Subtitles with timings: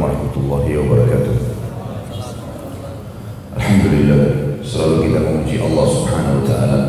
[0.00, 1.36] warahmatullahi wabarakatuh.
[3.56, 6.80] Alhamdulillah Selalu kita memuji Allah subhanahu wa ta'ala.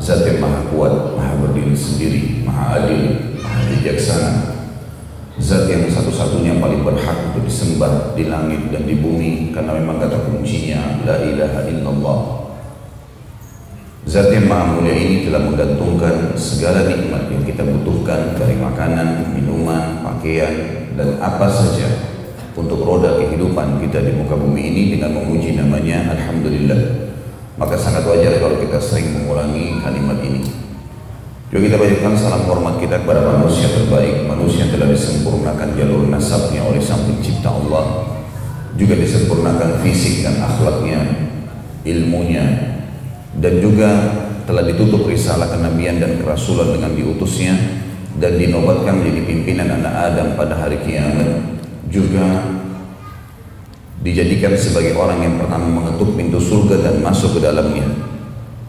[0.00, 4.32] Zat yang maha kuat, maha berdiri sendiri, maha adil, maha bijaksana.
[5.36, 10.20] Zat yang satu-satunya paling berhak untuk disembah di langit dan di bumi Karena memang kata
[10.26, 12.18] kuncinya La ilaha illallah.
[14.08, 20.00] Zat yang maha mulia ini telah menggantungkan segala nikmat yang kita butuhkan dari makanan, minuman,
[20.00, 22.09] pakaian, dan apa saja
[22.60, 27.08] untuk roda kehidupan kita di muka bumi ini dengan memuji namanya Alhamdulillah.
[27.56, 30.44] Maka sangat wajar kalau kita sering mengulangi kalimat ini.
[31.50, 36.62] Juga kita berikan salam hormat kita kepada manusia terbaik, manusia yang telah disempurnakan jalur nasabnya
[36.62, 38.06] oleh Sang Pencipta Allah,
[38.78, 41.00] juga disempurnakan fisik dan akhlaknya,
[41.82, 42.44] ilmunya,
[43.34, 43.90] dan juga
[44.46, 47.58] telah ditutup risalah kenabian dan kerasulan dengan diutusnya
[48.22, 51.49] dan dinobatkan menjadi pimpinan anak Adam pada hari kiamat
[51.90, 52.46] juga
[54.00, 57.84] dijadikan sebagai orang yang pertama mengetuk pintu surga dan masuk ke dalamnya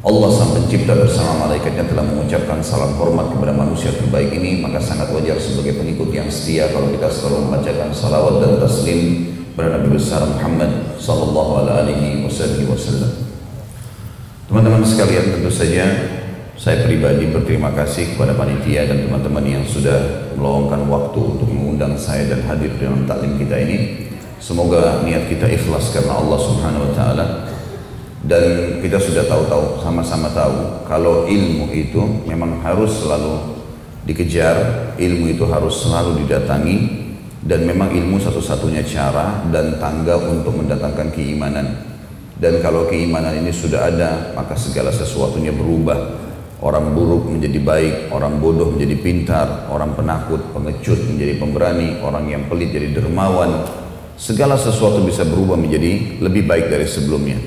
[0.01, 5.13] Allah sang pencipta bersama malaikatnya telah mengucapkan salam hormat kepada manusia terbaik ini maka sangat
[5.13, 10.25] wajar sebagai pengikut yang setia kalau kita selalu membacakan salawat dan taslim kepada Nabi besar
[10.25, 13.13] Muhammad sallallahu alaihi wasallam.
[14.49, 15.85] Teman-teman sekalian tentu saja
[16.61, 22.29] saya pribadi berterima kasih kepada panitia dan teman-teman yang sudah meluangkan waktu untuk mengundang saya
[22.29, 23.77] dan hadir dalam taklim kita ini.
[24.37, 27.25] Semoga niat kita ikhlas karena Allah Subhanahu wa taala.
[28.21, 33.57] Dan kita sudah tahu-tahu sama-sama tahu kalau ilmu itu memang harus selalu
[34.05, 36.77] dikejar, ilmu itu harus selalu didatangi
[37.41, 41.89] dan memang ilmu satu-satunya cara dan tangga untuk mendatangkan keimanan.
[42.37, 46.29] Dan kalau keimanan ini sudah ada, maka segala sesuatunya berubah.
[46.61, 52.45] Orang buruk menjadi baik, orang bodoh menjadi pintar, orang penakut, pengecut menjadi pemberani, orang yang
[52.45, 53.65] pelit jadi dermawan.
[54.13, 57.41] Segala sesuatu bisa berubah menjadi lebih baik dari sebelumnya.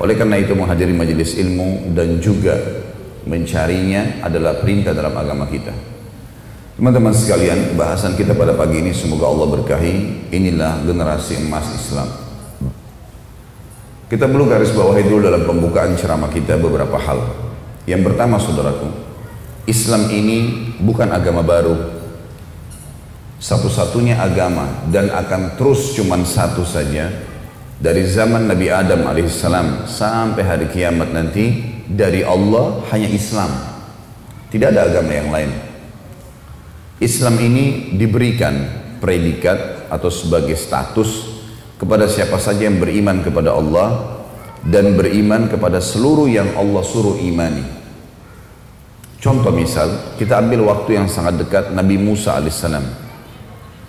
[0.00, 2.56] Oleh karena itu menghadiri majelis ilmu dan juga
[3.28, 5.76] mencarinya adalah perintah dalam agama kita.
[6.80, 10.32] Teman-teman sekalian, bahasan kita pada pagi ini semoga Allah berkahi.
[10.32, 12.08] Inilah generasi emas Islam.
[14.08, 17.45] Kita perlu garis bawahi dulu dalam pembukaan ceramah kita beberapa hal.
[17.86, 18.90] Yang pertama saudaraku,
[19.70, 21.94] Islam ini bukan agama baru.
[23.38, 27.12] Satu-satunya agama dan akan terus cuman satu saja
[27.78, 33.50] dari zaman Nabi Adam alaihissalam sampai hari kiamat nanti dari Allah hanya Islam.
[34.50, 35.50] Tidak ada agama yang lain.
[36.96, 38.54] Islam ini diberikan
[38.98, 41.38] predikat atau sebagai status
[41.76, 44.16] kepada siapa saja yang beriman kepada Allah
[44.66, 47.62] dan beriman kepada seluruh yang Allah suruh imani.
[49.22, 52.84] Contoh misal, kita ambil waktu yang sangat dekat Nabi Musa alaihissalam.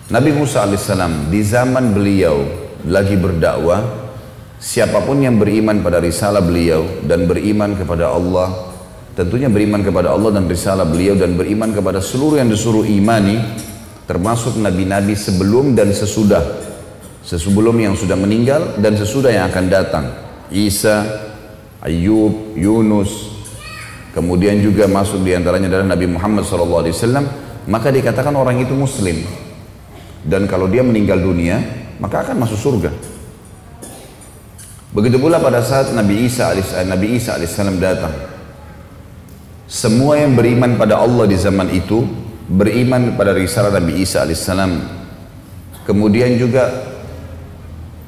[0.08, 2.46] Nabi Musa alaihissalam di zaman beliau
[2.86, 3.84] lagi berdakwah,
[4.56, 8.72] siapa pun yang beriman pada risalah beliau dan beriman kepada Allah,
[9.12, 13.36] tentunya beriman kepada Allah dan risalah beliau dan beriman kepada seluruh yang disuruh imani,
[14.08, 16.68] termasuk nabi-nabi sebelum dan sesudah
[17.28, 20.27] Sesebelum yang sudah meninggal dan sesudah yang akan datang.
[20.48, 21.04] Isa,
[21.84, 23.38] Ayub, Yunus,
[24.16, 26.88] kemudian juga masuk di antaranya adalah Nabi Muhammad SAW,
[27.68, 29.22] maka dikatakan orang itu muslim.
[30.24, 31.60] Dan kalau dia meninggal dunia,
[32.00, 32.90] maka akan masuk surga.
[34.88, 36.48] Begitu pula pada saat Nabi Isa
[36.88, 38.14] Nabi Isa alaihissalam datang.
[39.68, 42.08] Semua yang beriman pada Allah di zaman itu
[42.48, 44.80] beriman pada risalah Nabi Isa alaihissalam.
[45.84, 46.87] Kemudian juga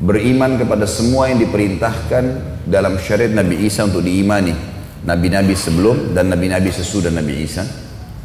[0.01, 2.25] beriman kepada semua yang diperintahkan
[2.65, 4.73] dalam syariat Nabi Isa untuk diimani.
[5.01, 7.65] Nabi-nabi sebelum dan nabi-nabi sesudah Nabi Isa.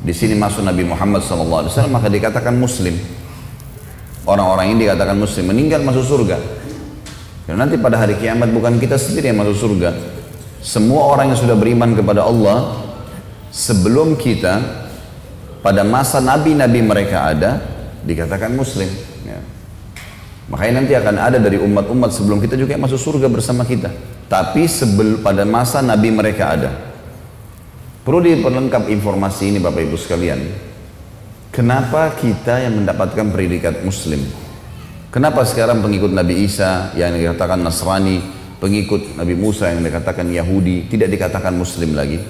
[0.04, 2.96] Di sini masuk Nabi Muhammad SAW maka dikatakan muslim.
[4.28, 6.38] Orang-orang ini dikatakan muslim meninggal masuk surga.
[7.46, 9.96] Dan nanti pada hari kiamat bukan kita sendiri yang masuk surga.
[10.60, 12.82] Semua orang yang sudah beriman kepada Allah
[13.54, 14.60] sebelum kita
[15.62, 17.62] pada masa nabi-nabi mereka ada
[18.04, 18.90] dikatakan muslim
[20.46, 23.90] Makanya nanti akan ada dari umat-umat sebelum kita juga yang masuk surga bersama kita.
[24.30, 26.72] Tapi sebel, pada masa Nabi mereka ada.
[28.06, 30.38] Perlu diperlengkap informasi ini Bapak Ibu sekalian.
[31.50, 34.22] Kenapa kita yang mendapatkan predikat Muslim?
[35.10, 38.22] Kenapa sekarang pengikut Nabi Isa yang dikatakan Nasrani,
[38.62, 42.22] pengikut Nabi Musa yang dikatakan Yahudi, tidak dikatakan Muslim lagi?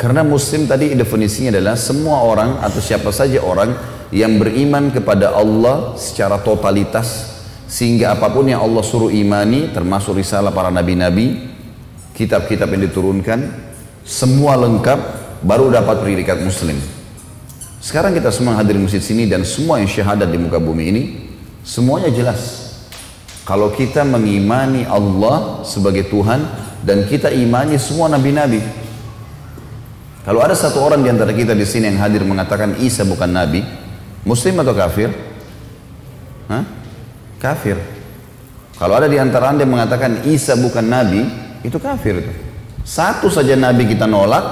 [0.00, 3.74] Karena Muslim tadi definisinya adalah semua orang atau siapa saja orang
[4.14, 7.33] yang beriman kepada Allah secara totalitas
[7.74, 11.50] sehingga apa pun yang Allah suruh imani termasuk risalah para nabi-nabi
[12.14, 13.50] kitab-kitab yang diturunkan
[14.06, 15.00] semua lengkap
[15.42, 16.78] baru dapat predikat muslim
[17.82, 21.04] sekarang kita semua hadir di masjid sini dan semua yang syahadat di muka bumi ini
[21.64, 22.60] Semuanya jelas.
[23.48, 26.44] Kalau kita mengimani Allah sebagai Tuhan
[26.84, 28.60] dan kita imani semua nabi-nabi.
[30.28, 33.64] Kalau ada satu orang di antara kita di sini yang hadir mengatakan Isa bukan nabi,
[34.28, 35.08] muslim atau kafir?
[36.52, 36.64] Hah?
[37.44, 37.76] Kafir.
[38.80, 41.28] Kalau ada di antara anda yang mengatakan Isa bukan nabi,
[41.60, 42.24] itu kafir.
[42.80, 44.44] Satu saja nabi kita nolak,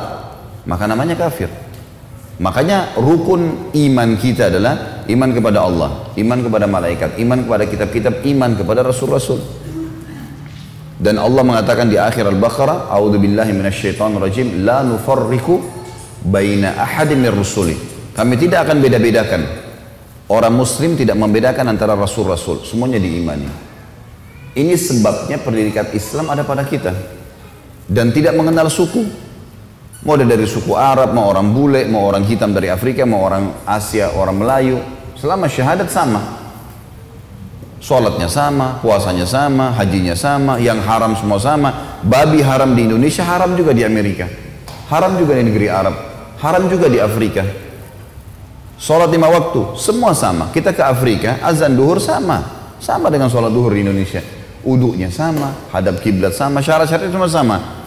[0.69, 1.49] maka namanya kafir.
[2.37, 5.91] Makanya rukun iman kita adalah iman kepada Allah,
[6.21, 9.41] iman kepada malaikat, iman kepada kitab-kitab, iman kepada rasul-rasul.
[11.01, 15.59] Dan Allah mengatakan di akhir Al-Baqarah, "A'udzu billahi minasyaitonir rajim, la nufarriqu
[16.29, 17.75] baina ahadin rusuli."
[18.13, 19.62] Kami tidak akan beda-bedakan.
[20.33, 23.53] Orang muslim tidak membedakan antara rasul-rasul, semuanya diimani.
[24.57, 26.97] Ini sebabnya pendidikan Islam ada pada kita
[27.85, 29.05] dan tidak mengenal suku.
[30.09, 34.09] Mau dari suku Arab, mau orang bule, mau orang hitam dari Afrika, mau orang Asia,
[34.17, 34.81] orang Melayu.
[35.21, 36.41] Selama syahadat sama.
[37.79, 42.01] Sholatnya sama, puasanya sama, hajinya sama, yang haram semua sama.
[42.03, 44.27] Babi haram di Indonesia, haram juga di Amerika.
[44.89, 45.95] Haram juga di negeri Arab.
[46.41, 47.62] Haram juga di Afrika.
[48.83, 50.51] Sholat lima waktu, semua sama.
[50.51, 52.43] Kita ke Afrika, azan duhur sama.
[52.83, 54.19] Sama dengan sholat duhur di Indonesia.
[54.67, 57.83] Uduknya sama, hadap kiblat sama, syarat-syaratnya semua sama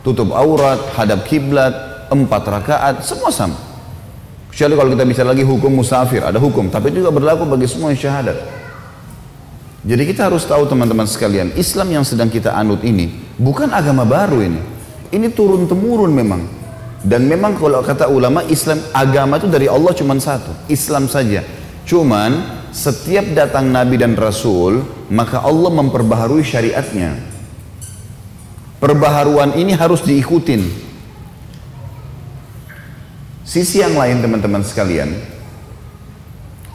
[0.00, 1.72] tutup aurat, hadap kiblat,
[2.08, 3.56] empat rakaat, semua sama.
[4.50, 8.34] Kecuali kalau kita bicara lagi hukum musafir, ada hukum, tapi juga berlaku bagi semua syahadat.
[9.80, 13.08] Jadi kita harus tahu teman-teman sekalian, Islam yang sedang kita anut ini
[13.40, 14.60] bukan agama baru ini.
[15.10, 16.59] Ini turun temurun memang.
[17.00, 21.40] Dan memang kalau kata ulama Islam agama itu dari Allah cuma satu, Islam saja.
[21.88, 27.16] Cuman setiap datang nabi dan rasul, maka Allah memperbaharui syariatnya.
[28.80, 30.60] Perbaharuan ini harus diikutin.
[33.44, 35.10] Sisi yang lain teman-teman sekalian,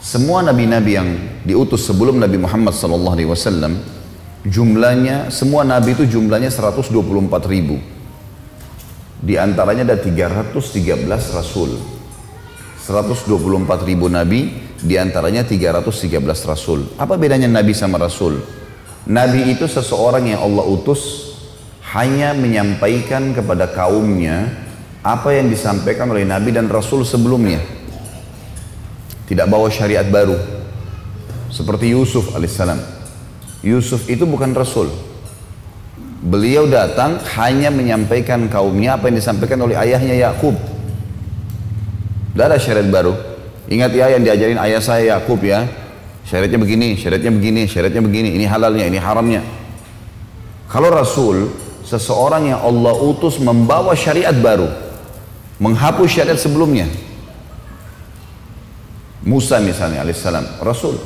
[0.02, 1.08] semua nabi-nabi yang
[1.42, 3.16] diutus sebelum Nabi Muhammad SAW,
[4.46, 6.92] jumlahnya, semua nabi itu jumlahnya 124
[7.48, 7.80] ribu.
[9.20, 11.76] Di antaranya ada 313 rasul.
[12.86, 16.86] 124 ribu nabi, di antaranya 313 rasul.
[17.00, 18.38] Apa bedanya nabi sama rasul?
[19.06, 21.32] Nabi itu seseorang yang Allah utus
[21.94, 24.50] hanya menyampaikan kepada kaumnya
[25.06, 27.62] apa yang disampaikan oleh Nabi dan Rasul sebelumnya.
[29.30, 30.34] Tidak bawa syariat baru.
[31.46, 32.82] Seperti Yusuf alaihissalam.
[33.62, 34.90] Yusuf itu bukan Rasul.
[36.16, 40.56] Beliau datang hanya menyampaikan kaumnya apa yang disampaikan oleh ayahnya Yakub.
[42.32, 43.14] Tidak ada syariat baru.
[43.68, 45.68] Ingat ya yang diajarin ayah saya Yakub ya.
[46.26, 48.28] Syariatnya begini, syariatnya begini, syariatnya begini.
[48.34, 49.42] Ini halalnya, ini haramnya.
[50.66, 54.66] Kalau Rasul seseorang yang Allah utus membawa syariat baru
[55.62, 56.90] menghapus syariat sebelumnya
[59.22, 60.98] Musa misalnya alaihissalam Rasul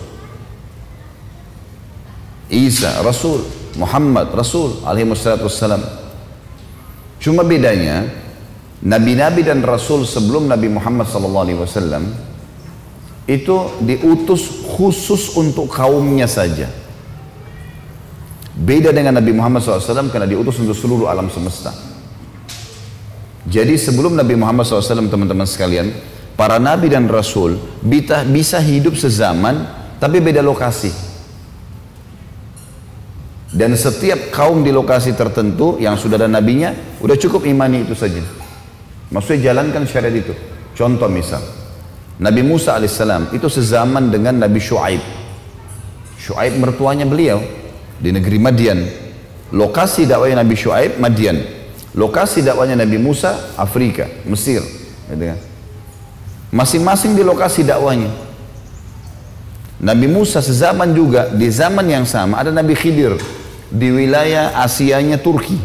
[2.49, 3.45] Isa Rasul
[3.77, 5.83] Muhammad Rasul alaihissalam
[7.21, 8.09] cuma bedanya
[8.81, 12.03] Nabi-Nabi dan Rasul sebelum Nabi Muhammad SAW
[13.29, 16.81] itu diutus khusus untuk kaumnya saja
[18.61, 21.73] Beda dengan Nabi Muhammad SAW karena diutus untuk seluruh alam semesta.
[23.49, 25.97] Jadi sebelum Nabi Muhammad SAW teman-teman sekalian,
[26.37, 29.65] para nabi dan rasul bisa hidup sezaman
[29.97, 30.93] tapi beda lokasi.
[33.51, 36.71] Dan setiap kaum di lokasi tertentu yang sudah ada nabinya,
[37.03, 38.23] udah cukup imani itu saja.
[39.11, 40.31] Maksudnya jalankan syariat itu.
[40.79, 41.43] Contoh misal,
[42.23, 45.03] Nabi Musa alaihissalam itu sezaman dengan Nabi Shu'aib.
[46.15, 47.43] Shu'aib mertuanya beliau,
[47.99, 48.81] di negeri Madian.
[49.51, 51.43] Lokasi dakwahnya Nabi Shu'aib Madian.
[51.99, 54.63] Lokasi dakwahnya Nabi Musa Afrika, Mesir.
[55.11, 55.39] Gitu kan.
[56.55, 58.15] Masing-masing di lokasi dakwahnya.
[59.81, 63.17] Nabi Musa sezaman juga di zaman yang sama ada Nabi Khidir
[63.71, 65.57] di wilayah Asianya Turki.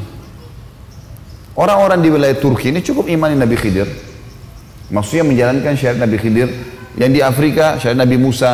[1.57, 3.89] Orang-orang di wilayah Turki ini cukup imani Nabi Khidir.
[4.93, 6.50] Maksudnya menjalankan syariat Nabi Khidir.
[6.95, 8.51] Yang di Afrika syariat Nabi Musa,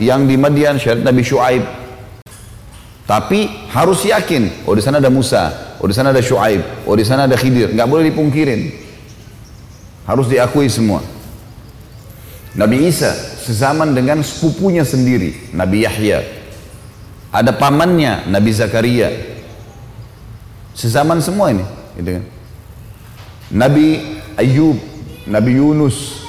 [0.00, 1.64] yang di Madian syariat Nabi Shu'aib,
[3.04, 7.04] tapi harus yakin, oh di sana ada Musa, oh di sana ada Shu'aib, oh di
[7.04, 8.72] sana ada Khidir, nggak boleh dipungkirin.
[10.08, 11.04] Harus diakui semua.
[12.56, 13.12] Nabi Isa
[13.44, 16.41] sezaman dengan sepupunya sendiri, Nabi Yahya.
[17.32, 19.08] Ada pamannya, Nabi Zakaria.
[20.76, 21.64] Sezaman semua ini,
[21.96, 22.24] gitu kan.
[23.52, 24.76] Nabi Ayub,
[25.28, 26.24] Nabi Yunus,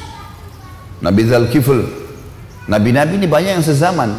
[1.04, 2.04] Nabi Zalkifl,
[2.68, 4.16] Nabi-nabi ini banyak yang sezaman.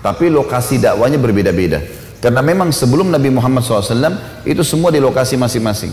[0.00, 1.80] Tapi lokasi dakwanya berbeda-beda.
[2.20, 4.16] Karena memang sebelum Nabi Muhammad SAW
[4.48, 5.92] itu semua di lokasi masing-masing.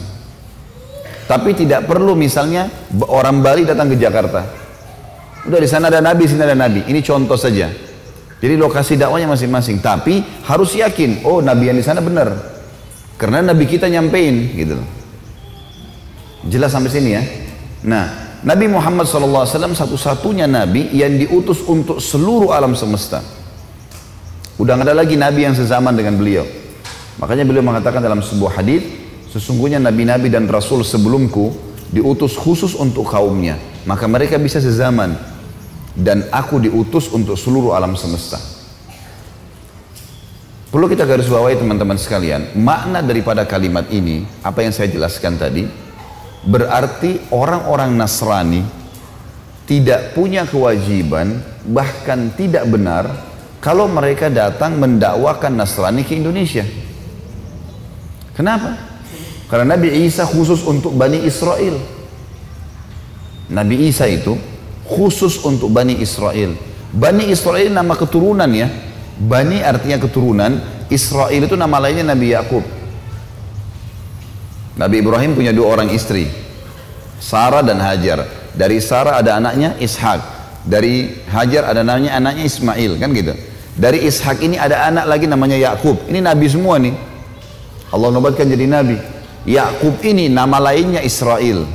[1.27, 2.71] Tapi tidak perlu misalnya
[3.07, 4.47] orang Bali datang ke Jakarta.
[5.47, 6.87] Udah di sana ada Nabi, sini ada Nabi.
[6.87, 7.71] Ini contoh saja.
[8.41, 9.79] Jadi lokasi dakwanya masing-masing.
[9.79, 12.33] Tapi harus yakin, oh Nabi yang di sana benar.
[13.21, 14.81] Karena Nabi kita nyampein gitu.
[16.49, 17.21] Jelas sampai sini ya.
[17.85, 18.05] Nah,
[18.41, 23.21] Nabi Muhammad SAW satu-satunya Nabi yang diutus untuk seluruh alam semesta.
[24.57, 26.41] Udah nggak ada lagi Nabi yang sezaman dengan beliau.
[27.21, 28.81] Makanya beliau mengatakan dalam sebuah hadis,
[29.29, 31.53] sesungguhnya Nabi-Nabi dan Rasul sebelumku
[31.93, 33.61] diutus khusus untuk kaumnya.
[33.85, 35.30] Maka mereka bisa sezaman.
[35.91, 38.39] Dan aku diutus untuk seluruh alam semesta.
[40.71, 45.67] Perlu kita garis bawahi teman-teman sekalian, makna daripada kalimat ini, apa yang saya jelaskan tadi,
[46.41, 48.65] Berarti orang-orang Nasrani
[49.69, 51.37] tidak punya kewajiban
[51.69, 53.05] bahkan tidak benar
[53.61, 56.65] kalau mereka datang mendakwakan Nasrani ke Indonesia.
[58.33, 58.73] Kenapa?
[59.53, 61.77] Karena Nabi Isa khusus untuk Bani Israel.
[63.51, 64.33] Nabi Isa itu
[64.91, 66.53] khusus untuk Bani Israel.
[66.91, 68.67] Bani Israel nama keturunan ya.
[69.15, 70.59] Bani artinya keturunan.
[70.91, 72.63] Israel itu nama lainnya Nabi Yakub.
[74.75, 76.27] Nabi Ibrahim punya dua orang istri,
[77.19, 78.27] Sarah dan Hajar.
[78.51, 80.19] Dari Sarah ada anaknya Ishak.
[80.67, 83.33] Dari Hajar ada namanya anaknya Ismail, kan gitu.
[83.77, 85.95] Dari Ishak ini ada anak lagi namanya Yakub.
[86.11, 86.91] Ini nabi semua nih.
[87.91, 88.99] Allah nobatkan jadi nabi.
[89.47, 91.65] Yakub ini nama lainnya Israel.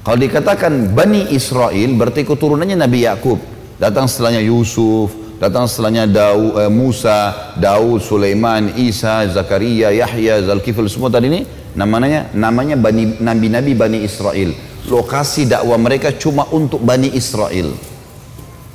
[0.00, 3.36] Kalau dikatakan Bani Israel berarti keturunannya Nabi Yakub.
[3.76, 11.08] Datang setelahnya Yusuf, datang setelahnya Daud, eh, Musa, Daud, Sulaiman, Isa, Zakaria, Yahya, Zalkifil semua
[11.08, 11.40] tadi ini
[11.76, 14.52] namanya namanya Bani Nabi-nabi Bani Israel.
[14.88, 17.72] Lokasi dakwah mereka cuma untuk Bani Israel.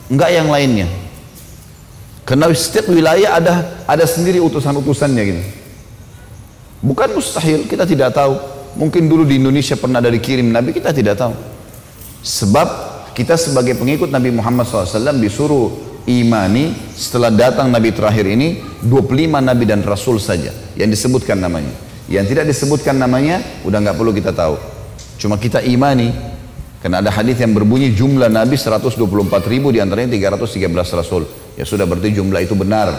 [0.09, 0.89] Enggak yang lainnya.
[2.25, 3.53] Karena setiap wilayah ada
[3.85, 5.43] ada sendiri utusan-utusannya gitu.
[6.85, 8.37] Bukan mustahil, kita tidak tahu.
[8.75, 11.35] Mungkin dulu di Indonesia pernah ada dikirim Nabi, kita tidak tahu.
[12.25, 12.67] Sebab
[13.15, 15.71] kita sebagai pengikut Nabi Muhammad SAW disuruh
[16.03, 21.71] imani setelah datang Nabi terakhir ini 25 Nabi dan Rasul saja yang disebutkan namanya.
[22.05, 24.59] Yang tidak disebutkan namanya, udah nggak perlu kita tahu.
[25.17, 26.11] Cuma kita imani.
[26.83, 29.01] Karena ada hadis yang berbunyi jumlah Nabi 124
[29.49, 31.25] ribu di antaranya 313 Rasul.
[31.57, 32.93] Ya sudah berarti jumlah itu benar.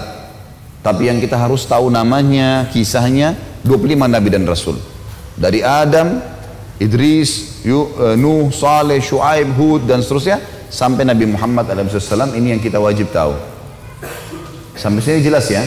[0.83, 4.96] Tapi yang kita harus tahu namanya, kisahnya 25 Nabi dan Rasul.
[5.37, 6.17] Dari Adam,
[6.81, 10.41] Idris, eh, Nuh, Saleh, Shu'aib, Hud dan seterusnya
[10.73, 13.37] sampai Nabi Muhammad SAW ini yang kita wajib tahu.
[14.77, 15.65] Sampai sini jelas ya.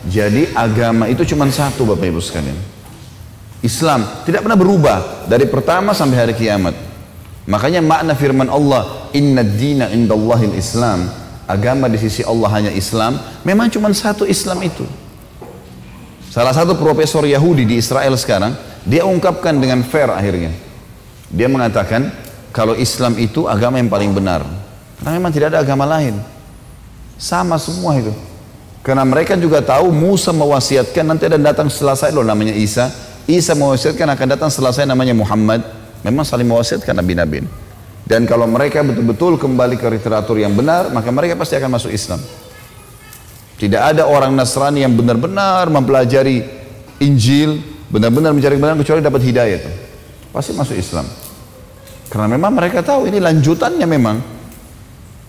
[0.00, 2.56] Jadi agama itu cuma satu Bapak Ibu sekalian.
[3.60, 6.72] Islam tidak pernah berubah dari pertama sampai hari kiamat.
[7.44, 11.12] Makanya makna firman Allah, Inna dina indallahil Islam.
[11.44, 13.18] Agama di sisi Allah hanya Islam.
[13.42, 14.86] Memang cuma satu Islam itu.
[16.30, 20.52] Salah satu profesor Yahudi di Israel sekarang, dia ungkapkan dengan fair akhirnya.
[21.30, 22.10] Dia mengatakan,
[22.50, 24.42] kalau Islam itu agama yang paling benar.
[24.98, 26.18] Karena memang tidak ada agama lain.
[27.20, 28.10] Sama semua itu.
[28.80, 32.90] Karena mereka juga tahu Musa mewasiatkan nanti ada datang saya loh namanya Isa.
[33.28, 35.62] Isa mewasiatkan akan datang saya namanya Muhammad.
[36.00, 37.44] Memang saling mewasiatkan Nabi-Nabi.
[38.08, 42.18] Dan kalau mereka betul-betul kembali ke literatur yang benar, maka mereka pasti akan masuk Islam.
[43.60, 46.42] Tidak ada orang Nasrani yang benar-benar mempelajari
[46.98, 49.70] Injil, benar-benar mencari kebenaran kecuali dapat hidayah itu.
[50.30, 51.06] Pasti masuk Islam.
[52.10, 54.16] Karena memang mereka tahu ini lanjutannya memang.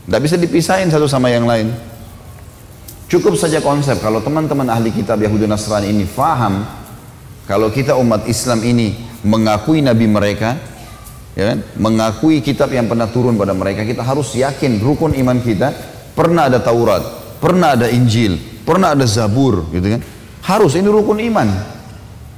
[0.05, 1.69] Tidak bisa dipisahin satu sama yang lain.
[3.11, 6.63] Cukup saja konsep kalau teman-teman ahli kitab Yahudi Nasrani ini faham
[7.43, 8.95] kalau kita umat Islam ini
[9.27, 10.55] mengakui nabi mereka
[11.35, 11.59] ya kan?
[11.75, 15.75] mengakui kitab yang pernah turun pada mereka kita harus yakin rukun iman kita
[16.15, 17.03] pernah ada Taurat
[17.43, 20.01] pernah ada Injil pernah ada Zabur gitu kan
[20.47, 21.47] harus ini rukun iman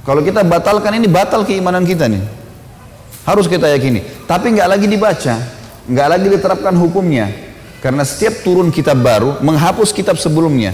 [0.04, 2.24] kalau kita batalkan ini batal keimanan kita nih
[3.24, 5.36] harus kita yakini tapi nggak lagi dibaca
[5.88, 7.44] nggak lagi diterapkan hukumnya
[7.84, 10.72] karena setiap turun kitab baru menghapus kitab sebelumnya.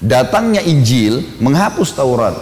[0.00, 2.32] Datangnya Injil menghapus Taurat.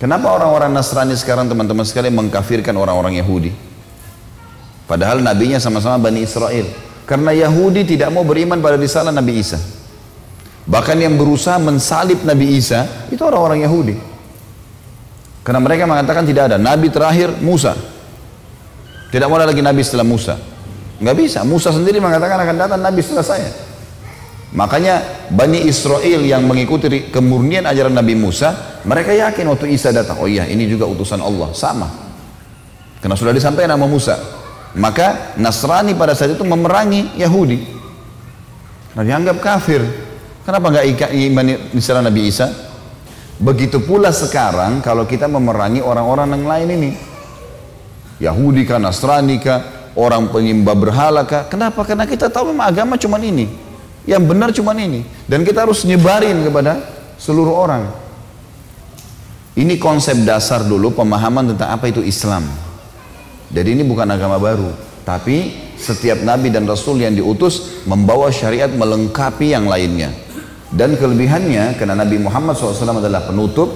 [0.00, 3.52] Kenapa orang-orang Nasrani sekarang teman-teman sekali mengkafirkan orang-orang Yahudi?
[4.88, 6.64] Padahal nabinya sama-sama Bani Israel.
[7.04, 9.60] Karena Yahudi tidak mau beriman pada risalah Nabi Isa.
[10.64, 14.00] Bahkan yang berusaha mensalib Nabi Isa itu orang-orang Yahudi.
[15.46, 16.56] Karena mereka mengatakan tidak ada.
[16.58, 17.78] Nabi terakhir Musa.
[19.14, 20.34] Tidak mau ada lagi Nabi setelah Musa.
[20.98, 21.46] Nggak bisa.
[21.46, 23.46] Musa sendiri mengatakan akan datang Nabi setelah saya.
[24.58, 30.26] Makanya Bani Israel yang mengikuti kemurnian ajaran Nabi Musa, mereka yakin waktu Isa datang, oh
[30.26, 31.86] iya ini juga utusan Allah, sama.
[32.98, 34.18] Karena sudah disampaikan nama Musa.
[34.74, 37.58] Maka Nasrani pada saat itu memerangi Yahudi.
[38.98, 39.78] Nah dianggap kafir.
[40.42, 42.65] Kenapa nggak iman misalnya Nabi Isa?
[43.36, 46.90] Begitu pula sekarang kalau kita memerangi orang-orang yang lain ini.
[48.16, 51.44] Yahudi kah, Nasrani kah, orang penyembah berhala kah?
[51.44, 51.84] Kenapa?
[51.84, 53.44] Karena kita tahu memang agama cuma ini.
[54.08, 55.04] Yang benar cuma ini.
[55.28, 56.80] Dan kita harus nyebarin kepada
[57.20, 57.84] seluruh orang.
[59.56, 62.44] Ini konsep dasar dulu pemahaman tentang apa itu Islam.
[63.52, 64.68] Jadi ini bukan agama baru.
[65.04, 70.12] Tapi setiap nabi dan rasul yang diutus membawa syariat melengkapi yang lainnya.
[70.72, 73.70] Dan kelebihannya karena Nabi Muhammad SAW adalah penutup,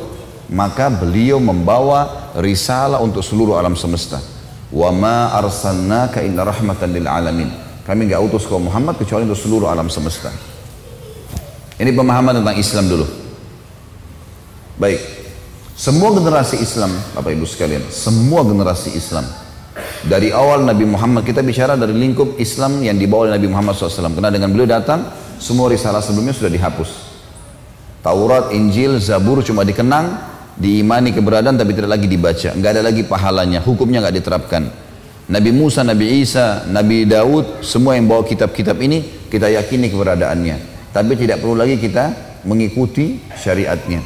[0.50, 4.18] maka beliau membawa risalah untuk seluruh alam semesta.
[4.70, 7.50] Wa ma arsalnaka illa rahmatan lil alamin.
[7.86, 10.30] Kami nggak utus kau Muhammad kecuali untuk seluruh alam semesta.
[11.78, 13.06] Ini pemahaman tentang Islam dulu.
[14.78, 15.00] Baik.
[15.80, 19.24] Semua generasi Islam, Bapak Ibu sekalian, semua generasi Islam
[20.00, 24.16] dari awal Nabi Muhammad kita bicara dari lingkup Islam yang dibawa oleh Nabi Muhammad SAW.
[24.16, 25.04] Karena dengan beliau datang,
[25.40, 27.10] semua risalah sebelumnya sudah dihapus.
[28.04, 30.20] Taurat, Injil, Zabur cuma dikenang,
[30.60, 32.52] diimani keberadaan tapi tidak lagi dibaca.
[32.52, 34.62] Nggak ada lagi pahalanya, hukumnya nggak diterapkan.
[35.30, 40.56] Nabi Musa, Nabi Isa, Nabi Daud, semua yang bawa kitab-kitab ini kita yakini keberadaannya.
[40.90, 42.12] Tapi tidak perlu lagi kita
[42.44, 44.02] mengikuti syariatnya.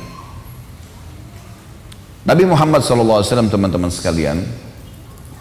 [2.25, 3.21] Nabi Muhammad SAW
[3.53, 4.41] teman-teman sekalian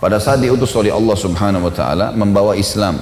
[0.03, 2.99] pada saat diutus oleh Allah Subhanahu wa taala membawa Islam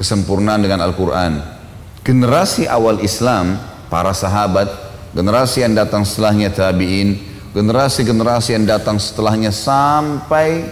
[0.00, 1.59] kesempurnaan dengan Al-Qur'an.
[2.00, 3.60] Generasi awal Islam,
[3.92, 4.72] para sahabat,
[5.12, 7.20] generasi yang datang setelahnya tabi'in,
[7.52, 10.64] generasi-generasi yang datang setelahnya sampai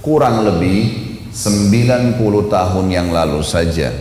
[0.00, 2.16] kurang lebih 90
[2.48, 3.92] tahun yang lalu saja.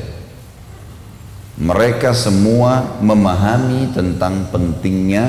[1.59, 5.27] Mereka semua memahami tentang pentingnya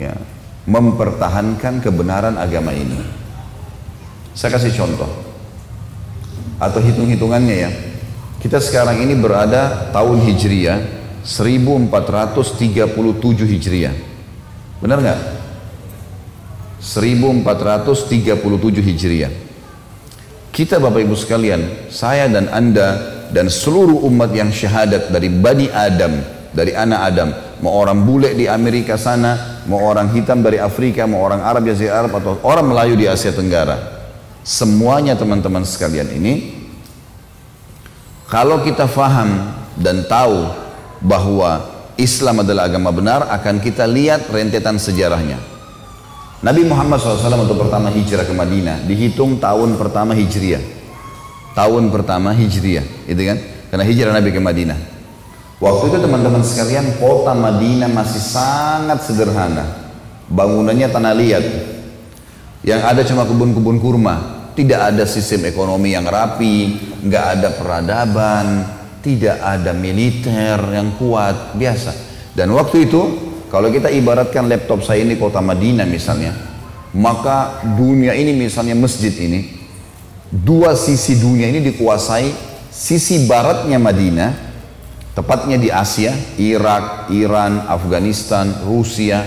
[0.00, 0.16] ya,
[0.64, 3.04] mempertahankan kebenaran agama ini.
[4.32, 5.12] Saya kasih contoh.
[6.56, 7.70] Atau hitung-hitungannya ya.
[8.44, 10.76] Kita sekarang ini berada tahun Hijriah
[11.24, 12.92] 1437
[13.40, 13.96] Hijriah.
[14.84, 15.20] Benar nggak?
[16.76, 19.32] 1437 Hijriah.
[20.52, 26.20] Kita Bapak Ibu sekalian, saya dan Anda dan seluruh umat yang syahadat dari Bani Adam,
[26.52, 27.32] dari anak Adam,
[27.64, 31.96] mau orang bule di Amerika sana, mau orang hitam dari Afrika, mau orang Arab Asia
[31.96, 34.04] Arab atau orang Melayu di Asia Tenggara
[34.44, 36.63] Semuanya teman-teman sekalian ini
[38.34, 40.50] kalau kita faham dan tahu
[40.98, 45.38] bahwa Islam adalah agama benar akan kita lihat rentetan sejarahnya.
[46.42, 50.58] Nabi Muhammad SAW untuk pertama hijrah ke Madinah dihitung tahun pertama hijriah.
[51.54, 53.38] Tahun pertama hijriah, itu kan?
[53.70, 54.78] Karena hijrah Nabi ke Madinah.
[55.62, 59.62] Waktu itu teman-teman sekalian kota Madinah masih sangat sederhana.
[60.26, 61.44] Bangunannya tanah liat.
[62.66, 68.46] Yang ada cuma kebun-kebun kurma tidak ada sistem ekonomi yang rapi, nggak ada peradaban,
[69.02, 71.92] tidak ada militer yang kuat, biasa.
[72.32, 73.02] Dan waktu itu,
[73.50, 76.32] kalau kita ibaratkan laptop saya ini kota Madinah misalnya,
[76.94, 79.58] maka dunia ini misalnya masjid ini,
[80.30, 82.30] dua sisi dunia ini dikuasai,
[82.70, 84.30] sisi baratnya Madinah,
[85.18, 89.22] tepatnya di Asia, Irak, Iran, Afghanistan, Rusia,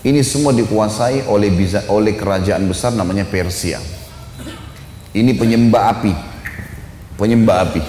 [0.00, 1.52] ini semua dikuasai oleh
[1.92, 3.99] oleh kerajaan besar namanya Persia.
[5.10, 6.12] Ini penyembah api.
[7.18, 7.82] Penyembah api.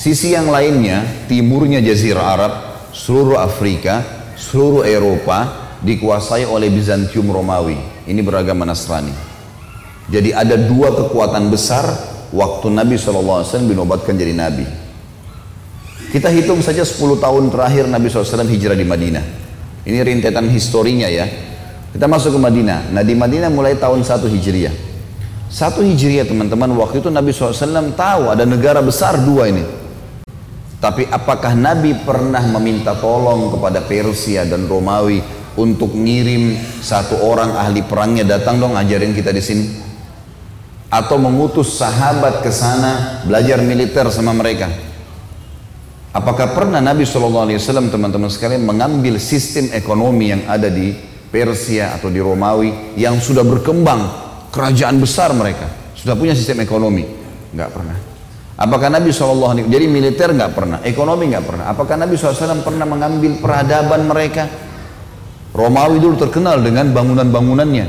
[0.00, 2.52] Sisi yang lainnya, timurnya Jazirah Arab,
[2.96, 4.00] seluruh Afrika,
[4.32, 7.76] seluruh Eropa dikuasai oleh Bizantium Romawi.
[8.08, 9.12] Ini beragama Nasrani.
[10.08, 11.84] Jadi ada dua kekuatan besar
[12.32, 14.64] waktu Nabi SAW dinobatkan jadi Nabi.
[16.10, 19.22] Kita hitung saja 10 tahun terakhir Nabi SAW hijrah di Madinah.
[19.86, 21.22] Ini rintetan historinya ya.
[21.94, 22.90] Kita masuk ke Madinah.
[22.90, 24.89] Nah di Madinah mulai tahun 1 Hijriah.
[25.50, 29.66] Satu hijriah teman-teman, waktu itu Nabi SAW tahu ada negara besar dua ini.
[30.78, 35.18] Tapi apakah Nabi pernah meminta tolong kepada Persia dan Romawi
[35.58, 39.66] untuk ngirim satu orang ahli perangnya datang dong ajarin kita di sini?
[40.86, 44.70] Atau mengutus sahabat ke sana belajar militer sama mereka?
[46.14, 47.58] Apakah pernah Nabi SAW
[47.90, 50.94] teman-teman sekalian mengambil sistem ekonomi yang ada di
[51.26, 55.70] Persia atau di Romawi yang sudah berkembang kerajaan besar mereka.
[55.94, 57.06] Sudah punya sistem ekonomi.
[57.54, 57.96] Nggak pernah.
[58.60, 61.64] Apakah Nabi SAW jadi militer nggak pernah ekonomi nggak pernah.
[61.72, 64.44] Apakah Nabi SAW pernah mengambil peradaban mereka?
[65.50, 67.86] Romawi dulu terkenal dengan bangunan-bangunannya.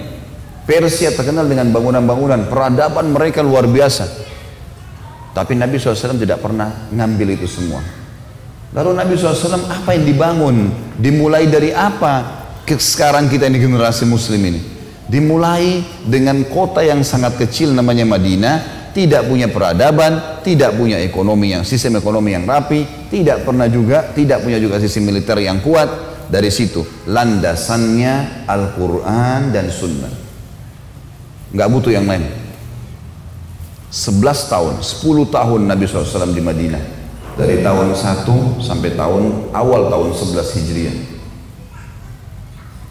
[0.65, 2.47] Persia terkenal dengan bangunan-bangunan.
[2.47, 4.32] Peradaban mereka luar biasa.
[5.36, 7.84] Tapi Nabi SAW tidak pernah ngambil itu semua.
[8.71, 10.71] Lalu Nabi SAW apa yang dibangun?
[10.95, 12.39] Dimulai dari apa
[12.71, 14.81] sekarang kita ini generasi muslim ini
[15.12, 21.67] Dimulai dengan kota yang sangat kecil namanya Madinah, tidak punya peradaban, tidak punya ekonomi yang
[21.67, 26.12] sistem ekonomi yang rapi, tidak pernah juga tidak punya juga sistem militer yang kuat.
[26.32, 26.80] Dari situ
[27.12, 30.15] landasannya Al-Quran dan Sunnah.
[31.52, 32.24] Nggak butuh yang lain.
[33.91, 36.84] 11 tahun, 10 tahun Nabi SAW di Madinah.
[37.32, 41.11] dari tahun 1 sampai tahun awal tahun 11 Hijriah.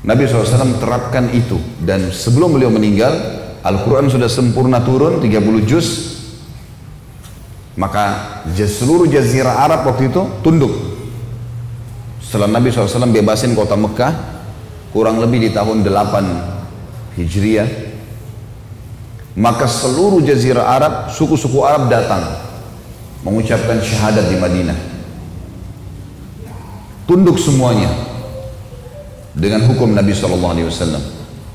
[0.00, 1.60] Nabi SAW terapkan itu.
[1.80, 3.12] Dan sebelum beliau meninggal
[3.60, 5.88] Al-Quran sudah sempurna turun 30 juz.
[7.76, 10.72] Maka seluruh jazirah Arab waktu itu tunduk.
[12.20, 14.12] Setelah Nabi SAW bebasin kota Mekah
[14.92, 17.68] kurang lebih di tahun 8 Hijriah
[19.38, 22.22] maka seluruh jazirah Arab suku-suku Arab datang
[23.22, 24.78] mengucapkan syahadat di Madinah.
[27.06, 28.09] Tunduk semuanya
[29.34, 31.02] dengan hukum Nabi sallallahu alaihi wasallam.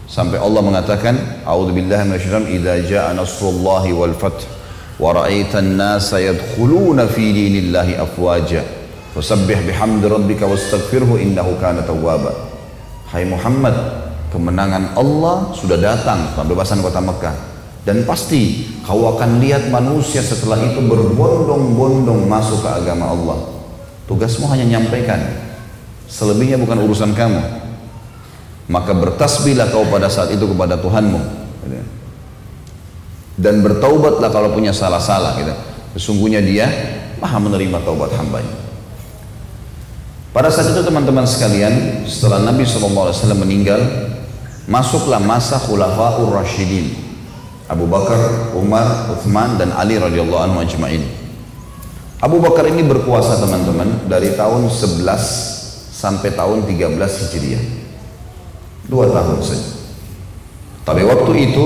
[0.06, 4.48] Sampai Allah mengatakan, "A'udzubillahi minasyaitonir idza jaa nasrullahi wal fath
[4.96, 8.64] wa ra'aitan nasa yadkhuluna fi dinillahi afwaja
[9.12, 12.32] fasabbih bihamdi rabbika wastaghfirhu innahu kana tawwaba."
[13.10, 13.76] Hai Muhammad,
[14.32, 17.36] kemenangan Allah sudah datang, pembebasan kota Mekah.
[17.86, 23.38] Dan pasti kau akan lihat manusia setelah itu berbondong-bondong masuk ke agama Allah.
[24.10, 25.22] Tugasmu hanya nyampaikan.
[26.10, 27.65] Selebihnya bukan urusan kamu
[28.66, 31.46] maka bertasbihlah kau pada saat itu kepada Tuhanmu
[33.36, 35.54] dan bertaubatlah kalau punya salah-salah gitu.
[36.00, 36.66] sesungguhnya dia
[37.20, 38.54] maha menerima taubat hambanya
[40.32, 43.80] pada saat itu teman-teman sekalian setelah Nabi SAW meninggal
[44.68, 47.06] masuklah masa khulafaur rasyidin
[47.66, 51.02] Abu Bakar, Umar, Uthman dan Ali radhiyallahu anhu ajma'in.
[52.22, 55.02] Abu Bakar ini berkuasa teman-teman dari tahun 11
[55.90, 57.85] sampai tahun 13 Hijriah.
[58.86, 59.70] Dua tahun saja.
[60.86, 61.66] Tapi waktu itu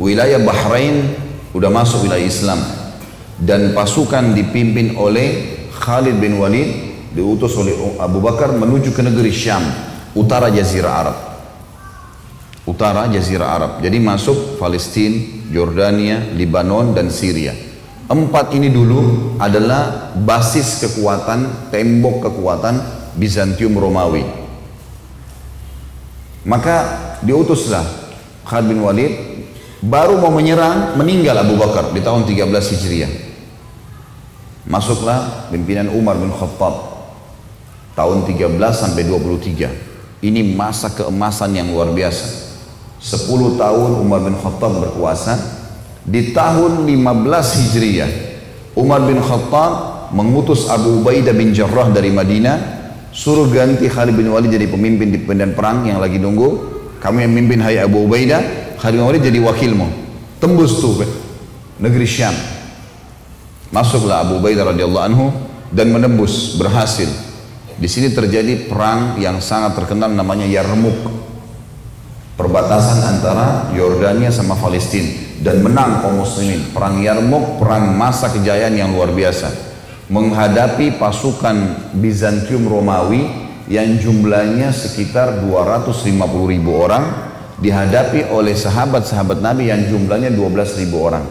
[0.00, 1.12] wilayah Bahrain
[1.52, 2.60] sudah masuk wilayah Islam
[3.40, 6.68] dan pasukan dipimpin oleh Khalid bin Walid
[7.12, 9.64] diutus oleh Abu Bakar menuju ke negeri Syam,
[10.16, 11.16] utara Jazirah Arab.
[12.64, 13.72] Utara Jazirah Arab.
[13.84, 17.52] Jadi masuk Palestina, Jordania, Lebanon dan Syria.
[18.06, 22.74] Empat ini dulu adalah basis kekuatan, tembok kekuatan
[23.18, 24.45] Bizantium Romawi.
[26.46, 26.76] Maka
[27.26, 27.82] diutuslah
[28.46, 29.12] Khalid bin Walid
[29.82, 33.12] baru mau menyerang meninggal Abu Bakar di tahun 13 Hijriah.
[34.70, 36.74] Masuklah pimpinan Umar bin Khattab
[37.98, 40.22] tahun 13 sampai 23.
[40.22, 42.46] Ini masa keemasan yang luar biasa.
[43.02, 45.34] 10 tahun Umar bin Khattab berkuasa.
[46.06, 48.10] Di tahun 15 Hijriah,
[48.78, 52.75] Umar bin Khattab mengutus Abu Ubaidah bin Jarrah dari Madinah
[53.16, 56.76] Suruh ganti Khalid bin Walid jadi pemimpin di medan perang yang lagi nunggu.
[57.00, 59.88] Kamu yang memimpin hai Abu Ubaidah, Khalid bin Walid jadi wakilmu.
[60.36, 61.00] Tembus tuh
[61.80, 62.36] negeri Syam.
[63.72, 65.32] Masuklah Abu Ubaidah radhiyallahu anhu
[65.72, 67.08] dan menembus berhasil.
[67.80, 71.24] Di sini terjadi perang yang sangat terkenal namanya Yarmuk.
[72.36, 76.68] Perbatasan antara Yordania sama Palestina dan menang kaum muslimin.
[76.68, 79.75] Perang Yarmuk, perang masa kejayaan yang luar biasa
[80.06, 83.26] menghadapi pasukan Bizantium Romawi
[83.66, 86.14] yang jumlahnya sekitar 250
[86.46, 87.10] ribu orang
[87.58, 91.26] dihadapi oleh sahabat-sahabat Nabi yang jumlahnya 12 ribu orang.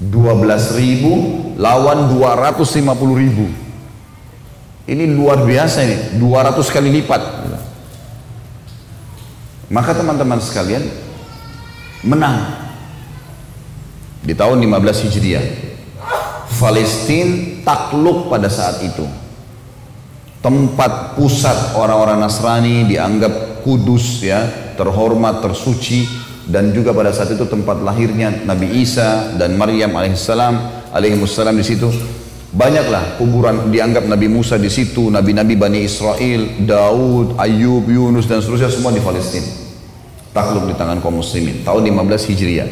[0.00, 1.12] 12 ribu
[1.60, 3.46] lawan 250 ribu.
[4.82, 7.22] Ini luar biasa ini 200 kali lipat.
[9.72, 10.84] Maka teman-teman sekalian
[12.04, 12.60] menang
[14.20, 15.71] di tahun 15 Hijriah
[16.58, 19.06] Palestina takluk pada saat itu.
[20.42, 24.42] Tempat pusat orang-orang Nasrani dianggap kudus ya,
[24.74, 26.06] terhormat, tersuci
[26.50, 30.54] dan juga pada saat itu tempat lahirnya Nabi Isa dan Maryam alaihissalam
[30.90, 31.88] alaihissalam di situ.
[32.52, 38.68] Banyaklah kuburan dianggap Nabi Musa di situ, nabi-nabi Bani Israel, Daud, Ayub, Yunus dan seterusnya
[38.68, 39.48] semua di Palestina.
[40.36, 42.68] Takluk di tangan kaum muslimin tahun 15 Hijriah.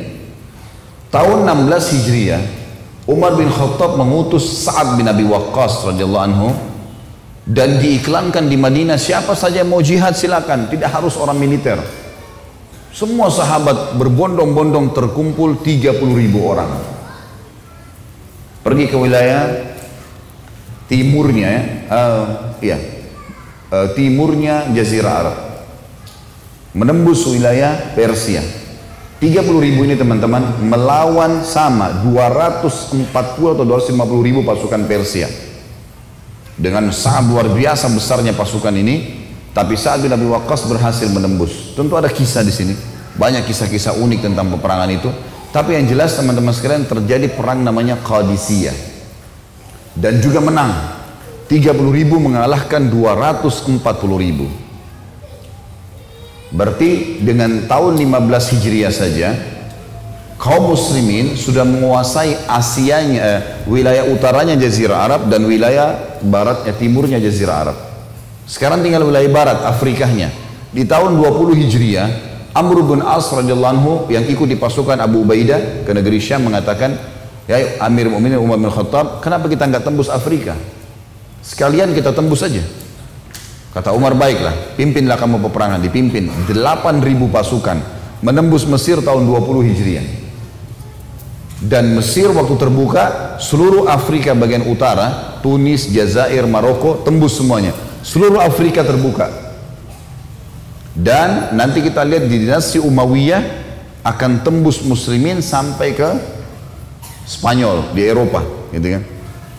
[1.08, 2.59] Tahun 16 Hijriah
[3.10, 6.54] Umar bin Khattab mengutus Sa'ad bin Abi Waqqas radhiyallahu anhu
[7.42, 11.82] dan diiklankan di Madinah siapa saja mau jihad silakan, tidak harus orang militer.
[12.94, 16.70] Semua sahabat berbondong-bondong terkumpul 30 ribu orang.
[18.62, 19.74] Pergi ke wilayah
[20.86, 22.24] timurnya ya, uh,
[22.62, 22.78] ya
[23.74, 25.38] uh, timurnya Jazirah Arab.
[26.78, 28.59] Menembus wilayah Persia
[29.20, 33.04] 30 ribu ini teman-teman melawan sama 240
[33.52, 33.92] atau 250
[34.24, 35.28] ribu pasukan Persia.
[36.56, 39.20] Dengan sangat luar biasa besarnya pasukan ini,
[39.52, 41.76] tapi saat bin Abi Waqqas berhasil menembus.
[41.76, 42.72] Tentu ada kisah di sini.
[43.20, 45.12] Banyak kisah-kisah unik tentang peperangan itu.
[45.52, 48.72] Tapi yang jelas teman-teman sekalian terjadi perang namanya Qadisiyah.
[50.00, 50.96] Dan juga menang.
[51.44, 53.84] 30 ribu mengalahkan 240
[54.16, 54.69] ribu.
[56.50, 59.38] Berarti dengan tahun 15 Hijriah saja
[60.40, 67.56] kaum muslimin sudah menguasai Asianya, eh, wilayah utaranya Jazirah Arab dan wilayah baratnya timurnya Jazirah
[67.68, 67.76] Arab.
[68.50, 70.32] Sekarang tinggal wilayah barat Afrikanya.
[70.74, 72.08] Di tahun 20 Hijriah,
[72.50, 76.98] Amr bin As radhiyallahu yang ikut di pasukan Abu Ubaidah ke negeri Syam mengatakan,
[77.46, 80.58] "Ya Amir Mu'minin Umar bin Khattab, kenapa kita nggak tembus Afrika?
[81.46, 82.62] Sekalian kita tembus saja."
[83.70, 87.78] Kata Umar, "Baiklah, pimpinlah kamu peperangan." Dipimpin 8.000 pasukan
[88.18, 90.06] menembus Mesir tahun 20 Hijriah.
[91.60, 97.76] Dan Mesir waktu terbuka, seluruh Afrika bagian utara, Tunis, Jazair, Maroko, tembus semuanya.
[98.00, 99.28] Seluruh Afrika terbuka.
[100.96, 103.44] Dan nanti kita lihat di dinasti Umayyah
[104.02, 106.08] akan tembus muslimin sampai ke
[107.28, 108.40] Spanyol di Eropa,
[108.72, 109.02] gitu kan.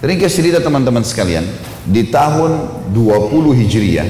[0.01, 1.45] Ringkas cerita teman-teman sekalian,
[1.85, 4.09] di tahun 20 Hijriah,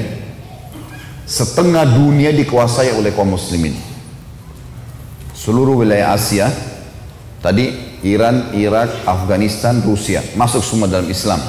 [1.27, 3.75] setengah dunia dikuasai oleh kaum muslimin.
[5.35, 6.47] Seluruh wilayah Asia,
[7.43, 7.75] tadi
[8.07, 11.43] Iran, Irak, Afghanistan, Rusia, masuk semua dalam Islam.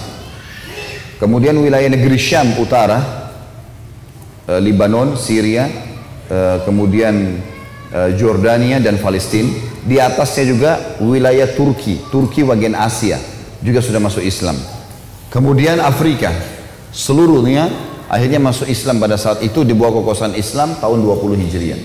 [1.22, 3.30] Kemudian wilayah negeri Syam utara,
[4.50, 5.70] eh, Libanon, Syria,
[6.26, 7.14] eh, kemudian
[7.94, 9.70] eh, Jordania dan Palestina.
[9.86, 13.31] Di atasnya juga wilayah Turki, Turki bagian Asia
[13.62, 14.58] juga sudah masuk Islam.
[15.32, 16.28] Kemudian Afrika,
[16.92, 17.70] seluruhnya
[18.10, 21.80] akhirnya masuk Islam pada saat itu di bawah kekuasaan Islam tahun 20 Hijriah.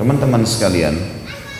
[0.00, 0.96] Teman-teman sekalian,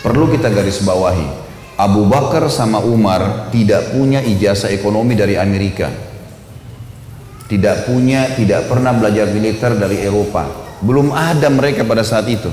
[0.01, 1.29] perlu kita garis bawahi,
[1.77, 5.93] Abu Bakar sama Umar tidak punya ijazah ekonomi dari Amerika.
[7.51, 10.47] Tidak punya, tidak pernah belajar militer dari Eropa.
[10.81, 12.49] Belum ada mereka pada saat itu.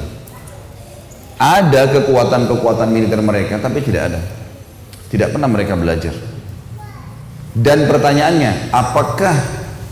[1.37, 4.21] Ada kekuatan-kekuatan militer mereka, tapi tidak ada.
[5.07, 6.11] Tidak pernah mereka belajar.
[7.57, 9.33] Dan pertanyaannya, apakah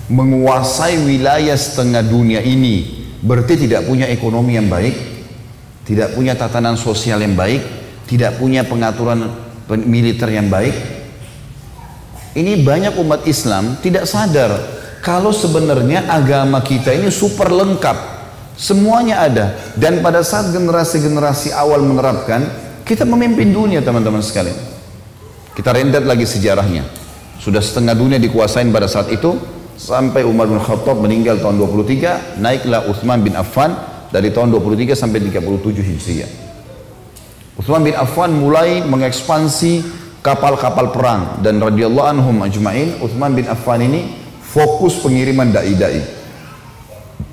[0.05, 4.93] menguasai wilayah setengah dunia ini berarti tidak punya ekonomi yang baik,
[5.81, 7.65] tidak punya tatanan sosial yang baik,
[8.05, 9.33] tidak punya pengaturan
[9.81, 10.77] militer yang baik?
[12.35, 14.51] Ini banyak umat Islam tidak sadar
[14.99, 18.13] kalau sebenarnya agama kita ini super lengkap.
[18.55, 19.45] Semuanya ada.
[19.75, 22.45] Dan pada saat generasi-generasi awal menerapkan,
[22.83, 24.74] kita memimpin dunia teman-teman sekalian.
[25.55, 26.83] Kita rentet lagi sejarahnya.
[27.39, 29.39] Sudah setengah dunia dikuasain pada saat itu
[29.79, 33.71] sampai Umar bin Khattab meninggal tahun 23, naiklah Uthman bin Affan
[34.11, 36.31] dari tahun 23 sampai 37 Hijriah.
[37.55, 44.11] Uthman bin Affan mulai mengekspansi kapal-kapal perang dan radhiyallahu anhum ajma'in Uthman bin Affan ini
[44.43, 46.03] fokus pengiriman dai-dai.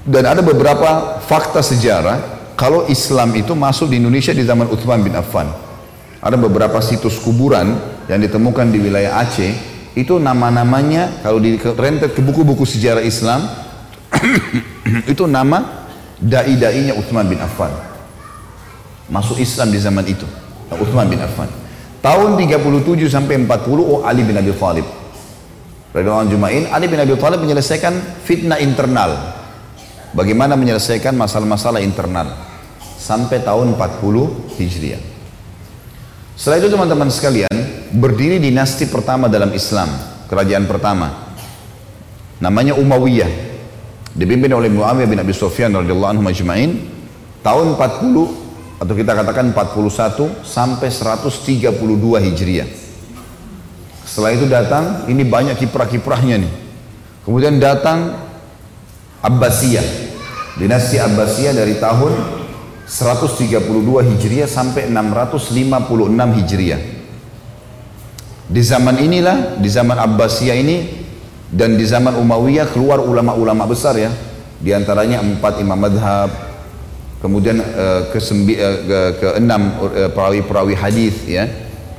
[0.03, 2.19] Dan ada beberapa fakta sejarah
[2.59, 5.62] kalau Islam itu masuk di Indonesia di zaman Uthman bin Affan.
[6.23, 7.75] Ada beberapa situs kuburan
[8.07, 9.75] yang ditemukan di wilayah Aceh.
[9.99, 13.45] Itu nama-namanya kalau di rentet ke buku-buku sejarah Islam
[15.13, 15.85] itu nama
[16.23, 17.75] dai-dainya Uthman bin Affan.
[19.11, 20.25] Masuk Islam di zaman itu
[20.71, 21.51] Uthman bin Affan.
[22.01, 22.63] Tahun 37
[23.11, 24.87] sampai 40 oh Ali bin Abi Thalib.
[25.93, 29.43] Radhiyallahu Jumain Ali bin Abi Thalib menyelesaikan fitnah internal.
[30.15, 32.31] Bagaimana menyelesaikan masalah-masalah internal?
[32.97, 35.12] Sampai tahun 40 Hijriah
[36.35, 37.57] setelah itu teman-teman sekalian,
[37.93, 39.93] berdiri dinasti pertama dalam Islam,
[40.27, 41.37] kerajaan pertama.
[42.41, 43.53] Namanya Umayyah.
[44.13, 46.85] Dipimpin oleh Muawiyah bin Abi Sufyan radhiyallahu anhu majma'in
[47.41, 51.73] tahun 40 atau kita katakan 41 sampai 132
[52.21, 52.69] Hijriah.
[54.05, 56.53] Setelah itu datang, ini banyak kiprah-kiprahnya nih.
[57.25, 58.19] Kemudian datang
[59.25, 59.87] Abbasiyah.
[60.61, 62.42] Dinasti Abbasiyah dari tahun
[62.93, 65.57] 132 Hijriah sampai 656
[66.13, 66.83] Hijriah.
[68.53, 70.77] Di zaman inilah, di zaman Abbasiyah ini
[71.49, 74.13] dan di zaman Umayyah keluar ulama-ulama besar ya.
[74.61, 76.29] Di antaranya empat imam madhab,
[77.25, 81.49] kemudian uh, ke, sembi, ke, ke enam uh, perawi-perawi hadis ya.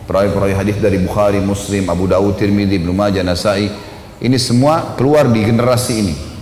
[0.06, 3.66] Perawi-perawi hadis dari Bukhari, Muslim, Abu Dawud, Tirmidzi, Ibnu Majah, Nasai.
[4.22, 6.33] Ini semua keluar di generasi ini.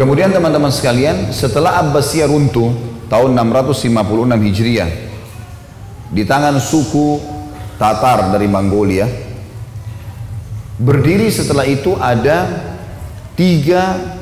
[0.00, 2.72] Kemudian teman-teman sekalian, setelah Abbasiyah runtuh
[3.12, 4.88] tahun 656 Hijriah
[6.08, 7.20] di tangan suku
[7.76, 9.04] Tatar dari Mongolia,
[10.80, 12.48] berdiri setelah itu ada
[13.36, 14.16] tiga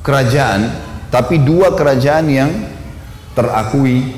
[0.00, 0.64] kerajaan,
[1.12, 2.72] tapi dua kerajaan yang
[3.36, 4.16] terakui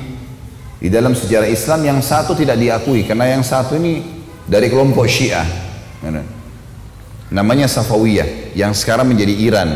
[0.79, 3.99] di dalam sejarah Islam, yang satu tidak diakui karena yang satu ini
[4.47, 5.43] dari kelompok Syiah.
[7.29, 9.69] Namanya Safawiyah yang sekarang menjadi Iran.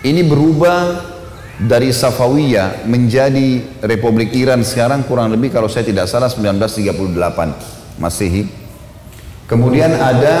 [0.00, 1.04] Ini berubah
[1.56, 8.44] dari Safawiyah menjadi Republik Iran sekarang kurang lebih kalau saya tidak salah 1938 Masehi.
[9.48, 10.36] Kemudian ada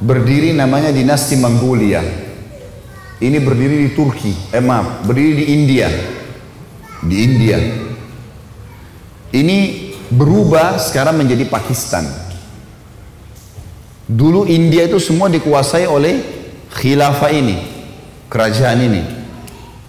[0.00, 2.04] berdiri namanya dinasti Mongolia.
[3.16, 5.88] Ini berdiri di Turki, eh maaf, berdiri di India.
[7.00, 7.58] Di India.
[9.32, 9.58] Ini
[10.12, 12.25] berubah sekarang menjadi Pakistan.
[14.06, 16.22] Dulu India itu semua dikuasai oleh
[16.70, 17.56] khilafah ini,
[18.30, 19.02] kerajaan ini.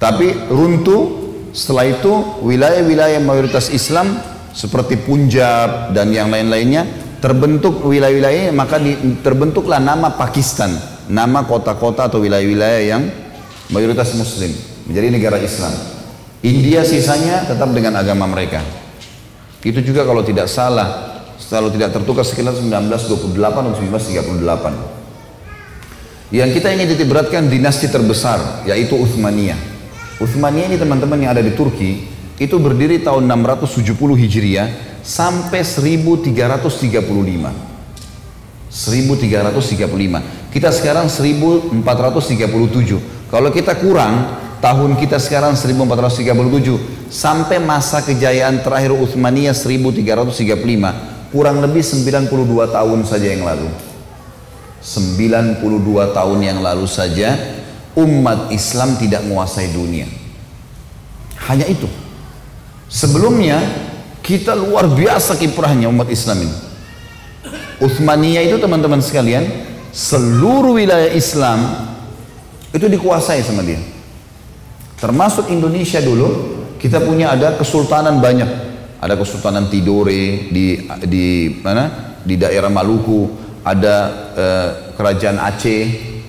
[0.01, 4.17] Tapi runtuh setelah itu wilayah-wilayah mayoritas Islam
[4.53, 6.85] seperti Punjab dan yang lain-lainnya
[7.21, 10.73] terbentuk wilayah-wilayah maka di, terbentuklah nama Pakistan,
[11.09, 13.05] nama kota-kota atau wilayah-wilayah yang
[13.69, 14.49] mayoritas Muslim
[14.89, 15.73] menjadi negara Islam.
[16.41, 18.61] India sisanya tetap dengan agama mereka.
[19.61, 21.06] Itu juga kalau tidak salah
[21.45, 24.97] kalau tidak tertukar sekitar 1928 atau 1938.
[26.33, 29.55] Yang kita ingin titik beratkan dinasti terbesar yaitu Uthmaniyah.
[30.19, 32.03] Uthmaniyah ini teman-teman yang ada di Turki
[32.35, 34.67] itu berdiri tahun 670 Hijriah
[35.05, 36.27] sampai 1335.
[38.67, 40.51] 1335.
[40.51, 41.71] Kita sekarang 1437.
[43.31, 44.27] Kalau kita kurang
[44.59, 52.31] tahun kita sekarang 1437 sampai masa kejayaan terakhir Uthmaniyah 1335 kurang lebih 92
[52.71, 53.69] tahun saja yang lalu.
[54.81, 57.35] 92 tahun yang lalu saja
[57.97, 60.07] umat Islam tidak menguasai dunia.
[61.49, 61.89] Hanya itu.
[62.87, 63.59] Sebelumnya
[64.23, 66.55] kita luar biasa kiprahnya umat Islam ini.
[67.77, 69.45] Uthmaniyah itu teman-teman sekalian
[69.91, 71.87] seluruh wilayah Islam
[72.71, 73.81] itu dikuasai sama dia.
[74.97, 78.66] Termasuk Indonesia dulu kita punya ada kesultanan banyak
[78.97, 81.25] ada Kesultanan Tidore di di
[81.61, 82.17] mana?
[82.25, 83.45] Di daerah Maluku.
[83.67, 83.95] Ada
[84.33, 85.85] eh, kerajaan Aceh.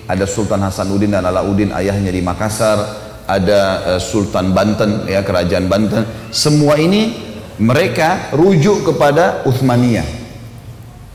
[0.09, 2.77] Ada Sultan Hasanuddin dan Alauddin ayahnya di Makassar.
[3.25, 3.61] Ada
[3.95, 6.05] eh, Sultan Banten ya kerajaan Banten.
[6.29, 7.15] Semua ini
[7.57, 10.19] mereka rujuk kepada Uthmaniyah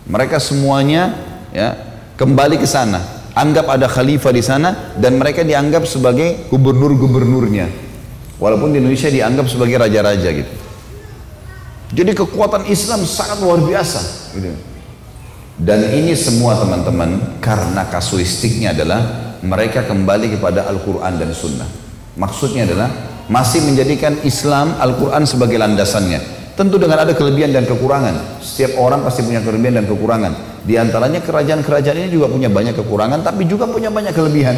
[0.04, 1.16] mereka semuanya
[1.48, 1.72] ya
[2.20, 3.00] kembali ke sana.
[3.34, 7.66] Anggap ada khalifah di sana dan mereka dianggap sebagai gubernur-gubernurnya.
[8.38, 10.63] Walaupun di Indonesia dianggap sebagai raja-raja gitu
[11.92, 14.00] jadi kekuatan Islam sangat luar biasa.
[14.32, 14.54] Gitu.
[15.54, 19.00] Dan ini semua teman-teman karena kasuistiknya adalah
[19.44, 21.68] mereka kembali kepada Al-Quran dan Sunnah.
[22.18, 22.90] Maksudnya adalah
[23.30, 26.20] masih menjadikan Islam Al-Quran sebagai landasannya.
[26.54, 28.38] Tentu dengan ada kelebihan dan kekurangan.
[28.38, 30.62] Setiap orang pasti punya kelebihan dan kekurangan.
[30.62, 34.56] Di antaranya kerajaan-kerajaan ini juga punya banyak kekurangan, tapi juga punya banyak kelebihan.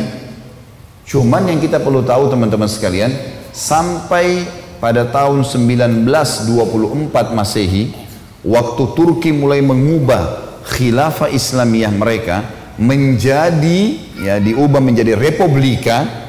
[1.09, 3.11] Cuman yang kita perlu tahu teman-teman sekalian,
[3.55, 4.45] sampai
[4.79, 6.09] pada tahun 1924
[7.33, 7.93] Masehi
[8.45, 13.81] waktu Turki mulai mengubah khilafah Islamiyah mereka menjadi
[14.21, 16.29] ya diubah menjadi republika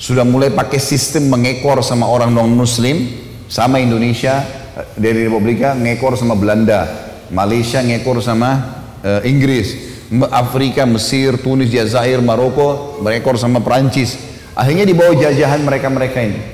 [0.00, 3.06] sudah mulai pakai sistem mengekor sama orang non muslim
[3.46, 4.42] sama Indonesia
[4.74, 6.88] eh, dari republika ngekor sama Belanda
[7.30, 9.96] Malaysia ngekor sama uh, Inggris
[10.30, 14.14] Afrika, Mesir, Tunis, Jazair, Maroko mengekor sama Perancis.
[14.54, 16.53] Akhirnya di bawah jajahan mereka-mereka ini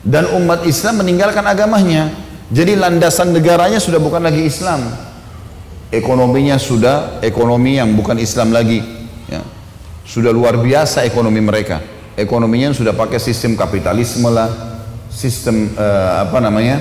[0.00, 2.08] dan umat Islam meninggalkan agamanya.
[2.50, 4.90] Jadi landasan negaranya sudah bukan lagi Islam.
[5.90, 8.82] Ekonominya sudah ekonomi yang bukan Islam lagi.
[9.30, 9.42] Ya.
[10.02, 11.78] Sudah luar biasa ekonomi mereka.
[12.18, 14.50] Ekonominya sudah pakai sistem kapitalisme lah,
[15.10, 16.76] sistem uh, apa namanya?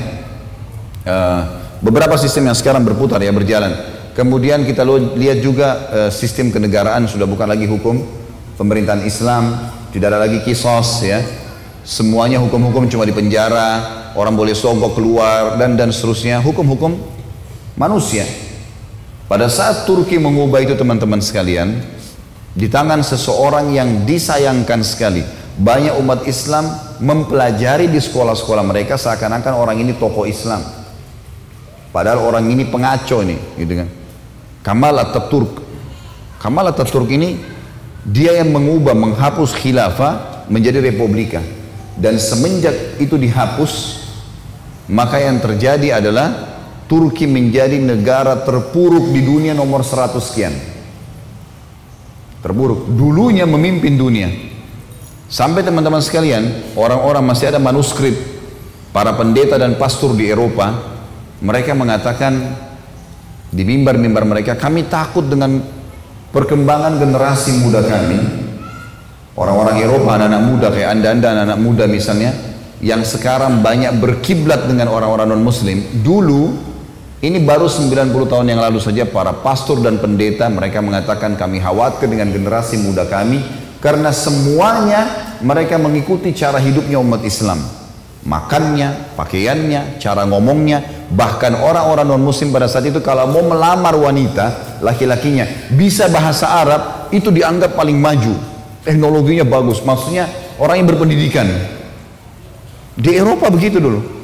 [1.05, 1.41] Uh,
[1.85, 3.71] beberapa sistem yang sekarang berputar ya berjalan.
[4.17, 4.81] Kemudian kita
[5.15, 8.03] lihat juga uh, sistem kenegaraan sudah bukan lagi hukum
[8.57, 11.21] pemerintahan Islam, tidak ada lagi kisos ya
[11.89, 17.01] semuanya hukum-hukum cuma di penjara, orang boleh sogok keluar dan dan seterusnya, hukum-hukum
[17.73, 18.29] manusia.
[19.25, 21.81] Pada saat Turki mengubah itu teman-teman sekalian,
[22.53, 25.25] di tangan seseorang yang disayangkan sekali,
[25.57, 26.69] banyak umat Islam
[27.01, 30.61] mempelajari di sekolah-sekolah mereka seakan-akan orang ini tokoh Islam.
[31.89, 33.89] Padahal orang ini pengaco ini, gitu kan.
[34.61, 35.65] Kamal Ataturk.
[36.37, 37.41] Kamal Ataturk ini
[38.05, 41.41] dia yang mengubah, menghapus khilafah menjadi republika.
[41.99, 44.07] Dan semenjak itu dihapus,
[44.87, 46.47] maka yang terjadi adalah
[46.89, 50.55] Turki menjadi negara terpuruk di dunia nomor 100 sekian.
[52.41, 52.89] Terburuk.
[52.89, 54.31] Dulunya memimpin dunia.
[55.29, 58.17] Sampai teman-teman sekalian, orang-orang masih ada manuskrip
[58.89, 60.73] para pendeta dan pastor di Eropa,
[61.45, 62.57] mereka mengatakan
[63.53, 65.61] di mimbar-mimbar mereka, kami takut dengan
[66.33, 68.48] perkembangan generasi muda kami
[69.39, 72.35] Orang-orang Eropa, anak-anak muda kayak anda-anda, anak-anak muda misalnya,
[72.83, 76.59] yang sekarang banyak berkiblat dengan orang-orang non-muslim, dulu
[77.23, 82.11] ini baru 90 tahun yang lalu saja para pastor dan pendeta mereka mengatakan kami khawatir
[82.11, 83.39] dengan generasi muda kami
[83.79, 87.63] karena semuanya mereka mengikuti cara hidupnya umat Islam.
[88.19, 95.47] Makannya, pakaiannya, cara ngomongnya, bahkan orang-orang non-muslim pada saat itu kalau mau melamar wanita, laki-lakinya
[95.71, 98.48] bisa bahasa Arab, itu dianggap paling maju
[98.85, 101.47] teknologinya bagus maksudnya orang yang berpendidikan
[102.99, 104.19] di Eropa begitu dulu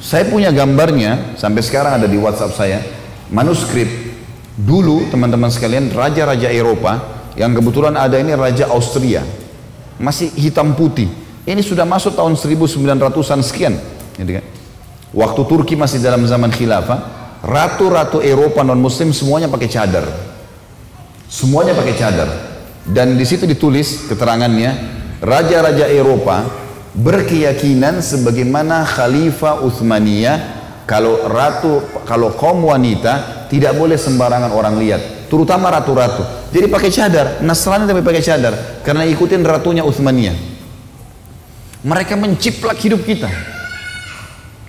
[0.00, 2.80] Saya punya gambarnya, sampai sekarang ada di WhatsApp saya,
[3.28, 4.08] manuskrip.
[4.56, 9.20] Dulu teman-teman sekalian, raja-raja Eropa, yang kebetulan ada ini Raja Austria,
[10.00, 11.12] masih hitam putih.
[11.44, 13.76] Ini sudah masuk tahun 1900-an sekian.
[14.16, 14.44] Gitu kan?
[15.12, 16.98] Waktu Turki masih dalam zaman khilafah,
[17.44, 20.08] ratu-ratu Eropa non-muslim semuanya pakai cadar.
[21.28, 22.49] Semuanya pakai cadar.
[22.86, 24.70] Dan di situ ditulis keterangannya,
[25.20, 26.48] raja-raja Eropa
[26.96, 30.38] berkeyakinan sebagaimana Khalifah Uthmaniyah
[30.88, 36.50] kalau ratu kalau kaum wanita tidak boleh sembarangan orang lihat terutama ratu-ratu.
[36.50, 40.34] Jadi pakai cadar Nasrani tapi pakai cadar karena ikutin ratunya Uthmaniyah
[41.86, 43.30] mereka menciplak hidup kita.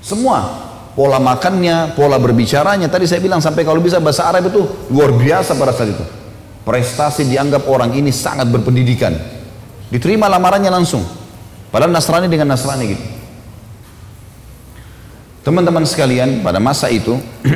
[0.03, 0.70] Semua.
[0.91, 2.91] Pola makannya pola berbicaranya.
[2.91, 4.59] Tadi saya bilang sampai kalau bisa bahasa Arab itu
[4.91, 6.20] luar biasa pada saat itu
[6.64, 9.18] prestasi dianggap orang ini sangat berpendidikan
[9.89, 11.22] diterima lamarannya langsung
[11.72, 13.05] Padahal Nasrani dengan Nasrani gitu.
[15.41, 17.18] Teman-teman sekalian, pada masa itu,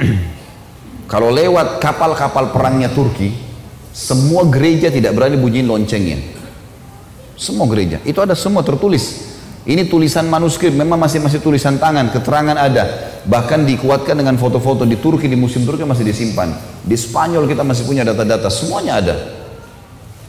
[1.11, 3.35] kalau lewat kapal-kapal perangnya Turki,
[3.91, 6.17] semua gereja tidak berani bunyiin loncengnya.
[7.35, 7.99] Semua gereja.
[8.07, 9.34] Itu ada semua tertulis.
[9.65, 12.85] Ini tulisan manuskrip, memang masih masih tulisan tangan, keterangan ada.
[13.25, 16.53] Bahkan dikuatkan dengan foto-foto di Turki, di musim Turki masih disimpan.
[16.85, 19.15] Di Spanyol kita masih punya data-data, semuanya ada.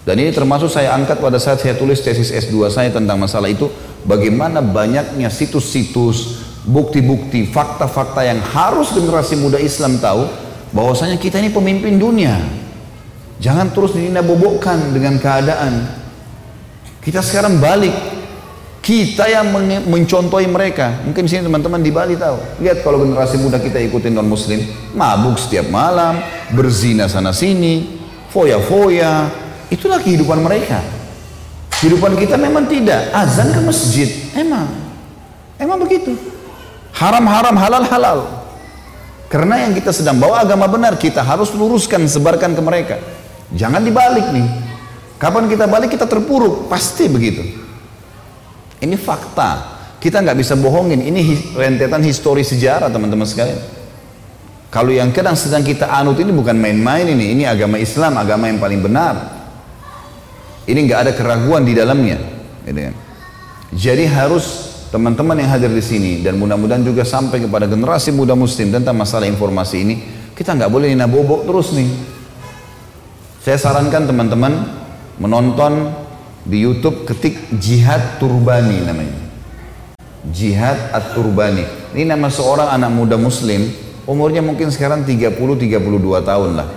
[0.08, 3.68] Dan ini termasuk saya angkat pada saat saya tulis tesis S2 saya tentang masalah itu,
[4.08, 10.24] bagaimana banyaknya situs-situs, bukti-bukti, fakta-fakta yang harus generasi muda Islam tahu,
[10.72, 12.40] bahwasanya kita ini pemimpin dunia.
[13.36, 15.92] Jangan terus dinabobokkan dengan keadaan.
[17.04, 18.15] Kita sekarang balik,
[18.86, 19.50] kita yang
[19.90, 21.02] mencontohi mereka.
[21.02, 22.62] Mungkin sini teman-teman di Bali tahu.
[22.62, 24.62] Lihat kalau generasi muda kita ikutin non muslim,
[24.94, 26.22] mabuk setiap malam,
[26.54, 27.98] berzina sana sini,
[28.30, 30.78] foya-foya, Itulah kehidupan mereka.
[31.82, 33.10] Kehidupan kita memang tidak.
[33.10, 34.08] Azan ke masjid.
[34.38, 34.70] Emang.
[35.58, 36.14] Emang begitu.
[36.94, 38.18] Haram-haram, halal-halal.
[39.26, 42.96] Karena yang kita sedang bawa agama benar, kita harus luruskan, sebarkan ke mereka.
[43.50, 44.46] Jangan dibalik nih.
[45.18, 47.65] Kapan kita balik kita terpuruk, pasti begitu.
[48.80, 49.78] Ini fakta.
[49.96, 51.00] Kita nggak bisa bohongin.
[51.00, 53.58] Ini rentetan histori sejarah teman-teman sekalian.
[54.68, 57.32] Kalau yang kadang sedang kita anut ini bukan main-main ini.
[57.32, 59.14] Ini agama Islam, agama yang paling benar.
[60.66, 62.18] Ini nggak ada keraguan di dalamnya.
[62.66, 62.94] Gitu kan.
[63.72, 68.70] Jadi harus teman-teman yang hadir di sini dan mudah-mudahan juga sampai kepada generasi muda muslim
[68.70, 69.94] tentang masalah informasi ini,
[70.32, 71.90] kita nggak boleh nina bobok terus nih.
[73.42, 74.52] Saya sarankan teman-teman
[75.18, 75.90] menonton
[76.46, 79.18] di YouTube ketik Jihad Turbani namanya.
[80.30, 81.94] Jihad At-Turbani.
[81.94, 83.70] Ini nama seorang anak muda muslim,
[84.06, 85.38] umurnya mungkin sekarang 30-32
[86.22, 86.68] tahun lah.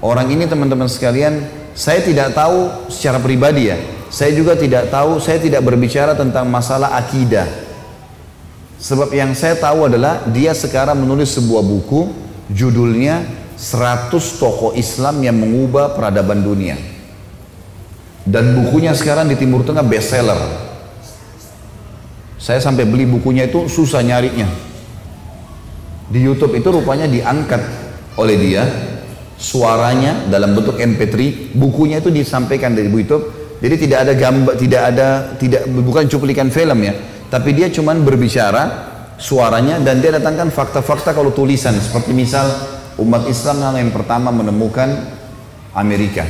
[0.00, 1.44] Orang ini teman-teman sekalian
[1.76, 3.76] saya tidak tahu secara pribadi ya.
[4.08, 7.46] Saya juga tidak tahu, saya tidak berbicara tentang masalah akidah.
[8.80, 12.10] Sebab yang saya tahu adalah dia sekarang menulis sebuah buku
[12.48, 13.22] judulnya
[13.60, 14.08] 100
[14.40, 16.89] tokoh Islam yang mengubah peradaban dunia.
[18.30, 20.38] Dan bukunya sekarang di Timur Tengah bestseller.
[22.38, 24.46] Saya sampai beli bukunya itu susah nyarinya.
[26.10, 27.58] Di YouTube itu rupanya diangkat
[28.14, 28.62] oleh dia
[29.34, 33.58] suaranya dalam bentuk MP3, bukunya itu disampaikan dari YouTube.
[33.60, 36.96] Jadi tidak ada gambar, tidak ada, tidak bukan cuplikan film ya,
[37.28, 38.88] tapi dia cuman berbicara
[39.20, 42.48] suaranya dan dia datangkan fakta-fakta kalau tulisan seperti misal
[42.96, 44.88] umat Islam yang pertama menemukan
[45.76, 46.24] Amerika.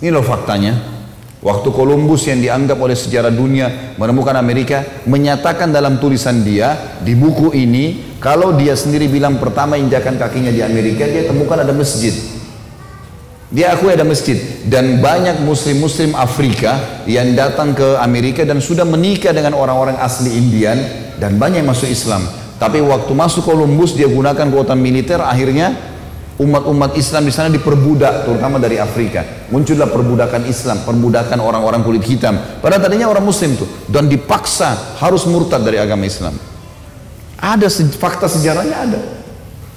[0.00, 0.89] Ini loh faktanya.
[1.40, 7.56] Waktu Columbus yang dianggap oleh sejarah dunia menemukan Amerika menyatakan dalam tulisan dia di buku
[7.56, 12.12] ini kalau dia sendiri bilang pertama injakan kakinya di Amerika, dia temukan ada masjid.
[13.50, 14.36] Dia akui ada masjid
[14.68, 20.76] dan banyak muslim-muslim Afrika yang datang ke Amerika dan sudah menikah dengan orang-orang asli Indian
[21.18, 22.22] dan banyak yang masuk Islam.
[22.60, 25.89] Tapi waktu masuk Columbus dia gunakan kekuatan militer akhirnya
[26.40, 29.44] umat-umat Islam di sana diperbudak terutama dari Afrika.
[29.52, 32.40] Muncullah perbudakan Islam, perbudakan orang-orang kulit hitam.
[32.64, 36.32] Padahal tadinya orang muslim tuh dan dipaksa harus murtad dari agama Islam.
[37.36, 39.00] Ada fakta sejarahnya ada.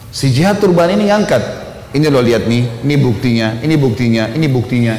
[0.07, 1.61] Si jihad turban ini ngangkat.
[1.93, 4.95] Ini lo lihat nih, ini buktinya, ini buktinya, ini buktinya.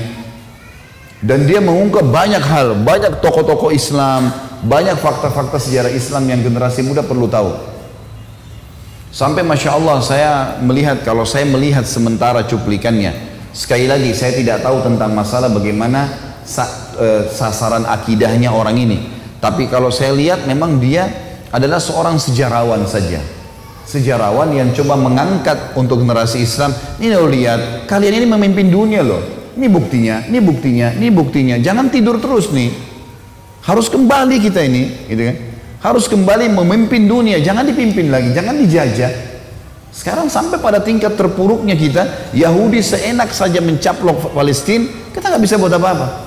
[1.18, 4.30] Dan dia mengungkap banyak hal, banyak tokoh-tokoh Islam,
[4.62, 7.73] banyak fakta-fakta sejarah Islam yang generasi muda perlu tahu.
[9.14, 13.14] Sampai Masya Allah saya melihat, kalau saya melihat sementara cuplikannya,
[13.54, 16.10] sekali lagi saya tidak tahu tentang masalah bagaimana
[16.98, 18.98] e, sasaran akidahnya orang ini.
[19.38, 21.06] Tapi kalau saya lihat memang dia
[21.54, 23.22] adalah seorang sejarawan saja.
[23.86, 26.74] Sejarawan yang coba mengangkat untuk generasi Islam.
[26.98, 29.22] Ini lo lihat, kalian ini memimpin dunia loh.
[29.54, 31.54] Ini buktinya, ini buktinya, ini buktinya.
[31.62, 32.74] Jangan tidur terus nih.
[33.62, 35.53] Harus kembali kita ini, gitu kan?
[35.84, 39.12] Harus kembali memimpin dunia, jangan dipimpin lagi, jangan dijajah.
[39.92, 45.76] Sekarang sampai pada tingkat terpuruknya kita, Yahudi seenak saja mencaplok Palestina, kita nggak bisa buat
[45.76, 46.24] apa-apa.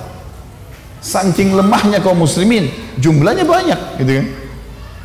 [1.02, 2.70] Saking lemahnya kaum muslimin,
[3.02, 4.26] jumlahnya banyak, gitu kan.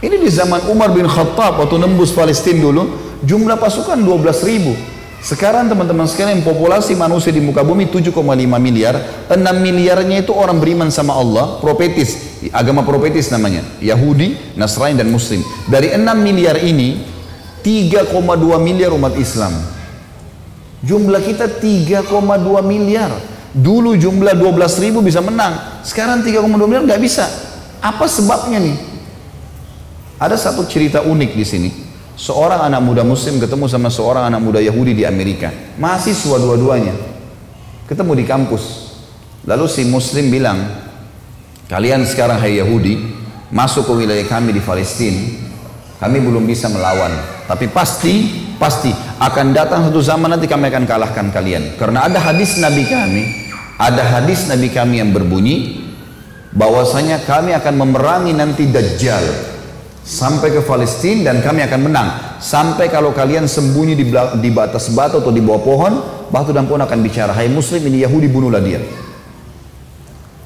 [0.06, 4.78] Ini di zaman Umar bin Khattab waktu nembus Palestina dulu, jumlah pasukan 12 ribu.
[5.24, 8.12] Sekarang teman-teman sekalian populasi manusia di muka bumi 7,5
[8.60, 9.00] miliar,
[9.32, 15.40] 6 miliarnya itu orang beriman sama Allah, profetis, agama profetis namanya, Yahudi, Nasrani dan Muslim.
[15.72, 17.00] Dari 6 miliar ini
[17.64, 18.12] 3,2
[18.60, 19.56] miliar umat Islam.
[20.84, 22.04] Jumlah kita 3,2
[22.68, 23.16] miliar.
[23.56, 27.24] Dulu jumlah 12 ribu bisa menang, sekarang 3,2 miliar nggak bisa.
[27.80, 28.76] Apa sebabnya nih?
[30.20, 31.70] Ada satu cerita unik di sini.
[32.14, 35.50] Seorang anak muda muslim ketemu sama seorang anak muda Yahudi di Amerika.
[35.82, 36.94] Mahasiswa dua-duanya.
[37.90, 38.94] Ketemu di kampus.
[39.50, 40.62] Lalu si muslim bilang,
[41.68, 43.02] kalian sekarang hai Yahudi,
[43.50, 45.20] masuk ke wilayah kami di Palestina,
[46.00, 47.12] kami belum bisa melawan.
[47.44, 51.76] Tapi pasti, pasti akan datang satu zaman nanti kami akan kalahkan kalian.
[51.76, 53.24] Karena ada hadis Nabi kami,
[53.76, 55.84] ada hadis Nabi kami yang berbunyi,
[56.56, 59.53] bahwasanya kami akan memerangi nanti Dajjal
[60.04, 62.10] sampai ke Palestina dan kami akan menang.
[62.44, 64.06] Sampai kalau kalian sembunyi di,
[64.44, 65.94] di batas batu atau di bawah pohon
[66.28, 68.84] batu dan pohon akan bicara hai muslim ini Yahudi bunuhlah dia.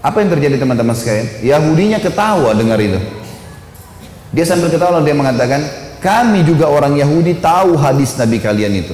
[0.06, 1.42] Apa yang terjadi teman-teman sekalian?
[1.42, 3.02] Yahudinya ketawa dengar itu.
[4.32, 5.62] Dia sambil ketawa lalu dia mengatakan
[5.98, 8.94] kami juga orang Yahudi tahu hadis Nabi kalian itu.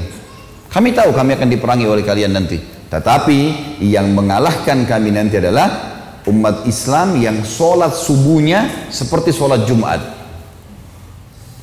[0.71, 2.57] Kami tahu kami akan diperangi oleh kalian nanti.
[2.89, 3.39] Tetapi
[3.83, 5.93] yang mengalahkan kami nanti adalah
[6.23, 10.12] umat Islam yang sholat subuhnya seperti sholat Jumat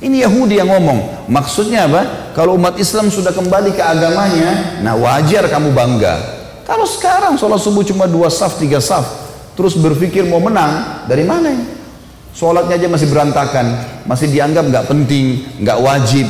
[0.01, 1.29] ini Yahudi yang ngomong.
[1.29, 2.33] Maksudnya apa?
[2.33, 6.17] Kalau umat Islam sudah kembali ke agamanya, nah wajar kamu bangga.
[6.65, 9.05] Kalau sekarang sholat subuh cuma dua saf, tiga saf,
[9.53, 11.67] terus berpikir mau menang, dari mana ini?
[12.33, 13.67] Sholatnya aja masih berantakan,
[14.09, 16.27] masih dianggap nggak penting, nggak wajib.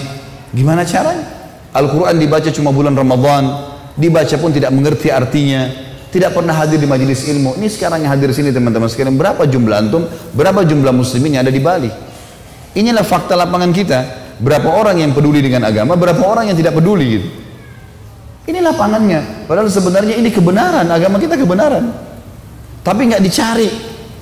[0.51, 1.23] Gimana caranya?
[1.71, 5.71] Al-Quran dibaca cuma bulan Ramadan, dibaca pun tidak mengerti artinya,
[6.11, 7.55] tidak pernah hadir di majelis ilmu.
[7.55, 10.03] Ini sekarang yang hadir sini teman-teman sekalian, berapa jumlah antum,
[10.35, 12.10] berapa jumlah muslimin yang ada di Bali?
[12.75, 14.01] Inilah fakta lapangan kita.
[14.41, 17.29] Berapa orang yang peduli dengan agama, berapa orang yang tidak peduli gitu.
[18.49, 19.45] Ini lapangannya.
[19.45, 21.93] Padahal sebenarnya ini kebenaran, agama kita kebenaran.
[22.81, 23.68] Tapi nggak dicari,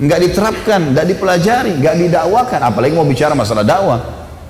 [0.03, 2.59] nggak diterapkan, nggak dipelajari, nggak didakwakan.
[2.67, 4.03] Apalagi mau bicara masalah dakwah,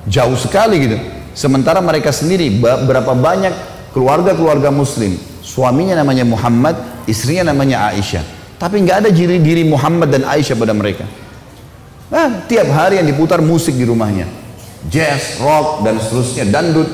[0.10, 0.98] jauh sekali gitu.
[1.38, 3.54] Sementara mereka sendiri berapa banyak
[3.94, 8.26] keluarga-keluarga Muslim, suaminya namanya Muhammad, istrinya namanya Aisyah.
[8.58, 11.06] Tapi nggak ada diri diri Muhammad dan Aisyah pada mereka.
[12.10, 14.26] Nah, tiap hari yang diputar musik di rumahnya.
[14.90, 16.90] Jazz, rock, dan seterusnya, dandut.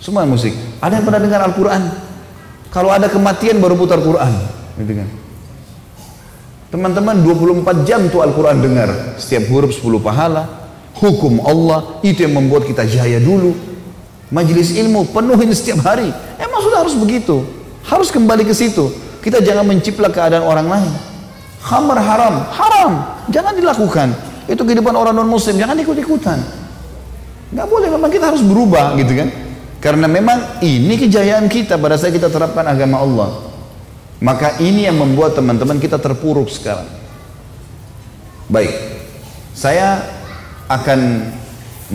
[0.00, 0.52] Semua musik.
[0.80, 1.82] Ada yang pernah dengar Al-Quran?
[2.68, 4.32] Kalau ada kematian baru putar Quran.
[4.80, 5.08] Gitu kan.
[6.70, 9.18] Teman-teman 24 jam tuh Al-Quran dengar.
[9.18, 10.70] Setiap huruf 10 pahala.
[10.96, 11.98] Hukum Allah.
[12.04, 13.56] Itu yang membuat kita jaya dulu.
[14.30, 16.14] Majelis ilmu penuhin setiap hari.
[16.38, 17.42] Emang sudah harus begitu.
[17.82, 18.92] Harus kembali ke situ.
[19.18, 20.92] Kita jangan menciplak keadaan orang lain.
[21.60, 22.34] Khamar haram.
[22.54, 22.92] Haram.
[23.28, 24.29] Jangan dilakukan.
[24.50, 26.38] Itu kehidupan orang non muslim, jangan ikut-ikutan.
[27.54, 29.30] Nggak boleh, memang kita harus berubah gitu kan.
[29.78, 33.30] Karena memang ini kejayaan kita pada saat kita terapkan agama Allah.
[34.20, 36.84] Maka ini yang membuat teman-teman kita terpuruk sekarang.
[38.50, 38.74] Baik,
[39.56, 40.04] saya
[40.68, 41.30] akan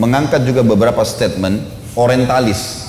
[0.00, 1.62] mengangkat juga beberapa statement
[1.94, 2.88] orientalis.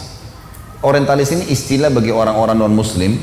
[0.82, 3.20] Orientalis ini istilah bagi orang-orang non-muslim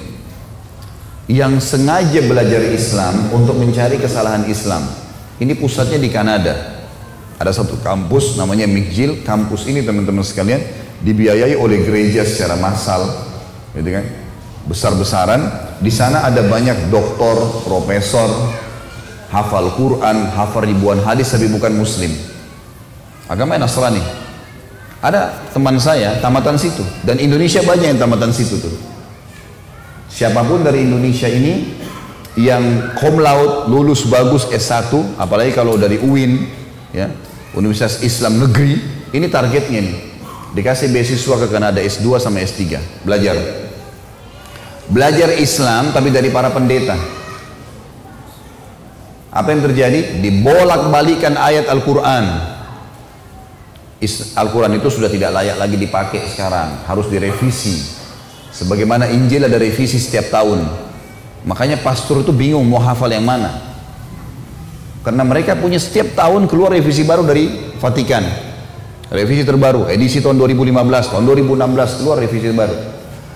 [1.26, 5.03] yang sengaja belajar Islam untuk mencari kesalahan Islam.
[5.42, 6.86] Ini pusatnya di Kanada.
[7.34, 9.26] Ada satu kampus namanya McGill.
[9.26, 10.62] Kampus ini teman-teman sekalian
[11.02, 13.02] dibiayai oleh gereja secara massal,
[13.74, 14.04] gitu kan?
[14.70, 15.40] Besar-besaran.
[15.82, 18.30] Di sana ada banyak doktor, profesor,
[19.34, 22.14] hafal Quran, hafal ribuan hadis tapi bukan muslim.
[23.26, 24.00] Agama Nasrani.
[25.04, 28.72] Ada teman saya tamatan situ dan Indonesia banyak yang tamatan situ tuh.
[30.08, 31.83] Siapa pun dari Indonesia ini
[32.34, 36.50] yang cum laude lulus bagus S1 apalagi kalau dari UIN
[36.90, 37.06] ya
[37.54, 38.74] Universitas Islam Negeri
[39.14, 39.96] ini targetnya nih.
[40.54, 43.38] Dikasih beasiswa ke Kanada S2 sama S3 belajar.
[44.90, 46.98] Belajar Islam tapi dari para pendeta.
[49.34, 50.22] Apa yang terjadi?
[50.22, 52.54] Dibolak balikan ayat Al-Quran.
[54.38, 56.86] Al-Quran itu sudah tidak layak lagi dipakai sekarang.
[56.86, 57.82] Harus direvisi.
[58.54, 60.62] Sebagaimana Injil ada revisi setiap tahun
[61.44, 63.60] Makanya pastor itu bingung mau hafal yang mana.
[65.04, 68.24] Karena mereka punya setiap tahun keluar revisi baru dari Vatikan.
[69.12, 72.72] Revisi terbaru, edisi tahun 2015, tahun 2016 keluar revisi baru.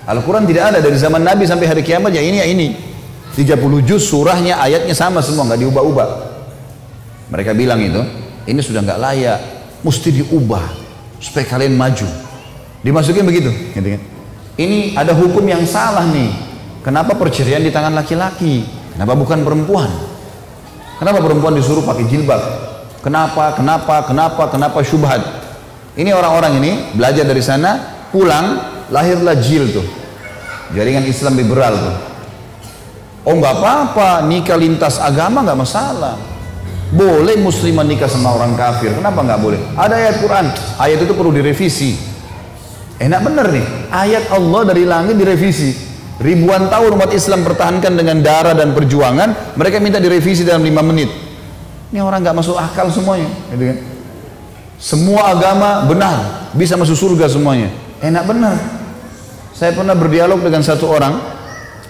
[0.09, 2.67] Al-Quran tidak ada dari zaman Nabi sampai hari kiamat ya ini ya ini.
[3.37, 6.09] 30 juz surahnya ayatnya sama semua nggak diubah-ubah.
[7.29, 8.01] Mereka bilang itu,
[8.49, 9.39] ini sudah nggak layak,
[9.85, 10.65] mesti diubah
[11.21, 12.09] supaya kalian maju.
[12.81, 13.53] Dimasukin begitu?
[14.57, 16.48] Ini ada hukum yang salah nih.
[16.89, 18.65] Kenapa perceraian di tangan laki-laki?
[18.97, 19.93] Kenapa bukan perempuan?
[20.97, 22.41] Kenapa perempuan disuruh pakai jilbab?
[23.05, 23.53] Kenapa?
[23.53, 24.09] Kenapa?
[24.09, 24.49] Kenapa?
[24.49, 25.21] Kenapa syubhat?
[25.93, 27.77] Ini orang-orang ini belajar dari sana,
[28.09, 28.57] pulang,
[28.89, 29.85] lahirlah jil tuh.
[30.73, 31.95] Jaringan Islam liberal tuh.
[33.29, 36.17] Oh nggak apa-apa, nikah lintas agama nggak masalah.
[36.89, 39.61] Boleh muslimah nikah sama orang kafir, kenapa nggak boleh?
[39.77, 40.45] Ada ayat Quran,
[40.81, 41.93] ayat itu perlu direvisi.
[42.97, 45.88] Enak bener nih, ayat Allah dari langit direvisi.
[46.19, 51.07] Ribuan tahun umat Islam pertahankan dengan darah dan perjuangan, mereka minta direvisi dalam lima menit.
[51.95, 53.77] Ini orang nggak masuk akal semuanya, gitu kan?
[54.75, 57.71] Semua agama benar, bisa masuk surga semuanya.
[58.03, 58.55] Enak benar.
[59.55, 61.23] Saya pernah berdialog dengan satu orang,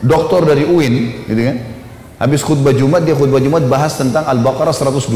[0.06, 1.58] doktor dari UIN, gitu kan?
[2.22, 5.10] Habis khutbah Jumat, dia khutbah Jumat bahas tentang Al-Baqarah 120.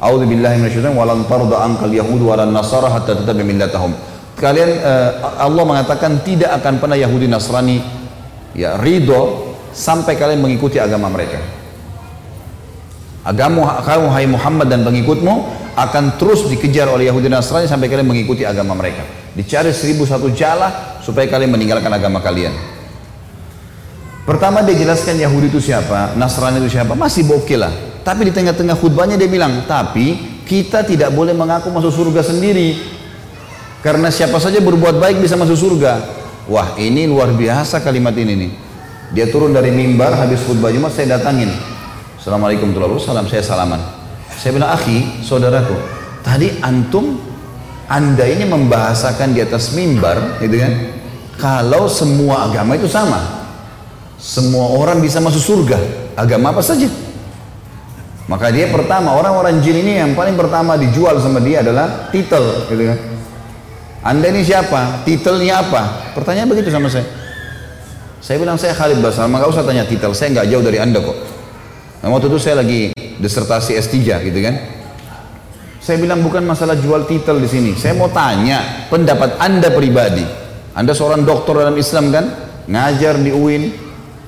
[0.00, 3.92] A'udzu billahi minasyaitonir yahud walan nasara hatta millatahum.
[4.40, 7.84] Kalian uh, Allah mengatakan tidak akan pernah Yahudi Nasrani
[8.56, 11.36] ya ridho sampai kalian mengikuti agama mereka.
[13.20, 15.34] Agama kamu hai Muhammad dan pengikutmu
[15.76, 19.04] akan terus dikejar oleh Yahudi Nasrani sampai kalian mengikuti agama mereka.
[19.36, 22.56] Dicari seribu satu jala supaya kalian meninggalkan agama kalian.
[24.24, 27.72] Pertama dia jelaskan Yahudi itu siapa, Nasrani itu siapa, masih oke lah.
[28.00, 32.99] Tapi di tengah-tengah khutbahnya dia bilang, tapi kita tidak boleh mengaku masuk surga sendiri.
[33.80, 36.04] Karena siapa saja berbuat baik bisa masuk surga.
[36.48, 38.50] Wah ini luar biasa kalimat ini nih.
[39.16, 41.48] Dia turun dari mimbar habis khutbah Jumat saya datangin.
[42.20, 43.32] Assalamualaikum warahmatullahi wabarakatuh.
[43.32, 43.80] Saya salaman.
[44.40, 45.76] Saya bilang, akhi, saudaraku,
[46.24, 47.20] tadi antum,
[47.88, 50.72] anda ini membahasakan di atas mimbar, gitu kan?
[51.36, 53.20] Kalau semua agama itu sama,
[54.16, 55.76] semua orang bisa masuk surga,
[56.16, 56.88] agama apa saja.
[58.30, 62.84] Maka dia pertama, orang-orang jin ini yang paling pertama dijual sama dia adalah titel, gitu
[62.86, 62.98] kan.
[64.00, 65.04] Anda ini siapa?
[65.04, 66.12] Titelnya apa?
[66.16, 67.04] Pertanyaan begitu sama saya.
[68.20, 71.18] Saya bilang saya Khalid Basar, maka usah tanya titel, saya nggak jauh dari Anda kok.
[72.00, 73.96] Nah, waktu itu saya lagi disertasi S3
[74.28, 74.54] gitu kan.
[75.80, 77.72] Saya bilang bukan masalah jual titel di sini.
[77.76, 80.24] Saya mau tanya pendapat Anda pribadi.
[80.76, 82.24] Anda seorang dokter dalam Islam kan?
[82.68, 83.64] Ngajar di UIN,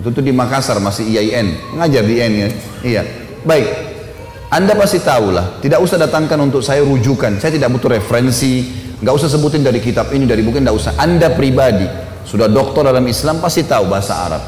[0.02, 2.48] itu tuh di Makassar masih IAIN ngajar di IAIN ya
[2.82, 3.02] iya
[3.46, 3.66] baik
[4.50, 8.66] anda pasti tahu lah tidak usah datangkan untuk saya rujukan saya tidak butuh referensi
[9.02, 11.84] nggak usah sebutin dari kitab ini dari buku nggak usah anda pribadi
[12.22, 14.42] sudah doktor dalam Islam pasti tahu bahasa Arab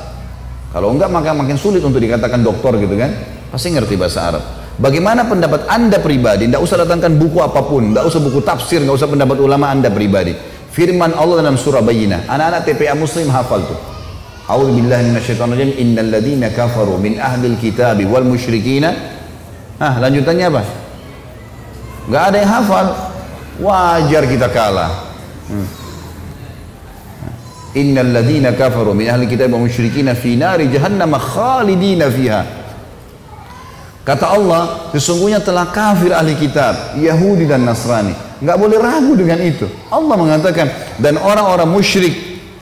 [0.71, 3.11] kalau enggak maka makin sulit untuk dikatakan doktor gitu kan
[3.51, 4.45] pasti ngerti bahasa Arab
[4.75, 6.51] Bagaimana pendapat anda pribadi?
[6.51, 9.87] Tidak usah datangkan buku apa pun, tidak usah buku tafsir, tidak usah pendapat ulama anda
[9.87, 10.35] pribadi.
[10.75, 12.27] Firman Allah dalam surah Bayyinah.
[12.27, 13.79] Anak-anak TPA Muslim hafal tuh.
[14.51, 15.79] A'udzu billahi minasyaitonir.
[15.79, 18.91] Innal ladzina kafaru min ahlil kitab wal musyrikina.
[19.79, 20.63] Ah, lanjutannya apa?
[22.11, 22.87] Enggak ada yang hafal.
[23.61, 25.15] Wajar kita kalah.
[25.47, 25.67] Hmm.
[27.75, 32.43] Innal kafaru min ahli kitab wal musyrikina fi nari jahannam khalidina fiha.
[34.05, 38.13] Kata Allah, sesungguhnya telah kafir ahli kitab, Yahudi dan Nasrani.
[38.45, 39.65] Enggak boleh ragu dengan itu.
[39.89, 40.69] Allah mengatakan,
[41.01, 42.13] dan orang-orang musyrik,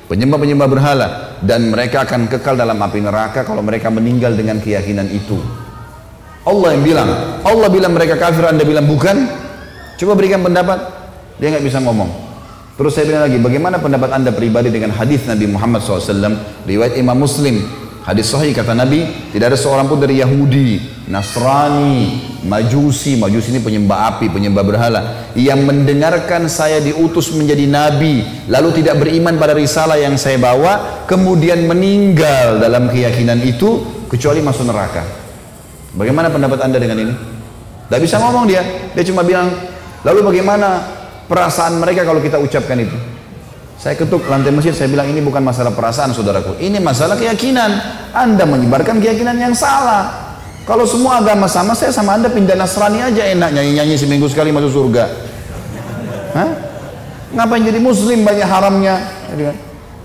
[0.06, 1.08] penyembah-penyembah berhala,
[1.42, 5.42] dan mereka akan kekal dalam api neraka kalau mereka meninggal dengan keyakinan itu.
[6.46, 7.10] Allah yang bilang,
[7.42, 9.41] Allah bilang mereka kafir, anda bilang bukan.
[10.00, 10.78] Coba berikan pendapat,
[11.36, 12.32] dia nggak bisa ngomong.
[12.72, 16.08] Terus saya bilang lagi, bagaimana pendapat anda pribadi dengan hadis Nabi Muhammad SAW,
[16.64, 17.60] riwayat Imam Muslim,
[18.02, 22.18] hadis sahih kata Nabi, tidak ada seorang pun dari Yahudi, Nasrani,
[22.48, 25.00] Majusi, Majusi ini penyembah api, penyembah berhala,
[25.36, 31.68] yang mendengarkan saya diutus menjadi nabi, lalu tidak beriman pada risalah yang saya bawa, kemudian
[31.68, 35.04] meninggal dalam keyakinan itu, kecuali masuk neraka.
[35.92, 37.14] Bagaimana pendapat anda dengan ini?
[37.86, 38.64] Tidak bisa ngomong dia,
[38.96, 39.52] dia cuma bilang,
[40.02, 40.82] lalu bagaimana
[41.26, 42.94] perasaan mereka kalau kita ucapkan itu?
[43.82, 47.70] Saya ketuk lantai masjid, saya bilang ini bukan masalah perasaan saudaraku, ini masalah keyakinan.
[48.14, 50.30] Anda menyebarkan keyakinan yang salah.
[50.62, 54.70] Kalau semua agama sama, saya sama anda pindah Nasrani aja enak nyanyi-nyanyi seminggu sekali masuk
[54.70, 55.04] surga.
[56.38, 56.50] Hah?
[57.34, 58.94] Ngapain jadi muslim banyak haramnya?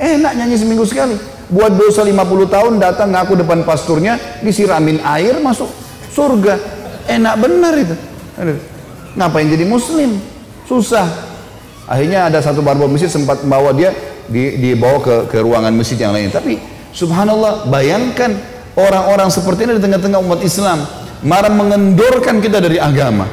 [0.02, 1.14] Enak nyanyi seminggu sekali.
[1.54, 5.70] Buat dosa 50 tahun datang ngaku depan pasturnya, disiramin air masuk
[6.10, 6.58] surga.
[7.06, 7.96] Enak benar itu.
[9.18, 10.22] Ngapain jadi muslim?
[10.70, 11.10] Susah.
[11.90, 13.90] Akhirnya ada satu barbel masjid sempat membawa dia
[14.30, 16.30] dibawa ke, ke ruangan masjid yang lain.
[16.30, 16.62] Tapi
[16.94, 18.38] subhanallah bayangkan
[18.78, 20.86] orang-orang seperti ini di tengah-tengah umat Islam.
[21.26, 23.26] Marah mengendorkan kita dari agama.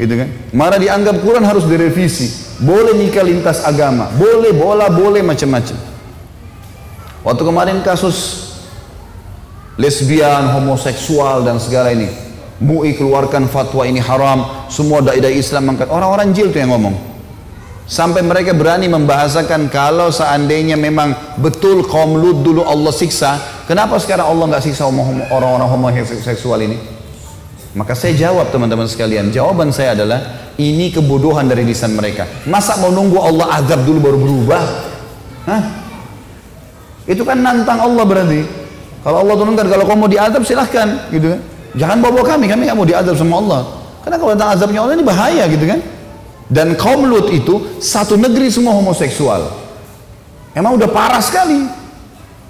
[0.00, 0.28] Gitu kan?
[0.56, 2.56] Marah dianggap Quran harus direvisi.
[2.64, 4.08] Boleh nikah lintas agama.
[4.16, 5.76] Boleh bola boleh macam-macam.
[7.26, 8.48] Waktu kemarin kasus
[9.76, 12.27] lesbian homoseksual dan segala ini
[12.58, 15.86] MUI keluarkan fatwa ini haram, semua dai-dai Islam angkat.
[15.94, 16.94] Orang-orang jil tuh yang ngomong.
[17.88, 24.28] Sampai mereka berani membahasakan kalau seandainya memang betul kaum Lut dulu Allah siksa, kenapa sekarang
[24.28, 24.84] Allah nggak siksa
[25.32, 26.76] orang-orang homoseksual ini?
[27.78, 32.26] Maka saya jawab teman-teman sekalian, jawaban saya adalah ini kebodohan dari lisan mereka.
[32.44, 34.62] Masa mau nunggu Allah azab dulu baru berubah?
[35.46, 35.62] Hah?
[37.06, 38.42] Itu kan nantang Allah berarti.
[39.00, 41.40] Kalau Allah turunkan kalau kamu mau diadab silahkan gitu kan.
[41.76, 43.60] Jangan bawa kami, kami nggak mau diadab sama Allah.
[44.04, 45.80] Karena kalau datang azabnya Allah ini bahaya gitu kan.
[46.48, 49.52] Dan kaum Lut itu satu negeri semua homoseksual.
[50.56, 51.68] Emang udah parah sekali.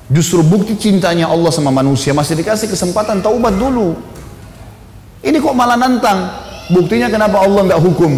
[0.09, 3.99] Justru bukti cintanya Allah sama manusia masih dikasih kesempatan taubat dulu.
[5.21, 6.31] Ini kok malah nantang.
[6.71, 8.13] Buktinya kenapa Allah nggak hukum?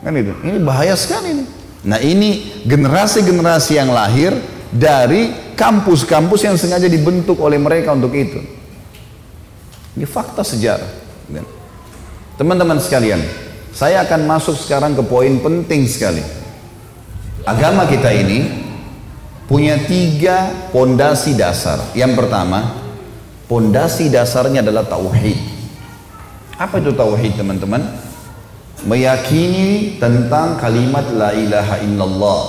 [0.00, 0.32] Kan itu.
[0.46, 1.44] Ini bahaya sekali ini.
[1.84, 4.36] Nah ini generasi-generasi yang lahir
[4.70, 8.59] dari kampus-kampus yang sengaja dibentuk oleh mereka untuk itu.
[9.96, 10.90] Ini fakta sejarah.
[12.38, 13.20] Teman-teman sekalian,
[13.74, 16.22] saya akan masuk sekarang ke poin penting sekali.
[17.44, 18.48] Agama kita ini
[19.50, 21.82] punya tiga pondasi dasar.
[21.96, 22.80] Yang pertama,
[23.50, 25.38] pondasi dasarnya adalah tauhid.
[26.54, 27.82] Apa itu tauhid, teman-teman?
[28.86, 32.42] Meyakini tentang kalimat la ilaha illallah,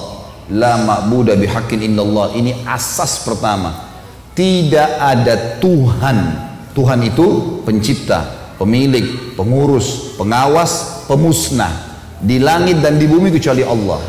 [0.52, 2.32] la ma'budu bihaqqin illallah.
[2.38, 3.92] Ini asas pertama.
[4.32, 6.51] Tidak ada Tuhan.
[6.72, 11.92] Tuhan itu pencipta, pemilik, pengurus, pengawas, pemusnah
[12.22, 14.00] di langit dan di bumi kecuali Allah.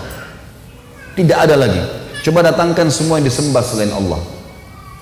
[1.17, 1.83] Tidak ada lagi.
[2.23, 4.23] Coba datangkan semua yang disembah selain Allah.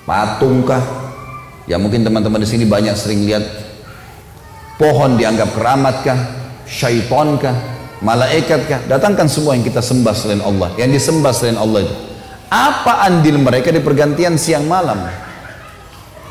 [0.07, 0.81] Patungkah?
[1.69, 3.45] Ya mungkin teman-teman di sini banyak sering lihat
[4.81, 6.19] pohon dianggap keramatkah?
[6.65, 7.55] Syaitonkah?
[8.01, 8.89] Malaikatkah?
[8.89, 10.73] Datangkan semua yang kita sembah selain Allah.
[10.81, 11.95] Yang disembah selain Allah itu.
[12.51, 15.30] Apa andil mereka di pergantian siang malam?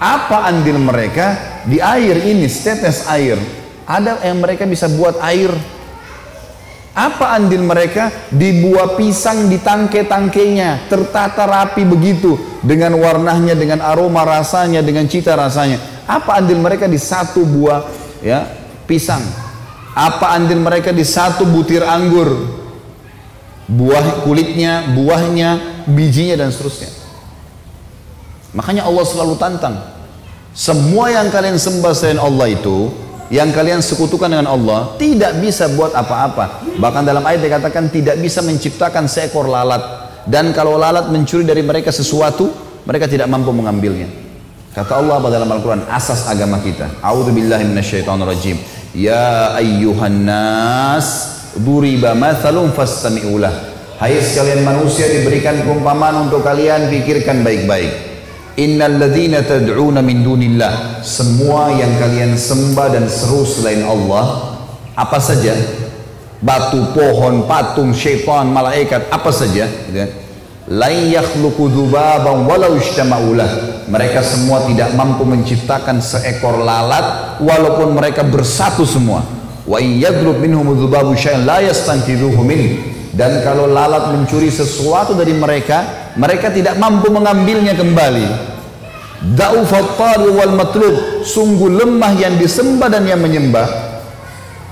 [0.01, 3.37] Apa andil mereka di air ini, setetes air?
[3.85, 5.53] Ada yang mereka bisa buat air.
[6.97, 8.09] Apa andil mereka?
[8.33, 15.37] Di buah pisang di tangke-tangkenya, tertata rapi begitu dengan warnanya, dengan aroma rasanya, dengan cita
[15.37, 15.77] rasanya.
[16.09, 17.85] Apa andil mereka di satu buah
[18.25, 18.49] ya
[18.89, 19.23] pisang?
[19.93, 22.57] Apa andil mereka di satu butir anggur?
[23.69, 27.00] Buah kulitnya, buahnya, bijinya dan seterusnya.
[28.51, 29.79] Makanya Allah selalu tantang.
[30.51, 32.91] Semua yang kalian sembah selain Allah itu
[33.31, 36.67] yang kalian sekutukan dengan Allah tidak bisa buat apa-apa.
[36.83, 40.11] Bahkan dalam ayat dikatakan tidak bisa menciptakan seekor lalat.
[40.27, 42.51] Dan kalau lalat mencuri dari mereka sesuatu,
[42.83, 44.11] mereka tidak mampu mengambilnya.
[44.75, 46.91] Kata Allah dalam Al-Quran, asas agama kita.
[47.03, 48.59] A'udzubillahi minasyaitonirrajim.
[48.99, 51.07] Ya ayyuhan nas,
[51.55, 53.71] duriba mathalun fastami'ulah.
[54.03, 58.10] Hai sekalian manusia diberikan perumpamaan untuk kalian, pikirkan baik-baik.
[58.61, 59.01] Innal
[59.41, 61.01] tad'una min dunillah.
[61.01, 64.53] Semua yang kalian sembah dan seru selain Allah
[64.93, 65.57] apa saja?
[66.45, 70.11] Batu, pohon, patung, syaitan, malaikat apa saja gitu kan
[70.71, 71.11] lain
[72.47, 73.51] walau ijtama'ulah
[73.91, 79.27] mereka semua tidak mampu menciptakan seekor lalat walaupun mereka bersatu semua.
[79.67, 79.99] Wa in
[80.39, 80.71] minhum
[81.19, 81.59] syai'an la
[83.11, 88.50] dan kalau lalat mencuri sesuatu dari mereka mereka tidak mampu mengambilnya kembali
[89.21, 90.01] da'ufat
[90.33, 93.93] wal matlub sungguh lemah yang disembah dan yang menyembah.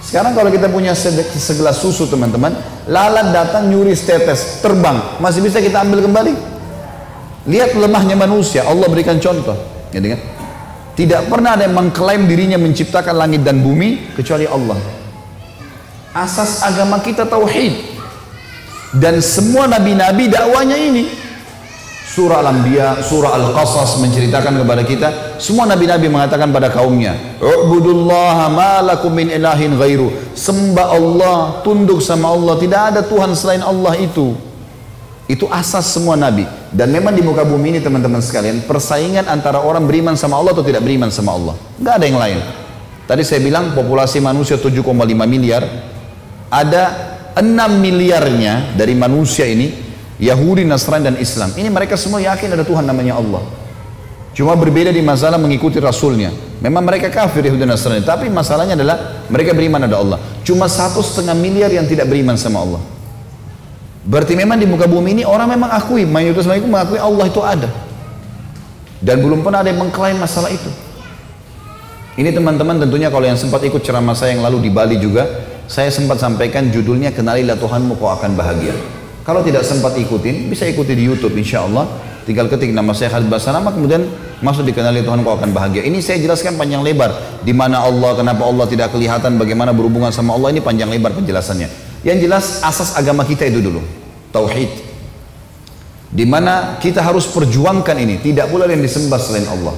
[0.01, 2.57] Sekarang kalau kita punya segelas susu teman-teman
[2.88, 5.20] lalat datang nyuri setetes terbang.
[5.20, 6.32] Masih bisa kita ambil kembali?
[7.44, 8.64] Lihat lemahnya manusia.
[8.64, 9.57] Allah berikan contoh.
[9.92, 10.20] Gitu kan
[10.99, 14.74] tidak pernah ada yang mengklaim dirinya menciptakan langit dan bumi kecuali Allah.
[16.11, 17.94] Asas agama kita tauhid.
[18.99, 21.07] Dan semua nabi-nabi dakwanya ini
[22.18, 25.08] Surah Al-Anbiya, surah Al-Qasas menceritakan kepada kita,
[25.38, 32.34] semua nabi-nabi mengatakan pada kaumnya, "Ubudullaha ma lakum min ilahin ghairu." Sembah Allah, tunduk sama
[32.34, 34.34] Allah, tidak ada Tuhan selain Allah itu.
[35.30, 36.42] Itu asas semua nabi.
[36.74, 40.66] Dan memang di muka bumi ini teman-teman sekalian, persaingan antara orang beriman sama Allah atau
[40.66, 41.54] tidak beriman sama Allah.
[41.78, 42.38] Enggak ada yang lain.
[43.06, 45.62] Tadi saya bilang populasi manusia 7,5 miliar,
[46.50, 46.82] ada
[47.38, 49.88] 6 miliarnya dari manusia ini
[50.18, 51.54] Yahudi, Nasrani dan Islam.
[51.54, 53.42] Ini mereka semua yakin ada Tuhan namanya Allah.
[54.34, 56.30] Cuma berbeda di masalah mengikuti Rasulnya.
[56.62, 58.02] Memang mereka kafir Yahudi dan Nasrani.
[58.02, 60.18] Tapi masalahnya adalah mereka beriman ada Allah.
[60.42, 62.82] Cuma satu setengah miliar yang tidak beriman sama Allah.
[64.08, 67.68] Berarti memang di muka bumi ini orang memang akui, mayoritas mereka mengakui Allah itu ada.
[68.98, 70.70] Dan belum pernah ada yang mengklaim masalah itu.
[72.18, 75.86] Ini teman-teman tentunya kalau yang sempat ikut ceramah saya yang lalu di Bali juga, saya
[75.94, 78.97] sempat sampaikan judulnya Kenalilah Tuhanmu kau akan bahagia.
[79.29, 81.85] Kalau tidak sempat ikutin, bisa ikuti di YouTube insya Allah.
[82.24, 84.05] tinggal ketik nama saya Khalid Basarama kemudian
[84.45, 85.81] masuk dikenali Tuhan kau akan bahagia.
[85.85, 90.37] Ini saya jelaskan panjang lebar di mana Allah, kenapa Allah tidak kelihatan, bagaimana berhubungan sama
[90.37, 91.68] Allah ini panjang lebar penjelasannya.
[92.05, 93.81] Yang jelas asas agama kita itu dulu,
[94.33, 94.68] tauhid.
[96.09, 99.76] Di mana kita harus perjuangkan ini, tidak pula yang disembah selain Allah.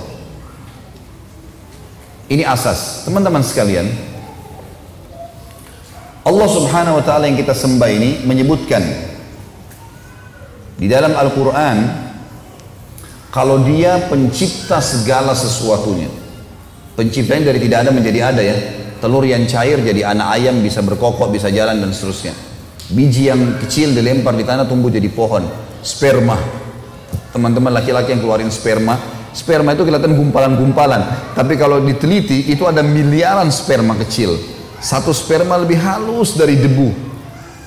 [2.31, 3.07] Ini asas.
[3.07, 3.91] Teman-teman sekalian,
[6.27, 9.10] Allah Subhanahu wa taala yang kita sembah ini menyebutkan
[10.81, 11.79] di dalam Al-Qur'an
[13.29, 16.09] kalau dia pencipta segala sesuatunya.
[16.97, 18.57] Penciptanya dari tidak ada menjadi ada ya.
[19.01, 22.33] Telur yang cair jadi anak ayam bisa berkokok, bisa jalan dan seterusnya.
[22.91, 25.45] Biji yang kecil dilempar di tanah tumbuh jadi pohon.
[25.81, 26.37] Sperma.
[27.31, 28.99] Teman-teman laki-laki yang keluarin sperma,
[29.31, 31.33] sperma itu kelihatan gumpalan-gumpalan.
[31.39, 34.35] Tapi kalau diteliti itu ada miliaran sperma kecil
[34.81, 37.10] satu sperma lebih halus dari debu.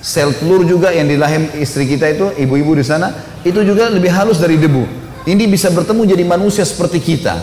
[0.04, 4.12] Sel telur juga yang di rahim istri kita itu, ibu-ibu di sana, itu juga lebih
[4.12, 4.84] halus dari debu.
[5.24, 7.40] Ini bisa bertemu jadi manusia seperti kita.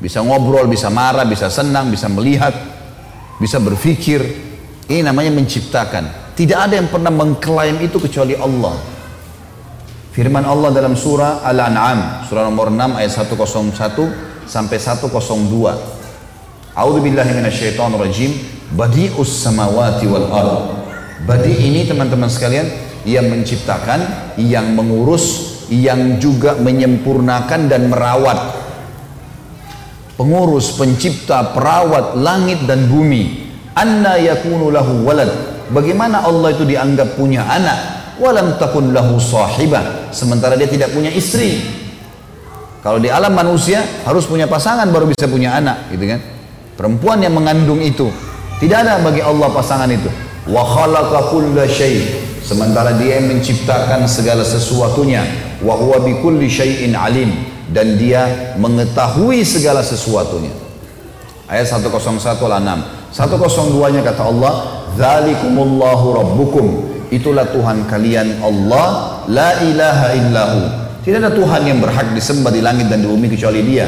[0.00, 2.56] Bisa ngobrol, bisa marah, bisa senang, bisa melihat,
[3.36, 4.24] bisa berpikir.
[4.88, 6.32] Ini namanya menciptakan.
[6.32, 8.80] Tidak ada yang pernah mengklaim itu kecuali Allah.
[10.16, 15.12] Firman Allah dalam surah Al-An'am, surah nomor 6 ayat 101 sampai 102.
[16.72, 18.32] A'udzu billahi rajim.
[18.72, 20.79] Badi'us samawati wal ard.
[21.26, 22.66] Badi ini teman-teman sekalian
[23.04, 28.56] yang menciptakan, yang mengurus, yang juga menyempurnakan dan merawat.
[30.16, 33.48] Pengurus, pencipta, perawat langit dan bumi.
[33.72, 35.30] Anna yakunu lahu walad.
[35.70, 37.78] Bagaimana Allah itu dianggap punya anak?
[38.20, 40.12] Walam takun lahu sahibah.
[40.12, 41.62] Sementara dia tidak punya istri.
[42.84, 46.20] Kalau di alam manusia harus punya pasangan baru bisa punya anak, gitu kan?
[46.76, 48.08] Perempuan yang mengandung itu
[48.60, 50.08] tidak ada bagi Allah pasangan itu.
[50.50, 52.26] Wa khalaqa kulla syai.
[52.42, 55.22] Sementara dia yang menciptakan segala sesuatunya.
[55.62, 57.30] Wa huwa bi kulli syai'in alim.
[57.70, 60.50] Dan dia mengetahui segala sesuatunya.
[61.46, 62.70] Ayat 101 al-6.
[63.14, 64.52] 102-nya kata Allah,
[64.98, 66.66] "Dzalikumullahu rabbukum."
[67.10, 70.60] Itulah Tuhan kalian Allah, la ilaha illahu.
[71.02, 73.86] Tidak ada Tuhan yang berhak disembah di langit dan di bumi kecuali Dia.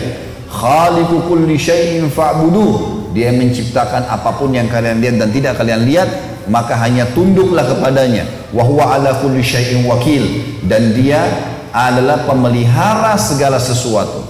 [0.50, 6.08] Khaliqu kulli syai'in fa'buduh dia menciptakan apa pun yang kalian lihat dan tidak kalian lihat,
[6.48, 8.26] maka hanya tunduklah kepadanya.
[8.50, 10.22] Wa huwa ala kulli syai'in wakil
[10.66, 11.22] dan dia
[11.72, 14.22] adalah pemelihara segala sesuatu.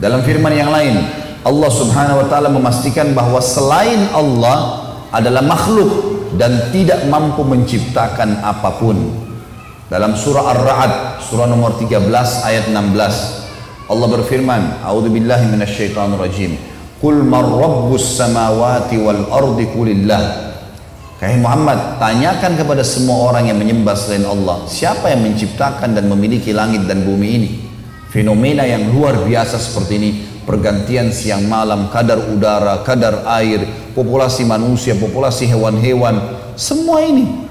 [0.00, 0.96] Dalam firman yang lain,
[1.44, 5.88] Allah Subhanahu wa taala memastikan bahwa selain Allah adalah makhluk
[6.40, 8.96] dan tidak mampu menciptakan apa pun.
[9.90, 16.54] Dalam surah Ar-Ra'd, surah nomor 13 ayat 16, Allah berfirman, "A'udzubillahi minasyaitonirrajim."
[17.00, 20.52] Kul man rabbus samawati wal ardi kulillah.
[21.16, 26.52] Kayak Muhammad, tanyakan kepada semua orang yang menyembah selain Allah, siapa yang menciptakan dan memiliki
[26.52, 27.50] langit dan bumi ini?
[28.12, 30.10] Fenomena yang luar biasa seperti ini,
[30.44, 33.64] pergantian siang malam, kadar udara, kadar air,
[33.96, 36.20] populasi manusia, populasi hewan-hewan,
[36.52, 37.48] semua ini.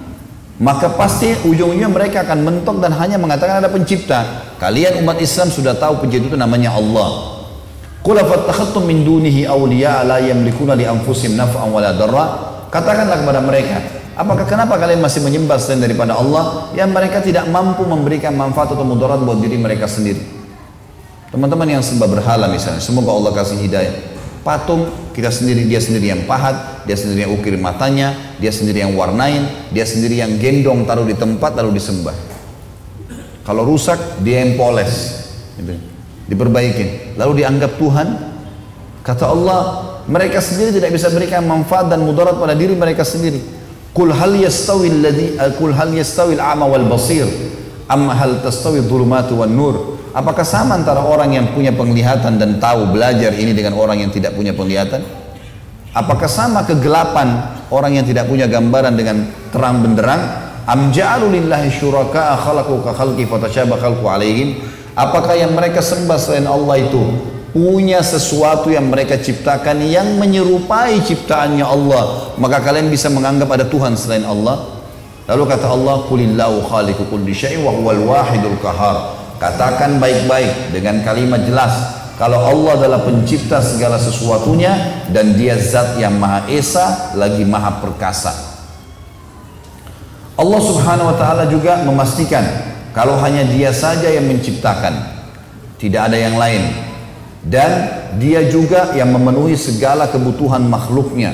[0.62, 4.45] Maka pasti ujung-ujungnya mereka akan mentok dan hanya mengatakan ada pencipta.
[4.62, 7.39] Kalian umat Islam sudah tahu pencipta itu namanya Allah.
[8.00, 12.26] Qul afattakhadtum min dunihi awliya la yamlikuna li anfusihim naf'an wala darra?
[12.72, 13.76] Katakanlah kepada mereka,
[14.16, 18.86] apakah kenapa kalian masih menyembah selain daripada Allah yang mereka tidak mampu memberikan manfaat atau
[18.88, 20.22] mudarat buat diri mereka sendiri?
[21.34, 23.93] Teman-teman yang sembah berhala misalnya, semoga Allah kasih hidayah.
[24.47, 28.95] Patung kita sendiri, dia sendiri yang pahat, dia sendiri yang ukir matanya, dia sendiri yang
[28.95, 32.16] warnain, dia sendiri yang gendong taruh di tempat lalu disembah.
[33.43, 35.26] Kalau rusak dia yang poles.
[35.60, 35.89] Gitu
[36.30, 37.18] diperbaiki.
[37.18, 38.08] Lalu dianggap Tuhan
[39.02, 39.62] kata Allah
[40.06, 43.42] mereka sendiri tidak bisa berikan manfaat dan mudarat pada diri mereka sendiri.
[43.90, 47.26] Kul hal yastawi alladhi kul hal yastawi al-a'ma wal basir?
[47.90, 49.98] Amma hal tastawi dhulumatu wan nur?
[50.14, 54.38] Apakah sama antara orang yang punya penglihatan dan tahu belajar ini dengan orang yang tidak
[54.38, 55.02] punya penglihatan?
[55.94, 60.22] Apakah sama kegelapan orang yang tidak punya gambaran dengan terang benderang?
[60.70, 64.62] Am ja'alu lillahi syuraka'a khalaqu ka khalqi fatashabaha khalqu alaihim
[65.00, 67.00] Apakah yang mereka sembah selain Allah itu
[67.56, 73.95] punya sesuatu yang mereka ciptakan yang menyerupai ciptaannya Allah, maka kalian bisa menganggap ada Tuhan
[73.95, 74.84] selain Allah?
[75.24, 77.32] Lalu kata Allah, "Qulillahu khaliqu kulli
[77.64, 81.72] wa huwal wahidul qahar." Katakan baik-baik dengan kalimat jelas
[82.20, 88.36] kalau Allah adalah pencipta segala sesuatunya dan dia zat yang maha esa lagi maha perkasa.
[90.36, 94.94] Allah Subhanahu wa taala juga memastikan kalau hanya dia saja yang menciptakan,
[95.78, 96.64] tidak ada yang lain.
[97.40, 97.72] Dan
[98.20, 101.32] dia juga yang memenuhi segala kebutuhan makhluknya.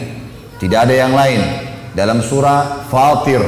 [0.62, 1.42] Tidak ada yang lain.
[1.96, 3.42] Dalam surah Fatir,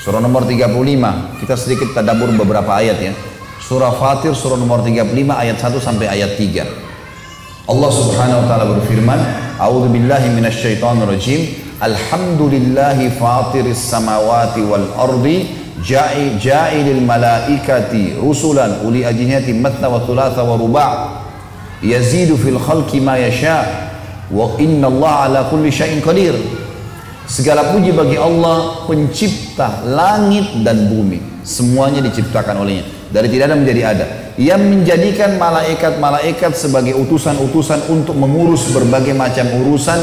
[0.00, 3.12] surah nomor 35, kita sedikit tadabur beberapa ayat ya.
[3.60, 6.64] Surah Fatir surah nomor 35 ayat 1 sampai ayat 3.
[7.62, 9.20] Allah Subhanahu wa taala berfirman,
[9.58, 11.40] "A'udzu billahi minasyaitonir rajim.
[11.82, 20.54] Alhamdulillahi fatiris samawati wal ardi ja'i ja'ilil malaikati rusulan uli ajnihati matna wa thulatha wa
[20.54, 20.90] ruba'
[21.82, 23.66] yazidu fil khalqi ma yasha'
[24.30, 26.38] wa inna Allah ala kulli syai'in qadir."
[27.22, 31.22] Segala puji bagi Allah pencipta langit dan bumi.
[31.46, 32.82] Semuanya diciptakan olehnya.
[33.08, 34.06] Dari tidak ada menjadi ada.
[34.36, 40.02] Yang menjadikan malaikat-malaikat sebagai utusan-utusan untuk mengurus berbagai macam urusan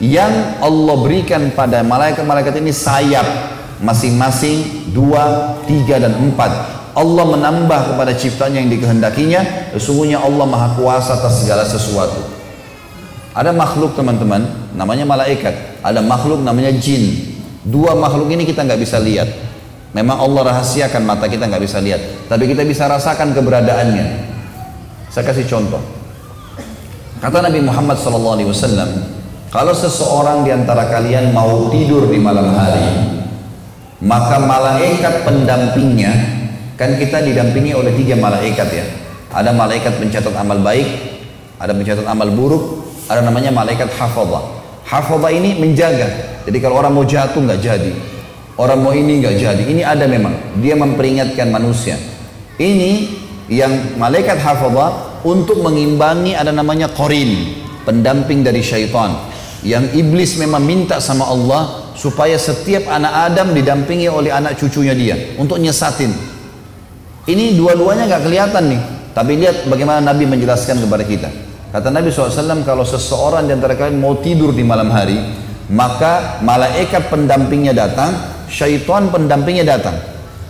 [0.00, 6.52] yang Allah berikan pada malaikat-malaikat ini sayap masing-masing dua, tiga dan empat.
[6.92, 9.72] Allah menambah kepada ciptanya yang dikehendakinya.
[9.76, 12.20] Sesungguhnya Allah maha kuasa atas segala sesuatu.
[13.30, 15.80] Ada makhluk teman-teman, namanya malaikat.
[15.80, 17.32] Ada makhluk namanya jin.
[17.64, 19.28] Dua makhluk ini kita nggak bisa lihat.
[19.90, 24.06] Memang Allah rahasiakan mata kita nggak bisa lihat, tapi kita bisa rasakan keberadaannya.
[25.10, 25.82] Saya kasih contoh.
[27.18, 28.86] Kata Nabi Muhammad SAW,
[29.50, 33.09] kalau seseorang di antara kalian mau tidur di malam hari,
[34.00, 36.12] maka malaikat pendampingnya,
[36.76, 38.86] kan kita didampingi oleh tiga malaikat ya.
[39.30, 40.88] Ada malaikat pencatat amal baik,
[41.60, 44.60] ada pencatat amal buruk, ada namanya malaikat hafadha.
[44.84, 46.40] Hafadha ini menjaga.
[46.48, 47.92] Jadi kalau orang mau jatuh nggak jadi,
[48.60, 49.62] Orang mau ini nggak jadi.
[49.64, 50.60] Ini ada memang.
[50.60, 51.96] Dia memperingatkan manusia.
[52.60, 53.08] Ini
[53.48, 57.56] yang malaikat hafadha untuk mengimbangi ada namanya korin.
[57.88, 59.16] Pendamping dari syaitan.
[59.64, 65.16] Yang iblis memang minta sama Allah supaya setiap anak Adam didampingi oleh anak cucunya dia.
[65.38, 66.10] Untuk nyesatin.
[67.28, 68.82] Ini dua-duanya nggak kelihatan nih.
[69.10, 71.28] Tapi lihat bagaimana Nabi menjelaskan kepada kita.
[71.70, 75.18] Kata Nabi SAW kalau seseorang di antara kalian mau tidur di malam hari,
[75.70, 78.10] maka malaikat pendampingnya datang
[78.50, 79.94] syaitan pendampingnya datang.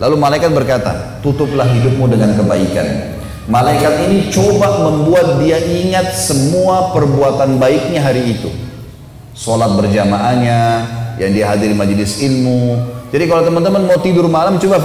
[0.01, 3.13] Lalu malaikat berkata, tutuplah hidupmu dengan kebaikan.
[3.45, 8.49] Malaikat ini coba membuat dia ingat semua perbuatan baiknya hari itu.
[9.37, 10.59] Sholat berjamaahnya,
[11.19, 12.79] yang dia hadiri majelis ilmu.
[13.11, 14.79] Jadi kalau teman-teman mau tidur malam, coba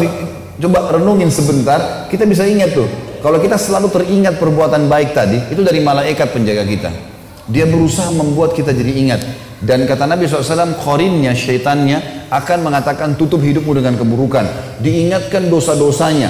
[0.56, 2.88] coba renungin sebentar, kita bisa ingat tuh.
[3.22, 6.90] Kalau kita selalu teringat perbuatan baik tadi, itu dari malaikat penjaga kita.
[7.46, 9.20] Dia berusaha membuat kita jadi ingat.
[9.62, 14.44] Dan kata Nabi SAW, korinnya, syaitannya akan mengatakan tutup hidupmu dengan keburukan.
[14.82, 16.28] Diingatkan dosa-dosanya.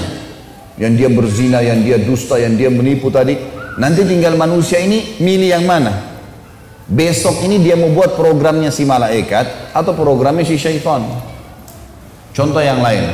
[0.76, 3.34] Yang dia berzina, yang dia dusta, yang dia menipu tadi.
[3.76, 6.15] Nanti tinggal manusia ini milih yang mana.
[6.86, 11.02] Besok ini dia mau buat programnya si malaikat atau programnya si syaitan.
[12.30, 13.10] Contoh yang lain.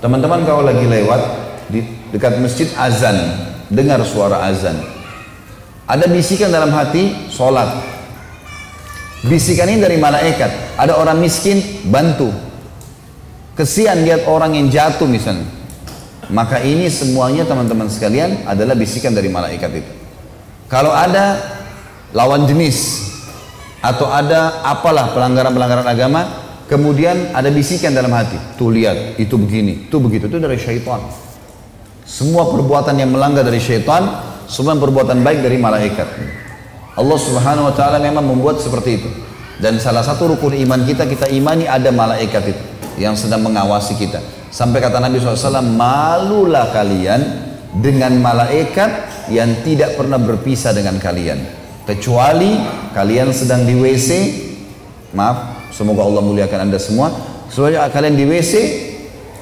[0.00, 1.20] Teman-teman kalau lagi lewat
[1.68, 3.16] di dekat masjid azan,
[3.68, 4.80] dengar suara azan.
[5.84, 7.76] Ada bisikan dalam hati, sholat.
[9.28, 10.80] Bisikan ini dari malaikat.
[10.80, 11.60] Ada orang miskin,
[11.92, 12.32] bantu.
[13.52, 15.44] Kesian lihat orang yang jatuh misalnya.
[16.32, 19.92] Maka ini semuanya teman-teman sekalian adalah bisikan dari malaikat itu.
[20.72, 21.53] Kalau ada
[22.14, 23.10] lawan jenis
[23.84, 26.20] atau ada apalah pelanggaran-pelanggaran agama,
[26.70, 28.40] kemudian ada bisikan dalam hati.
[28.56, 30.30] Tuh lihat, itu begini, itu begitu.
[30.30, 31.04] Itu dari syaitan.
[32.08, 34.08] Semua perbuatan yang melanggar dari syaitan,
[34.48, 36.08] semua perbuatan baik dari malaikat.
[36.94, 39.10] Allah Subhanahu wa taala memang membuat seperti itu.
[39.58, 42.64] Dan salah satu rukun iman kita kita imani ada malaikat itu
[42.98, 44.22] yang sedang mengawasi kita.
[44.54, 47.20] Sampai kata Nabi SAW, malulah kalian
[47.82, 51.63] dengan malaikat yang tidak pernah berpisah dengan kalian.
[51.84, 52.56] Kecuali
[52.96, 54.08] kalian sedang di WC,
[55.12, 57.12] maaf, semoga Allah muliakan anda semua.
[57.52, 58.52] Soalnya kalian di WC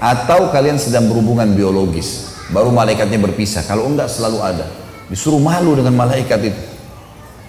[0.02, 3.62] atau kalian sedang berhubungan biologis, baru malaikatnya berpisah.
[3.62, 4.66] Kalau enggak selalu ada.
[5.06, 6.62] Disuruh malu dengan malaikat itu.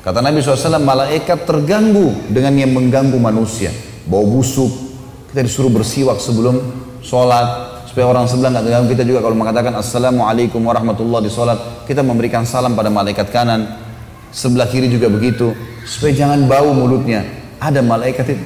[0.05, 3.73] Kata Nabi SAW, malaikat terganggu dengan yang mengganggu manusia.
[4.05, 4.69] Bau busuk,
[5.33, 6.61] kita disuruh bersiwak sebelum
[7.01, 7.81] sholat.
[7.89, 8.87] Supaya orang sebelah nggak terganggu.
[8.93, 13.82] Kita juga kalau mengatakan Assalamualaikum warahmatullahi di sholat, kita memberikan salam pada malaikat kanan.
[14.33, 15.53] Sebelah kiri juga begitu.
[15.85, 17.23] Supaya jangan bau mulutnya.
[17.61, 18.45] Ada malaikat itu.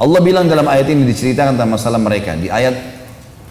[0.00, 2.32] Allah bilang dalam ayat ini diceritakan tentang masalah mereka.
[2.34, 2.74] Di ayat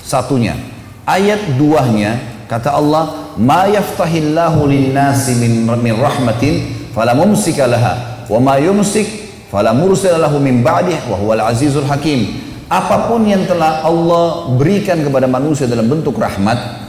[0.02, 0.58] satunya.
[1.06, 2.18] Ayat duanya,
[2.50, 9.08] kata Allah, Ma yaftahillahu linnasi min, min rahmatin fala mumsika laha wa ma yumsik
[9.48, 12.28] fala min ba'dih wa huwal azizul hakim
[12.68, 16.89] apa pun yang telah Allah berikan kepada manusia dalam bentuk rahmat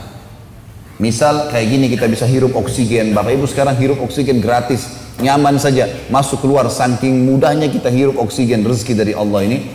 [1.01, 3.17] misal kayak gini kita bisa hirup oksigen.
[3.17, 4.85] Bapak Ibu sekarang hirup oksigen gratis.
[5.17, 5.89] Nyaman saja.
[6.13, 9.65] Masuk keluar saking mudahnya kita hirup oksigen rezeki dari Allah ini.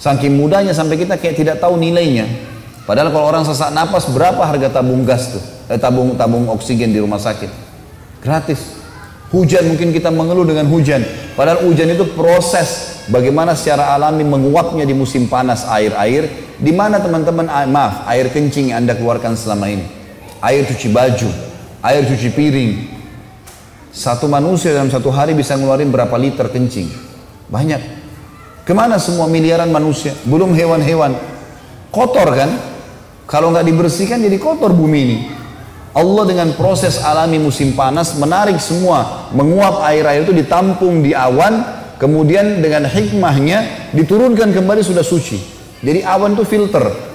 [0.00, 2.24] Saking mudahnya sampai kita kayak tidak tahu nilainya.
[2.88, 5.44] Padahal kalau orang sesak napas berapa harga tabung gas tuh?
[5.68, 7.52] Eh, tabung tabung oksigen di rumah sakit?
[8.24, 8.80] Gratis.
[9.30, 11.04] Hujan mungkin kita mengeluh dengan hujan.
[11.38, 16.48] Padahal hujan itu proses bagaimana secara alami menguapnya di musim panas air-air.
[16.60, 19.99] Di mana teman-teman, ah, maaf, air kencing yang Anda keluarkan selama ini.
[20.40, 21.28] Air cuci baju,
[21.84, 22.72] air cuci piring.
[23.90, 26.88] Satu manusia dalam satu hari bisa ngeluarin berapa liter kencing?
[27.50, 27.82] Banyak.
[28.64, 30.14] Ke mana semua miliaran manusia?
[30.24, 31.18] Belum hewan-hewan.
[31.90, 32.50] Kotor kan?
[33.26, 35.18] Kalau nggak dibersihkan jadi kotor bumi ini.
[35.90, 41.66] Allah dengan proses alami musim panas menarik semua, menguap air-air itu ditampung di awan,
[41.98, 45.42] kemudian dengan hikmahnya diturunkan kembali sudah suci.
[45.82, 47.09] Jadi awan itu filter.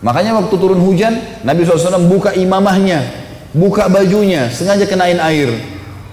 [0.00, 1.12] Makanya waktu turun hujan,
[1.44, 3.04] Nabi SAW buka imamahnya,
[3.52, 5.52] buka bajunya, sengaja kenain air.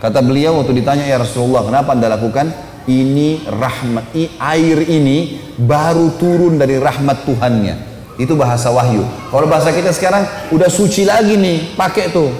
[0.03, 2.51] Kata beliau waktu ditanya ya Rasulullah, kenapa anda lakukan?
[2.87, 7.75] Ini rahmat, air ini baru turun dari rahmat Tuhannya.
[8.19, 9.03] Itu bahasa wahyu.
[9.31, 12.31] Kalau bahasa kita sekarang udah suci lagi nih, pakai tuh.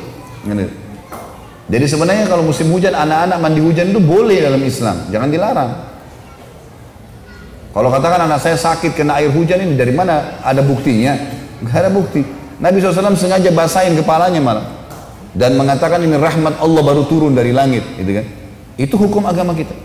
[1.68, 5.72] Jadi sebenarnya kalau musim hujan anak-anak mandi hujan itu boleh dalam Islam, jangan dilarang.
[7.76, 11.37] Kalau katakan anak saya sakit kena air hujan ini dari mana ada buktinya?
[11.66, 12.22] Gak ada bukti.
[12.58, 14.66] Nabi SAW sengaja basahin kepalanya malah
[15.38, 18.26] dan mengatakan ini rahmat Allah baru turun dari langit, gitu kan?
[18.74, 19.78] Itu hukum agama kita.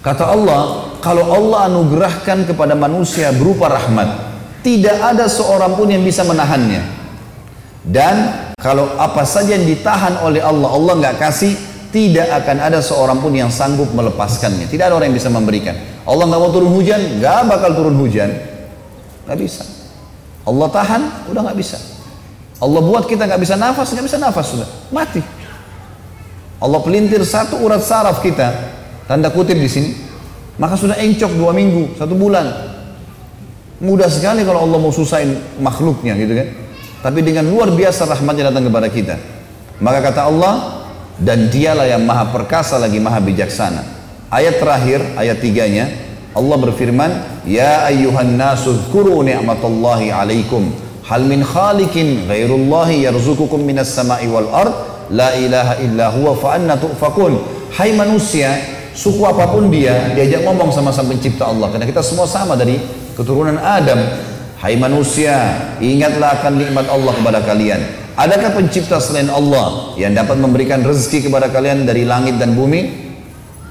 [0.00, 4.08] Kata Allah, kalau Allah anugerahkan kepada manusia berupa rahmat,
[4.64, 6.80] tidak ada seorang pun yang bisa menahannya.
[7.84, 11.52] Dan kalau apa saja yang ditahan oleh Allah, Allah nggak kasih,
[11.92, 14.64] tidak akan ada seorang pun yang sanggup melepaskannya.
[14.64, 15.76] Tidak ada orang yang bisa memberikan.
[16.08, 18.32] Allah nggak mau turun hujan, nggak bakal turun hujan,
[19.28, 19.75] nggak bisa.
[20.46, 21.78] Allah tahan, udah nggak bisa.
[22.62, 25.20] Allah buat kita nggak bisa nafas, nggak bisa nafas sudah mati.
[26.56, 28.48] Allah pelintir satu urat saraf kita,
[29.04, 29.90] tanda kutip di sini,
[30.56, 32.76] maka sudah encok dua minggu, satu bulan,
[33.76, 36.48] Mudah sekali kalau Allah mau susahin makhluknya gitu kan.
[37.04, 39.16] Tapi dengan luar biasa rahmatnya datang kepada kita.
[39.84, 40.54] Maka kata Allah,
[41.20, 43.84] dan dialah yang maha perkasa lagi maha bijaksana.
[44.32, 45.92] Ayat terakhir, ayat tiganya,
[46.36, 47.10] Allah berfirman,
[47.48, 50.68] Ya ayyuhan nasu dhkuru ni'matallahi alaikum.
[51.08, 54.74] Hal min khalikin ghairullahi yarzukukum minas sama'i wal ard.
[55.08, 57.40] La ilaha illa huwa fa'anna tu'fakun.
[57.72, 58.52] Hai manusia,
[58.92, 61.72] suku apa pun dia, diajak ngomong sama sang pencipta Allah.
[61.72, 62.76] Karena kita semua sama dari
[63.16, 63.96] keturunan Adam.
[64.60, 67.80] Hai manusia, ingatlah akan nikmat Allah kepada kalian.
[68.16, 73.05] Adakah pencipta selain Allah yang dapat memberikan rezeki kepada kalian dari langit dan bumi?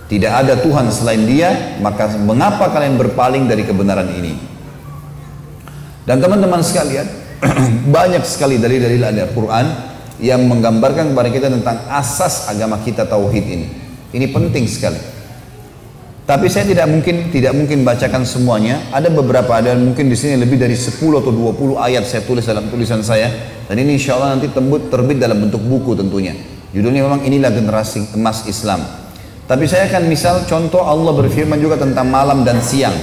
[0.06, 4.38] Tidak ada Tuhan selain dia, maka mengapa kalian berpaling dari kebenaran ini?
[6.06, 7.10] Dan teman-teman sekalian,
[7.96, 9.66] banyak sekali dari dalil Al-Quran
[10.22, 13.68] yang menggambarkan kepada kita tentang asas agama kita tauhid ini.
[14.14, 15.02] Ini penting sekali.
[16.26, 18.82] Tapi saya tidak mungkin tidak mungkin bacakan semuanya.
[18.90, 22.66] Ada beberapa ada mungkin di sini lebih dari 10 atau 20 ayat saya tulis dalam
[22.70, 23.30] tulisan saya.
[23.70, 24.50] Dan ini insya Allah nanti
[24.90, 26.34] terbit dalam bentuk buku tentunya.
[26.74, 29.05] Judulnya memang inilah generasi emas Islam.
[29.46, 32.98] Tapi saya akan misal contoh Allah berfirman juga tentang malam dan siang.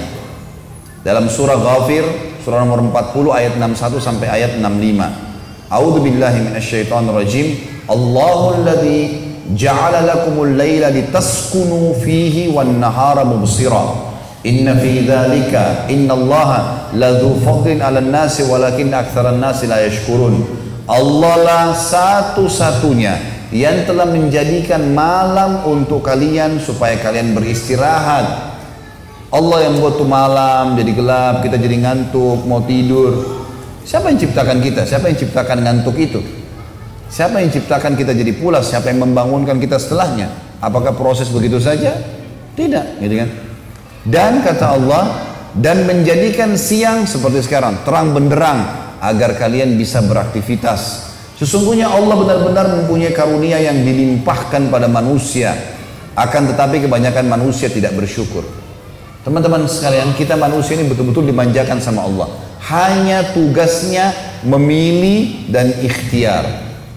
[0.99, 2.03] Dalam surah Ghafir,
[2.43, 5.71] surah nomor 40 ayat 61 sampai ayat 65.
[5.71, 7.47] A'udzu billahi minasyaitonir rajim.
[7.87, 9.23] Allahu alladzi
[9.55, 14.11] ja'ala lakumul laila litaskunu fihi wan nahara mubsira.
[14.43, 20.43] Inna fi dzalika innallaha ladzu fadlin 'alan nasi walakin aktsaran nasi la yashkurun.
[20.91, 28.57] Allah lah satu-satunya yang telah menjadikan malam untuk kalian supaya kalian beristirahat.
[29.29, 33.45] Allah yang buat tuh malam jadi gelap, kita jadi ngantuk, mau tidur.
[33.85, 34.89] Siapa yang ciptakan kita?
[34.89, 36.21] Siapa yang ciptakan ngantuk itu?
[37.13, 38.73] Siapa yang ciptakan kita jadi pulas?
[38.73, 40.33] Siapa yang membangunkan kita setelahnya?
[40.57, 41.93] Apakah proses begitu saja?
[42.57, 43.29] Tidak, gitu kan?
[44.01, 45.03] Dan kata Allah,
[45.53, 48.65] dan menjadikan siang seperti sekarang, terang benderang
[48.97, 51.12] agar kalian bisa beraktivitas.
[51.43, 55.51] Sesungguhnya Allah benar-benar mempunyai karunia yang dilimpahkan pada manusia.
[56.15, 58.47] Akan tetapi kebanyakan manusia tidak bersyukur.
[59.27, 62.31] Teman-teman sekalian, kita manusia ini betul-betul dimanjakan sama Allah.
[62.63, 64.15] Hanya tugasnya
[64.47, 66.47] memilih dan ikhtiar.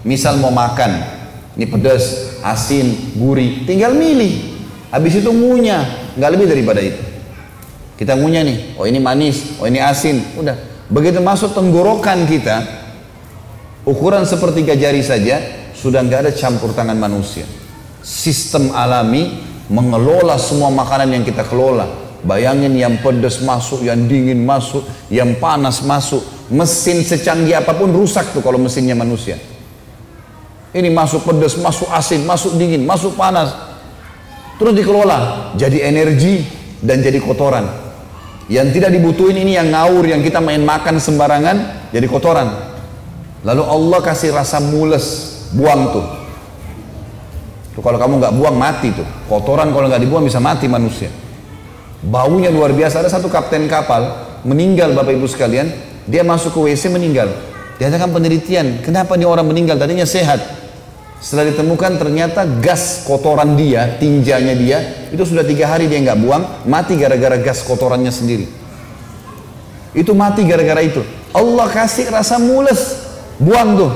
[0.07, 0.95] Misal mau makan,
[1.59, 4.63] ini pedas, asin, gurih, tinggal milih.
[4.95, 7.03] Habis itu ngunyah, nggak lebih daripada itu.
[7.99, 10.55] Kita ngunyah nih, oh ini manis, oh ini asin, udah.
[10.87, 12.63] Begitu masuk tenggorokan kita,
[13.87, 15.39] ukuran sepertiga jari saja,
[15.71, 17.47] sudah nggak ada campur tangan manusia.
[18.03, 19.39] Sistem alami
[19.71, 21.87] mengelola semua makanan yang kita kelola.
[22.27, 26.19] Bayangin yang pedas masuk, yang dingin masuk, yang panas masuk.
[26.51, 29.39] Mesin secanggih apa pun rusak tuh kalau mesinnya manusia.
[30.75, 33.55] Ini masuk pedas, masuk asin, masuk dingin, masuk panas.
[34.59, 36.43] Terus dikelola jadi energi
[36.83, 37.87] dan jadi kotoran.
[38.47, 42.76] Yang tidak dibutuhin ini yang ngawur, yang kita main makan sembarangan jadi kotoran.
[43.47, 46.05] Lalu Allah kasih rasa mules, buang tuh.
[47.71, 49.07] Tuh kalau kamu nggak buang mati tuh.
[49.31, 51.07] Kotoran kalau nggak dibuang bisa mati manusia.
[52.03, 52.99] Baunya luar biasa.
[52.99, 55.71] Ada satu kapten kapal meninggal Bapak Ibu sekalian,
[56.03, 57.31] dia masuk ke WC meninggal.
[57.79, 60.43] Diadakan penelitian, kenapa nih orang meninggal tadinya sehat.
[61.23, 64.77] Setelah ditemukan ternyata gas kotoran dia, tinjanya dia,
[65.09, 68.45] itu sudah tiga hari dia nggak buang, mati gara-gara gas kotorannya sendiri.
[69.95, 71.01] Itu mati gara-gara itu.
[71.33, 73.06] Allah kasih rasa mules,
[73.41, 73.91] buang tuh.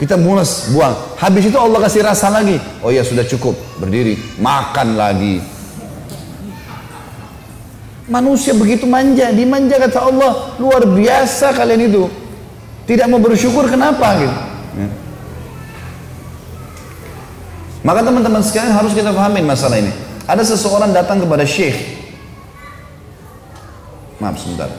[0.00, 0.98] Kita mules, buang.
[1.14, 2.58] Habis itu Allah kasih rasa lagi.
[2.82, 5.38] Oh ya sudah cukup, berdiri, makan lagi.
[8.10, 12.10] Manusia begitu manja, dimanja kata Allah, luar biasa kalian itu.
[12.82, 14.36] Tidak mau bersyukur kenapa gitu.
[14.74, 14.88] Ya.
[17.82, 19.94] Maka teman-teman sekalian harus kita pahamin masalah ini.
[20.26, 21.78] Ada seseorang datang kepada syekh.
[24.22, 24.70] Maaf sebentar.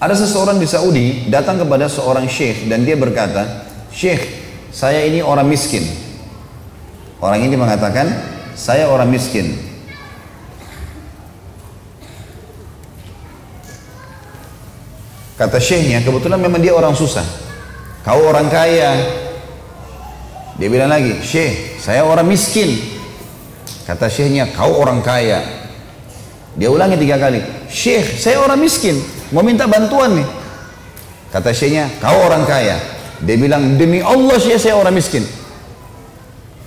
[0.00, 4.22] Ada seseorang di Saudi datang kepada seorang syekh dan dia berkata, Syekh,
[4.72, 5.84] saya ini orang miskin.
[7.20, 8.08] Orang ini mengatakan,
[8.56, 9.60] saya orang miskin.
[15.36, 17.24] Kata syekhnya, kebetulan memang dia orang susah.
[18.00, 19.04] Kau orang kaya.
[20.56, 22.72] Dia bilang lagi, syekh, saya orang miskin.
[23.84, 25.44] Kata syekhnya, kau orang kaya.
[26.56, 29.19] Dia ulangi tiga kali, syekh, saya orang miskin.
[29.30, 30.28] Mau minta bantuan nih.
[31.30, 32.76] Kata syekhnya, kau orang kaya.
[33.22, 35.22] Dia bilang, demi Allah syekh saya orang miskin.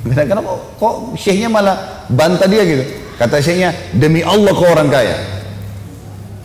[0.04, 2.84] Bilang, kenapa kok syekhnya malah bantah dia gitu?
[3.20, 5.34] Kata syekhnya, demi Allah kau orang kaya.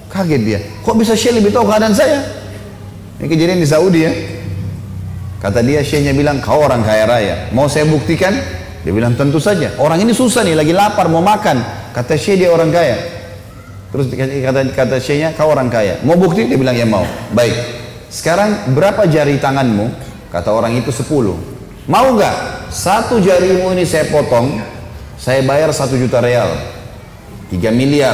[0.08, 0.60] Kaget dia.
[0.82, 2.24] Kok bisa Syekh lebih tahu keadaan saya?
[3.20, 4.12] Ini kejadian di Saudi ya.
[5.38, 7.34] Kata dia, Syekhnya bilang, kau orang kaya raya.
[7.52, 8.34] Mau saya buktikan?
[8.82, 9.76] Dia bilang, tentu saja.
[9.76, 11.60] Orang ini susah nih, lagi lapar, mau makan.
[11.92, 13.17] Kata Syekh dia orang kaya.
[13.89, 16.01] Terus kata, kata Syekhnya, kau orang kaya.
[16.05, 16.44] Mau bukti?
[16.44, 17.05] Dia bilang, ya mau.
[17.32, 17.56] Baik.
[18.12, 19.89] Sekarang berapa jari tanganmu?
[20.28, 21.36] Kata orang itu sepuluh.
[21.89, 22.69] Mau nggak?
[22.69, 24.60] Satu jarimu ini saya potong,
[25.16, 26.52] saya bayar satu juta real.
[27.48, 28.12] Tiga miliar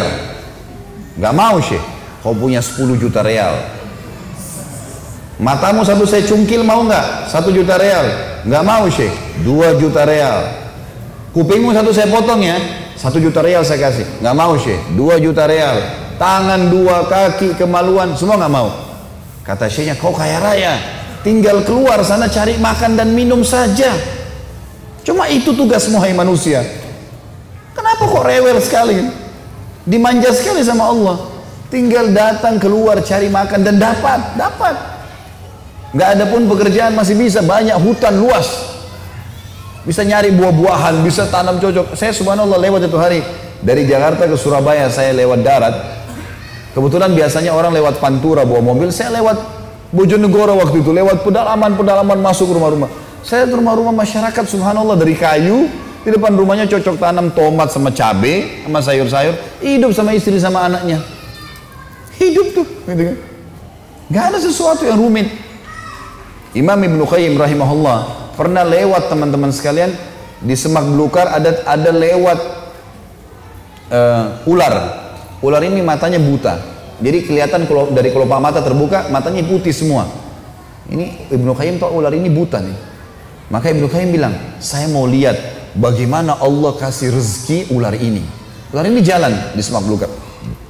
[1.19, 1.83] Gak mau syekh.
[2.23, 3.55] Kau punya 10 juta real.
[5.39, 7.29] Matamu satu saya cungkil mau nggak?
[7.29, 8.07] Satu juta real.
[8.47, 9.13] Nggak mau syekh.
[9.45, 10.47] Dua juta real.
[11.35, 12.57] Kupingmu satu saya potong ya.
[12.95, 14.07] Satu juta real saya kasih.
[14.23, 14.81] Nggak mau syekh.
[14.95, 15.83] Dua juta real.
[16.15, 18.71] Tangan dua kaki kemaluan semua nggak mau.
[19.45, 20.75] Kata syekhnya kau kaya raya.
[21.27, 23.93] Tinggal keluar sana cari makan dan minum saja.
[25.05, 26.65] Cuma itu tugas hai manusia.
[27.77, 29.05] Kenapa kok rewel sekali?
[29.85, 31.17] Dimanja sekali sama Allah.
[31.69, 34.77] Tinggal datang keluar cari makan dan dapat, dapat.
[35.95, 38.74] Gak ada pun pekerjaan masih bisa banyak hutan luas.
[39.85, 41.93] Bisa nyari buah-buahan, bisa tanam cocok.
[41.93, 43.21] Saya subhanallah lewat itu hari
[43.61, 45.75] dari Jakarta ke Surabaya saya lewat darat.
[46.73, 49.37] Kebetulan biasanya orang lewat Pantura bawa mobil, saya lewat
[49.95, 52.91] Bojonegoro waktu itu, lewat pedalaman-pedalaman masuk rumah-rumah.
[53.23, 55.71] Saya ke rumah-rumah masyarakat subhanallah dari kayu,
[56.03, 59.37] di depan rumahnya cocok tanam tomat sama cabe, sama sayur-sayur.
[59.63, 60.99] Hidup sama istri sama anaknya.
[62.19, 62.67] Hidup tuh.
[62.91, 63.17] Gitu kan.
[64.13, 65.31] Gak ada sesuatu yang rumit.
[66.57, 69.95] Imam Ibn Qayyim rahimahullah pernah lewat teman-teman sekalian
[70.45, 72.39] di semak belukar ada ada lewat
[73.91, 74.75] uh, ular.
[75.41, 76.57] Ular ini matanya buta.
[77.03, 80.07] Jadi kelihatan kalau dari kelopak mata terbuka, matanya putih semua.
[80.89, 82.77] Ini Ibnu Qayyim tahu ular ini buta nih.
[83.53, 84.33] Maka Ibnu Qayyim bilang,
[84.63, 85.37] saya mau lihat
[85.77, 88.25] bagaimana Allah kasih rezeki ular ini.
[88.73, 90.09] Ular ini jalan di semak belukar.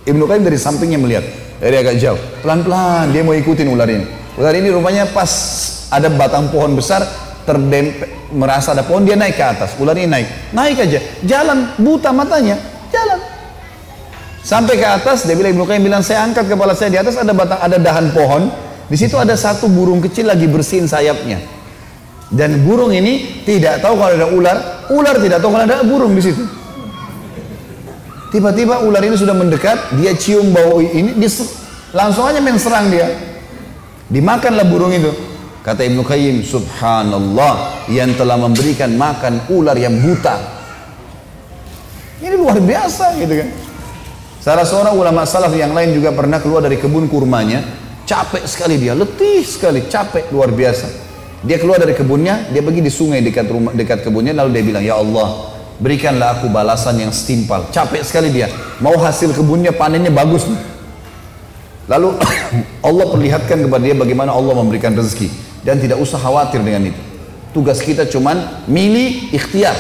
[0.05, 1.25] Ibnu Qayyim dari sampingnya melihat,
[1.63, 2.21] dari agak jauh.
[2.43, 4.07] Pelan-pelan dia mau ikutin ular ini.
[4.35, 5.31] Ular ini rumahnya pas
[5.93, 7.07] ada batang pohon besar,
[7.45, 9.77] terdempet, merasa ada pohon, dia naik ke atas.
[9.79, 10.29] Ular ini naik.
[10.51, 11.01] Naik aja.
[11.23, 12.57] Jalan, buta matanya.
[12.91, 13.21] Jalan.
[14.45, 17.33] Sampai ke atas, dia bilang Ibnu Qayyim bilang, saya angkat kepala saya di atas, ada
[17.33, 18.53] batang, ada dahan pohon.
[18.85, 21.41] Di situ ada satu burung kecil lagi bersihin sayapnya.
[22.29, 24.57] Dan burung ini tidak tahu kalau ada ular,
[24.93, 26.45] ular tidak tahu kalau ada burung di situ.
[28.35, 31.31] Tiba-tiba ular ini sudah mendekat, dia cium bau ini, dia
[31.95, 33.07] langsung aja main serang dia.
[34.11, 35.34] Dimakanlah burung itu.
[35.65, 40.37] Kata Ibnu Qayyim, Subhanallah yang telah memberikan makan ular yang buta.
[42.21, 43.49] Ini luar biasa gitu kan.
[44.45, 47.65] Salah seorang ulama salaf yang lain juga pernah keluar dari kebun kurmanya,
[48.05, 50.85] capek sekali dia, letih sekali, capek luar biasa.
[51.41, 54.85] Dia keluar dari kebunnya, dia pergi di sungai dekat rumah dekat kebunnya lalu dia bilang,
[54.85, 55.49] "Ya Allah,
[55.81, 58.53] berikanlah aku balasan yang setimpal." Capek sekali dia.
[58.85, 60.45] Mau hasil kebunnya panennya bagus.
[61.89, 62.21] Lalu
[62.93, 67.01] Allah perlihatkan kepada dia bagaimana Allah memberikan rezeki dan tidak usah khawatir dengan itu.
[67.57, 69.75] Tugas kita cuman milih ikhtiar.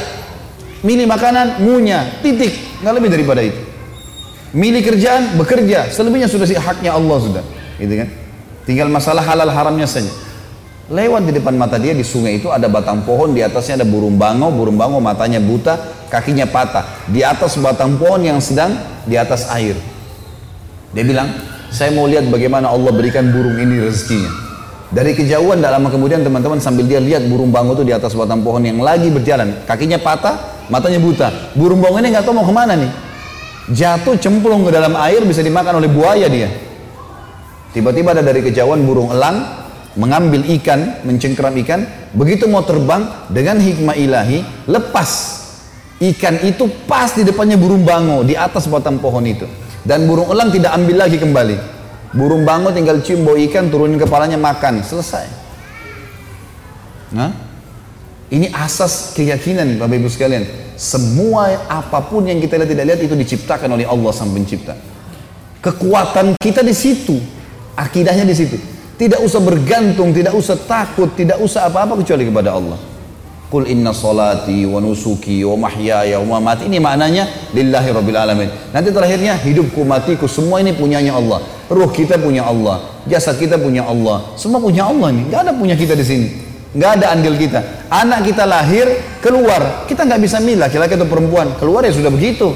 [0.85, 2.53] Milih makanan, ngunyah, titik,
[2.85, 3.61] nggak lebih daripada itu.
[4.53, 7.45] Milih kerjaan, bekerja, selebihnya sudah sih haknya Allah sudah,
[7.81, 8.09] gitu kan?
[8.69, 10.13] Tinggal masalah halal haramnya saja.
[10.93, 14.21] Lewat di depan mata dia di sungai itu ada batang pohon, di atasnya ada burung
[14.21, 15.81] bangau, burung bangau matanya buta,
[16.13, 16.85] kakinya patah.
[17.09, 18.77] Di atas batang pohon yang sedang
[19.09, 19.75] di atas air.
[20.93, 21.33] Dia bilang,
[21.73, 24.44] Saya mau lihat bagaimana Allah berikan burung ini rezekinya.
[24.95, 28.47] Dari kejauhan tidak lama kemudian teman-teman sambil dia lihat burung bango itu di atas batang
[28.47, 29.67] pohon yang lagi berjalan.
[29.67, 31.51] Kakinya patah, matanya buta.
[31.59, 32.95] Burung bango ini nggak tahu mau ke mana nih.
[33.75, 36.47] Jatuh cemplung ke dalam air bisa dimakan oleh buaya dia.
[37.75, 39.67] Tiba-tiba ada dari kejauhan burung elang
[39.99, 41.91] mengambil ikan, mencengkeram ikan.
[42.15, 45.11] Begitu mau terbang dengan hikmah ilahi, lepas
[45.99, 49.51] ikan itu pas di depannya burung bango di atas batang pohon itu.
[49.83, 51.74] Dan burung elang tidak ambil lagi kembali.
[52.15, 55.27] Burung bango tinggal cium bau ikan, turunin kepalanya makan, selesai.
[57.11, 57.35] Nah,
[58.31, 60.47] ini asas keyakinan Bapak Ibu sekalian.
[60.79, 64.79] Semua apa pun yang kita lihat tidak lihat itu diciptakan oleh Allah sang pencipta.
[65.59, 67.19] Kekuatan kita di situ,
[67.75, 68.59] akidahnya di situ.
[68.95, 72.79] Tidak usah bergantung, tidak usah takut, tidak usah apa-apa kecuali kepada Allah.
[73.55, 76.67] Qul inna salati wa nusuki wa mahyaya wa mamati.
[76.67, 78.51] Ini maknanya lillahi rabbil alamin.
[78.75, 81.39] Nanti terakhirnya hidupku matiku semua ini punyanya Allah.
[81.71, 84.35] Ruh kita punya Allah, jasad kita punya Allah.
[84.35, 85.31] Semua punya Allah nih.
[85.31, 86.35] Gak ada punya kita di sini.
[86.75, 87.87] Gak ada andil kita.
[87.95, 88.91] Anak kita lahir,
[89.23, 89.87] keluar.
[89.87, 91.55] Kita nggak bisa milih laki-laki atau perempuan.
[91.55, 92.51] Keluar ya sudah begitu.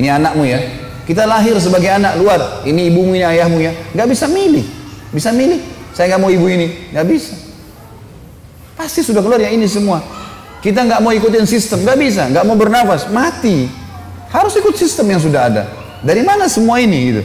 [0.00, 0.64] Ini anakmu ya.
[1.04, 2.64] Kita lahir sebagai anak luar.
[2.64, 3.76] Ini ibumu, ini ayahmu ya.
[3.92, 4.64] Nggak bisa milih.
[5.12, 5.60] Bisa milih.
[5.92, 6.88] Saya nggak mau ibu ini.
[6.88, 7.43] Nggak bisa.
[8.74, 10.02] Pasti sudah keluar ya ini semua.
[10.58, 13.68] Kita nggak mau ikutin sistem, nggak bisa, nggak mau bernafas, mati.
[14.34, 15.62] Harus ikut sistem yang sudah ada.
[16.02, 17.22] Dari mana semua ini gitu?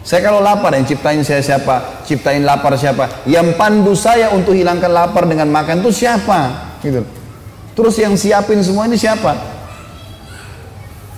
[0.00, 2.04] Saya kalau lapar yang ciptain saya siapa?
[2.08, 3.24] Ciptain lapar siapa?
[3.28, 6.72] Yang pandu saya untuk hilangkan lapar dengan makan itu siapa?
[6.80, 7.04] Gitu.
[7.76, 9.36] Terus yang siapin semua ini siapa?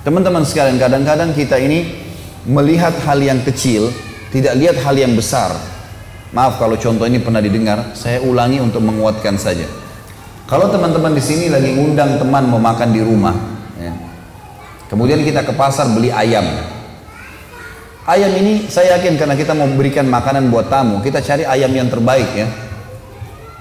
[0.03, 1.87] Teman-teman sekalian, kadang-kadang kita ini
[2.43, 3.95] melihat hal yang kecil,
[4.35, 5.55] tidak lihat hal yang besar.
[6.33, 9.69] Maaf kalau contoh ini pernah didengar, saya ulangi untuk menguatkan saja.
[10.49, 13.37] Kalau teman-teman di sini lagi ngundang teman mau makan di rumah,
[13.77, 13.93] ya.
[14.89, 16.45] kemudian kita ke pasar beli ayam.
[18.09, 21.93] Ayam ini saya yakin karena kita mau berikan makanan buat tamu, kita cari ayam yang
[21.93, 22.49] terbaik ya.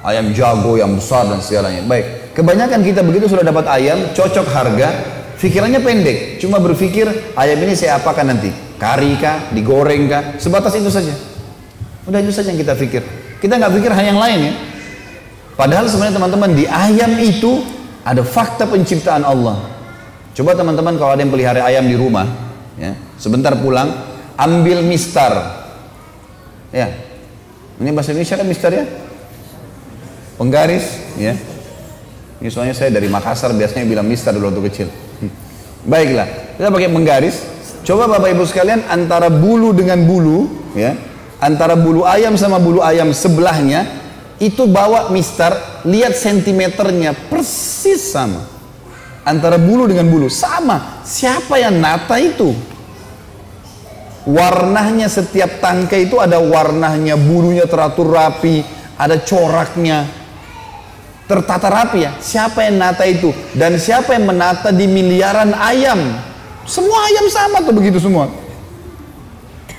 [0.02, 1.84] Ayam jago yang besar dan segalanya.
[1.84, 4.90] Baik, kebanyakan kita begitu sudah dapat ayam, cocok harga,
[5.36, 8.50] pikirannya pendek, cuma berpikir ayam ini saya apakan nanti,
[8.80, 11.31] kari kah, digoreng kah, sebatas itu saja.
[12.10, 13.04] Udah itu saja yang kita pikir.
[13.42, 14.54] Kita nggak pikir hal yang lain ya.
[15.58, 17.62] Padahal sebenarnya teman-teman di ayam itu
[18.02, 19.62] ada fakta penciptaan Allah.
[20.34, 22.26] Coba teman-teman kalau ada yang pelihara ayam di rumah,
[22.80, 23.92] ya, sebentar pulang,
[24.40, 25.60] ambil mistar.
[26.72, 26.88] Ya,
[27.78, 28.88] ini bahasa Indonesia kan mistar ya?
[30.40, 30.88] Penggaris,
[31.20, 31.36] ya.
[32.42, 34.88] Ini soalnya saya dari Makassar biasanya bilang mistar dulu waktu kecil.
[35.86, 37.38] Baiklah, kita pakai penggaris.
[37.86, 40.96] Coba Bapak Ibu sekalian antara bulu dengan bulu, ya,
[41.42, 43.90] antara bulu ayam sama bulu ayam sebelahnya
[44.38, 45.52] itu bawa mister
[45.90, 48.46] lihat sentimeternya persis sama.
[49.22, 51.02] Antara bulu dengan bulu sama.
[51.06, 52.54] Siapa yang nata itu?
[54.26, 58.66] Warnanya setiap tangkai itu ada warnanya bulunya teratur rapi
[58.98, 60.10] ada coraknya.
[61.30, 62.18] Tertata rapi ya.
[62.18, 63.30] Siapa yang nata itu?
[63.54, 66.18] Dan siapa yang menata di miliaran ayam?
[66.66, 68.41] Semua ayam sama tuh begitu semua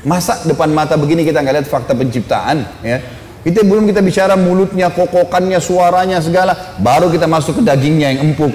[0.03, 2.99] Masa depan mata begini kita nggak lihat fakta penciptaan ya.
[3.43, 8.55] Kita belum kita bicara mulutnya, kokokannya, suaranya segala, baru kita masuk ke dagingnya yang empuk.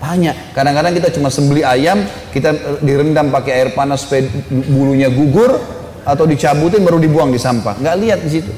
[0.00, 0.52] Banyak.
[0.52, 4.28] Kadang-kadang kita cuma sembeli ayam, kita eh, direndam pakai air panas supaya
[4.68, 5.56] bulunya gugur
[6.04, 7.80] atau dicabutin baru dibuang di sampah.
[7.80, 8.52] Nggak lihat di situ.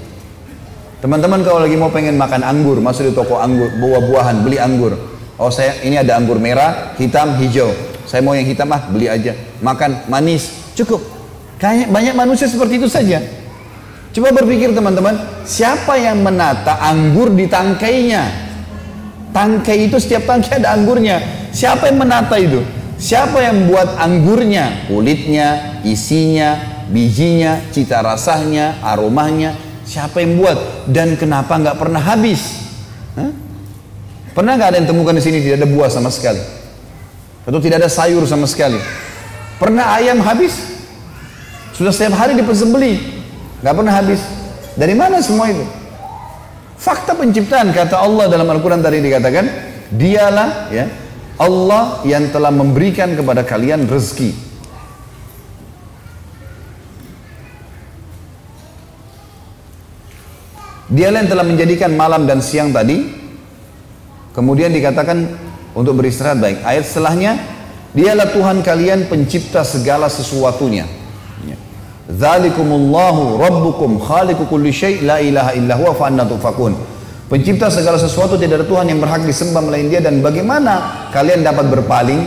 [0.99, 4.95] Teman-teman kalau lagi mau pengen makan anggur, masuk di toko anggur, buah-buahan, beli anggur.
[5.39, 7.71] Oh saya ini ada anggur merah, hitam, hijau.
[8.11, 9.35] Saya mau yang hitam ah, beli aja.
[9.63, 11.22] Makan manis, cukup
[11.63, 13.23] Kayak banyak manusia seperti itu saja.
[14.11, 15.15] Coba berpikir teman-teman,
[15.47, 18.27] siapa yang menata anggur di tangkainya?
[19.31, 21.23] Tangkai itu setiap tangkai ada anggurnya.
[21.55, 22.67] Siapa yang menata itu?
[22.99, 24.91] Siapa yang buat anggurnya?
[24.91, 29.55] Kulitnya, isinya, bijinya, cita rasanya, aromanya.
[29.87, 30.91] Siapa yang buat?
[30.91, 32.43] Dan kenapa nggak pernah habis?
[33.15, 33.31] Hah?
[34.35, 36.43] Pernah nggak ada yang temukan di sini tidak ada buah sama sekali?
[37.47, 38.83] Atau tidak ada sayur sama sekali?
[39.63, 40.72] Pernah ayam habis?
[41.73, 42.93] Sudah setiap hari dipersembeli,
[43.65, 44.21] nggak pernah habis.
[44.77, 45.65] Dari mana semua itu?
[46.77, 49.45] Fakta penciptaan kata Allah dalam Al-Quran tadi dikatakan,
[49.93, 50.91] dialah ya
[51.41, 54.53] Allah yang telah memberikan kepada kalian rezeki.
[60.93, 63.25] Dialah yang telah menjadikan malam dan siang tadi.
[64.37, 65.25] Kemudian dikatakan
[65.73, 66.61] untuk beristirahat baik.
[66.69, 67.33] Ayat setelahnya,
[67.97, 71.02] dialah Tuhan kalian pencipta segala sesuatunya.
[72.11, 76.75] Dzalikumullahu rabbukum khaliqu kulli syai' la ilaha illa huwa fa tufakun.
[77.31, 81.71] Pencipta segala sesuatu tidak ada Tuhan yang berhak disembah melainkan Dia dan bagaimana kalian dapat
[81.73, 82.21] berpaling?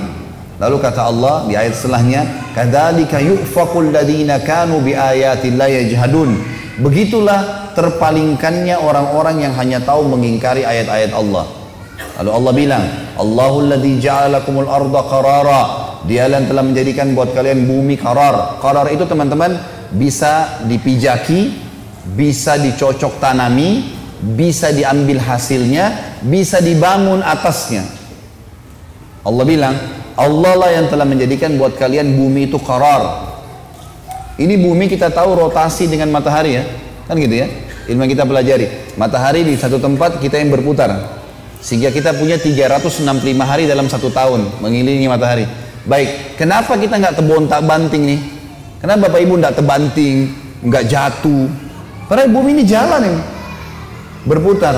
[0.58, 2.26] Lalu kata Allah di ayat setelahnya,
[2.56, 6.40] "Kadzalika yufaqul ladzina kanu biayati la yajhadun."
[6.82, 11.46] Begitulah terpalingkannya orang-orang yang hanya tahu mengingkari ayat-ayat Allah.
[12.24, 12.84] Lalu Allah bilang,
[13.20, 18.62] "Allahul ladzi ja'ala lakumul arda qarara." Dialah yang telah menjadikan buat kalian bumi qarar.
[18.62, 19.58] Qarar itu teman-teman
[19.90, 21.58] bisa dipijaki,
[22.14, 23.90] bisa dicocok tanami,
[24.22, 27.82] bisa diambil hasilnya, bisa dibangun atasnya.
[29.26, 29.76] Allah bilang,
[30.14, 33.34] Allah lah yang telah menjadikan buat kalian bumi itu karar.
[34.38, 36.64] Ini bumi kita tahu rotasi dengan matahari ya.
[37.10, 37.50] Kan gitu ya.
[37.90, 38.68] Ilmu yang kita pelajari.
[38.94, 40.94] Matahari di satu tempat kita yang berputar.
[41.66, 43.02] Sehingga kita punya 365
[43.42, 45.65] hari dalam satu tahun mengelilingi matahari.
[45.86, 48.20] Baik, kenapa kita nggak tebontak banting nih?
[48.82, 50.34] Kenapa Bapak Ibu nggak tebanting,
[50.66, 51.46] nggak jatuh?
[52.10, 53.22] Karena bumi ini jalan ini,
[54.26, 54.78] berputar.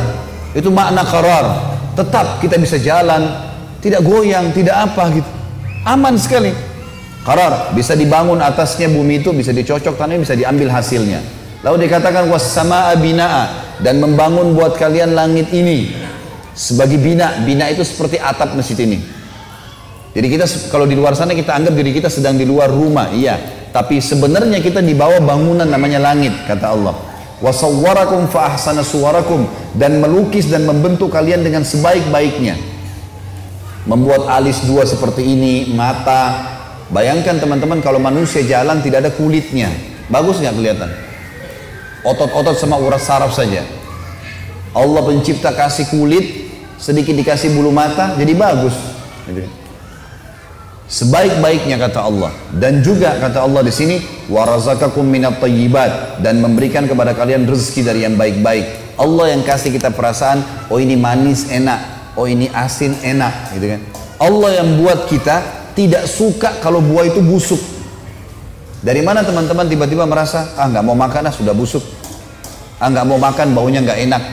[0.51, 1.75] Itu makna karar.
[1.95, 3.23] Tetap kita bisa jalan,
[3.79, 5.29] tidak goyang, tidak apa gitu.
[5.87, 6.51] Aman sekali.
[7.23, 11.19] Karar, bisa dibangun atasnya bumi itu, bisa dicocok tanahnya, bisa diambil hasilnya.
[11.63, 15.91] Lalu dikatakan wassama binaa dan membangun buat kalian langit ini
[16.55, 17.43] sebagai bina.
[17.43, 19.16] Bina itu seperti atap masjid ini.
[20.17, 23.37] Jadi kita kalau di luar sana kita anggap diri kita sedang di luar rumah, iya.
[23.69, 26.97] Tapi sebenarnya kita di bawah bangunan namanya langit, kata Allah.
[27.37, 29.45] Wasawwarakum fa ahsana suwarakum
[29.77, 32.57] dan melukis dan membentuk kalian dengan sebaik-baiknya
[33.85, 36.57] membuat alis dua seperti ini, mata.
[36.89, 39.69] Bayangkan teman-teman kalau manusia jalan tidak ada kulitnya,
[40.09, 40.89] bagus nggak kelihatan?
[42.01, 43.61] Otot-otot sama urat saraf saja.
[44.73, 46.49] Allah pencipta kasih kulit,
[46.81, 48.73] sedikit dikasih bulu mata, jadi bagus.
[50.87, 52.31] Sebaik-baiknya kata Allah.
[52.55, 53.99] Dan juga kata Allah di sini
[54.31, 56.23] warazakakum minat tayyibat.
[56.23, 58.95] Dan memberikan kepada kalian rezeki dari yang baik-baik.
[58.95, 60.41] Allah yang kasih kita perasaan,
[60.71, 63.51] oh ini manis enak, oh ini asin enak.
[63.53, 63.81] Gitu kan?
[64.17, 65.43] Allah yang buat kita
[65.75, 67.59] tidak suka kalau buah itu busuk.
[68.81, 71.83] Dari mana teman-teman tiba-tiba merasa ah nggak mau makan ah sudah busuk.
[72.79, 74.23] Ah nggak mau makan baunya nggak enak.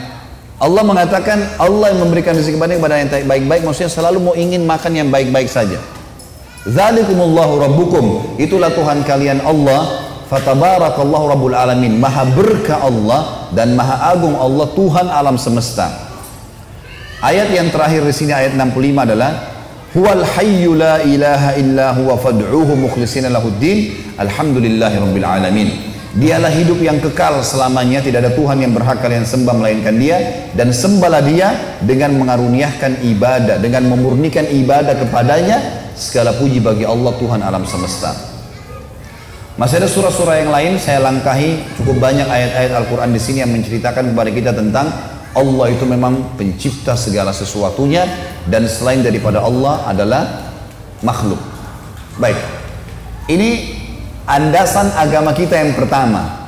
[0.55, 5.11] Allah mengatakan Allah yang memberikan rezeki kepada yang baik-baik maksudnya selalu mau ingin makan yang
[5.11, 5.77] baik-baik saja
[6.65, 8.05] Zalikumullahu rabbukum.
[8.41, 10.01] Itulah Tuhan kalian Allah.
[10.25, 12.01] Fatabarakallahu rabbul alamin.
[12.01, 15.93] Maha berkah Allah dan maha agung Allah Tuhan alam semesta.
[17.21, 19.55] Ayat yang terakhir di sini ayat 65 adalah
[19.95, 25.94] Huwal hayyu la ilaha illa huwa fad'uhu mukhlishina lahuddin alhamdulillahi rabbil alamin.
[26.15, 30.71] Dialah hidup yang kekal selamanya, tidak ada Tuhan yang berhak kalian sembah melainkan Dia dan
[30.71, 31.51] sembahlah Dia
[31.83, 35.83] dengan mengaruniakan ibadah, dengan memurnikan ibadah kepadanya.
[35.95, 38.15] Segala puji bagi Allah Tuhan alam semesta.
[39.55, 44.11] Masih ada surah-surah yang lain saya langkahi cukup banyak ayat-ayat Al-Qur'an di sini yang menceritakan
[44.11, 44.91] kepada kita tentang
[45.35, 48.03] Allah itu memang pencipta segala sesuatunya
[48.47, 50.51] dan selain daripada Allah adalah
[51.03, 51.39] makhluk.
[52.19, 52.39] Baik.
[53.31, 53.49] Ini
[54.25, 56.45] andasan agama kita yang pertama.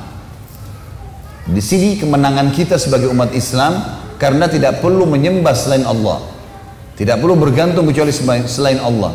[1.48, 3.80] Di sini kemenangan kita sebagai umat Islam
[4.20, 6.20] karena tidak perlu menyembah selain Allah.
[6.98, 8.10] Tidak perlu bergantung kecuali
[8.44, 9.14] selain Allah.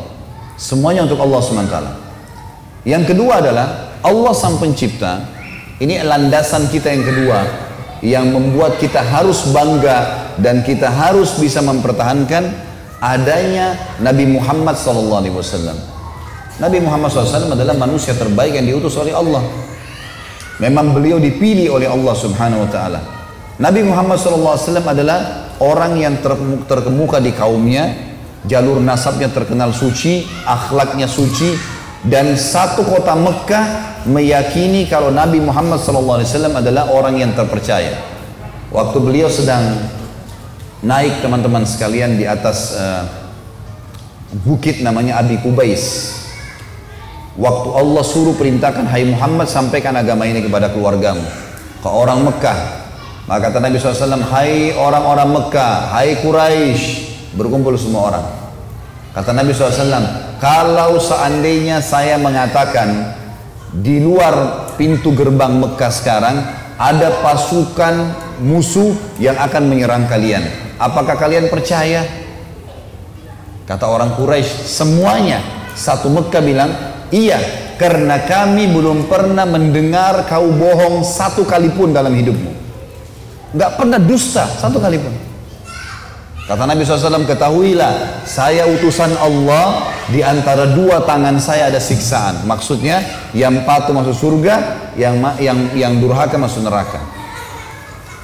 [0.56, 1.78] Semuanya untuk Allah SWT.
[2.88, 3.68] Yang kedua adalah
[4.02, 5.20] Allah sang pencipta.
[5.78, 7.40] Ini landasan kita yang kedua
[8.04, 12.52] yang membuat kita harus bangga dan kita harus bisa mempertahankan
[13.04, 15.93] adanya Nabi Muhammad SAW.
[16.64, 19.44] Nabi Muhammad SAW adalah manusia terbaik yang diutus oleh Allah.
[20.64, 23.00] Memang beliau dipilih oleh Allah Subhanahu Wa Taala.
[23.60, 26.24] Nabi Muhammad SAW adalah orang yang
[26.64, 28.16] terkemuka di kaumnya,
[28.48, 31.52] jalur nasabnya terkenal suci, akhlaknya suci,
[32.08, 38.00] dan satu kota Mekah meyakini kalau Nabi Muhammad SAW adalah orang yang terpercaya.
[38.72, 39.84] Waktu beliau sedang
[40.80, 43.04] naik teman-teman sekalian di atas uh,
[44.48, 46.23] bukit namanya Abi Kubais.
[47.34, 51.26] Waktu Allah suruh perintahkan Hai Muhammad sampaikan agama ini kepada keluargamu.
[51.82, 52.86] Ke orang Mekah.
[53.26, 56.84] Maka kata Nabi SAW, Hai orang-orang Mekah, Hai Quraisy,
[57.34, 58.26] berkumpul semua orang.
[59.18, 63.18] Kata Nabi SAW, kalau seandainya saya mengatakan
[63.74, 66.38] di luar pintu gerbang Mekah sekarang
[66.78, 68.14] ada pasukan
[68.46, 70.46] musuh yang akan menyerang kalian.
[70.78, 72.06] Apakah kalian percaya?
[73.66, 75.42] Kata orang Quraisy, semuanya
[75.74, 77.40] satu Mekah bilang, iya,
[77.78, 82.52] karena kami belum pernah mendengar kau bohong satu kali pun dalam hidupmu.
[83.54, 85.14] Gak pernah dusta satu kali pun.
[86.44, 92.44] Kata Nabi SAW, ketahuilah, saya utusan Allah, di antara dua tangan saya ada siksaan.
[92.44, 93.00] Maksudnya,
[93.32, 94.56] yang patuh masuk surga,
[95.00, 97.00] yang yang yang durhaka masuk neraka.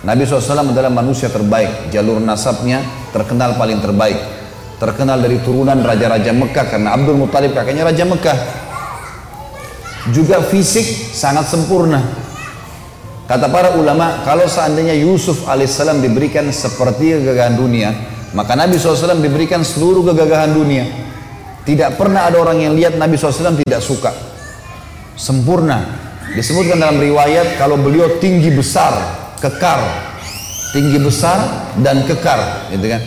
[0.03, 2.84] Nabi SAW adalah manusia terbaik, jalur nasabnya
[3.16, 4.20] terkenal paling terbaik.
[4.80, 8.69] terkenal dari turunan raja-raja Mekah karena Abdul Muthalib kakeknya raja Mekah.
[10.08, 12.00] Juga fisik sangat sempurna.
[13.28, 17.94] Kata para ulama, kalau seandainya Yusuf alaihissalam diberikan seperti kegagahan dunia,
[18.34, 20.88] maka Nabi SAW diberikan seluruh kegagahan dunia.
[21.62, 24.10] Tidak pernah ada orang yang lihat Nabi SAW tidak suka.
[25.14, 26.10] Sempurna.
[26.34, 28.98] Disebutkan dalam riwayat kalau beliau tinggi besar,
[29.38, 30.10] kekar.
[30.74, 33.02] Tinggi besar dan kekar, gitu kan.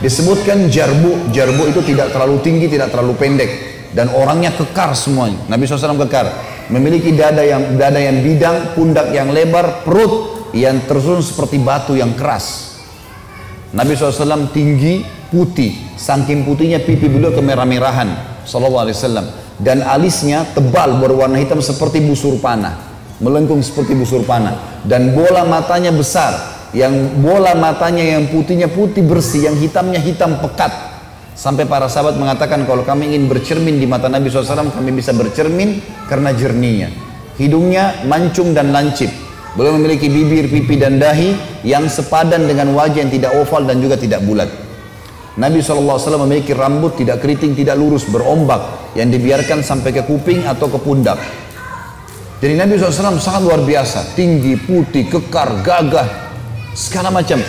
[0.00, 5.38] Disebutkan jarbu, jarbu itu tidak terlalu tinggi, tidak terlalu pendek dan orangnya kekar semuanya.
[5.46, 6.26] Nabi SAW kekar,
[6.72, 12.16] memiliki dada yang dada yang bidang, pundak yang lebar, perut yang tersusun seperti batu yang
[12.16, 12.78] keras.
[13.76, 19.26] Nabi SAW tinggi, putih, saking putihnya pipi beliau kemerah-merahan, Sallallahu Alaihi Wasallam.
[19.56, 22.76] Dan alisnya tebal berwarna hitam seperti busur panah,
[23.18, 24.80] melengkung seperti busur panah.
[24.86, 30.85] Dan bola matanya besar, yang bola matanya yang putihnya putih bersih, yang hitamnya hitam pekat.
[31.36, 35.84] Sampai para sahabat mengatakan kalau kami ingin bercermin di mata Nabi SAW, kami bisa bercermin
[36.08, 36.88] karena jernihnya.
[37.36, 39.12] Hidungnya mancung dan lancip.
[39.52, 44.00] Beliau memiliki bibir, pipi dan dahi yang sepadan dengan wajah yang tidak oval dan juga
[44.00, 44.48] tidak bulat.
[45.36, 50.72] Nabi SAW memiliki rambut tidak keriting, tidak lurus, berombak yang dibiarkan sampai ke kuping atau
[50.72, 51.20] ke pundak.
[52.40, 56.08] Jadi Nabi SAW sangat luar biasa, tinggi, putih, kekar, gagah,
[56.72, 57.40] segala macam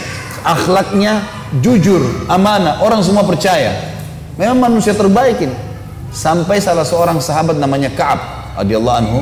[0.43, 3.95] akhlaknya jujur amanah orang semua percaya.
[4.37, 5.55] Memang manusia terbaik ini.
[6.13, 8.19] Sampai salah seorang sahabat namanya Kaab
[8.57, 9.19] radhiyallahu anhu.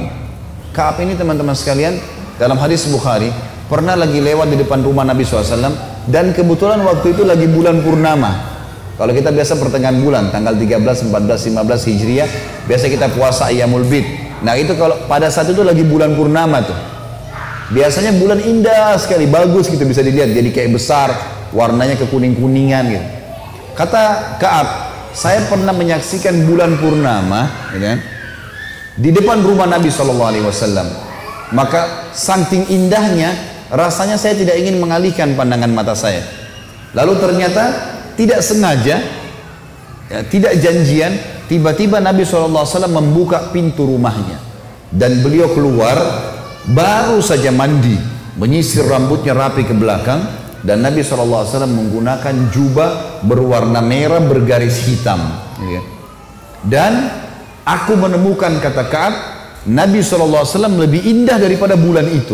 [0.76, 1.97] Kaab ini teman-teman sekalian
[2.35, 3.31] dalam hadis Bukhari
[3.72, 5.72] pernah lagi lewat di depan rumah Nabi SAW
[6.11, 8.53] dan kebetulan waktu itu lagi bulan purnama.
[8.95, 12.30] Kalau kita biasa pertengahan bulan tanggal 13, 14, 15 Hijriah
[12.64, 14.07] biasa kita puasa Iyamul Bid.
[14.39, 16.77] Nah itu kalau pada saat itu lagi bulan purnama tuh.
[17.65, 20.31] Biasanya bulan indah sekali, bagus gitu bisa dilihat.
[20.31, 21.10] Jadi kayak besar,
[21.56, 23.07] warnanya kekuning-kuningan gitu.
[23.76, 24.68] Kata Kaab,
[25.15, 27.99] saya pernah menyaksikan bulan purnama, gitu kan,
[28.99, 30.88] di depan rumah Nabi Shallallahu Alaihi Wasallam.
[31.56, 33.32] Maka saking indahnya,
[33.72, 36.23] rasanya saya tidak ingin mengalihkan pandangan mata saya.
[36.95, 37.64] Lalu ternyata
[38.15, 39.03] tidak sengaja,
[40.11, 41.15] ya, tidak janjian,
[41.52, 44.40] tiba-tiba Nabi SAW membuka pintu rumahnya
[44.95, 45.99] dan beliau keluar
[46.65, 47.99] baru saja mandi
[48.40, 55.21] menyisir rambutnya rapi ke belakang dan Nabi SAW menggunakan jubah berwarna merah bergaris hitam.
[55.55, 55.79] Ya.
[56.65, 56.93] dan
[57.63, 59.13] aku menemukan kata Kaab
[59.69, 62.33] Nabi SAW lebih indah daripada bulan itu.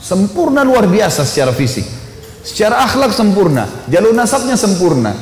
[0.00, 1.84] Sempurna luar biasa secara fisik.
[2.42, 5.12] Secara akhlak sempurna jalur nasabnya sempurna.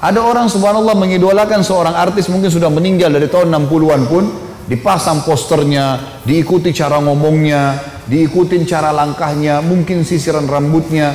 [0.00, 4.24] Ada orang subhanallah mengidolakan seorang artis mungkin sudah meninggal dari tahun 60-an pun
[4.68, 11.14] dipasang posternya, diikuti cara ngomongnya, diikuti cara langkahnya, mungkin sisiran rambutnya.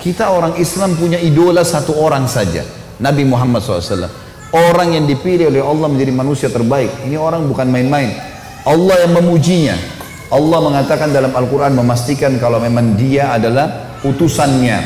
[0.00, 2.64] Kita orang Islam punya idola satu orang saja,
[2.98, 4.10] Nabi Muhammad SAW.
[4.50, 7.06] Orang yang dipilih oleh Allah menjadi manusia terbaik.
[7.06, 8.10] Ini orang bukan main-main.
[8.66, 9.76] Allah yang memujinya.
[10.30, 14.78] Allah mengatakan dalam Al-Quran memastikan kalau memang dia adalah utusannya.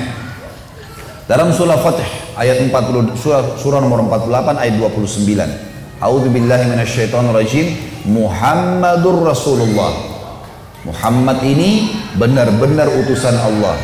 [1.25, 6.01] Dalam surah Fatih ayat 40 surah, surah nomor 48 ayat 29.
[6.05, 6.29] A'udzu.
[8.05, 10.14] Muhammadur Rasulullah.
[10.85, 13.77] Muhammad ini benar-benar utusan Allah.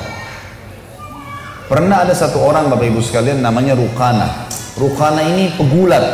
[1.67, 4.51] Pernah ada satu orang Bapak Ibu sekalian namanya Rukana.
[4.77, 6.05] Rukana ini pegulat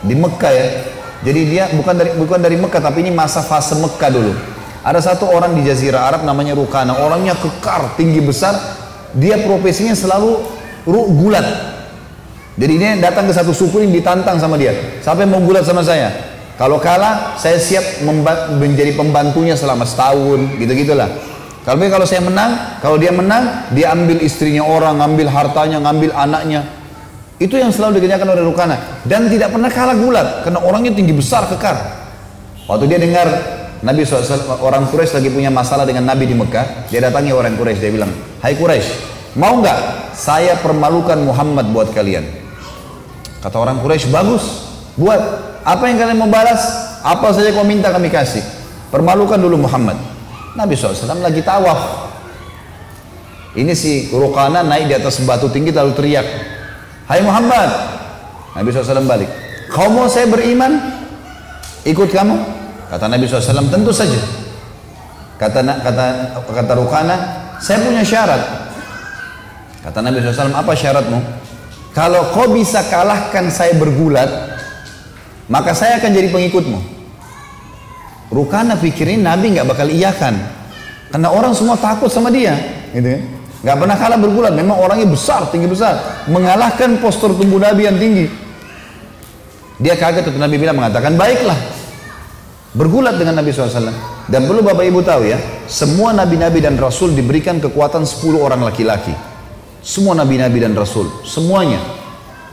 [0.00, 0.66] di Mekah ya.
[1.22, 4.32] Jadi dia bukan dari bukan dari Mekah tapi ini masa fase Mekah dulu.
[4.82, 6.98] Ada satu orang di Jazirah Arab namanya Rukana.
[6.98, 8.56] Orangnya kekar, tinggi besar.
[9.12, 10.40] Dia profesinya selalu
[10.88, 11.72] gulat
[12.52, 14.76] jadi dia datang ke satu suku ini ditantang sama dia.
[15.00, 16.31] Siapa yang mau gulat sama saya?
[16.62, 18.06] Kalau kalah, saya siap
[18.54, 21.10] menjadi pembantunya selama setahun, gitu-gitulah.
[21.66, 26.62] Kalau kalau saya menang, kalau dia menang, dia ambil istrinya orang, ngambil hartanya, ngambil anaknya.
[27.42, 29.02] Itu yang selalu dikerjakan oleh Rukana.
[29.02, 31.74] Dan tidak pernah kalah gulat, karena orangnya tinggi besar, kekar.
[32.70, 33.26] Waktu dia dengar
[33.82, 37.82] Nabi SAW, orang Quraisy lagi punya masalah dengan Nabi di Mekah, dia datangi orang Quraisy,
[37.82, 38.90] dia bilang, Hai Quraisy,
[39.34, 42.22] mau nggak saya permalukan Muhammad buat kalian?
[43.42, 46.62] Kata orang Quraisy bagus, buat apa yang kalian mau balas?
[47.02, 48.42] Apa saja kau minta kami kasih.
[48.90, 49.98] Permalukan dulu Muhammad.
[50.58, 52.10] Nabi SAW lagi tawaf.
[53.52, 56.26] Ini si Rukana naik di atas batu tinggi lalu teriak,
[57.04, 57.68] Hai Muhammad.
[58.56, 59.28] Nabi SAW balik.
[59.72, 60.76] Kau mau saya beriman?
[61.88, 62.36] Ikut kamu?
[62.92, 64.20] Kata Nabi SAW, tentu saja.
[65.40, 66.04] Kata kata
[66.44, 67.16] kata Rukana,
[67.56, 68.42] saya punya syarat.
[69.80, 71.18] Kata Nabi SAW, apa syaratmu?
[71.96, 74.51] Kalau kau bisa kalahkan saya bergulat,
[75.46, 76.80] maka saya akan jadi pengikutmu.
[78.32, 80.34] Rukana pikirin Nabi nggak bakal iyakan,
[81.12, 82.56] karena orang semua takut sama dia,
[82.96, 83.20] gitu ya.
[83.62, 84.52] Nggak pernah kalah bergulat.
[84.58, 86.26] Memang orangnya besar, tinggi besar.
[86.26, 88.26] Mengalahkan postur tubuh Nabi yang tinggi.
[89.78, 91.54] Dia kaget waktu Nabi bilang mengatakan, baiklah.
[92.74, 93.94] Bergulat dengan Nabi SAW.
[94.26, 95.38] Dan perlu Bapak Ibu tahu ya,
[95.70, 99.14] semua Nabi-Nabi dan Rasul diberikan kekuatan 10 orang laki-laki.
[99.78, 101.10] Semua Nabi-Nabi dan Rasul.
[101.22, 101.78] Semuanya.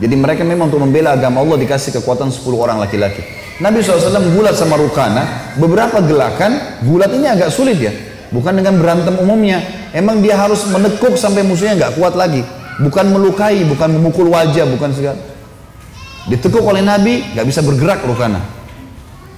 [0.00, 3.20] Jadi mereka memang untuk membela agama Allah dikasih kekuatan 10 orang laki-laki.
[3.60, 7.92] Nabi SAW gulat sama Rukana, beberapa gelakan, gulat ini agak sulit ya.
[8.32, 9.60] Bukan dengan berantem umumnya.
[9.92, 12.40] Emang dia harus menekuk sampai musuhnya nggak kuat lagi.
[12.80, 15.20] Bukan melukai, bukan memukul wajah, bukan segala.
[16.32, 18.40] Ditekuk oleh Nabi, nggak bisa bergerak Rukana.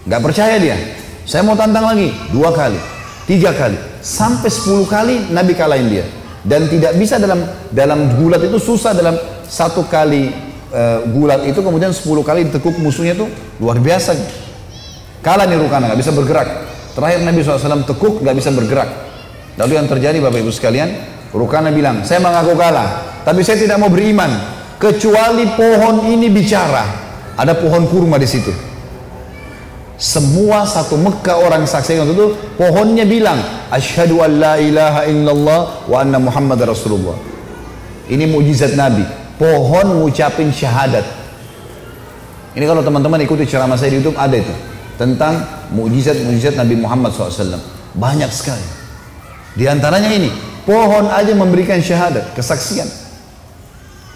[0.06, 0.78] Nggak percaya dia.
[1.26, 2.78] Saya mau tantang lagi, dua kali,
[3.26, 6.06] tiga kali, sampai sepuluh kali Nabi kalahin dia.
[6.46, 9.14] Dan tidak bisa dalam dalam gulat itu susah dalam
[9.46, 13.28] satu kali uh, gulat itu kemudian sepuluh kali ditekuk musuhnya itu
[13.60, 14.16] luar biasa.
[15.22, 16.48] Kalah nih Rukana, nggak bisa bergerak.
[16.92, 18.90] Terakhir Nabi SAW tekuk, nggak bisa bergerak.
[19.54, 20.88] Lalu yang terjadi Bapak Ibu sekalian,
[21.30, 24.28] Rukana bilang, saya mengaku kalah, tapi saya tidak mau beriman
[24.82, 26.82] kecuali pohon ini bicara.
[27.38, 28.50] Ada pohon kurma di situ.
[29.96, 33.38] Semua satu Mekah orang saksikan itu pohonnya bilang
[33.70, 37.14] asyhadu an la ilaha illallah wa anna Muhammad Rasulullah.
[38.10, 39.21] Ini mujizat Nabi.
[39.42, 41.02] Pohon ngucapin syahadat.
[42.54, 44.54] Ini kalau teman-teman ikuti ceramah saya di YouTube ada itu
[44.94, 47.58] tentang mujizat-mujizat Nabi Muhammad SAW.
[47.98, 48.62] Banyak sekali.
[49.58, 50.30] Di antaranya ini,
[50.62, 52.86] pohon aja memberikan syahadat, kesaksian.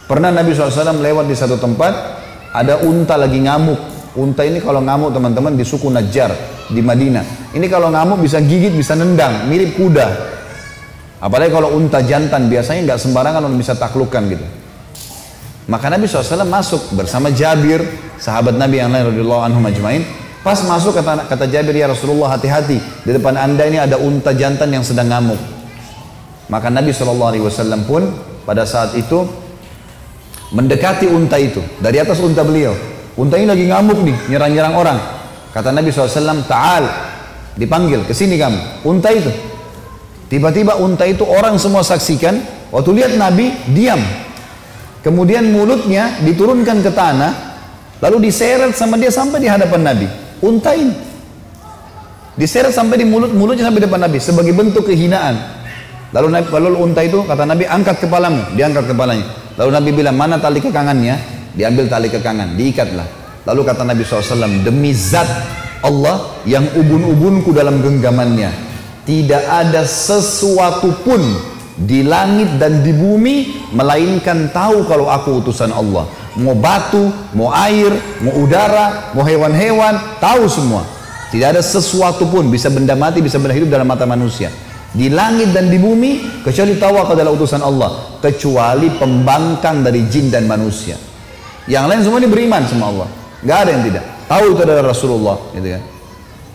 [0.07, 2.23] Pernah Nabi SAW lewat di satu tempat,
[2.55, 3.83] ada unta lagi ngamuk.
[4.15, 6.31] Unta ini kalau ngamuk teman-teman di suku Najjar
[6.71, 7.51] di Madinah.
[7.51, 10.07] Ini kalau ngamuk bisa gigit, bisa nendang, mirip kuda.
[11.19, 14.47] Apalagi kalau unta jantan biasanya nggak sembarangan orang bisa taklukkan gitu.
[15.67, 17.83] Maka Nabi SAW masuk bersama Jabir,
[18.23, 20.07] sahabat Nabi yang lain radhiyallahu anhu majmain.
[20.47, 22.79] Pas masuk kata, kata Jabir ya Rasulullah hati-hati.
[22.79, 25.39] Di depan anda ini ada unta jantan yang sedang ngamuk.
[26.47, 28.07] Maka Nabi SAW pun
[28.47, 29.27] pada saat itu
[30.55, 31.59] mendekati unta itu.
[31.83, 32.71] Dari atas unta beliau.
[33.19, 34.99] Unta ini lagi ngamuk nih nyerang-nyerang orang.
[35.51, 36.85] Kata Nabi SAW ta'al
[37.59, 38.87] dipanggil ke sini kamu.
[38.87, 39.35] Unta itu.
[40.31, 42.39] Tiba-tiba unta itu orang semua saksikan.
[42.71, 43.99] Waktu lihat Nabi diam
[45.07, 47.33] kemudian mulutnya diturunkan ke tanah
[48.03, 50.07] lalu diseret sama dia sampai di hadapan Nabi
[50.43, 50.91] unta ini
[52.35, 55.57] diseret sampai di mulut mulutnya sampai di depan Nabi sebagai bentuk kehinaan
[56.15, 59.27] Lalu Nabi, lalu unta itu kata Nabi angkat kepalamu, diangkat kepalanya.
[59.59, 61.19] Lalu Nabi bilang mana tali kekangannya?
[61.57, 63.09] Diambil tali kekangan, diikatlah.
[63.45, 65.27] Lalu kata Nabi SAW, demi zat
[65.83, 68.65] Allah yang ubun-ubunku dalam genggamannya.
[69.07, 71.23] Tidak ada sesuatu pun
[71.77, 76.09] di langit dan di bumi melainkan tahu kalau aku utusan Allah.
[76.41, 77.93] Mau batu, mau air,
[78.25, 80.85] mau udara, mau hewan-hewan, tahu semua.
[81.29, 84.49] Tidak ada sesuatu pun bisa benda mati, bisa benda hidup dalam mata manusia.
[84.97, 90.33] Di langit dan di bumi kecuali tahu aku adalah utusan Allah kecuali pembangkang dari jin
[90.33, 90.97] dan manusia.
[91.69, 93.09] Yang lain semua ini beriman sama Allah.
[93.45, 94.05] Nggak ada yang tidak.
[94.25, 95.83] Tahu itu adalah Rasulullah gitu kan?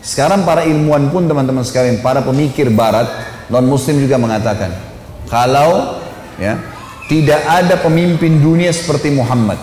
[0.02, 3.06] Sekarang para ilmuwan pun teman-teman sekalian para pemikir barat
[3.54, 4.91] non muslim juga mengatakan
[5.32, 6.04] kalau
[6.36, 6.60] ya
[7.08, 9.58] tidak ada pemimpin dunia seperti Muhammad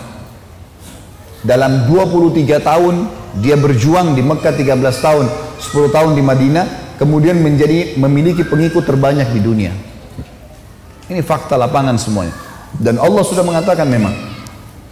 [1.44, 2.94] dalam 23 tahun
[3.38, 4.74] dia berjuang di Mekah 13
[5.04, 5.26] tahun
[5.60, 6.66] 10 tahun di Madinah
[6.98, 9.72] kemudian menjadi memiliki pengikut terbanyak di dunia.
[11.08, 12.34] Ini fakta lapangan semuanya.
[12.76, 14.12] Dan Allah sudah mengatakan memang.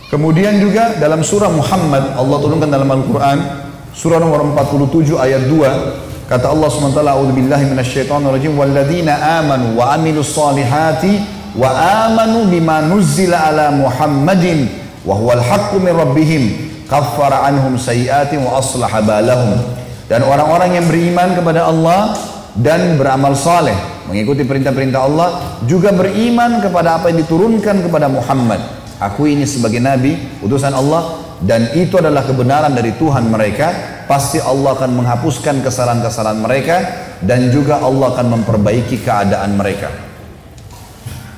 [0.06, 6.50] Kemudian juga dalam surah Muhammad Allah turunkan dalam Al-Qur'an surah nomor 47 ayat 2 kata
[6.50, 11.22] Allah SWT a'udzubillahi minasyaitonir rajim walladzina amanu wa amilus solihati
[11.54, 11.70] wa
[12.06, 14.66] amanu bima nuzzila ala Muhammadin
[15.06, 16.42] wa huwal haqqu min rabbihim
[16.90, 19.58] kaffara anhum wa aslaha balahum.
[20.06, 22.14] Dan orang-orang yang beriman kepada Allah
[22.54, 23.74] dan beramal saleh
[24.06, 25.28] mengikuti perintah-perintah Allah
[25.66, 28.62] juga beriman kepada apa yang diturunkan kepada Muhammad.
[29.02, 34.74] Aku ini sebagai nabi utusan Allah dan itu adalah kebenaran dari Tuhan mereka pasti Allah
[34.74, 36.76] akan menghapuskan kesalahan-kesalahan mereka
[37.22, 40.06] dan juga Allah akan memperbaiki keadaan mereka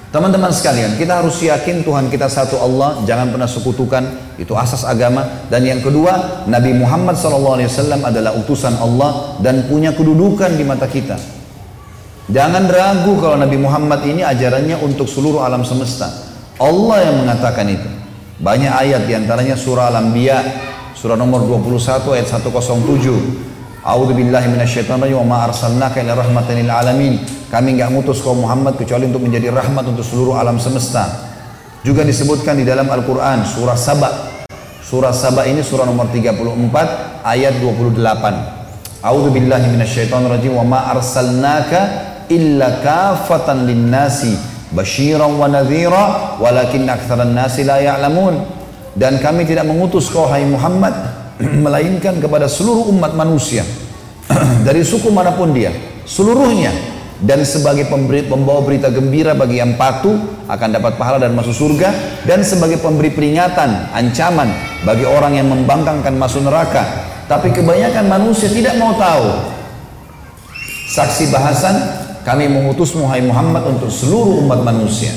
[0.09, 5.45] Teman-teman sekalian, kita harus yakin Tuhan kita satu Allah, jangan pernah sekutukan, itu asas agama.
[5.53, 7.61] Dan yang kedua, Nabi Muhammad SAW
[8.01, 11.21] adalah utusan Allah dan punya kedudukan di mata kita.
[12.25, 16.09] Jangan ragu kalau Nabi Muhammad ini ajarannya untuk seluruh alam semesta.
[16.57, 17.89] Allah yang mengatakan itu.
[18.41, 20.41] Banyak ayat di antaranya surah Al-Anbiya,
[20.99, 23.87] surah nomor 21 ayat 107.
[23.87, 27.23] A'udzu billahi minasyaitonir rajim wa ma arsalnaka illa rahmatan lil alamin.
[27.47, 31.31] Kami enggak ngutus kaum Muhammad kecuali untuk menjadi rahmat untuk seluruh alam semesta.
[31.87, 34.11] Juga disebutkan di dalam Al-Qur'an surah Saba.
[34.83, 38.99] Surah Saba ini surah nomor 34 ayat 28.
[38.99, 44.35] A'udzu billahi minasyaitonir rajim wa ma arsalnaka illa kafatan linnasi
[44.75, 48.58] basyiran wa nadhira walakin aktsaran nasi la ya'lamun
[48.99, 50.93] dan kami tidak mengutus kau hai Muhammad
[51.65, 53.63] melainkan kepada seluruh umat manusia
[54.67, 55.71] dari suku mana pun dia
[56.03, 61.51] seluruhnya dan sebagai pemberi, pembawa berita gembira bagi yang patuh akan dapat pahala dan masuk
[61.51, 61.91] surga
[62.23, 64.47] dan sebagai pemberi peringatan, ancaman
[64.87, 67.11] bagi orang yang membangkangkan masuk neraka.
[67.27, 69.51] Tapi kebanyakan manusia tidak mau tahu.
[70.95, 71.75] Saksi bahasan,
[72.23, 75.11] kami mengutus Muhammad Muhammad untuk seluruh umat manusia.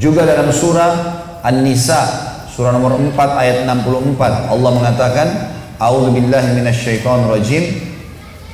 [0.00, 0.92] Juga dalam surah
[1.44, 2.27] An-Nisa,
[2.58, 5.26] surah nomor 4 ayat 64, Allah mengatakan,
[5.78, 7.62] A'udzu billahi minasyaitonir rajim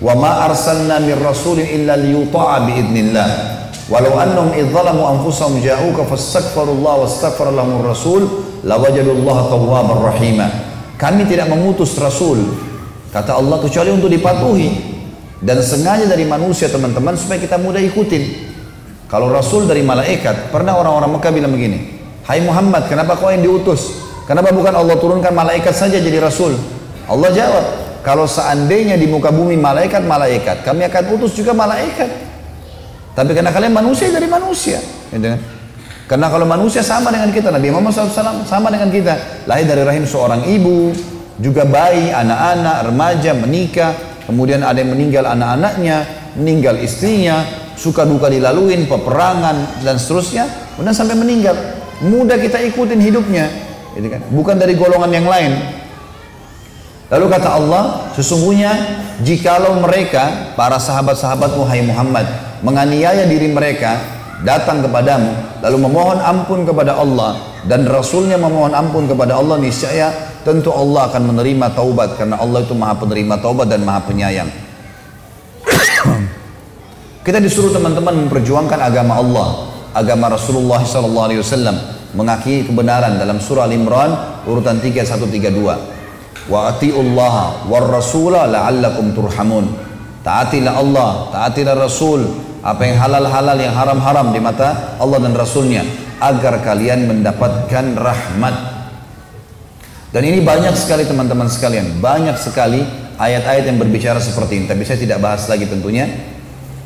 [0.04, 3.28] wa ma arsalna min rasulin illa liyuta'a biidnillah
[3.88, 8.28] walau annahum idh zalamu anfusahum ja'uka fastaghfirullah wastaghfara lahumur rasul
[8.60, 10.52] lawajadullaha tawwabar rahima
[11.00, 12.44] kami tidak mengutus rasul
[13.08, 14.92] kata Allah kecuali untuk dipatuhi.
[15.44, 18.48] Dan sengaja dari manusia teman-teman supaya kita mudah ikutin.
[19.12, 21.93] Kalau rasul dari malaikat pernah orang-orang Mekah bilang begini
[22.24, 26.56] Hai Muhammad kenapa kau yang diutus kenapa bukan Allah turunkan malaikat saja jadi rasul
[27.04, 32.12] Allah jawab kalau seandainya di muka bumi malaikat-malaikat, kami akan utus juga malaikat.
[33.16, 34.76] Tapi karena kalian manusia dari manusia.
[35.08, 35.40] Gitu kan?
[36.04, 39.16] Karena kalau manusia sama dengan kita, Nabi Muhammad SAW sama dengan kita.
[39.48, 40.92] Lahir dari rahim seorang ibu,
[41.40, 43.96] juga bayi, anak-anak, remaja, menikah.
[44.28, 46.04] Kemudian ada yang meninggal anak-anaknya,
[46.36, 47.40] meninggal istrinya,
[47.72, 50.44] suka duka dilaluin, peperangan, dan seterusnya.
[50.76, 51.56] Kemudian sampai meninggal.
[52.02, 53.46] Mudah kita ikutin hidupnya.
[53.94, 54.22] Gitu kan?
[54.34, 55.52] Bukan dari golongan yang lain.
[57.12, 58.72] Lalu kata Allah, sesungguhnya
[59.22, 62.26] jikalau mereka, para sahabat-sahabatmu hai Muhammad,
[62.64, 64.00] menganiaya diri mereka,
[64.42, 70.10] datang kepadamu, lalu memohon ampun kepada Allah, dan Rasulnya memohon ampun kepada Allah, niscaya
[70.42, 74.48] tentu Allah akan menerima taubat, karena Allah itu maha penerima taubat dan maha penyayang.
[77.24, 79.48] Kita disuruh teman-teman memperjuangkan agama Allah,
[79.94, 81.40] agama Rasulullah SAW,
[82.14, 85.94] mengakui kebenaran dalam surah Al-Imran urutan 3132
[86.48, 89.66] wa atiullaha war rasula la'allakum turhamun.
[90.24, 92.22] Taatilah Allah taatilah Rasul.
[92.64, 95.84] Apa yang halal-halal yang haram-haram di mata Allah dan Rasulnya
[96.16, 98.56] agar kalian mendapatkan rahmat.
[100.08, 102.80] Dan ini banyak sekali teman-teman sekalian banyak sekali
[103.20, 104.64] ayat-ayat yang berbicara seperti ini.
[104.64, 106.08] Tapi saya tidak bahas lagi tentunya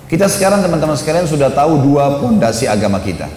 [0.08, 3.28] kita sekarang teman-teman sekalian sudah tahu dua pondasi agama kita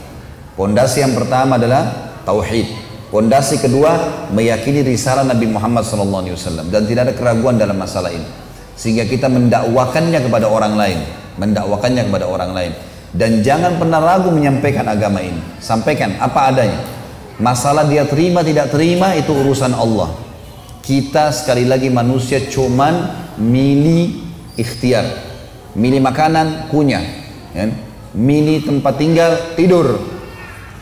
[0.55, 3.91] pondasi yang pertama adalah tauhid Pondasi kedua
[4.31, 6.31] meyakini risalah Nabi Muhammad SAW
[6.71, 8.23] dan tidak ada keraguan dalam masalah ini.
[8.79, 11.03] Sehingga kita mendakwakannya kepada orang lain,
[11.35, 12.71] mendakwakannya kepada orang lain.
[13.11, 15.43] Dan jangan pernah ragu menyampaikan agama ini.
[15.59, 16.79] Sampaikan apa adanya.
[17.35, 20.15] Masalah dia terima tidak terima itu urusan Allah.
[20.79, 24.23] Kita sekali lagi manusia cuman milih
[24.55, 25.30] ikhtiar.
[25.73, 27.03] Milih makanan, kunyah.
[27.55, 27.71] Ya.
[28.11, 29.99] Milih tempat tinggal, tidur.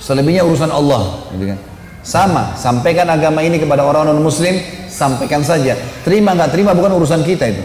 [0.02, 1.30] Selebihnya urusan Allah.
[1.36, 1.60] Gitu kan.
[2.00, 4.58] Sama, sampaikan agama ini kepada orang non muslim,
[4.90, 5.78] sampaikan saja.
[6.02, 7.62] Terima nggak terima bukan urusan kita itu.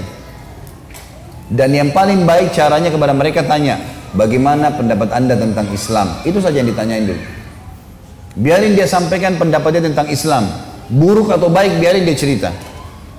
[1.49, 3.79] Dan yang paling baik caranya kepada mereka tanya,
[4.13, 6.21] bagaimana pendapat anda tentang Islam?
[6.27, 7.23] Itu saja yang ditanyain dulu.
[8.35, 10.51] Biarin dia sampaikan pendapatnya tentang Islam.
[10.91, 12.51] Buruk atau baik biarin dia cerita.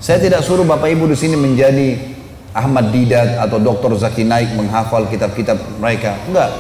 [0.04, 2.15] Saya tidak suruh bapak ibu di sini menjadi
[2.56, 3.92] Ahmad Didat atau Dr.
[4.00, 6.16] Zaki Naik menghafal kitab-kitab mereka.
[6.32, 6.56] Enggak.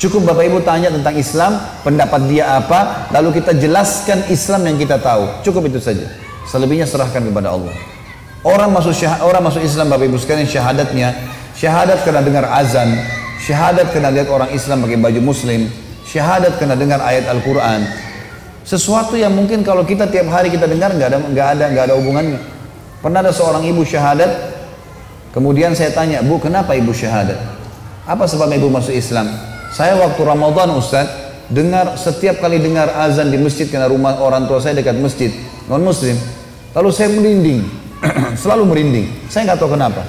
[0.00, 4.98] Cukup Bapak Ibu tanya tentang Islam, pendapat dia apa, lalu kita jelaskan Islam yang kita
[4.98, 5.44] tahu.
[5.46, 6.08] Cukup itu saja.
[6.48, 7.70] Selebihnya serahkan kepada Allah.
[8.42, 11.14] Orang masuk syah, orang masuk Islam Bapak Ibu sekalian syahadatnya,
[11.54, 12.90] syahadat kena dengar azan,
[13.38, 15.70] syahadat kena lihat orang Islam pakai baju muslim,
[16.02, 17.86] syahadat kena dengar ayat Al-Qur'an.
[18.66, 21.94] Sesuatu yang mungkin kalau kita tiap hari kita dengar nggak ada nggak ada nggak ada
[21.94, 22.40] hubungannya.
[22.98, 24.51] Pernah ada seorang ibu syahadat,
[25.32, 27.40] kemudian saya tanya, Bu, kenapa ibu syahadat?
[28.06, 29.28] Apa sebab ibu masuk Islam?
[29.72, 31.08] Saya waktu Ramadan Ustaz,
[31.48, 35.32] dengar setiap kali dengar azan di masjid karena rumah orang tua saya dekat masjid
[35.68, 36.16] non muslim.
[36.72, 37.60] Lalu saya merinding,
[38.42, 39.06] selalu merinding.
[39.28, 40.02] Saya nggak tahu kenapa.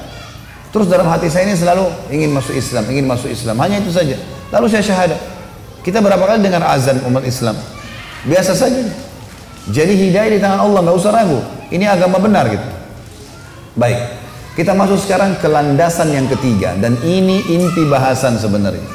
[0.74, 3.56] Terus dalam hati saya ini selalu ingin masuk Islam, ingin masuk Islam.
[3.62, 4.18] Hanya itu saja.
[4.50, 5.20] Lalu saya syahadat.
[5.84, 7.54] Kita berapa kali dengar azan umat Islam?
[8.26, 8.82] Biasa saja.
[9.70, 11.40] Jadi hidayah di tangan Allah, nggak usah ragu.
[11.70, 12.68] Ini agama benar gitu.
[13.78, 14.00] Baik,
[14.54, 18.86] kita masuk sekarang ke landasan yang ketiga dan ini inti bahasan sebenarnya.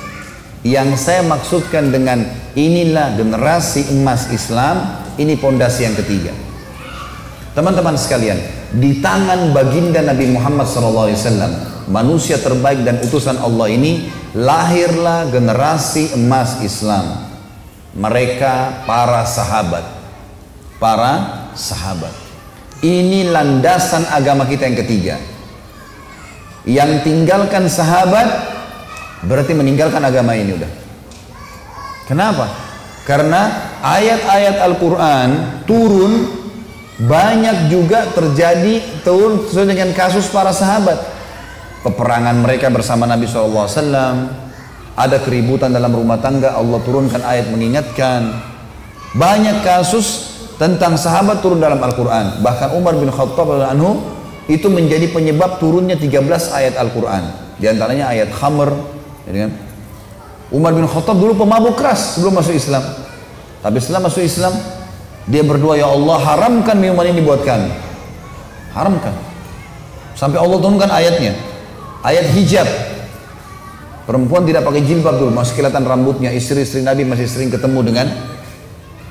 [0.62, 2.22] Yang saya maksudkan dengan
[2.54, 6.30] inilah generasi emas Islam, ini pondasi yang ketiga.
[7.58, 8.38] Teman-teman sekalian,
[8.70, 16.62] di tangan baginda Nabi Muhammad SAW, manusia terbaik dan utusan Allah ini, lahirlah generasi emas
[16.62, 17.26] Islam.
[17.98, 19.82] Mereka para sahabat.
[20.78, 21.14] Para
[21.58, 22.14] sahabat.
[22.78, 25.37] Ini landasan agama kita yang ketiga.
[26.66, 28.58] Yang tinggalkan sahabat,
[29.24, 30.70] Berarti meninggalkan agama ini udah.
[32.06, 32.46] Kenapa?
[33.02, 35.28] Karena ayat-ayat Al-Quran
[35.66, 36.12] turun
[37.02, 41.18] banyak juga terjadi turun sesuai dengan kasus para sahabat.
[41.82, 43.66] Peperangan mereka bersama Nabi SAW,
[44.98, 48.34] ada keributan dalam rumah tangga, Allah turunkan ayat mengingatkan.
[49.14, 52.44] Banyak kasus tentang sahabat turun dalam Al-Quran.
[52.44, 54.17] Bahkan Umar bin Khattab anhu
[54.48, 56.24] itu menjadi penyebab turunnya 13
[56.56, 57.22] ayat Al-Quran.
[57.60, 58.72] Di antaranya ayat khamr.
[59.28, 59.52] Ya kan?
[60.48, 62.80] Umar bin Khattab dulu pemabuk keras sebelum masuk Islam.
[63.60, 64.56] Tapi setelah masuk Islam,
[65.28, 67.68] dia berdoa, Ya Allah haramkan minuman ini buat kami.
[68.72, 69.12] Haramkan.
[70.16, 71.36] Sampai Allah turunkan ayatnya.
[72.00, 72.64] Ayat hijab.
[74.08, 76.32] Perempuan tidak pakai jilbab dulu, masih kelihatan rambutnya.
[76.32, 78.08] Istri-istri Nabi masih sering ketemu dengan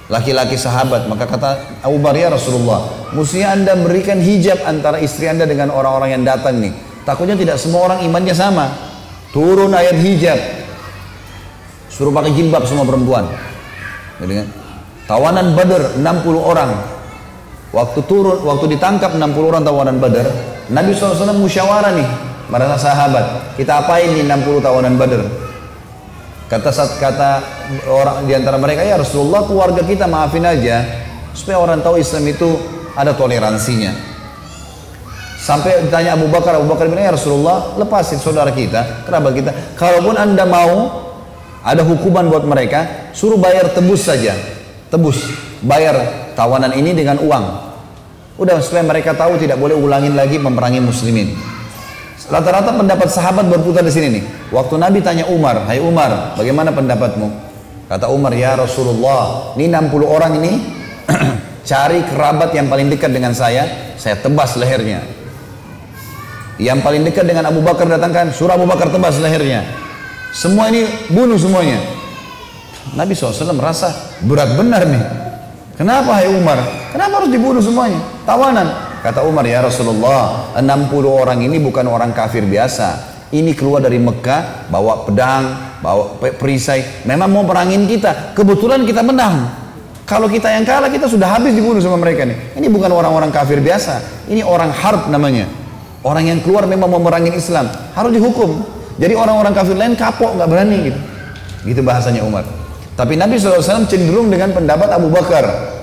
[0.07, 5.43] laki-laki sahabat maka kata Abu Bakar ya Rasulullah mestinya anda berikan hijab antara istri anda
[5.43, 6.71] dengan orang-orang yang datang nih.
[7.03, 8.67] Takutnya tidak semua orang imannya sama.
[9.31, 10.39] Turun ayat hijab.
[11.87, 13.31] Suruh pakai jilbab semua perempuan.
[14.19, 14.47] Kan?
[15.07, 16.03] tawanan Badar 60
[16.35, 16.71] orang.
[17.71, 20.27] Waktu turun waktu ditangkap 60 orang tawanan Badar
[20.71, 22.07] Nabi SAW musyawarah nih
[22.47, 25.23] para sahabat kita apain nih 60 tawanan Badar
[26.47, 27.31] Kata saat kata
[27.91, 30.79] orang di antara mereka, ya Rasulullah keluarga kita maafin aja
[31.35, 32.55] supaya orang tahu Islam itu
[32.95, 33.91] ada toleransinya.
[35.37, 39.51] Sampai ditanya Abu Bakar, Abu Bakar bilang, ya Rasulullah lepasin saudara kita, kerabat kita.
[39.75, 41.03] Kalaupun anda mau
[41.67, 44.31] ada hukuman buat mereka, suruh bayar tebus saja.
[44.87, 45.19] Tebus,
[45.67, 47.45] bayar tawanan ini dengan uang.
[48.39, 51.56] Udah supaya mereka tahu tidak boleh ulangin lagi memerangi muslimin.
[52.27, 54.23] Rata-rata pendapat sahabat berputar di sini nih.
[54.51, 57.31] Waktu Nabi tanya Umar, "Hai Umar, bagaimana pendapatmu?"
[57.87, 60.59] Kata Umar, "Ya Rasulullah, ini 60 orang ini
[61.71, 65.07] cari kerabat yang paling dekat dengan saya, saya tebas lehernya."
[66.59, 69.63] Yang paling dekat dengan Abu Bakar datangkan, surah Abu Bakar tebas lehernya.
[70.35, 71.79] Semua ini bunuh semuanya.
[72.97, 73.93] Nabi SAW merasa
[74.25, 75.03] berat benar nih.
[75.77, 76.59] Kenapa hai Umar?
[76.91, 78.01] Kenapa harus dibunuh semuanya?
[78.25, 78.86] Tawanan.
[79.03, 80.63] Kata Umar, ya Rasulullah, 60
[81.07, 83.15] orang ini bukan orang kafir biasa.
[83.27, 87.03] Ini keluar dari Mekah, bawa pedang, bawa perisai.
[87.03, 88.31] Memang mau perangin kita.
[88.31, 89.51] Kebetulan kita menang.
[90.07, 92.55] Kalau kita yang kalah, kita sudah habis dibunuh sama mereka nih.
[92.55, 94.27] Ini bukan orang-orang kafir biasa.
[94.31, 95.43] Ini orang harb namanya.
[96.07, 97.67] Orang yang keluar memang mau merangin Islam.
[97.91, 98.63] Harus dihukum.
[98.95, 100.99] Jadi orang-orang kafir lain kapok, nggak berani gitu.
[101.67, 102.47] Gitu bahasanya Umar.
[102.95, 105.75] Tapi Nabi SAW cenderung dengan pendapat Abu Bakar.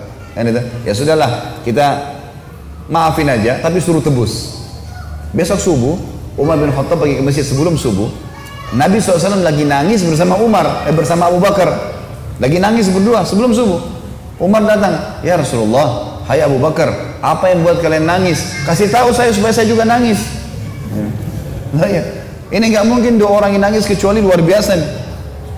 [0.88, 2.13] Ya sudahlah, kita
[2.90, 4.62] maafin aja tapi suruh tebus.
[5.34, 5.94] Besok subuh
[6.38, 7.44] Umar bin Khattab pergi ke masjid.
[7.46, 8.10] Sebelum subuh
[8.74, 11.70] Nabi SAW lagi nangis bersama Umar eh, bersama Abu Bakar.
[12.42, 13.78] Lagi nangis berdua sebelum subuh.
[14.42, 18.64] Umar datang ya Rasulullah Hai Abu Bakar apa yang buat kalian nangis?
[18.64, 20.20] Kasih tahu saya supaya saya juga nangis.
[21.74, 22.02] Nah, ya.
[22.54, 24.90] ini nggak mungkin dua orang yang nangis kecuali luar biasa nih.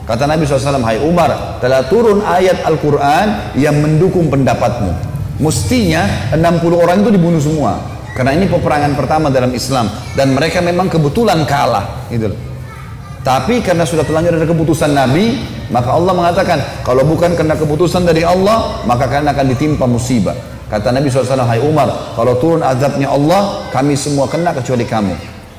[0.07, 5.16] Kata Nabi SAW, Hai Umar, telah turun ayat Al-Quran yang mendukung pendapatmu.
[5.37, 6.41] Mestinya 60
[6.73, 7.97] orang itu dibunuh semua.
[8.17, 12.33] Karena ini peperangan pertama dalam Islam dan mereka memang kebetulan kalah, gitu
[13.21, 15.37] Tapi karena sudah terlanjur ada keputusan Nabi,
[15.69, 20.33] maka Allah mengatakan, kalau bukan karena keputusan dari Allah, maka kalian akan ditimpa musibah.
[20.71, 25.15] Kata Nabi SAW, Hai Umar, kalau turun azabnya Allah, kami semua kena kecuali kamu.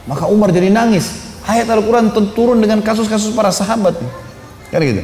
[0.07, 1.37] Maka Umar jadi nangis.
[1.43, 3.95] Ayat Al-Quran turun dengan kasus-kasus para sahabat.
[4.71, 5.03] Kan gitu.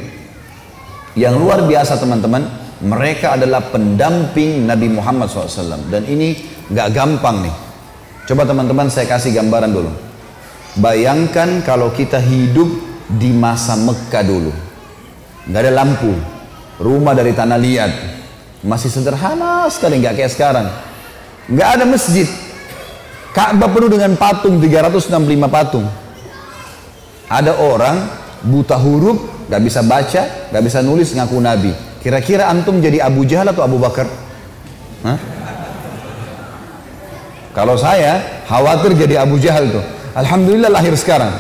[1.14, 5.88] Yang luar biasa teman-teman, mereka adalah pendamping Nabi Muhammad SAW.
[5.88, 6.36] Dan ini
[6.68, 7.56] nggak gampang nih.
[8.28, 9.92] Coba teman-teman saya kasih gambaran dulu.
[10.84, 12.68] Bayangkan kalau kita hidup
[13.08, 14.52] di masa Mekah dulu.
[15.48, 16.12] Nggak ada lampu.
[16.84, 17.92] Rumah dari tanah liat.
[18.68, 20.68] Masih sederhana sekali nggak kayak sekarang.
[21.48, 22.28] Nggak ada masjid.
[23.32, 25.10] Ka'bah penuh dengan patung 365
[25.48, 25.88] patung.
[27.32, 27.96] Ada orang
[28.44, 31.72] buta huruf nggak bisa baca nggak bisa nulis ngaku nabi
[32.04, 34.06] Kira-kira antum jadi Abu Jahal atau Abu Bakar?
[35.08, 35.18] Hah?
[37.56, 39.84] Kalau saya khawatir jadi Abu Jahal tuh.
[40.14, 41.32] Alhamdulillah lahir sekarang.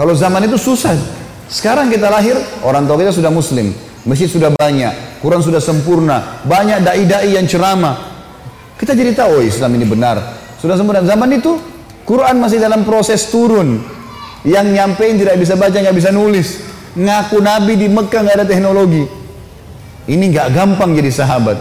[0.00, 0.96] Kalau zaman itu susah.
[1.44, 3.70] Sekarang kita lahir, orang tua kita sudah muslim.
[4.08, 8.12] Masjid sudah banyak, Quran sudah sempurna, banyak dai-dai yang ceramah.
[8.76, 10.20] Kita jadi tahu oh, Islam ini benar.
[10.60, 11.00] Sudah sempurna.
[11.04, 11.56] Zaman itu
[12.04, 13.80] Quran masih dalam proses turun.
[14.44, 16.60] Yang nyampein tidak bisa baca, nggak bisa nulis.
[16.96, 19.23] Ngaku Nabi di Mekah nggak ada teknologi.
[20.04, 21.58] Ini nggak gampang jadi sahabat.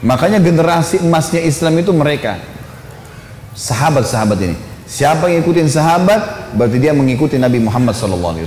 [0.00, 2.40] Makanya generasi emasnya Islam itu mereka.
[3.56, 4.56] Sahabat-sahabat ini.
[4.86, 8.38] Siapa yang ikutin sahabat, berarti dia mengikuti Nabi Muhammad SAW.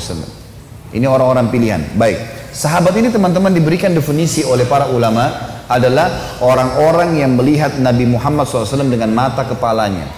[0.89, 1.81] Ini orang-orang pilihan.
[1.99, 2.17] Baik.
[2.49, 5.29] Sahabat ini teman-teman diberikan definisi oleh para ulama
[5.69, 10.09] adalah orang-orang yang melihat Nabi Muhammad SAW dengan mata kepalanya.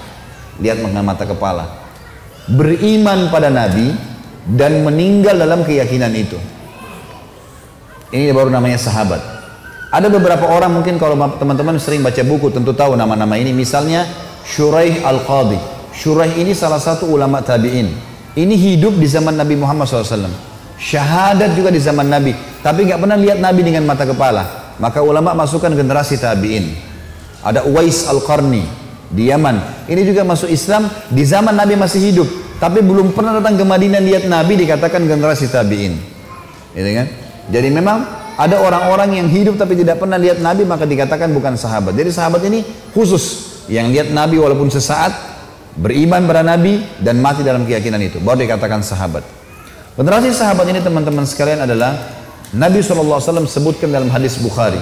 [0.64, 1.68] Lihat dengan mata kepala.
[2.48, 3.92] Beriman pada Nabi
[4.48, 6.40] dan meninggal dalam keyakinan itu.
[8.12, 9.24] Ini baru namanya sahabat.
[9.92, 13.56] Ada beberapa orang mungkin kalau teman-teman sering baca buku tentu tahu nama-nama ini.
[13.56, 14.08] Misalnya
[14.44, 15.60] Shuraih Al-Qadhi.
[15.92, 17.92] Shuraih ini salah satu ulama tabi'in.
[18.36, 20.32] Ini hidup di zaman Nabi Muhammad SAW.
[20.80, 22.32] Syahadat juga di zaman Nabi.
[22.64, 24.76] Tapi nggak pernah lihat Nabi dengan mata kepala.
[24.80, 26.72] Maka ulama masukkan generasi tabi'in.
[27.44, 28.64] Ada Uwais Al-Qarni
[29.12, 29.88] di Yaman.
[29.92, 32.28] Ini juga masuk Islam di zaman Nabi masih hidup.
[32.60, 36.00] Tapi belum pernah datang ke Madinah lihat Nabi dikatakan generasi tabi'in.
[36.72, 37.31] Gitu kan?
[37.52, 38.08] Jadi memang
[38.40, 41.94] ada orang-orang yang hidup tapi tidak pernah lihat Nabi maka dikatakan bukan sahabat.
[41.94, 42.64] Jadi sahabat ini
[42.96, 45.12] khusus yang lihat Nabi walaupun sesaat
[45.76, 49.22] beriman pada Nabi dan mati dalam keyakinan itu baru dikatakan sahabat.
[50.00, 51.94] Generasi sahabat ini teman-teman sekalian adalah
[52.56, 54.80] Nabi SAW sebutkan dalam hadis Bukhari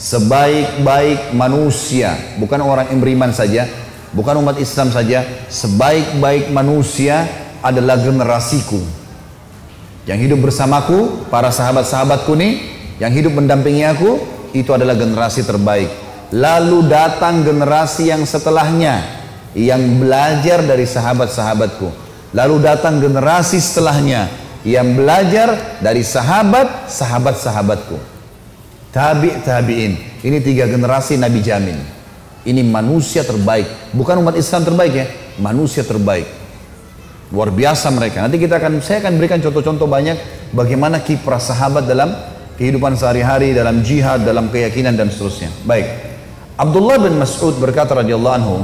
[0.00, 3.68] sebaik-baik manusia bukan orang yang beriman saja
[4.16, 5.20] bukan umat Islam saja
[5.52, 7.28] sebaik-baik manusia
[7.60, 8.80] adalah generasiku
[10.10, 12.58] yang hidup bersamaku para sahabat-sahabatku nih
[12.98, 14.18] yang hidup mendampingi aku
[14.50, 15.86] itu adalah generasi terbaik.
[16.34, 19.06] Lalu datang generasi yang setelahnya
[19.54, 22.10] yang belajar dari sahabat-sahabatku.
[22.34, 24.26] Lalu datang generasi setelahnya
[24.66, 27.96] yang belajar dari sahabat sahabat-sahabatku
[28.90, 29.92] tabi' tabi'in
[30.26, 31.78] ini tiga generasi Nabi jamin.
[32.40, 35.06] Ini manusia terbaik bukan umat Islam terbaik ya
[35.36, 36.39] manusia terbaik
[37.30, 38.26] Luar biasa mereka.
[38.26, 40.18] Nanti kita akan saya akan berikan contoh-contoh banyak
[40.50, 42.10] bagaimana kiprah sahabat dalam
[42.58, 45.48] kehidupan sehari-hari, dalam jihad, dalam keyakinan dan seterusnya.
[45.62, 45.86] Baik.
[46.58, 48.56] Abdullah bin Mas'ud berkata radhiyallahu anhu,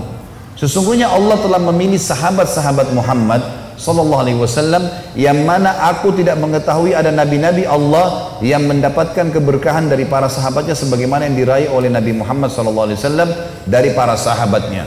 [0.58, 3.40] sesungguhnya Allah telah memilih sahabat-sahabat Muhammad
[3.76, 10.08] sallallahu alaihi wasallam yang mana aku tidak mengetahui ada nabi-nabi Allah yang mendapatkan keberkahan dari
[10.08, 13.28] para sahabatnya sebagaimana yang diraih oleh Nabi Muhammad sallallahu alaihi wasallam
[13.64, 14.84] dari para sahabatnya.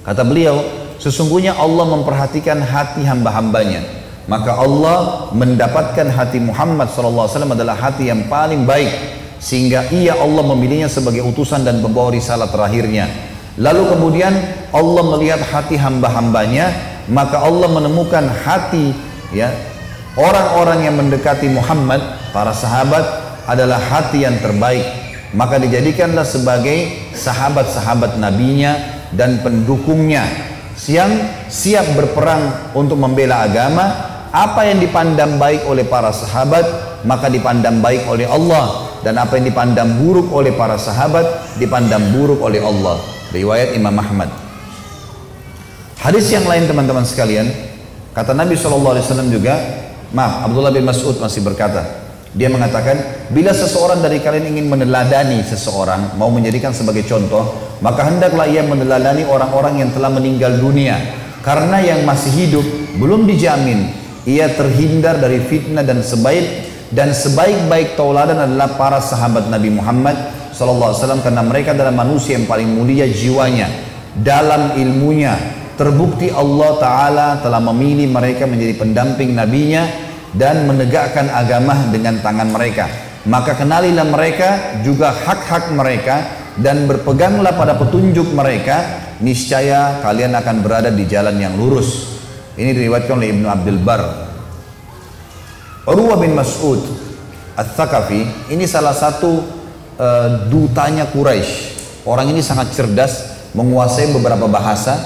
[0.00, 3.80] Kata beliau, Sesungguhnya Allah memperhatikan hati hamba-hambanya.
[4.28, 8.92] Maka Allah mendapatkan hati Muhammad SAW adalah hati yang paling baik.
[9.40, 13.08] Sehingga ia Allah memilihnya sebagai utusan dan pembawa risalah terakhirnya.
[13.56, 14.32] Lalu kemudian
[14.76, 16.68] Allah melihat hati hamba-hambanya.
[17.08, 18.92] Maka Allah menemukan hati
[19.32, 19.50] ya
[20.20, 21.98] orang-orang yang mendekati Muhammad,
[22.30, 23.02] para sahabat
[23.48, 24.84] adalah hati yang terbaik.
[25.32, 28.76] Maka dijadikanlah sebagai sahabat-sahabat nabinya
[29.14, 30.49] dan pendukungnya
[30.88, 31.12] yang
[31.50, 33.84] siap berperang untuk membela agama
[34.30, 36.64] apa yang dipandang baik oleh para sahabat
[37.04, 38.88] maka dipandang baik oleh Allah.
[39.00, 43.00] Dan apa yang dipandang buruk oleh para sahabat dipandang buruk oleh Allah.
[43.32, 44.28] Riwayat Imam Ahmad.
[46.00, 47.48] Hadis yang lain teman-teman sekalian
[48.16, 48.96] kata Nabi SAW
[49.28, 49.56] juga
[50.16, 51.99] maaf Abdullah bin Mas'ud masih berkata
[52.30, 58.46] dia mengatakan, bila seseorang dari kalian ingin meneladani seseorang, mau menjadikan sebagai contoh, maka hendaklah
[58.46, 60.94] ia meneladani orang-orang yang telah meninggal dunia.
[61.40, 62.66] Karena yang masih hidup
[63.00, 69.72] belum dijamin ia terhindar dari fitnah dan sebaik dan sebaik-baik tauladan adalah para sahabat Nabi
[69.72, 70.16] Muhammad
[70.52, 73.70] wasallam karena mereka adalah manusia yang paling mulia jiwanya
[74.12, 75.32] dalam ilmunya
[75.80, 82.86] terbukti Allah taala telah memilih mereka menjadi pendamping nabinya dan menegakkan agama dengan tangan mereka.
[83.26, 86.16] Maka kenalilah mereka juga hak-hak mereka
[86.56, 92.20] dan berpeganglah pada petunjuk mereka, niscaya kalian akan berada di jalan yang lurus.
[92.56, 94.02] Ini diriwayatkan oleh Ibnu Abdul Bar.
[95.88, 96.80] Urwah bin Mas'ud
[97.56, 99.42] Al-Thaqafi ini salah satu
[100.00, 101.76] uh, dutanya Quraisy.
[102.08, 104.96] Orang ini sangat cerdas, menguasai beberapa bahasa.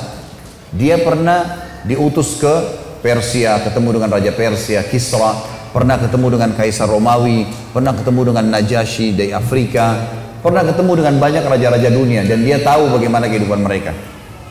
[0.70, 5.36] Dia pernah diutus ke Persia, ketemu dengan Raja Persia, Kisra,
[5.76, 10.08] pernah ketemu dengan Kaisar Romawi, pernah ketemu dengan Najasyi dari Afrika,
[10.40, 13.92] pernah ketemu dengan banyak raja-raja dunia dan dia tahu bagaimana kehidupan mereka.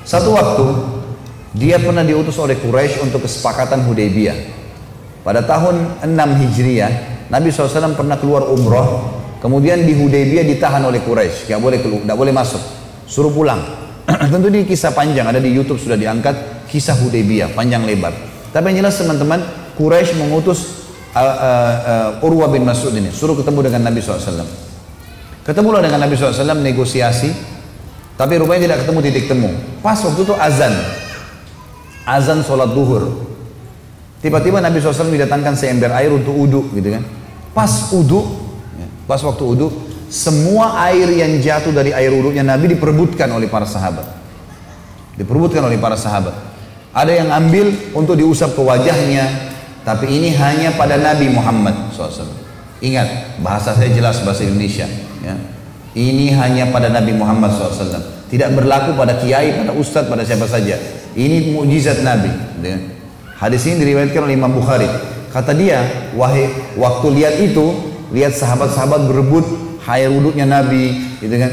[0.05, 0.69] Satu waktu
[1.57, 4.37] dia pernah diutus oleh Quraisy untuk kesepakatan Hudaybiyah.
[5.25, 6.93] Pada tahun 6 Hijriah,
[7.33, 12.33] Nabi SAW pernah keluar umroh, kemudian di Hudaybiyah ditahan oleh Quraisy, nggak boleh keluar, boleh
[12.37, 12.61] masuk,
[13.09, 13.65] suruh pulang.
[14.29, 18.32] Tentu ini kisah panjang, ada di YouTube sudah diangkat kisah Hudaybiyah panjang lebar.
[18.53, 19.41] Tapi yang jelas teman-teman,
[19.73, 20.85] Quraisy mengutus
[21.17, 21.75] uh, uh,
[22.21, 24.45] uh, Urwah bin Mas'ud ini, suruh ketemu dengan Nabi SAW.
[25.41, 27.33] Ketemulah dengan Nabi SAW negosiasi,
[28.13, 29.49] tapi rupanya tidak ketemu titik temu.
[29.81, 30.73] Pas waktu itu azan,
[32.05, 33.25] azan sholat duhur.
[34.21, 37.03] Tiba-tiba Nabi SAW didatangkan seember air untuk uduk gitu kan.
[37.57, 38.23] Pas uduk,
[38.77, 39.73] ya, pas waktu uduk,
[40.13, 44.05] semua air yang jatuh dari air uduknya Nabi diperebutkan oleh para sahabat.
[45.17, 46.52] Diperebutkan oleh para sahabat.
[46.93, 52.29] Ada yang ambil untuk diusap ke wajahnya, tapi ini hanya pada Nabi Muhammad SAW.
[52.79, 54.85] Ingat, bahasa saya jelas bahasa Indonesia.
[55.25, 55.35] Ya.
[55.93, 58.29] Ini hanya pada Nabi Muhammad SAW.
[58.29, 60.77] Tidak berlaku pada kiai, pada ustadz, pada siapa saja.
[61.17, 62.29] Ini mujizat Nabi.
[62.61, 62.77] Ya.
[63.41, 64.87] Hadis ini diriwayatkan oleh Imam Bukhari.
[65.33, 66.45] Kata dia, wahai
[66.77, 67.73] waktu lihat itu,
[68.13, 69.45] lihat sahabat-sahabat berebut
[69.89, 71.51] air wuduknya Nabi, gitu kan.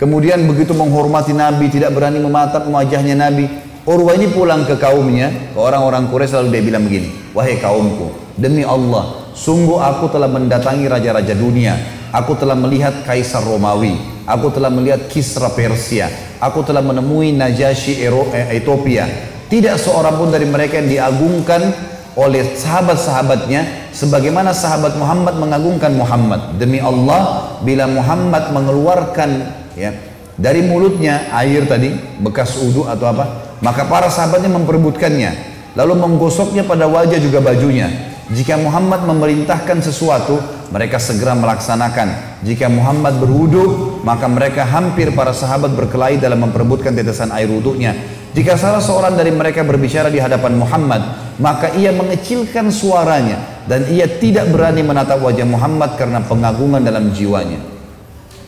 [0.00, 3.46] Kemudian begitu menghormati Nabi, tidak berani mematap wajahnya Nabi.
[3.82, 8.62] Urwah ini pulang ke kaumnya, ke orang-orang Quraisy selalu dia bilang begini, wahai kaumku, demi
[8.62, 11.74] Allah, sungguh aku telah mendatangi raja-raja dunia,
[12.14, 16.06] aku telah melihat Kaisar Romawi, aku telah melihat Kisra Persia,
[16.38, 19.02] aku telah menemui Najasyi eh, Ethiopia.
[19.50, 21.74] Tidak seorang pun dari mereka yang diagungkan
[22.14, 26.54] oleh sahabat-sahabatnya sebagaimana sahabat Muhammad mengagungkan Muhammad.
[26.54, 29.30] Demi Allah bila Muhammad mengeluarkan
[29.74, 29.90] ya
[30.38, 31.92] dari mulutnya air tadi
[32.22, 35.30] bekas uduk atau apa maka para sahabatnya memperebutkannya
[35.78, 38.12] lalu menggosoknya pada wajah juga bajunya.
[38.32, 40.40] Jika Muhammad memerintahkan sesuatu
[40.72, 42.40] mereka segera melaksanakan.
[42.42, 47.94] Jika Muhammad berwudu maka mereka hampir para sahabat berkelahi dalam memperebutkan tetesan air wuduknya
[48.32, 51.02] jika salah seorang dari mereka berbicara di hadapan Muhammad
[51.36, 57.60] maka ia mengecilkan suaranya dan ia tidak berani menatap wajah Muhammad karena pengagungan dalam jiwanya.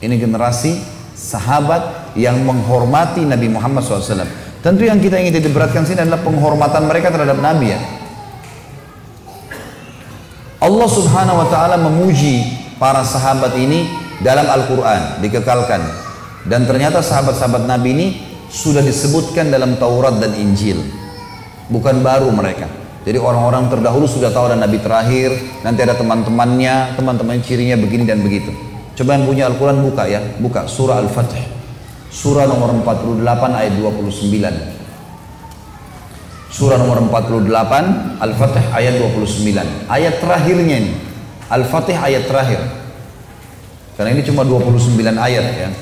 [0.01, 0.81] Ini generasi
[1.13, 4.44] sahabat yang menghormati Nabi Muhammad SAW.
[4.65, 7.81] Tentu yang kita ingin diberatkan sini adalah penghormatan mereka terhadap Nabi ya.
[10.65, 13.85] Allah Subhanahu wa taala memuji para sahabat ini
[14.25, 15.85] dalam Al-Qur'an dikekalkan.
[16.49, 18.07] Dan ternyata sahabat-sahabat Nabi ini
[18.49, 20.81] sudah disebutkan dalam Taurat dan Injil.
[21.69, 22.65] Bukan baru mereka.
[23.05, 28.25] Jadi orang-orang terdahulu sudah tahu ada Nabi terakhir, nanti ada teman-temannya, teman-teman cirinya begini dan
[28.25, 28.49] begitu.
[28.97, 31.54] Coba yang punya Al-Quran buka ya, buka surah Al-Fatih.
[32.15, 33.27] Surah nomor 48
[33.59, 34.31] ayat 29.
[36.55, 39.91] Surah nomor 48 Al-Fatih ayat 29.
[39.91, 40.95] Ayat terakhirnya ini.
[41.51, 42.63] Al-Fatih ayat terakhir.
[43.99, 45.75] Karena ini cuma 29 ayat ya.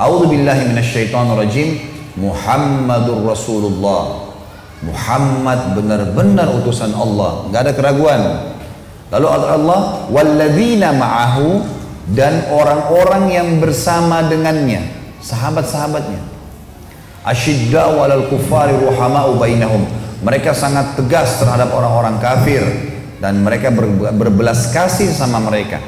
[0.00, 1.92] A'udzu billahi minasyaitonir rajim.
[2.16, 4.24] Muhammadur Rasulullah.
[4.84, 8.20] Muhammad benar-benar utusan Allah, nggak ada keraguan.
[9.08, 11.64] Lalu Allah walladzina ma'ahu
[12.12, 14.84] dan orang-orang yang bersama dengannya,
[15.24, 16.20] sahabat-sahabatnya.
[17.24, 19.88] Asyidda walal kufari ruhama'u bainahum.
[20.20, 22.60] Mereka sangat tegas terhadap orang-orang kafir
[23.20, 23.72] dan mereka
[24.12, 25.80] berbelas kasih sama mereka.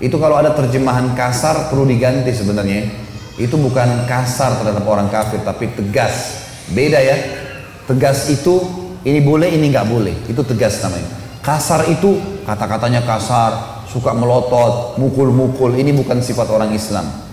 [0.00, 2.88] Itu kalau ada terjemahan kasar perlu diganti sebenarnya.
[3.36, 6.48] Itu bukan kasar terhadap orang kafir tapi tegas.
[6.72, 7.16] Beda ya.
[7.84, 8.60] Tegas itu
[9.04, 10.16] ini boleh ini nggak boleh.
[10.28, 11.08] Itu tegas namanya.
[11.42, 12.16] Kasar itu
[12.48, 15.74] kata-katanya kasar, suka melotot, mukul-mukul.
[15.74, 17.31] Ini bukan sifat orang Islam.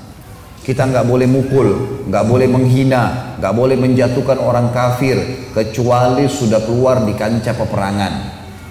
[0.70, 1.68] Kita nggak boleh mukul,
[2.06, 5.18] nggak boleh menghina, nggak boleh menjatuhkan orang kafir
[5.50, 8.14] kecuali sudah keluar di kancah peperangan.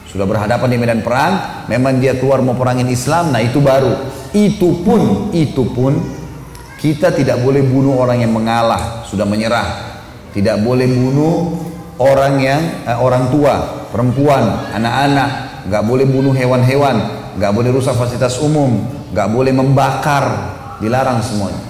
[0.06, 3.98] Sudah berhadapan di medan perang, memang dia keluar mau perangin Islam, nah itu baru.
[4.30, 5.98] Itu pun, itu pun
[6.78, 9.98] kita tidak boleh bunuh orang yang mengalah, sudah menyerah.
[10.30, 11.66] Tidak boleh bunuh
[11.98, 13.54] orang yang eh, orang tua,
[13.90, 16.94] perempuan, anak-anak, nggak boleh bunuh hewan-hewan,
[17.34, 21.67] nggak boleh rusak fasilitas umum, nggak boleh membakar, dilarang semuanya.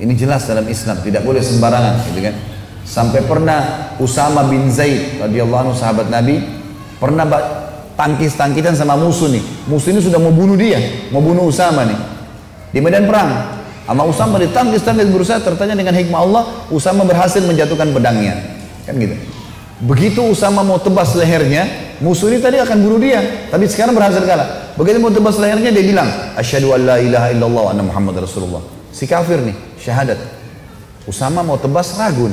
[0.00, 2.34] Ini jelas dalam Islam, tidak boleh sembarangan, gitu kan?
[2.80, 6.40] Sampai pernah Usama bin Zaid radhiyallahu anhu sahabat Nabi
[6.96, 7.28] pernah
[7.94, 9.44] tangkis-tangkitan sama musuh nih.
[9.68, 10.80] Musuh ini sudah mau bunuh dia,
[11.12, 11.98] mau bunuh Usama nih.
[12.72, 13.60] Di medan perang.
[13.84, 18.38] Sama Usama ditangkis-tangkis berusaha tertanya dengan hikmah Allah, Usama berhasil menjatuhkan pedangnya.
[18.88, 19.18] Kan gitu.
[19.84, 21.66] Begitu Usama mau tebas lehernya,
[22.00, 24.72] musuh ini tadi akan bunuh dia, tapi sekarang berhasil kalah.
[24.76, 28.62] Begitu mau tebas lehernya dia bilang, asyhadu an la ilaha illallah wa anna Muhammad Rasulullah.
[28.94, 30.20] Si kafir nih, syahadat.
[31.08, 32.30] Usama mau tebas ragun.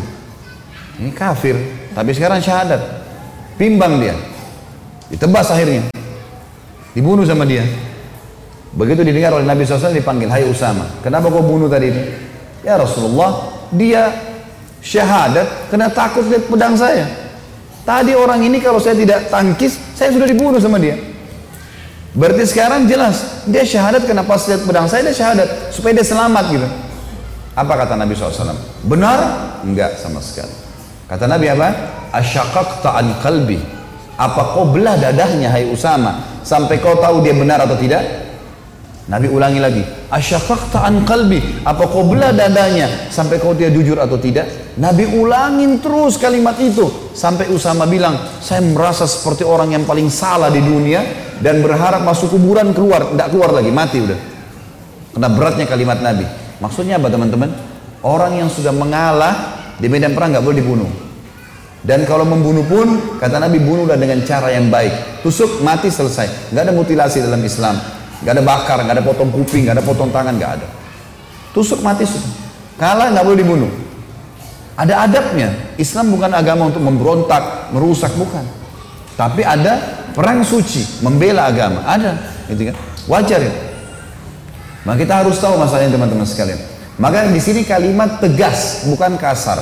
[1.00, 1.56] Ini kafir,
[1.96, 2.84] tapi sekarang syahadat.
[3.56, 4.14] Pimbang dia.
[5.08, 5.88] Ditebas akhirnya.
[6.92, 7.64] Dibunuh sama dia.
[8.76, 12.04] Begitu didengar oleh Nabi SAW dipanggil, Hai Usama, kenapa kau bunuh tadi ini?
[12.62, 14.12] Ya Rasulullah, dia
[14.84, 17.08] syahadat karena takut lihat pedang saya.
[17.88, 21.00] Tadi orang ini kalau saya tidak tangkis, saya sudah dibunuh sama dia.
[22.18, 26.46] Berarti sekarang jelas dia syahadat karena pas lihat pedang saya dia syahadat supaya dia selamat
[26.50, 26.68] gitu.
[27.58, 28.54] Apa kata Nabi SAW?
[28.86, 29.20] Benar?
[29.66, 30.54] Enggak sama sekali.
[31.10, 31.68] Kata Nabi apa?
[32.14, 33.58] Asyakakta an kalbi.
[34.14, 38.30] Apa kau belah dadahnya hai Usama sampai kau tahu dia benar atau tidak?
[39.10, 39.84] Nabi ulangi lagi.
[40.14, 41.42] Asyakakta an kalbi.
[41.66, 44.78] Apa kau belah dadanya sampai kau dia jujur atau tidak?
[44.78, 50.54] Nabi ulangin terus kalimat itu sampai Usama bilang, saya merasa seperti orang yang paling salah
[50.54, 51.02] di dunia
[51.42, 54.20] dan berharap masuk kuburan keluar, tidak keluar lagi, mati udah.
[55.18, 56.47] Karena beratnya kalimat Nabi.
[56.58, 57.50] Maksudnya apa teman-teman?
[58.02, 60.90] Orang yang sudah mengalah di medan perang nggak boleh dibunuh.
[61.86, 65.22] Dan kalau membunuh pun, kata Nabi bunuhlah dengan cara yang baik.
[65.24, 66.52] Tusuk, mati, selesai.
[66.52, 67.80] Nggak ada mutilasi dalam Islam.
[68.26, 70.68] Nggak ada bakar, nggak ada potong kuping, nggak ada potong tangan, nggak ada.
[71.54, 72.28] Tusuk, mati, sudah.
[72.76, 73.72] Kalah nggak boleh dibunuh.
[74.78, 75.50] Ada adabnya.
[75.78, 78.46] Islam bukan agama untuk memberontak, merusak, bukan.
[79.18, 81.82] Tapi ada perang suci, membela agama.
[81.86, 82.14] Ada,
[82.52, 82.76] gitu kan?
[83.10, 83.54] Wajar ya.
[84.88, 86.64] Maka kita harus tahu masalahnya teman-teman sekalian.
[86.96, 89.60] Maka di sini kalimat tegas bukan kasar.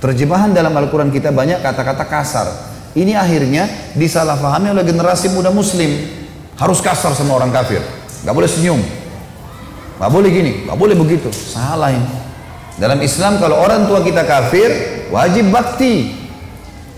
[0.00, 2.48] Terjemahan dalam Al-Quran kita banyak kata-kata kasar.
[2.96, 6.00] Ini akhirnya disalahpahami oleh generasi muda muslim.
[6.56, 7.84] Harus kasar sama orang kafir.
[8.24, 8.80] Gak boleh senyum.
[10.00, 11.28] Gak boleh gini, gak boleh begitu.
[11.28, 12.08] Salah ini.
[12.80, 14.72] Dalam Islam kalau orang tua kita kafir,
[15.12, 16.16] wajib bakti.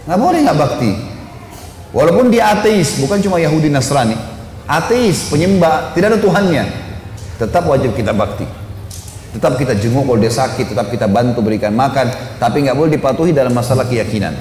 [0.07, 0.95] Gak boleh gak bakti.
[1.91, 4.15] Walaupun dia ateis, bukan cuma Yahudi Nasrani.
[4.71, 6.80] Ateis, penyembah, tidak ada Tuhannya
[7.41, 8.45] tetap wajib kita bakti.
[9.31, 13.33] Tetap kita jenguk kalau dia sakit, tetap kita bantu berikan makan, tapi nggak boleh dipatuhi
[13.33, 14.37] dalam masalah keyakinan.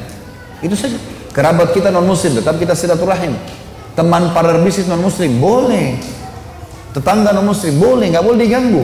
[0.59, 0.99] Itu saja.
[1.31, 3.37] Kerabat kita non muslim, tetap kita silaturahim.
[3.93, 5.95] Teman partner bisnis non muslim, boleh.
[6.91, 8.83] Tetangga non muslim, boleh, nggak boleh diganggu.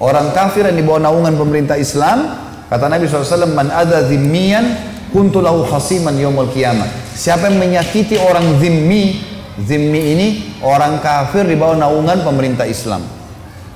[0.00, 2.34] Orang kafir yang di bawah naungan pemerintah Islam,
[2.72, 4.64] kata Nabi SAW, man ada zimmiyan,
[5.12, 6.88] kuntulahu khasiman yomul kiamat.
[7.14, 9.22] Siapa yang menyakiti orang zimmi,
[9.60, 10.26] zimmi ini
[10.64, 13.13] orang kafir di bawah naungan pemerintah Islam.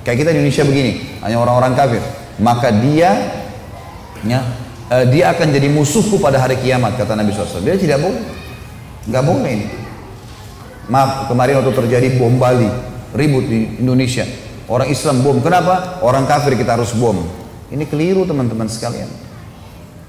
[0.09, 0.91] Kayak kita di Indonesia begini,
[1.21, 2.01] hanya orang-orang kafir.
[2.41, 3.29] Maka dia
[4.25, 4.41] ya,
[4.89, 7.61] uh, dia akan jadi musuhku pada hari kiamat kata Nabi SAW.
[7.61, 8.17] Dia tidak boleh,
[9.05, 9.67] nggak boleh ini.
[10.89, 12.65] Maaf kemarin waktu terjadi bom Bali,
[13.13, 14.25] ribut di Indonesia.
[14.65, 16.01] Orang Islam bom, kenapa?
[16.01, 17.29] Orang kafir kita harus bom.
[17.69, 19.28] Ini keliru teman-teman sekalian.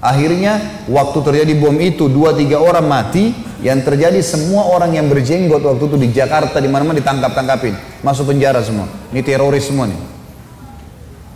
[0.01, 5.61] Akhirnya waktu terjadi bom itu dua tiga orang mati, yang terjadi semua orang yang berjenggot
[5.61, 8.89] waktu itu di Jakarta di mana-mana ditangkap tangkapin, masuk penjara semua.
[9.13, 10.01] Ini teroris semua nih.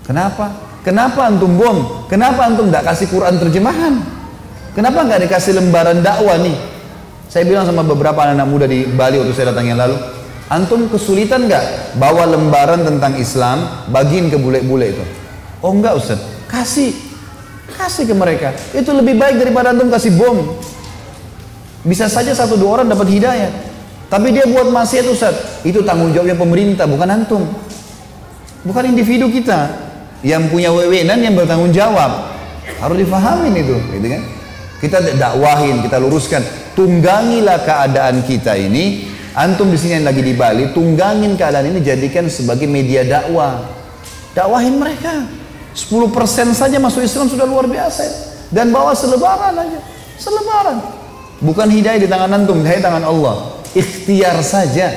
[0.01, 0.57] Kenapa?
[0.81, 2.09] Kenapa antum bom?
[2.09, 4.01] Kenapa antum tidak kasih Quran terjemahan?
[4.73, 6.57] Kenapa nggak dikasih lembaran dakwah nih?
[7.29, 9.93] Saya bilang sama beberapa anak, -anak muda di Bali waktu saya datang yang lalu,
[10.49, 15.05] antum kesulitan nggak bawa lembaran tentang Islam bagiin ke bule-bule itu?
[15.61, 16.17] Oh enggak Ustaz,
[16.49, 17.04] kasih
[17.73, 18.53] Kasih ke mereka.
[18.77, 20.57] Itu lebih baik daripada antum kasih bom.
[21.85, 23.51] Bisa saja satu dua orang dapat hidayah.
[24.09, 25.65] Tapi dia buat maksiat Ustaz.
[25.65, 27.43] Itu tanggung jawabnya pemerintah, bukan antum.
[28.65, 29.69] Bukan individu kita.
[30.25, 32.33] Yang punya wewenan yang bertanggung jawab.
[32.81, 34.21] Harus difahamin itu, gitu kan?
[34.81, 36.41] Kita dakwahin, kita luruskan.
[36.73, 39.13] Tunggangilah keadaan kita ini.
[39.35, 43.61] Antum di sini yang lagi di Bali, tunggangin keadaan ini jadikan sebagai media dakwah.
[44.33, 45.44] Dakwahin mereka.
[45.75, 48.03] 10% saja masuk Islam sudah luar biasa.
[48.47, 49.79] Dan bawa selebaran aja.
[50.15, 50.79] Selebaran.
[51.43, 53.59] Bukan hidayah di tangan antum hidayah tangan Allah.
[53.75, 54.95] Ikhtiar saja.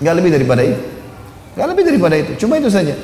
[0.00, 0.80] Nggak lebih daripada itu.
[1.52, 2.32] Nggak lebih daripada itu.
[2.40, 2.96] Cuma itu saja.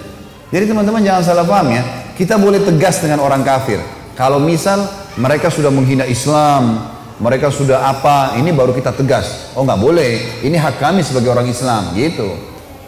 [0.48, 1.84] Jadi teman-teman jangan salah paham ya.
[2.16, 3.76] Kita boleh tegas dengan orang kafir.
[4.16, 4.88] Kalau misal
[5.20, 9.52] mereka sudah menghina Islam mereka sudah apa ini baru kita tegas.
[9.56, 10.40] Oh nggak boleh.
[10.44, 11.92] Ini hak kami sebagai orang Islam.
[11.92, 12.28] Gitu.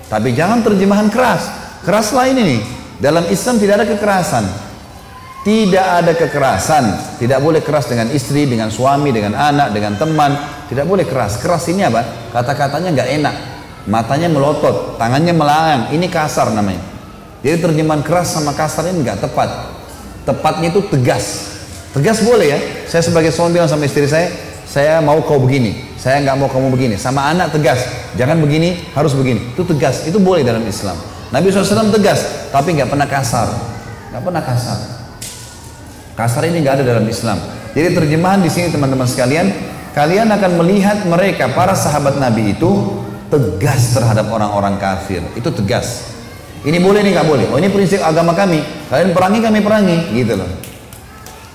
[0.08, 1.48] Tapi jangan terjemahan keras.
[1.84, 4.44] Keras lain ini dalam Islam tidak ada kekerasan.
[5.46, 6.84] Tidak ada kekerasan.
[7.22, 10.34] Tidak boleh keras dengan istri, dengan suami, dengan anak, dengan teman.
[10.66, 11.38] Tidak boleh keras.
[11.38, 12.30] Keras ini apa?
[12.34, 13.34] Kata-katanya nggak enak.
[13.88, 15.82] Matanya melotot, tangannya melayang.
[15.94, 16.82] Ini kasar namanya.
[17.40, 19.48] Jadi terjemahan keras sama kasar ini nggak tepat.
[20.26, 21.56] Tepatnya itu tegas.
[21.94, 22.58] Tegas boleh ya.
[22.90, 24.28] Saya sebagai suami bilang sama istri saya,
[24.68, 26.94] saya mau kau begini, saya nggak mau kamu begini.
[27.00, 27.88] Sama anak tegas,
[28.20, 29.56] jangan begini, harus begini.
[29.56, 30.98] Itu tegas, itu boleh dalam Islam.
[31.28, 33.52] Nabi SAW tegas, tapi nggak pernah kasar,
[34.12, 34.78] nggak pernah kasar.
[36.16, 37.36] Kasar ini nggak ada dalam Islam.
[37.76, 39.52] Jadi terjemahan di sini teman-teman sekalian,
[39.92, 45.20] kalian akan melihat mereka para sahabat Nabi itu tegas terhadap orang-orang kafir.
[45.36, 46.16] Itu tegas.
[46.64, 47.46] Ini boleh, ini nggak boleh.
[47.52, 48.64] Oh ini prinsip agama kami.
[48.88, 50.50] Kalian perangi, kami perangi, gitu loh.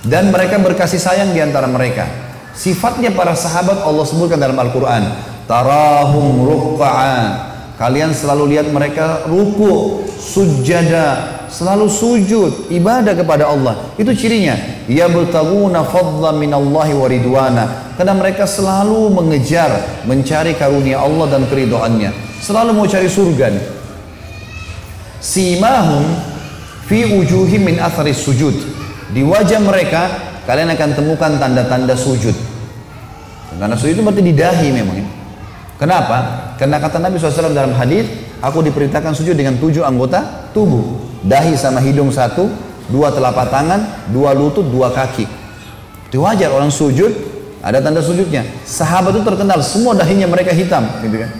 [0.06, 2.06] Dan mereka berkasih sayang di antara mereka.
[2.54, 5.02] Sifatnya para sahabat Allah sebutkan dalam Al-Quran.
[5.44, 13.90] Tarahum rukka'an Kalian selalu lihat mereka ruku, sujada, selalu sujud, ibadah kepada Allah.
[13.98, 14.54] Itu cirinya.
[14.86, 17.64] Ya bertaguna fadla minallahi wa ridwana.
[17.98, 19.74] Karena mereka selalu mengejar,
[20.06, 22.14] mencari karunia Allah dan keridoannya.
[22.38, 23.50] Selalu mau cari surga.
[25.18, 26.14] Simahum
[26.86, 28.54] fi ujuhim min athari sujud.
[29.10, 30.02] Di wajah mereka
[30.46, 32.38] kalian akan temukan tanda-tanda sujud.
[33.58, 34.96] Tanda sujud itu berarti di dahi memang.
[35.02, 35.23] Ya.
[35.74, 36.50] Kenapa?
[36.54, 38.06] Karena kata Nabi SAW dalam hadis,
[38.38, 41.02] aku diperintahkan sujud dengan tujuh anggota tubuh.
[41.26, 42.46] Dahi sama hidung satu,
[42.92, 45.26] dua telapak tangan, dua lutut, dua kaki.
[46.12, 47.10] Itu wajar orang sujud,
[47.58, 48.46] ada tanda sujudnya.
[48.62, 51.30] Sahabat itu terkenal, semua dahinya mereka hitam, gitu kan.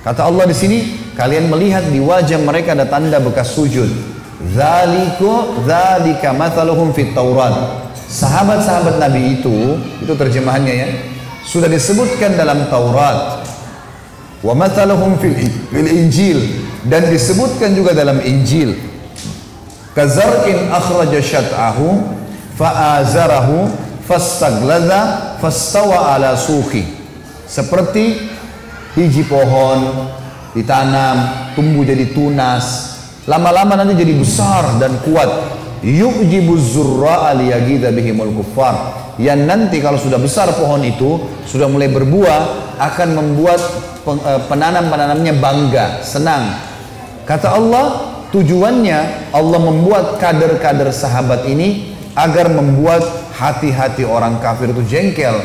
[0.00, 0.78] Kata Allah di sini,
[1.16, 3.88] kalian melihat di wajah mereka ada tanda bekas sujud.
[4.52, 7.52] Zaliku zalika mathaluhum fit Taurat.
[8.10, 10.88] Sahabat-sahabat Nabi itu, itu terjemahannya ya,
[11.50, 13.42] sudah disebutkan dalam Taurat
[14.46, 15.34] wa mathaluhum fil,
[15.74, 16.38] fil Injil
[16.86, 18.78] dan disebutkan juga dalam Injil
[19.98, 22.06] kazar'in akhraja syat'ahu
[22.54, 23.66] fa'azarahu
[24.06, 26.86] fastagladha fastawa ala suki
[27.50, 28.30] seperti
[28.94, 30.14] biji pohon
[30.54, 32.98] ditanam, tumbuh jadi tunas.
[33.28, 35.30] Lama-lama nanti jadi besar dan kuat.
[35.80, 36.60] Yu'jibu
[37.40, 39.00] liyagida bihimul kuffar.
[39.16, 43.60] Yang nanti kalau sudah besar pohon itu, sudah mulai berbuah, akan membuat
[44.04, 46.56] eh, penanam-penanamnya bangga, senang.
[47.24, 47.84] Kata Allah,
[48.32, 53.04] tujuannya Allah membuat kader-kader sahabat ini agar membuat
[53.36, 55.36] hati-hati orang kafir itu jengkel.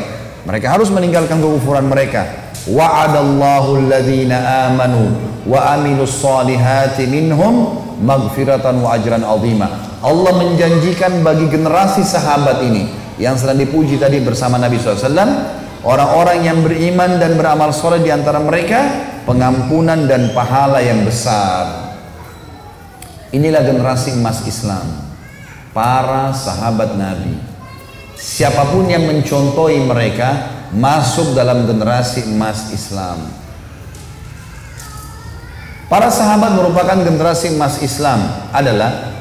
[0.44, 5.14] Mereka harus meninggalkan kekufuran mereka wa'adallahu alladhina amanu
[5.46, 13.56] wa salihati minhum maghfiratan wa ajran azima Allah menjanjikan bagi generasi sahabat ini yang sedang
[13.60, 15.12] dipuji tadi bersama Nabi SAW
[15.86, 18.84] orang-orang yang beriman dan beramal soleh di antara mereka
[19.24, 21.96] pengampunan dan pahala yang besar
[23.32, 24.84] inilah generasi emas Islam
[25.72, 27.36] para sahabat Nabi
[28.16, 33.22] siapa pun yang mencontohi mereka masuk dalam generasi emas Islam.
[35.86, 39.15] Para sahabat merupakan generasi emas Islam adalah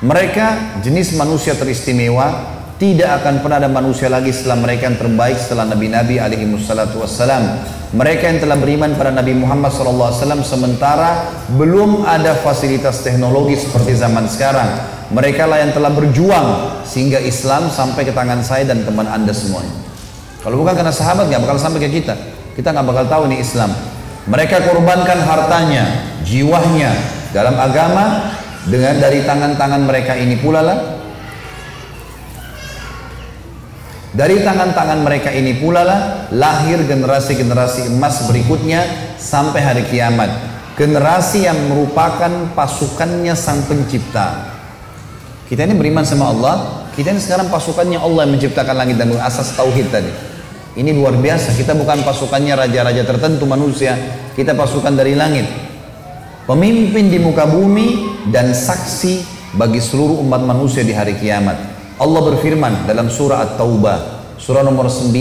[0.00, 5.68] mereka jenis manusia teristimewa tidak akan pernah ada manusia lagi setelah mereka yang terbaik setelah
[5.68, 7.60] Nabi-Nabi alaihi wassalatu wassalam.
[7.92, 14.24] Mereka yang telah beriman pada Nabi Muhammad SAW sementara belum ada fasilitas teknologi seperti zaman
[14.32, 14.80] sekarang.
[15.12, 16.46] Mereka lah yang telah berjuang
[16.88, 19.76] sehingga Islam sampai ke tangan saya dan teman anda semuanya.
[20.40, 22.16] Kalau bukan karena sahabat nggak bakal sampai ke kita.
[22.56, 23.68] Kita nggak bakal tahu ini Islam.
[24.24, 25.84] Mereka korbankan hartanya,
[26.24, 26.96] jiwanya
[27.36, 28.32] dalam agama
[28.68, 30.78] dengan dari tangan-tangan mereka ini pula lah.
[34.10, 36.00] Dari tangan-tangan mereka ini pula lah
[36.34, 38.82] lahir generasi-generasi emas berikutnya
[39.16, 40.28] sampai hari kiamat.
[40.74, 44.50] Generasi yang merupakan pasukannya sang pencipta.
[45.46, 46.56] Kita ini beriman sama Allah,
[46.94, 50.10] kita ini sekarang pasukannya Allah yang menciptakan langit dan bumi asas tauhid tadi.
[50.74, 51.54] Ini luar biasa.
[51.54, 53.98] Kita bukan pasukannya raja-raja tertentu manusia.
[54.34, 55.69] Kita pasukan dari langit.
[56.50, 59.22] Pemimpin di muka bumi dan saksi
[59.54, 61.54] bagi seluruh umat manusia di hari kiamat.
[61.94, 65.14] Allah berfirman dalam surah At-Taubah, surah nomor 9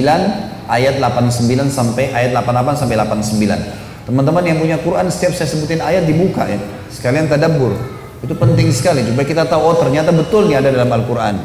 [0.65, 4.09] ayat 89 sampai ayat 88 sampai 89.
[4.09, 6.57] Teman-teman yang punya Quran setiap saya sebutin ayat dibuka ya.
[6.89, 7.77] Sekalian tadabbur.
[8.25, 11.37] Itu penting sekali supaya kita tahu oh ternyata betul nih ada dalam Al-Qur'an.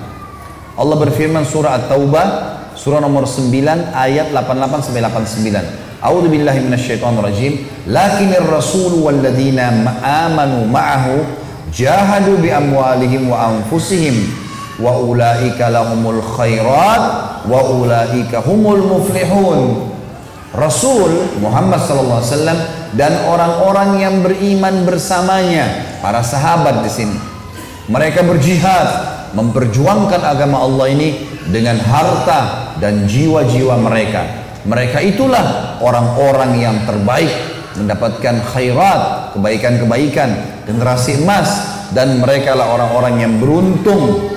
[0.81, 2.27] Allah berfirman surah At-Taubah
[2.73, 3.53] surah nomor 9
[3.93, 5.94] ayat 88 sampai 89.
[6.05, 7.53] A'udzu billahi minasyaitonir rajim.
[7.89, 9.73] Lakinir rasul walladzina
[10.05, 11.25] amanu ma'ahu
[11.73, 14.29] jahadu bi amwalihim wa anfusihim
[14.77, 17.05] wa ulaika lahumul khairat
[17.49, 19.89] wa ulaika humul muflihun.
[20.53, 22.61] Rasul Muhammad sallallahu alaihi wasallam
[22.95, 27.19] dan orang-orang yang beriman bersamanya, para sahabat di sini.
[27.89, 28.87] Mereka berjihad
[29.35, 34.44] memperjuangkan agama Allah ini dengan harta dan jiwa-jiwa mereka.
[34.65, 37.31] Mereka itulah orang-orang yang terbaik
[37.77, 40.31] mendapatkan khairat, kebaikan-kebaikan,
[40.65, 41.49] generasi emas
[41.93, 44.33] dan mereka lah orang-orang yang beruntung.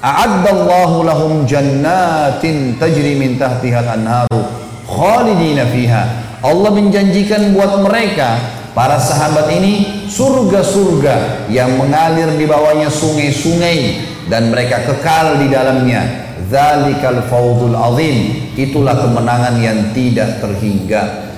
[0.00, 4.42] A'addallahu lahum jannatin tajri min tahtihal anharu
[4.88, 6.02] khalidina fiha.
[6.40, 8.40] Allah menjanjikan buat mereka
[8.72, 16.29] para sahabat ini surga-surga yang mengalir di bawahnya sungai-sungai dan mereka kekal di dalamnya.
[16.48, 18.48] Zalikal fawzul azim.
[18.56, 21.28] Itulah kemenangan yang tidak terhingga.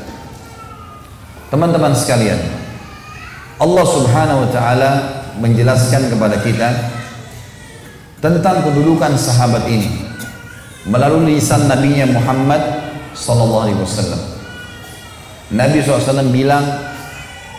[1.51, 2.39] Teman-teman sekalian,
[3.61, 4.91] Allah Subhanahu wa taala
[5.37, 6.69] menjelaskan kepada kita
[8.23, 9.91] tentang kedudukan sahabat ini
[10.87, 12.63] melalui lisan nabinya Muhammad
[13.15, 14.23] sallallahu alaihi wasallam.
[15.53, 16.65] Nabi SAW bilang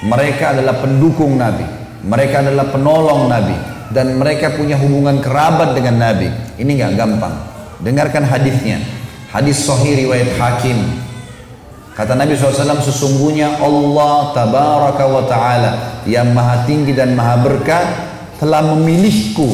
[0.02, 1.64] mereka adalah pendukung Nabi,
[2.04, 3.56] mereka adalah penolong Nabi,
[3.94, 6.28] dan mereka punya hubungan kerabat dengan Nabi.
[6.58, 7.36] Ini nggak gampang.
[7.80, 8.82] Dengarkan hadisnya.
[9.30, 10.78] Hadis Sahih riwayat Hakim.
[11.94, 15.72] Kata Nabi SAW sesungguhnya Allah tabaraka wa ta'ala
[16.10, 17.86] yang maha tinggi dan maha berkah
[18.42, 19.54] telah memilihku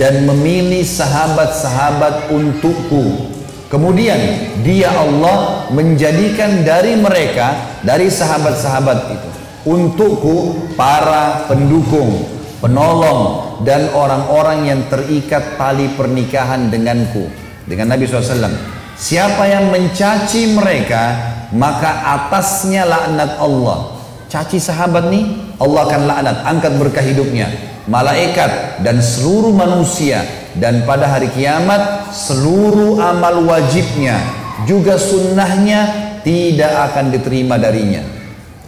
[0.00, 3.28] dan memilih sahabat-sahabat untukku.
[3.68, 4.18] Kemudian
[4.64, 9.28] dia Allah menjadikan dari mereka, dari sahabat-sahabat itu,
[9.68, 12.24] untukku para pendukung,
[12.58, 17.28] penolong, dan orang-orang yang terikat tali pernikahan denganku.
[17.68, 18.50] Dengan Nabi SAW
[18.98, 21.16] siapa yang mencaci mereka
[21.56, 24.00] maka atasnya laknat Allah.
[24.30, 27.50] Caci sahabat nih Allah akan laknat angkat berkah hidupnya.
[27.90, 30.22] Malaikat dan seluruh manusia
[30.54, 34.20] dan pada hari kiamat seluruh amal wajibnya
[34.68, 38.04] juga sunnahnya tidak akan diterima darinya.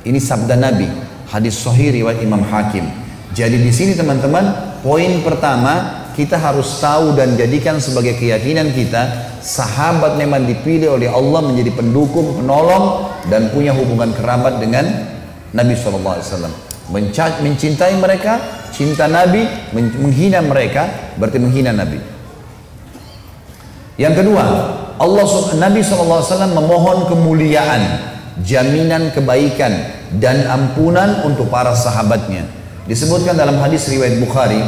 [0.03, 0.89] Ini sabda Nabi
[1.31, 2.85] hadis sahih riwayat Imam Hakim.
[3.33, 10.19] Jadi di sini teman-teman Poin pertama, kita harus tahu dan jadikan sebagai keyakinan kita, sahabat
[10.19, 14.83] memang dipilih oleh Allah menjadi pendukung, penolong, dan punya hubungan kerabat dengan
[15.55, 16.51] Nabi SAW.
[17.47, 18.43] Mencintai mereka,
[18.75, 22.03] cinta Nabi, menghina mereka, berarti menghina Nabi.
[24.03, 24.45] Yang kedua,
[24.99, 25.27] Allah
[25.63, 26.27] Nabi SAW
[26.59, 27.83] memohon kemuliaan,
[28.43, 32.51] jaminan kebaikan dan ampunan untuk para sahabatnya.
[32.87, 34.59] Disebutkan dalam hadis riwayat Bukhari,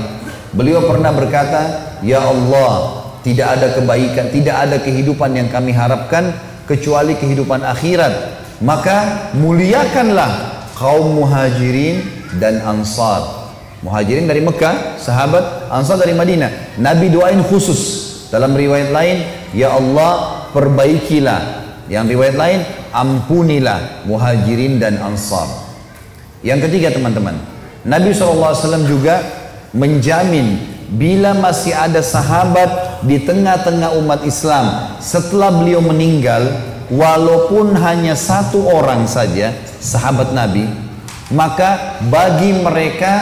[0.54, 6.36] beliau pernah berkata, "Ya Allah, tidak ada kebaikan, tidak ada kehidupan yang kami harapkan
[6.68, 8.44] kecuali kehidupan akhirat.
[8.60, 12.04] Maka muliakanlah kaum muhajirin
[12.36, 13.48] dan ansar.
[13.80, 16.76] Muhajirin dari Mekah, sahabat, ansar dari Madinah.
[16.80, 18.12] Nabi doain khusus.
[18.28, 19.16] Dalam riwayat lain,
[19.56, 21.64] Ya Allah perbaikilah.
[21.88, 22.60] Yang riwayat lain,
[22.92, 25.48] ampunilah muhajirin dan ansar.
[26.40, 27.36] Yang ketiga teman-teman,
[27.84, 29.20] Nabi SAW juga
[29.76, 36.48] menjamin bila masih ada sahabat di tengah-tengah umat Islam setelah beliau meninggal
[36.88, 40.64] walaupun hanya satu orang saja sahabat Nabi
[41.32, 43.12] maka bagi mereka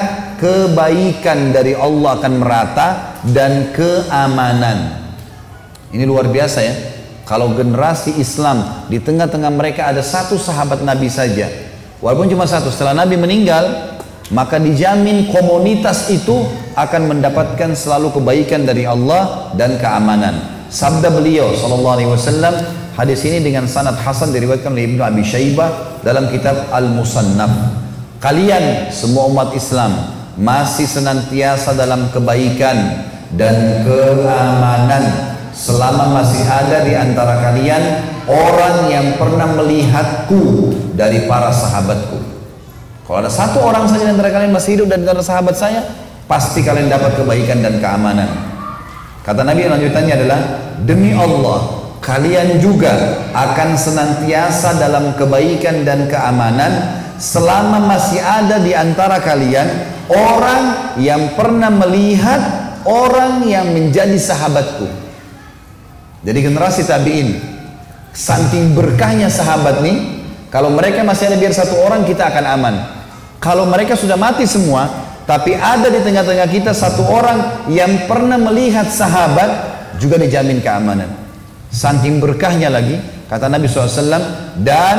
[0.43, 2.89] kebaikan dari Allah akan merata
[3.23, 4.99] dan keamanan.
[5.95, 6.75] Ini luar biasa ya.
[7.23, 11.47] Kalau generasi Islam di tengah-tengah mereka ada satu sahabat Nabi saja
[12.03, 13.92] walaupun cuma satu setelah Nabi meninggal
[14.31, 16.47] maka dijamin komunitas itu
[16.79, 20.65] akan mendapatkan selalu kebaikan dari Allah dan keamanan.
[20.73, 22.55] Sabda beliau sallallahu alaihi wasallam
[22.97, 27.83] hadis ini dengan sanad hasan diriwayatkan oleh Ibnu Abi Syaibah dalam kitab Al-Musannaf.
[28.23, 29.93] Kalian semua umat Islam
[30.39, 33.05] masih senantiasa dalam kebaikan
[33.37, 37.83] dan keamanan selama masih ada di antara kalian
[38.31, 42.22] orang yang pernah melihatku dari para sahabatku.
[43.13, 45.85] Kalau ada satu orang saja antara kalian masih hidup dan antara sahabat saya,
[46.25, 48.25] pasti kalian dapat kebaikan dan keamanan.
[49.21, 50.41] Kata Nabi yang lanjutannya adalah,
[50.81, 59.21] demi Allah, kalian juga akan senantiasa dalam kebaikan dan keamanan selama masih ada di antara
[59.21, 59.69] kalian
[60.09, 62.41] orang yang pernah melihat
[62.89, 64.89] orang yang menjadi sahabatku.
[66.25, 67.45] Jadi generasi tabi'in,
[68.17, 70.01] saking berkahnya sahabat nih,
[70.49, 73.02] kalau mereka masih ada biar satu orang kita akan aman.
[73.43, 74.87] Kalau mereka sudah mati semua,
[75.27, 79.51] tapi ada di tengah-tengah kita satu orang yang pernah melihat sahabat
[79.99, 81.11] juga dijamin keamanan.
[81.75, 84.99] Saking berkahnya lagi, kata Nabi SAW, dan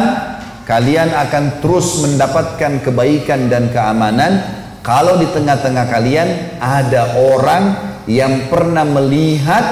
[0.67, 4.43] kalian akan terus mendapatkan kebaikan dan keamanan
[4.83, 7.63] kalau di tengah-tengah kalian ada orang
[8.11, 9.63] yang pernah melihat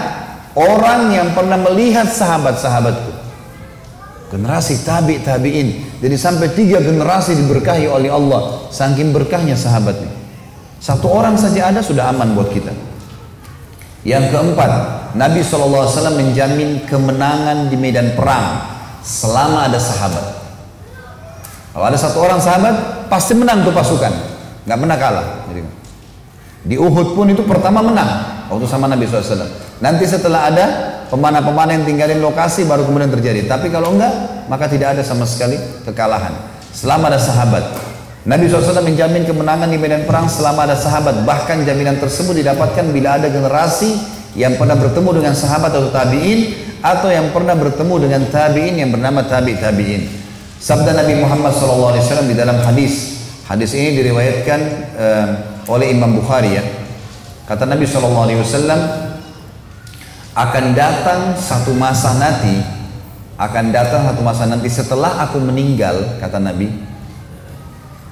[0.56, 3.20] orang yang pernah melihat sahabat-sahabatku.
[4.32, 5.99] Generasi tabi tabiin.
[5.99, 8.72] Jadi sampai tiga generasi diberkahi oleh Allah.
[8.72, 10.16] Saking berkahnya sahabat ini.
[10.80, 12.72] Satu orang saja ada sudah aman buat kita.
[14.08, 14.72] Yang keempat,
[15.14, 15.86] Nabi SAW
[16.16, 18.66] menjamin kemenangan di medan perang
[19.03, 20.26] selama ada sahabat.
[21.76, 24.10] Kalau ada satu orang sahabat, pasti menang tuh pasukan.
[24.66, 25.28] Nggak pernah kalah.
[26.62, 29.49] Di Uhud pun itu pertama menang waktu sama Nabi SAW.
[29.82, 30.66] Nanti setelah ada
[31.12, 33.44] Pemana-pemana yang tinggalin lokasi baru kemudian terjadi.
[33.44, 36.32] Tapi kalau enggak, maka tidak ada sama sekali kekalahan.
[36.72, 37.68] Selama ada sahabat.
[38.24, 41.28] Nabi SAW menjamin kemenangan di medan perang selama ada sahabat.
[41.28, 43.92] Bahkan jaminan tersebut didapatkan bila ada generasi
[44.40, 49.28] yang pernah bertemu dengan sahabat atau tabi'in atau yang pernah bertemu dengan tabi'in yang bernama
[49.28, 50.08] tabi' tabi'in.
[50.64, 53.20] Sabda Nabi Muhammad SAW di dalam hadis.
[53.52, 54.60] Hadis ini diriwayatkan
[54.96, 55.28] uh,
[55.68, 56.64] oleh Imam Bukhari ya.
[57.50, 59.11] Kata Nabi SAW,
[60.42, 62.58] akan datang satu masa nanti
[63.38, 66.92] akan datang satu masa nanti setelah aku meninggal kata Nabi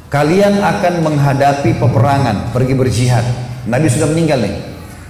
[0.10, 3.26] kalian akan menghadapi peperangan pergi berjihad.
[3.70, 4.56] Nabi sudah meninggal nih.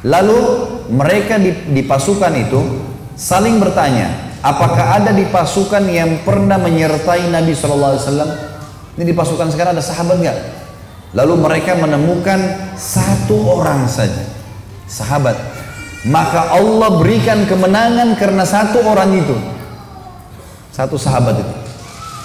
[0.04, 0.40] Lalu
[0.91, 2.60] mereka di, di pasukan itu
[3.16, 8.00] saling bertanya apakah ada di pasukan yang pernah menyertai Nabi SAW
[8.96, 10.40] ini di pasukan sekarang ada sahabat nggak?
[11.16, 12.40] Lalu mereka menemukan
[12.80, 14.24] satu orang saja
[14.88, 15.36] sahabat
[16.07, 19.35] maka Allah berikan kemenangan karena satu orang itu.
[20.71, 21.53] Satu sahabat itu.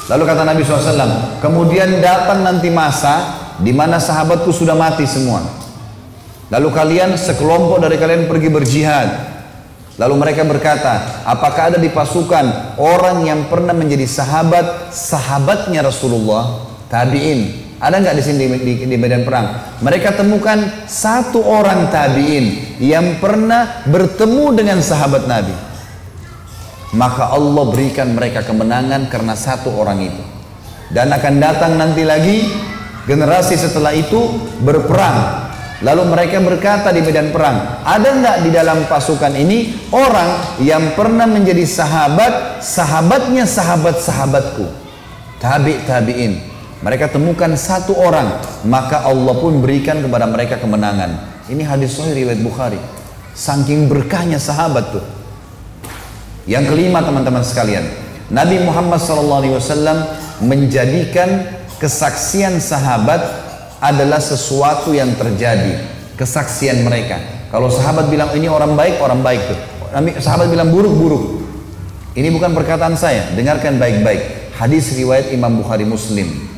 [0.04, 5.42] Lalu kata Nabi SAW kemudian datang nanti masa di mana sahabatku sudah mati semua.
[6.52, 9.08] Lalu kalian sekelompok dari kalian pergi berjihad.
[9.94, 16.66] Lalu mereka berkata apakah ada di pasukan orang yang pernah menjadi sahabat sahabatnya Rasulullah?
[16.90, 19.78] Tabi'in ada nggak di sini di, di, di medan perang?
[19.82, 25.54] Mereka temukan satu orang tabiin yang pernah bertemu dengan sahabat Nabi.
[26.94, 30.22] Maka Allah berikan mereka kemenangan karena satu orang itu.
[30.94, 32.46] Dan akan datang nanti lagi
[33.10, 35.50] generasi setelah itu berperang.
[35.82, 41.26] Lalu mereka berkata di medan perang, ada nggak di dalam pasukan ini orang yang pernah
[41.26, 44.64] menjadi sahabat, sahabatnya sahabat-sahabatku,
[45.42, 46.53] tabi tabiin.
[46.84, 51.40] Mereka temukan satu orang, maka Allah pun berikan kepada mereka kemenangan.
[51.48, 52.76] Ini hadis sahih riwayat Bukhari.
[53.32, 55.04] Saking berkahnya sahabat tuh.
[56.44, 57.88] Yang kelima teman-teman sekalian,
[58.28, 63.20] Nabi Muhammad SAW menjadikan kesaksian sahabat
[63.80, 65.80] adalah sesuatu yang terjadi.
[66.20, 67.16] Kesaksian mereka.
[67.48, 69.60] Kalau sahabat bilang ini orang baik, orang baik tuh.
[70.20, 71.24] Sahabat bilang buruk, buruk.
[72.12, 74.52] Ini bukan perkataan saya, dengarkan baik-baik.
[74.52, 76.53] Hadis riwayat Imam Bukhari Muslim.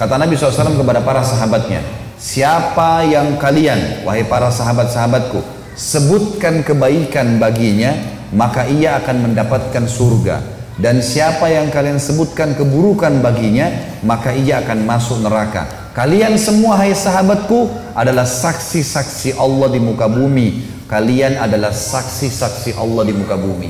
[0.00, 1.84] Kata Nabi SAW kepada para sahabatnya,
[2.16, 5.44] siapa yang kalian, wahai para sahabat-sahabatku,
[5.76, 7.92] sebutkan kebaikan baginya,
[8.32, 10.40] maka ia akan mendapatkan surga.
[10.80, 13.68] Dan siapa yang kalian sebutkan keburukan baginya,
[14.00, 15.92] maka ia akan masuk neraka.
[15.92, 20.64] Kalian semua hai sahabatku adalah saksi-saksi Allah di muka bumi.
[20.88, 23.68] Kalian adalah saksi-saksi Allah di muka bumi.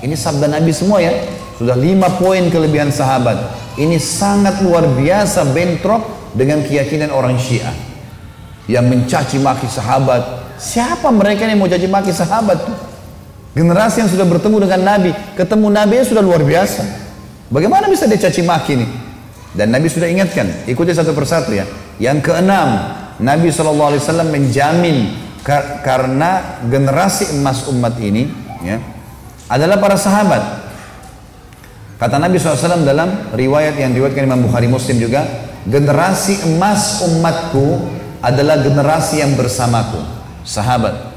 [0.00, 1.12] Ini sabda Nabi semua ya.
[1.60, 3.59] Sudah lima poin kelebihan sahabat.
[3.78, 7.74] Ini sangat luar biasa bentrok dengan keyakinan orang Syiah
[8.70, 10.22] yang mencaci maki sahabat.
[10.60, 12.58] Siapa mereka yang mau caci maki sahabat?
[13.50, 16.82] Generasi yang sudah bertemu dengan Nabi, ketemu Nabi yang sudah luar biasa.
[17.50, 18.90] Bagaimana bisa dia caci maki nih?
[19.58, 21.66] Dan Nabi sudah ingatkan, ikuti satu persatu ya.
[21.98, 23.98] Yang keenam, Nabi SAW
[24.30, 28.30] menjamin kar karena generasi emas umat ini
[28.62, 28.78] ya,
[29.50, 30.69] adalah para sahabat
[32.00, 35.20] Kata Nabi SAW dalam riwayat yang diriwayatkan Imam Bukhari Muslim juga,
[35.68, 37.92] generasi emas umatku
[38.24, 40.00] adalah generasi yang bersamaku,
[40.40, 41.12] sahabat.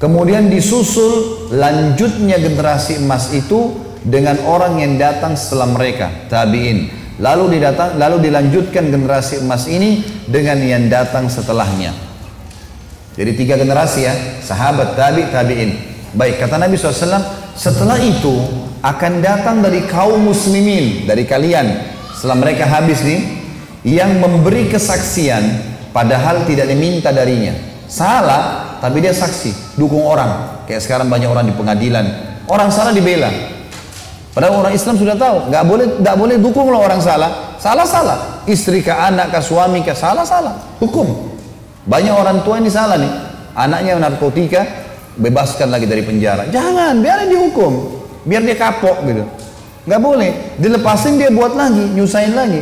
[0.00, 6.88] Kemudian disusul lanjutnya generasi emas itu dengan orang yang datang setelah mereka, tabi'in.
[7.20, 11.92] Lalu didatang, lalu dilanjutkan generasi emas ini dengan yang datang setelahnya.
[13.12, 15.85] Jadi tiga generasi ya, sahabat, tabi, tabi'in.
[16.16, 17.20] Baik, kata Nabi SAW,
[17.52, 18.40] setelah itu
[18.80, 23.20] akan datang dari kaum muslimin dari kalian setelah mereka habis nih
[23.84, 25.44] yang memberi kesaksian
[25.92, 27.52] padahal tidak diminta darinya.
[27.84, 30.64] Salah tapi dia saksi dukung orang.
[30.64, 32.04] Kayak sekarang banyak orang di pengadilan.
[32.48, 33.28] Orang salah dibela.
[34.32, 37.60] Padahal orang Islam sudah tahu nggak boleh nggak boleh dukung loh orang salah.
[37.60, 38.18] Salah salah.
[38.48, 40.56] Istri ke anak ke suami ke salah salah.
[40.80, 41.36] Hukum.
[41.84, 43.12] Banyak orang tua ini salah nih.
[43.56, 44.85] Anaknya narkotika
[45.16, 46.48] bebaskan lagi dari penjara.
[46.52, 47.72] Jangan biarin dihukum.
[48.28, 49.24] Biar dia kapok gitu.
[49.88, 50.30] Nggak boleh.
[50.60, 52.60] Dilepasin dia buat lagi nyusahin lagi.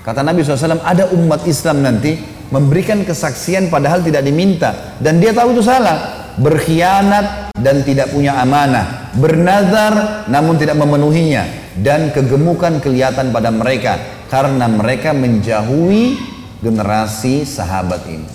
[0.00, 2.16] Kata Nabi SAW ada umat Islam nanti
[2.48, 4.96] memberikan kesaksian padahal tidak diminta.
[4.98, 6.32] Dan dia tahu itu salah.
[6.40, 9.12] Berkhianat dan tidak punya amanah.
[9.14, 11.44] Bernazar namun tidak memenuhinya.
[11.76, 14.00] Dan kegemukan kelihatan pada mereka.
[14.32, 16.16] Karena mereka menjauhi
[16.64, 18.30] generasi sahabat ini.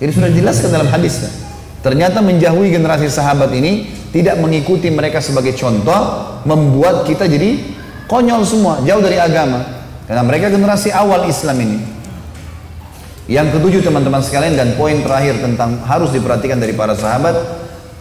[0.00, 1.41] Ini sudah dijelaskan dalam hadisnya
[1.82, 6.00] ternyata menjauhi generasi sahabat ini tidak mengikuti mereka sebagai contoh
[6.46, 7.58] membuat kita jadi
[8.06, 9.82] konyol semua jauh dari agama.
[10.06, 11.78] Karena mereka generasi awal Islam ini.
[13.30, 17.38] Yang ketujuh teman-teman sekalian dan poin terakhir tentang harus diperhatikan dari para sahabat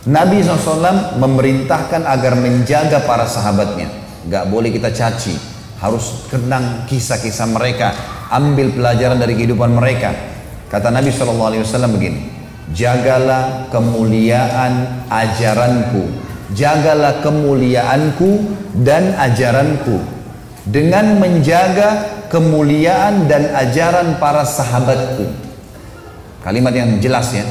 [0.10, 3.88] Nabi SAW memerintahkan agar menjaga para sahabatnya.
[4.28, 5.38] Gak boleh kita caci.
[5.80, 7.94] Harus kenang kisah-kisah mereka.
[8.34, 10.12] Ambil pelajaran dari kehidupan mereka.
[10.68, 12.31] Kata Nabi SAW begini
[12.76, 16.12] jagalah kemuliaan ajaranku.
[16.52, 18.30] Jagalah kemuliaanku
[18.84, 20.04] dan ajaranku.
[20.68, 25.26] Dengan menjaga kemuliaan dan ajaran para sahabatku.
[26.44, 27.46] Kalimat yang jelas ya.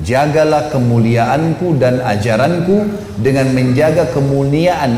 [0.00, 2.88] Jagalah kemuliaanku dan ajaranku
[3.20, 4.96] dengan menjaga kemuliaan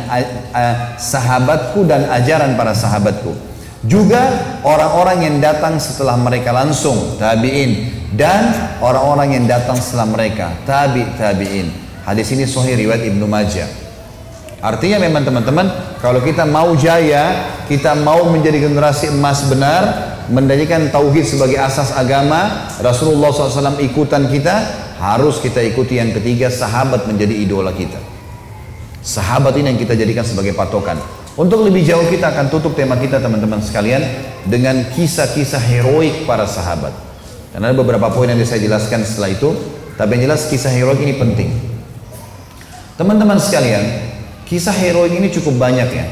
[0.94, 3.51] sahabatku dan ajaran para sahabatku
[3.82, 4.22] juga
[4.62, 8.02] orang-orang yang datang setelah mereka langsung tabi'in.
[8.12, 8.52] Dan
[8.84, 11.72] orang-orang yang datang setelah mereka tabi tabiin.
[12.04, 13.64] Hadis ini sahih riwayat Ibnu Majah.
[14.60, 19.82] Artinya memang teman-teman kalau kita mau jaya kita mau menjadi generasi emas benar
[20.30, 24.54] mendirikan tauhid sebagai asas agama Rasulullah SAW ikutan kita
[25.02, 27.98] harus kita ikuti yang ketiga sahabat menjadi idola kita.
[29.02, 31.00] Sahabat ini yang kita jadikan sebagai patokan
[31.38, 34.04] untuk lebih jauh kita akan tutup tema kita teman-teman sekalian
[34.44, 37.12] dengan kisah-kisah heroik para sahabat
[37.52, 39.52] dan ada beberapa poin yang saya jelaskan setelah itu.
[39.92, 41.52] Tapi yang jelas kisah heroik ini penting.
[42.96, 43.84] Teman-teman sekalian,
[44.48, 46.06] kisah heroik ini cukup banyak ya.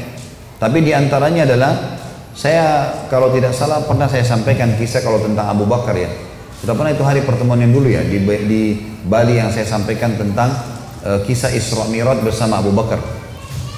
[0.61, 1.97] Tapi di antaranya adalah
[2.37, 6.13] saya kalau tidak salah pernah saya sampaikan kisah kalau tentang Abu Bakar ya.
[6.61, 8.61] Sudah pernah itu hari pertemuan yang dulu ya di, di
[9.01, 10.53] Bali yang saya sampaikan tentang
[11.01, 13.01] uh, kisah Isra Mi'raj bersama Abu Bakar.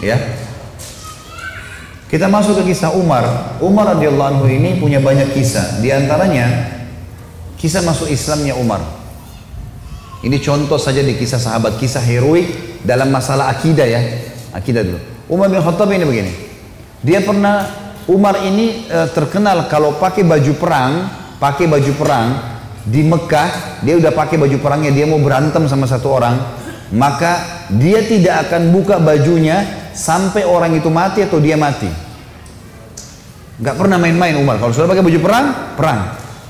[0.03, 0.19] Ya.
[2.13, 3.57] Kita masuk ke kisah Umar.
[3.57, 5.81] Umar radhiyallahu anhu ini punya banyak kisah.
[5.81, 6.45] Di antaranya
[7.63, 8.83] Kisah masuk Islamnya Umar.
[10.19, 14.03] Ini contoh saja di kisah sahabat, kisah heroik dalam masalah akidah ya.
[14.51, 14.99] Akidah dulu.
[15.31, 16.31] Umar bin Khattab ini begini.
[17.07, 17.63] Dia pernah
[18.03, 21.07] Umar ini uh, terkenal kalau pakai baju perang,
[21.39, 22.27] pakai baju perang
[22.83, 26.35] di Mekah, dia udah pakai baju perangnya, dia mau berantem sama satu orang,
[26.91, 32.02] maka dia tidak akan buka bajunya sampai orang itu mati atau dia mati.
[33.63, 34.59] Gak pernah main-main Umar.
[34.59, 35.45] Kalau sudah pakai baju perang,
[35.79, 35.99] perang.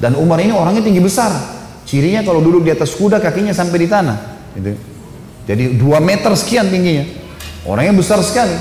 [0.01, 1.29] Dan Umar ini orangnya tinggi besar.
[1.85, 4.17] Cirinya kalau duduk di atas kuda kakinya sampai di tanah.
[4.57, 4.73] Gitu.
[5.45, 7.05] Jadi dua meter sekian tingginya.
[7.69, 8.57] Orangnya besar sekali.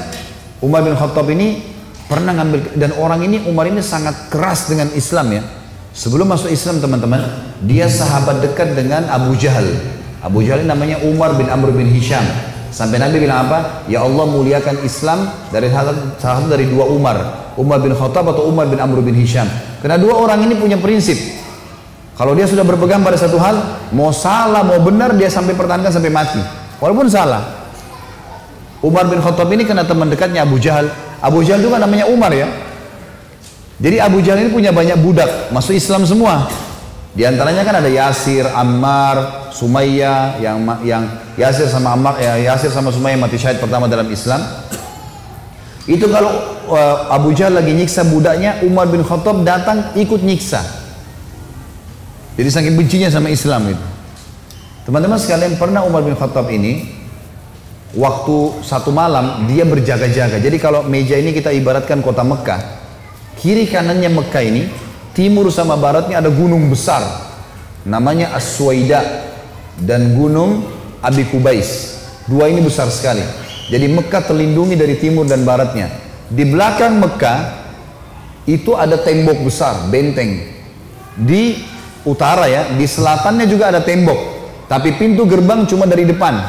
[0.61, 1.65] Umar bin Khattab ini
[2.07, 5.43] pernah ngambil dan orang ini Umar ini sangat keras dengan Islam ya.
[5.93, 7.21] Sebelum masuk Islam teman-teman,
[7.65, 9.65] dia sahabat dekat dengan Abu Jahal.
[10.23, 12.25] Abu Jahal namanya Umar bin Amr bin Hisham.
[12.73, 13.85] Sampai Nabi bilang apa?
[13.85, 17.53] Ya Allah muliakan Islam dari salah satu dari dua Umar.
[17.61, 19.45] Umar bin Khattab atau Umar bin Amr bin Hisham.
[19.85, 21.21] Karena dua orang ini punya prinsip.
[22.17, 26.09] Kalau dia sudah berpegang pada satu hal, mau salah, mau benar, dia sampai pertahankan sampai
[26.09, 26.41] mati.
[26.81, 27.69] Walaupun salah.
[28.81, 30.89] Umar bin Khattab ini kena teman dekatnya Abu Jahal.
[31.21, 32.49] Abu Jahal itu kan namanya Umar ya.
[33.85, 36.49] Jadi Abu Jahal ini punya banyak budak, masuk Islam semua.
[37.13, 41.05] Di antaranya kan ada Yasir, Ammar, Sumayyah yang yang
[41.37, 44.41] Yasir sama Ammar ya Yasir sama Sumayyah mati syahid pertama dalam Islam.
[45.85, 46.33] Itu kalau
[46.73, 50.63] uh, Abu Jahal lagi nyiksa budaknya, Umar bin Khattab datang ikut nyiksa.
[52.33, 53.87] Jadi saking bencinya sama Islam itu.
[54.89, 56.89] Teman-teman sekalian pernah Umar bin Khattab ini
[57.93, 60.41] waktu satu malam dia berjaga-jaga.
[60.41, 62.61] Jadi kalau meja ini kita ibaratkan kota Mekah,
[63.37, 64.63] kiri kanannya Mekah ini,
[65.13, 67.05] timur sama baratnya ada gunung besar,
[67.85, 69.01] namanya Aswaida
[69.81, 70.65] dan gunung
[71.01, 72.01] Abi Kubais.
[72.29, 73.23] Dua ini besar sekali.
[73.71, 75.89] Jadi Mekah terlindungi dari timur dan baratnya.
[76.29, 77.39] Di belakang Mekah
[78.49, 80.51] itu ada tembok besar, benteng.
[81.15, 81.63] Di
[82.03, 84.19] utara ya, di selatannya juga ada tembok.
[84.67, 86.41] Tapi pintu gerbang cuma dari depan.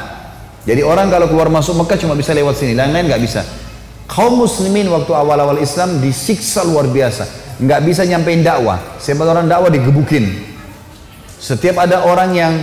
[0.64, 3.44] Jadi orang kalau keluar masuk Mekah cuma bisa lewat sini, lain-lain nggak bisa.
[4.08, 7.28] Kaum muslimin waktu awal-awal Islam disiksa luar biasa,
[7.64, 9.00] nggak bisa nyampein dakwah.
[9.00, 10.28] Sebagai orang dakwah digebukin.
[11.40, 12.54] Setiap ada orang yang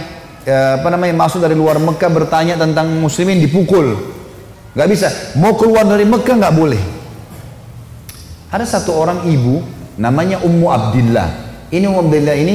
[0.44, 3.96] eh, apa namanya masuk dari luar Mekah bertanya tentang muslimin dipukul,
[4.76, 5.08] nggak bisa.
[5.40, 6.82] Mau keluar dari Mekah nggak boleh.
[8.50, 9.62] Ada satu orang ibu
[10.00, 11.28] namanya Ummu Abdillah.
[11.70, 12.54] Ini Ummu Abdillah ini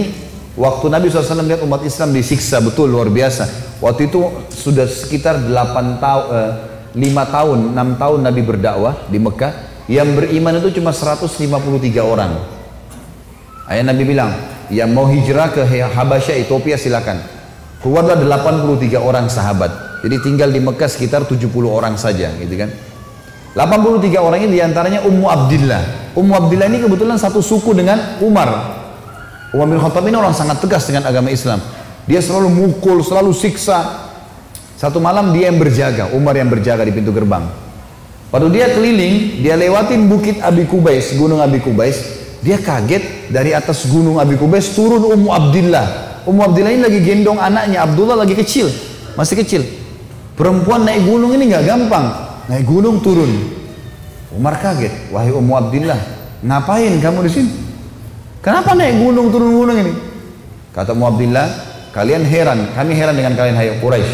[0.60, 3.78] waktu Nabi SAW lihat umat Islam disiksa betul luar biasa.
[3.80, 4.20] Waktu itu
[4.52, 6.52] sudah sekitar 8 tahun, eh,
[6.96, 9.54] 5 tahun, 6 tahun Nabi berdakwah di Mekah.
[9.86, 12.42] Yang beriman itu cuma 153 orang.
[13.70, 14.34] Ayah Nabi bilang,
[14.74, 17.22] yang mau hijrah ke Habasyah, Ethiopia silakan.
[17.86, 20.02] Keluarlah 83 orang sahabat.
[20.02, 22.70] Jadi tinggal di Mekah sekitar 70 orang saja, gitu kan.
[23.54, 26.14] 83 orang ini di antaranya Ummu Abdillah.
[26.18, 28.50] Ummu Abdillah ini kebetulan satu suku dengan Umar.
[29.54, 31.62] Umar bin Khattab ini orang sangat tegas dengan agama Islam.
[32.10, 34.12] Dia selalu mukul, selalu siksa.
[34.76, 37.65] Satu malam dia yang berjaga, Umar yang berjaga di pintu gerbang.
[38.36, 41.96] Waktu dia keliling, dia lewatin bukit Abi Kubais, gunung Abi Kubais.
[42.44, 46.20] Dia kaget dari atas gunung Abi Kubais turun Ummu Abdillah.
[46.28, 48.68] Ummu Abdillah ini lagi gendong anaknya, Abdullah lagi kecil,
[49.16, 49.64] masih kecil.
[50.36, 52.12] Perempuan naik gunung ini nggak gampang,
[52.52, 53.56] naik gunung turun.
[54.36, 56.00] Umar kaget, wahai Ummu Abdillah,
[56.44, 57.52] ngapain kamu di sini?
[58.44, 59.94] Kenapa naik gunung turun gunung ini?
[60.76, 61.48] Kata Ummu Abdillah,
[61.96, 64.14] Kalian heran, kami heran dengan kalian hai Quraisy.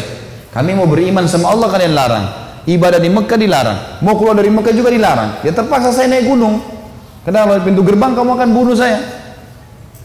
[0.54, 2.41] Kami mau beriman sama Allah kalian larang.
[2.62, 3.78] Ibadah di Mekah dilarang.
[4.06, 5.42] Mau keluar dari Mekah juga dilarang.
[5.42, 6.62] Ya terpaksa saya naik gunung.
[7.22, 8.98] Kenapa pintu gerbang kamu akan bunuh saya?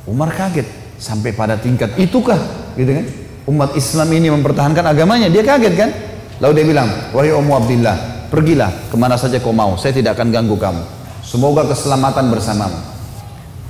[0.05, 0.65] Umar kaget
[0.97, 2.37] sampai pada tingkat itukah
[2.77, 3.05] gitu kan?
[3.47, 5.89] Umat Islam ini mempertahankan agamanya, dia kaget kan?
[6.43, 10.29] Lalu dia bilang, wahai Ummu Abdillah, pergilah ke mana saja kau mau, saya tidak akan
[10.29, 10.83] ganggu kamu.
[11.23, 12.77] Semoga keselamatan bersamamu.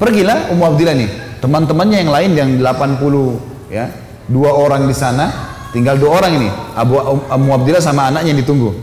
[0.01, 1.09] Pergilah Ummu Abdillah nih,
[1.40, 3.85] teman-temannya yang lain yang 80 ya
[4.27, 5.47] dua orang di sana
[5.77, 6.97] tinggal dua orang ini Abu
[7.30, 8.73] Ummu Abdillah sama anaknya yang ditunggu.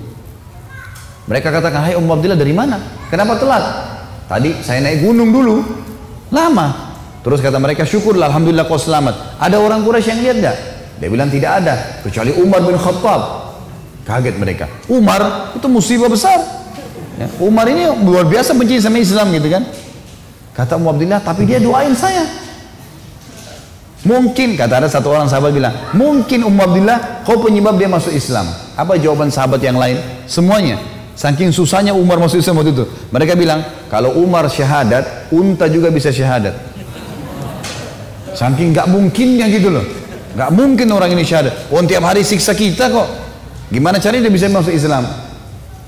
[1.27, 2.79] Mereka katakan hai Ummu Abdillah dari mana?
[3.11, 3.65] Kenapa telat?
[4.31, 5.59] Tadi saya naik gunung dulu.
[6.31, 6.95] Lama.
[7.27, 9.43] Terus kata mereka syukurlah Alhamdulillah kau selamat.
[9.43, 10.57] Ada orang Quraisy yang lihat gak
[10.95, 11.75] dia bilang tidak ada
[12.07, 13.51] kecuali Umar bin Khattab.
[14.07, 14.71] Kaget mereka.
[14.87, 16.39] Umar itu musibah besar.
[17.19, 19.67] Ya, Umar ini luar biasa benci sama Islam gitu kan.
[20.55, 22.23] Kata Ummu Abdillah tapi dia doain saya
[24.05, 28.45] Mungkin kata ada satu orang sahabat bilang, mungkin Ummu Abdillah kau penyebab dia masuk Islam.
[28.77, 29.97] Apa jawaban sahabat yang lain?
[30.29, 30.77] Semuanya.
[31.17, 32.85] Saking susahnya Umar masuk Islam waktu itu.
[33.09, 36.53] Mereka bilang, kalau Umar syahadat, unta juga bisa syahadat.
[38.37, 39.87] Saking gak mungkinnya gitu loh.
[40.37, 41.73] Gak mungkin orang ini syahadat.
[41.73, 43.09] Oh tiap hari siksa kita kok.
[43.73, 45.07] Gimana caranya dia bisa masuk Islam?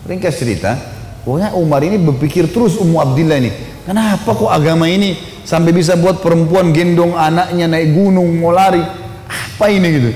[0.07, 0.79] Ringkas cerita,
[1.27, 3.76] pokoknya Umar ini berpikir terus Ummu Abdillah ini.
[3.87, 5.15] Kenapa kok agama ini
[5.47, 8.83] sampai bisa buat perempuan gendong anaknya naik gunung mau lari
[9.27, 10.11] apa ini gitu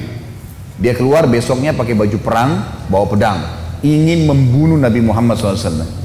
[0.81, 2.51] dia keluar besoknya pakai baju perang
[2.91, 3.39] bawa pedang
[3.87, 6.01] ingin membunuh Nabi Muhammad SAW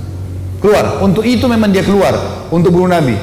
[0.66, 1.06] Keluar.
[1.06, 2.18] Untuk itu memang dia keluar.
[2.50, 3.14] Untuk bunuh Nabi.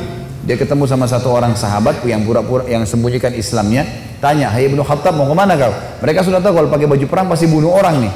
[0.47, 3.83] Dia ketemu sama satu orang sahabat yang pura-pura yang sembunyikan Islamnya.
[4.23, 5.75] Tanya, Hai Ibnu Khattab mau ke mana kau?
[6.07, 8.13] Mereka sudah tahu kalau pakai baju perang pasti bunuh orang nih.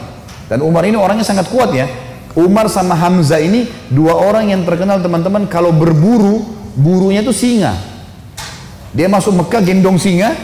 [0.46, 1.90] Dan Umar ini orangnya sangat kuat ya.
[2.36, 6.44] Umar sama Hamzah ini dua orang yang terkenal teman-teman kalau berburu,
[6.76, 7.72] burunya itu singa.
[8.92, 10.36] Dia masuk Mekah gendong singa,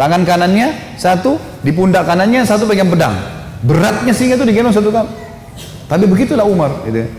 [0.00, 3.12] tangan kanannya satu, di pundak kanannya satu pegang pedang.
[3.60, 5.08] Beratnya singa itu digendong satu kali.
[5.84, 6.80] Tapi begitulah Umar.
[6.88, 7.12] Gitu.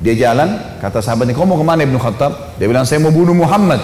[0.00, 2.56] Dia jalan, kata sahabatnya, kau mau ke mana Ibnu Khattab?
[2.56, 3.80] Dia bilang, saya mau bunuh Muhammad.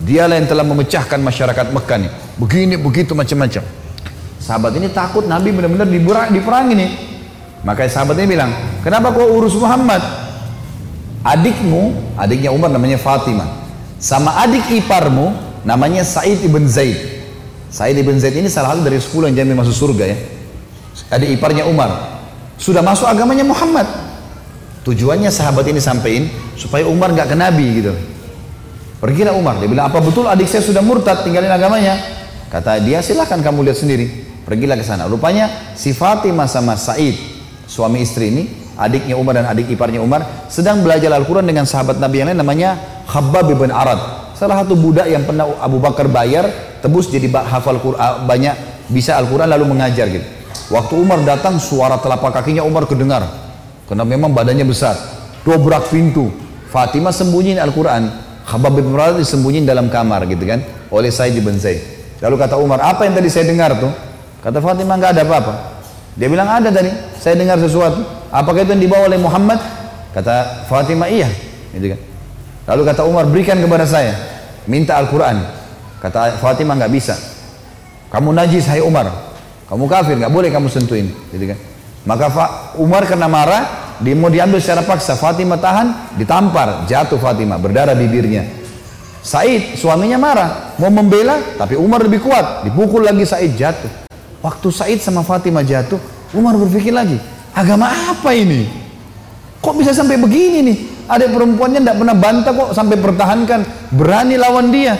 [0.00, 2.12] Dialah yang telah memecahkan masyarakat Mekah nih.
[2.40, 3.64] Begini, begitu, macam-macam.
[4.40, 6.86] Sahabat ini takut Nabi benar-benar diperang ini.
[7.64, 8.52] Maka sahabat ini bilang,
[8.84, 10.04] kenapa kau urus Muhammad?
[11.24, 13.48] Adikmu, adiknya Umar namanya Fatimah.
[13.96, 15.32] Sama adik iparmu,
[15.64, 17.24] namanya Said ibn Zaid.
[17.72, 20.16] Said ibn Zaid ini salah satu dari sepuluh yang jamin masuk surga ya.
[21.08, 22.20] Adik iparnya Umar.
[22.60, 23.88] Sudah masuk agamanya Muhammad.
[24.84, 26.28] Tujuannya sahabat ini sampaikan
[26.60, 27.96] supaya Umar nggak ke Nabi gitu.
[29.00, 31.96] Pergilah Umar, dia bilang apa betul adik saya sudah murtad tinggalin agamanya?
[32.52, 34.06] Kata dia silahkan kamu lihat sendiri.
[34.44, 35.08] Pergilah ke sana.
[35.08, 37.16] Rupanya si Fatimah sama Said,
[37.64, 38.44] suami istri ini,
[38.78, 42.76] adiknya Umar dan adik iparnya Umar, sedang belajar Al-Quran dengan sahabat Nabi yang lain namanya
[43.06, 44.32] Khabbab bin Arad.
[44.34, 46.50] Salah satu budak yang pernah Abu Bakar bayar,
[46.82, 48.54] tebus jadi hafal Quran, banyak
[48.90, 50.26] bisa Al-Quran lalu mengajar gitu.
[50.72, 53.20] Waktu Umar datang, suara telapak kakinya Umar kedengar.
[53.84, 54.96] Karena memang badannya besar.
[55.44, 56.32] Dobrak pintu.
[56.72, 58.08] Fatimah sembunyiin Al-Quran.
[58.48, 60.64] Khabbab bin Arad disembunyiin dalam kamar gitu kan.
[60.88, 61.84] Oleh Said bin Zaid.
[62.24, 63.92] Lalu kata Umar, apa yang tadi saya dengar tuh?
[64.40, 65.54] Kata Fatimah nggak ada apa-apa.
[66.16, 66.88] Dia bilang ada tadi,
[67.20, 68.00] saya dengar sesuatu.
[68.34, 69.62] Apakah itu yang dibawa oleh Muhammad?
[70.10, 71.30] Kata Fatimah iya.
[71.70, 72.00] Gitu kan.
[72.74, 74.18] Lalu kata Umar berikan kepada saya,
[74.66, 75.38] minta Al-Quran.
[76.02, 77.14] Kata Fatimah nggak bisa.
[78.10, 79.06] Kamu najis hai Umar,
[79.70, 81.14] kamu kafir nggak boleh kamu sentuhin.
[81.30, 81.58] Gitu kan.
[82.04, 82.26] Maka
[82.76, 85.14] Umar kena marah, dia mau diambil secara paksa.
[85.14, 88.44] Fatimah tahan, ditampar, jatuh Fatimah, berdarah bibirnya.
[89.24, 93.88] Said suaminya marah, mau membela, tapi Umar lebih kuat, dipukul lagi Said jatuh.
[94.44, 95.96] Waktu Said sama Fatimah jatuh,
[96.36, 97.16] Umar berpikir lagi,
[97.54, 98.66] agama apa ini?
[99.62, 100.78] Kok bisa sampai begini nih?
[101.08, 103.60] Ada perempuannya tidak pernah bantah kok sampai pertahankan,
[103.94, 104.98] berani lawan dia.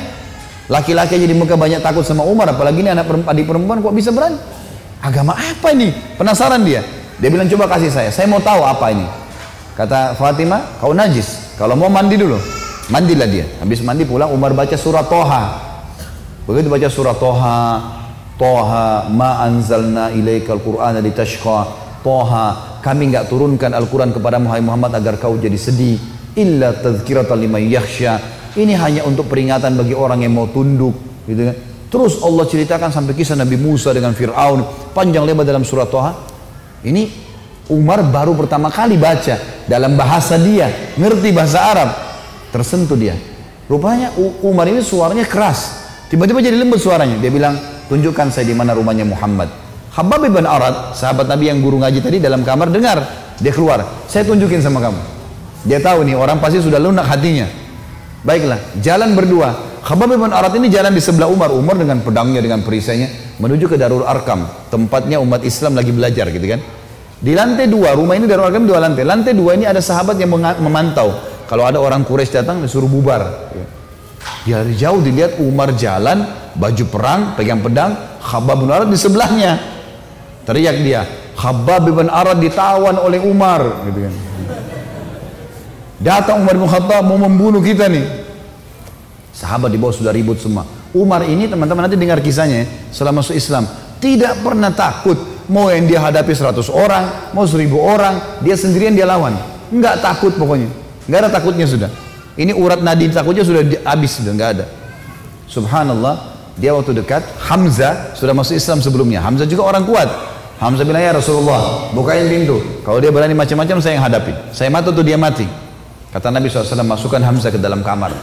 [0.73, 4.41] Laki-laki jadi muka banyak takut sama Umar, apalagi ini anak adik perempuan kok bisa berani?
[5.05, 5.93] Agama apa ini?
[6.17, 6.81] Penasaran dia.
[7.21, 9.05] Dia bilang coba kasih saya, saya mau tahu apa ini.
[9.77, 11.59] Kata Fatimah, kau najis.
[11.61, 12.41] Kalau mau mandi dulu,
[12.89, 13.45] mandilah dia.
[13.61, 15.61] Habis mandi pulang Umar baca surat Toha.
[16.49, 17.61] Begitu baca surat Toha,
[18.41, 21.84] Toha ma anzalna ilaikal qur'ana litashqa.
[22.05, 25.97] Toha, kami enggak turunkan Al-Quran kepada Muhammad agar kau jadi sedih.
[26.37, 28.21] Illa tazkiratan liman yakhsha.
[28.53, 31.57] Ini hanya untuk peringatan bagi orang yang mau tunduk, gitu kan.
[31.89, 34.93] Terus Allah ceritakan sampai kisah Nabi Musa dengan Fir'aun.
[34.93, 36.13] Panjang lebar dalam surat Toha.
[36.85, 37.09] Ini
[37.73, 40.93] Umar baru pertama kali baca dalam bahasa dia.
[41.01, 41.89] Ngerti bahasa Arab.
[42.53, 43.17] Tersentuh dia.
[43.65, 44.13] Rupanya
[44.45, 45.87] Umar ini suaranya keras.
[46.13, 47.17] Tiba-tiba jadi lembut suaranya.
[47.17, 47.57] Dia bilang,
[47.89, 49.64] tunjukkan saya di mana rumahnya Muhammad.
[49.95, 52.99] Habab bin Arad, sahabat Nabi yang guru ngaji tadi dalam kamar dengar.
[53.39, 53.87] Dia keluar.
[54.11, 54.99] Saya tunjukin sama kamu.
[55.71, 57.47] Dia tahu nih orang pasti sudah lunak hatinya.
[58.27, 59.55] Baiklah, jalan berdua.
[59.87, 61.55] Khabab bin Arat ini jalan di sebelah Umar.
[61.55, 64.49] Umar dengan pedangnya, dengan perisainya menuju ke Darul Arkam.
[64.67, 66.59] Tempatnya umat Islam lagi belajar gitu kan.
[67.23, 69.07] Di lantai dua, rumah ini Darul Arkam dua lantai.
[69.07, 71.15] Lantai dua ini ada sahabat yang memantau.
[71.47, 73.53] Kalau ada orang Quraisy datang disuruh bubar.
[74.43, 76.25] Dari jauh dilihat Umar jalan,
[76.57, 77.93] baju perang, pegang pedang,
[78.25, 79.74] Khabab bin Arad di sebelahnya.
[80.45, 81.09] Teriak dia,
[81.41, 84.15] Khabab bin Arad ditawan oleh Umar gitu kan.
[86.05, 88.05] Datang Umar bin Khattab mau membunuh kita nih.
[89.33, 90.69] Sahabat di bawah sudah ribut semua.
[90.95, 93.67] Umar ini teman-teman nanti dengar kisahnya ya, setelah masuk Islam.
[93.99, 95.17] Tidak pernah takut.
[95.45, 99.37] Mau yang dia hadapi 100 orang, mau 1000 orang, dia sendirian dia lawan.
[99.73, 100.69] Enggak takut pokoknya.
[101.09, 101.91] Enggak ada takutnya sudah.
[102.37, 104.65] Ini urat nadi takutnya sudah habis sudah enggak ada.
[105.49, 109.21] Subhanallah, dia waktu dekat Hamzah sudah masuk Islam sebelumnya.
[109.21, 110.34] Hamzah juga orang kuat.
[110.63, 112.63] Hamzah bilang ya Rasulullah, bukain pintu.
[112.87, 114.55] Kalau dia berani macam-macam saya yang hadapi.
[114.55, 115.45] Saya mati tuh dia mati.
[116.15, 118.15] Kata Nabi SAW masukkan Hamzah ke dalam kamar.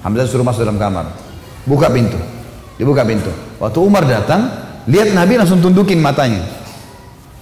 [0.00, 1.04] Hamzah suruh masuk dalam kamar.
[1.68, 2.16] Buka pintu.
[2.80, 3.28] Dibuka pintu.
[3.60, 4.48] Waktu Umar datang,
[4.88, 6.40] lihat Nabi langsung tundukin matanya.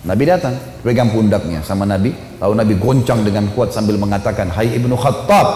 [0.03, 2.11] Nabi datang, pegang pundaknya sama Nabi.
[2.43, 5.47] Lalu Nabi goncang dengan kuat sambil mengatakan, Hai Ibnu Khattab,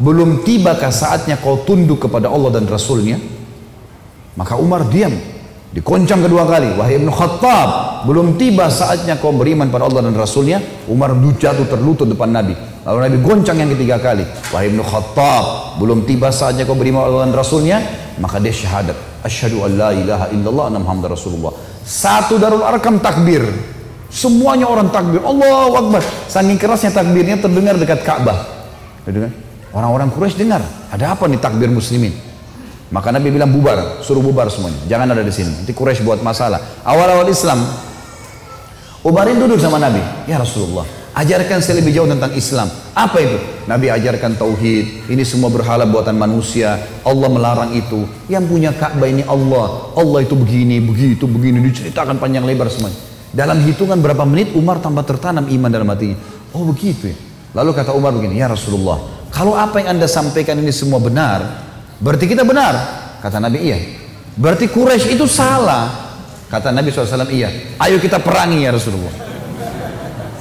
[0.00, 3.20] belum tibakah saatnya kau tunduk kepada Allah dan Rasulnya?
[4.40, 5.12] Maka Umar diam.
[5.70, 6.74] Dikoncang kedua kali.
[6.74, 10.58] Wahai Ibnu Khattab, belum tiba saatnya kau beriman pada Allah dan Rasulnya.
[10.90, 12.58] Umar jatuh terlutut depan Nabi.
[12.82, 14.26] Lalu Nabi goncang yang ketiga kali.
[14.50, 17.78] Wahai Ibnu Khattab, belum tiba saatnya kau beriman Allah dan Rasulnya,
[18.18, 18.98] maka dia syahadat.
[19.22, 21.54] Asyhadu an la ilaha illallah anna Muhammad Rasulullah.
[21.86, 23.46] Satu Darul Arkam takbir.
[24.10, 26.02] Semuanya orang takbir, Allahu Akbar.
[26.26, 28.42] Saking kerasnya takbirnya terdengar dekat Ka'bah.
[29.70, 32.10] Orang-orang Quraisy dengar, ada apa nih takbir muslimin?
[32.90, 34.82] Maka Nabi bilang bubar, suruh bubar semuanya.
[34.90, 35.62] Jangan ada di sini.
[35.62, 36.82] Nanti Quraisy buat masalah.
[36.82, 37.62] Awal-awal Islam,
[39.00, 40.02] Umarin duduk sama Nabi.
[40.28, 40.84] Ya Rasulullah,
[41.16, 42.68] ajarkan saya lebih jauh tentang Islam.
[42.92, 43.38] Apa itu?
[43.64, 45.08] Nabi ajarkan tauhid.
[45.08, 46.76] Ini semua berhala buatan manusia.
[47.00, 48.04] Allah melarang itu.
[48.28, 49.96] Yang punya Ka'bah ini Allah.
[49.96, 51.64] Allah itu begini, begitu, begini.
[51.64, 52.98] Diceritakan panjang lebar semuanya.
[53.32, 56.18] Dalam hitungan berapa menit Umar tambah tertanam iman dalam hatinya.
[56.52, 57.16] Oh begitu ya.
[57.56, 59.00] Lalu kata Umar begini, ya Rasulullah,
[59.32, 61.69] kalau apa yang anda sampaikan ini semua benar,
[62.00, 62.74] berarti kita benar.
[63.20, 63.78] Kata Nabi, iya.
[64.34, 66.16] Berarti Quraisy itu salah.
[66.48, 67.76] Kata Nabi SAW, iya.
[67.76, 69.12] Ayo kita perangi ya Rasulullah.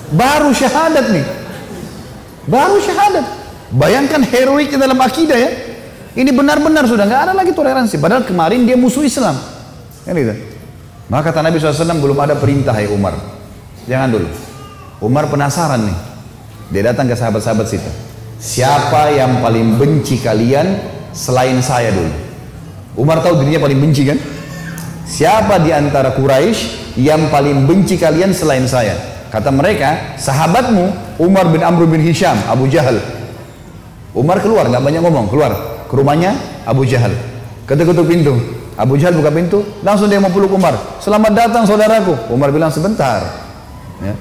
[0.10, 1.26] Baru syahadat nih.
[2.50, 3.26] Baru syahadat.
[3.70, 5.52] Bayangkan heroik dalam akidah ya.
[6.18, 8.02] Ini benar-benar sudah nggak ada lagi toleransi.
[8.02, 9.38] Padahal kemarin dia musuh Islam.
[10.08, 10.34] Kan gitu.
[11.10, 13.14] Maka kata Nabi SAW belum ada perintah hai Umar.
[13.86, 14.30] Jangan dulu.
[15.06, 15.98] Umar penasaran nih.
[16.74, 17.92] Dia datang ke sahabat-sahabat situ.
[18.40, 22.16] Siapa yang paling benci kalian selain saya dulu?
[22.96, 24.16] Umar tahu dirinya paling benci kan?
[25.04, 28.96] Siapa di antara Quraisy yang paling benci kalian selain saya?
[29.28, 32.98] Kata mereka, sahabatmu Umar bin Amr bin Hisham, Abu Jahal.
[34.16, 35.52] Umar keluar, nggak banyak ngomong, keluar
[35.86, 36.34] ke rumahnya
[36.66, 37.14] Abu Jahal.
[37.70, 38.34] Ketuk-ketuk pintu,
[38.74, 40.74] Abu Jahal buka pintu, langsung dia mau peluk Umar.
[40.98, 42.34] Selamat datang saudaraku.
[42.34, 43.22] Umar bilang sebentar.
[44.02, 44.18] Ya.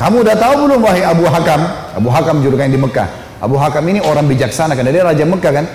[0.00, 1.60] Kamu udah tahu belum wahai Abu Hakam?
[1.92, 3.08] Abu Hakam julukan di Mekah.
[3.42, 5.66] Abu Hakam ini orang bijaksana kan dia raja Mekah kan?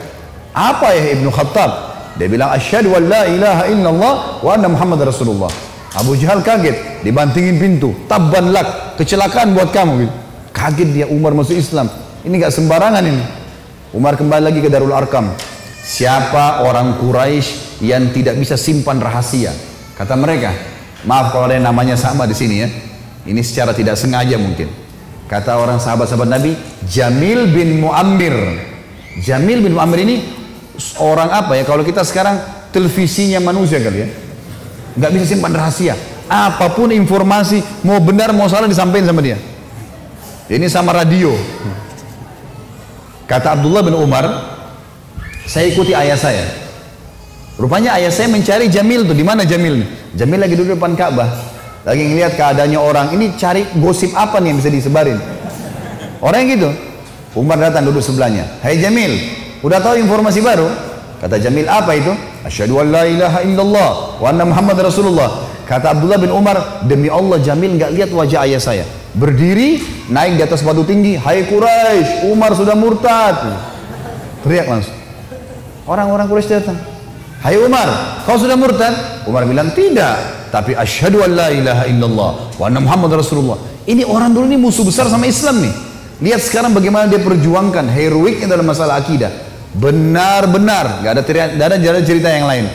[0.58, 1.72] Apa ya Ibnu Khattab?
[2.18, 5.54] Dia bilang asyhadu an la ilaha illallah wa anna Muhammad Rasulullah.
[5.94, 7.94] Abu Jahal kaget, dibantingin pintu.
[8.10, 10.10] Tabban lak, kecelakaan buat kamu.
[10.50, 11.86] Kaget dia Umar masuk Islam.
[12.26, 13.22] Ini nggak sembarangan ini.
[13.94, 15.30] Umar kembali lagi ke Darul Arkam.
[15.86, 19.54] Siapa orang Quraisy yang tidak bisa simpan rahasia?
[19.94, 20.52] Kata mereka,
[21.06, 22.68] maaf kalau ada yang namanya sama di sini ya.
[23.30, 24.74] Ini secara tidak sengaja mungkin.
[25.30, 26.58] Kata orang sahabat-sahabat Nabi,
[26.90, 28.36] Jamil bin Muammir.
[29.22, 30.37] Jamil bin Muammir ini
[31.02, 31.64] orang apa ya?
[31.66, 32.38] Kalau kita sekarang
[32.74, 34.10] televisinya manusia kali ya.
[34.98, 35.94] Gak bisa simpan rahasia.
[36.28, 39.40] Apa pun informasi, mau benar mau salah disampaikan sama dia.
[40.48, 41.32] Ini sama radio.
[43.28, 44.26] Kata Abdullah bin Umar,
[45.48, 46.48] saya ikuti ayah saya.
[47.60, 49.90] Rupanya ayah saya mencari Jamil tuh, di mana Jamil nih?
[50.16, 51.28] Jamil lagi duduk depan Ka'bah,
[51.84, 53.08] lagi ngeliat keadaannya orang.
[53.16, 55.20] Ini cari gosip apa nih yang bisa disebarin?
[56.24, 56.70] Orang yang gitu.
[57.36, 58.48] Umar datang duduk sebelahnya.
[58.64, 59.14] Hai Jamil,
[59.64, 60.68] udah tahu informasi baru?
[61.18, 62.14] Kata Jamil, apa itu?
[62.46, 63.90] Asyhadu an la ilaha illallah
[64.22, 65.50] wa anna Muhammad Rasulullah.
[65.66, 68.86] Kata Abdullah bin Umar, demi Allah Jamil nggak lihat wajah ayah saya.
[69.18, 69.82] Berdiri,
[70.14, 71.18] naik di atas batu tinggi.
[71.18, 73.36] Hai Quraisy, Umar sudah murtad.
[74.46, 74.94] Teriak langsung.
[75.90, 76.78] Orang-orang Quraisy datang.
[77.42, 77.90] Hai Umar,
[78.30, 78.94] kau sudah murtad?
[79.26, 83.58] Umar bilang tidak, tapi asyhadu an la ilaha illallah wa anna Muhammad Rasulullah.
[83.90, 85.74] Ini orang dulu ini musuh besar sama Islam nih.
[86.18, 89.47] Lihat sekarang bagaimana dia perjuangkan heroiknya dalam masalah akidah.
[89.76, 92.66] Benar-benar, gak ada gak ada jalan cerita yang lain.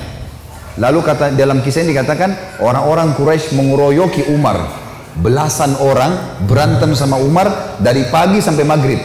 [0.81, 4.81] Lalu kata dalam kisah ini dikatakan orang-orang Quraisy menguroyoki Umar.
[5.13, 9.01] Belasan orang berantem sama Umar dari pagi sampai maghrib.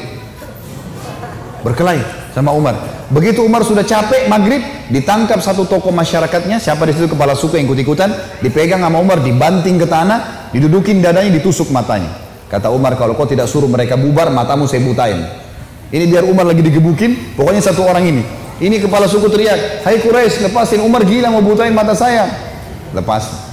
[1.67, 2.79] Berkelahi sama Umar.
[3.11, 7.67] Begitu Umar sudah capek maghrib, ditangkap satu tokoh masyarakatnya, siapa di situ kepala suku yang
[7.71, 12.11] ikut-ikutan, dipegang sama Umar, dibanting ke tanah, didudukin dadanya, ditusuk matanya.
[12.47, 15.46] Kata Umar, kalau kau tidak suruh mereka bubar, matamu saya butain.
[15.87, 18.23] Ini biar Umar lagi digebukin, pokoknya satu orang ini.
[18.57, 22.25] Ini kepala suku teriak, Hai Quraisy, lepasin Umar gila mau butain mata saya.
[22.91, 23.47] Lepas.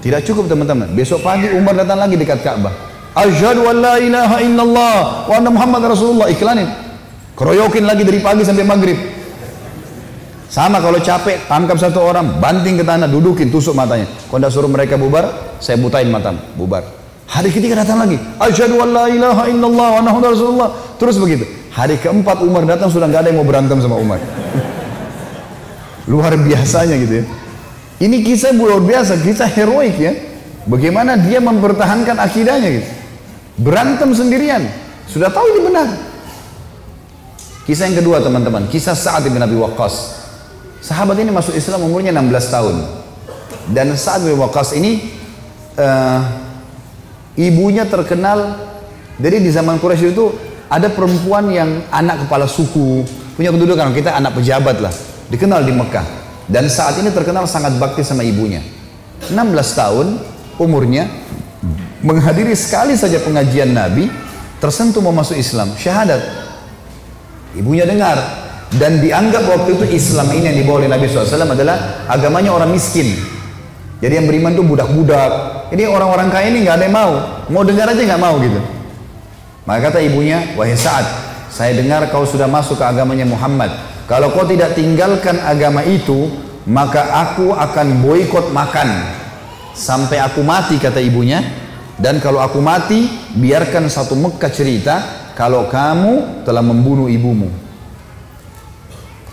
[0.00, 0.90] Tidak cukup teman-teman.
[0.96, 2.72] Besok pagi Umar datang lagi dekat Ka'bah.
[3.12, 4.96] Asyhadu an la ilaha illallah
[5.28, 6.32] wa anna Muhammad Rasulullah.
[6.32, 6.68] Iklanin.
[7.36, 8.96] Keroyokin lagi dari pagi sampai maghrib.
[10.46, 14.08] Sama kalau capek, tangkap satu orang, banting ke tanah, dudukin, tusuk matanya.
[14.30, 16.95] Kalau tidak suruh mereka bubar, saya butain matamu, bubar.
[17.26, 18.16] Hari ketiga datang lagi.
[18.38, 20.70] Asyhadu an la ilaha illallah wa anna Rasulullah.
[20.96, 21.44] Terus begitu.
[21.74, 24.22] Hari keempat Umar datang sudah nggak ada yang mau berantem sama Umar.
[26.10, 27.24] Luar biasanya gitu ya.
[27.96, 30.12] Ini kisah luar biasa, kisah heroik ya.
[30.68, 32.88] Bagaimana dia mempertahankan akidahnya gitu.
[33.56, 34.68] Berantem sendirian.
[35.08, 35.88] Sudah tahu ini benar.
[37.66, 40.22] Kisah yang kedua teman-teman, kisah Sa'ad bin Abi Waqqas.
[40.84, 42.76] Sahabat ini masuk Islam umurnya 16 tahun.
[43.74, 45.02] Dan Sa'ad bin Waqqas ini
[45.74, 46.45] uh,
[47.36, 48.56] ibunya terkenal
[49.16, 50.28] jadi di zaman Quraisy itu
[50.68, 53.06] ada perempuan yang anak kepala suku,
[53.38, 54.92] punya kedudukan kita anak pejabat lah,
[55.32, 56.04] dikenal di Mekah.
[56.46, 58.60] Dan saat ini terkenal sangat bakti sama ibunya.
[59.32, 59.32] 16
[59.72, 60.06] tahun
[60.60, 61.08] umurnya
[62.04, 64.06] menghadiri sekali saja pengajian Nabi,
[64.60, 66.20] tersentuh mau masuk Islam, syahadat.
[67.56, 68.20] Ibunya dengar
[68.76, 73.16] dan dianggap waktu itu Islam ini yang dibawa oleh Nabi SAW adalah agamanya orang miskin.
[73.96, 75.32] Jadi yang beriman itu budak-budak,
[75.74, 77.12] Ini orang-orang kaya ini nggak ada yang mau.
[77.50, 78.60] Mau dengar aja nggak mau gitu.
[79.66, 81.06] Maka kata ibunya, wahai Sa'ad,
[81.50, 83.74] saya dengar kau sudah masuk ke agamanya Muhammad.
[84.06, 86.30] Kalau kau tidak tinggalkan agama itu,
[86.70, 88.86] maka aku akan boikot makan
[89.74, 91.42] sampai aku mati kata ibunya.
[91.98, 94.94] Dan kalau aku mati, biarkan satu Mekah cerita
[95.34, 97.48] kalau kamu telah membunuh ibumu.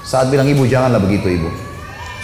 [0.03, 1.72] Saat bilang ibu janganlah begitu ibu.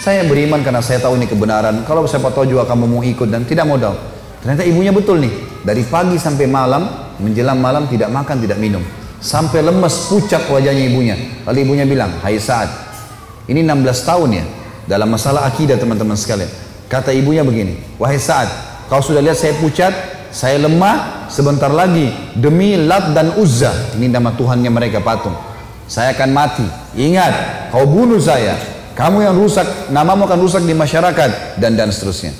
[0.00, 1.84] Saya beriman karena saya tahu ini kebenaran.
[1.84, 3.92] Kalau siapa tahu juga kamu mau ikut dan tidak modal.
[4.40, 5.60] Ternyata ibunya betul nih.
[5.60, 6.88] Dari pagi sampai malam,
[7.20, 8.80] menjelang malam tidak makan, tidak minum.
[9.20, 11.20] Sampai lemes, pucat wajahnya ibunya.
[11.44, 12.72] Lalu ibunya bilang, Hai saat,
[13.44, 14.44] ini 16 tahun ya.
[14.88, 16.48] Dalam masalah akidah teman-teman sekalian.
[16.88, 18.48] Kata ibunya begini, Wahai saat,
[18.88, 19.92] kau sudah lihat saya pucat,
[20.32, 22.08] saya lemah, sebentar lagi
[22.40, 23.68] demi Lat dan Uzza.
[24.00, 25.36] Ini nama Tuhannya mereka patung.
[25.84, 26.66] Saya akan mati.
[26.96, 28.56] Ingat, kau bunuh saya,
[29.00, 32.36] kamu yang rusak, namamu akan rusak di masyarakat dan dan seterusnya.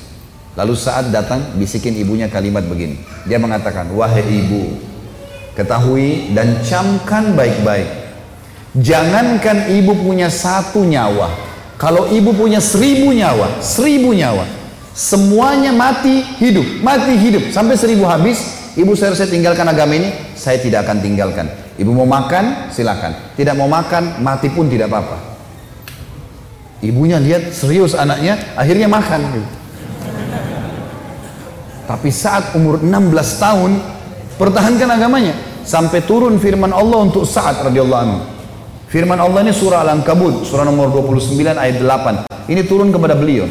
[0.60, 3.00] Lalu saat datang bisikin ibunya kalimat begini.
[3.24, 4.76] Dia mengatakan, "Wahai ibu,
[5.56, 7.88] ketahui dan camkan baik-baik.
[8.76, 11.32] Jangankan ibu punya satu nyawa,
[11.80, 14.44] kalau ibu punya seribu nyawa, seribu nyawa,
[14.92, 18.60] semuanya mati hidup, mati hidup sampai seribu habis.
[18.76, 21.48] Ibu saya, saya tinggalkan agama ini, saya tidak akan tinggalkan.
[21.80, 23.32] Ibu mau makan, silakan.
[23.32, 25.29] Tidak mau makan, mati pun tidak apa-apa.
[26.80, 29.44] Ibunya lihat serius anaknya, akhirnya makan.
[31.84, 33.70] Tapi saat umur 16 tahun,
[34.40, 35.36] pertahankan agamanya.
[35.60, 38.20] Sampai turun firman Allah untuk saat radhiyallahu anhu.
[38.88, 42.48] Firman Allah ini surah Al-Ankabut, surah nomor 29 ayat 8.
[42.48, 43.46] Ini turun kepada beliau.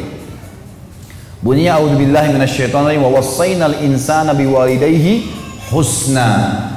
[1.40, 5.32] Bunyinya a'udzubillahi minasyaitonir wa wassaynal insana biwalidayhi
[5.72, 6.28] husna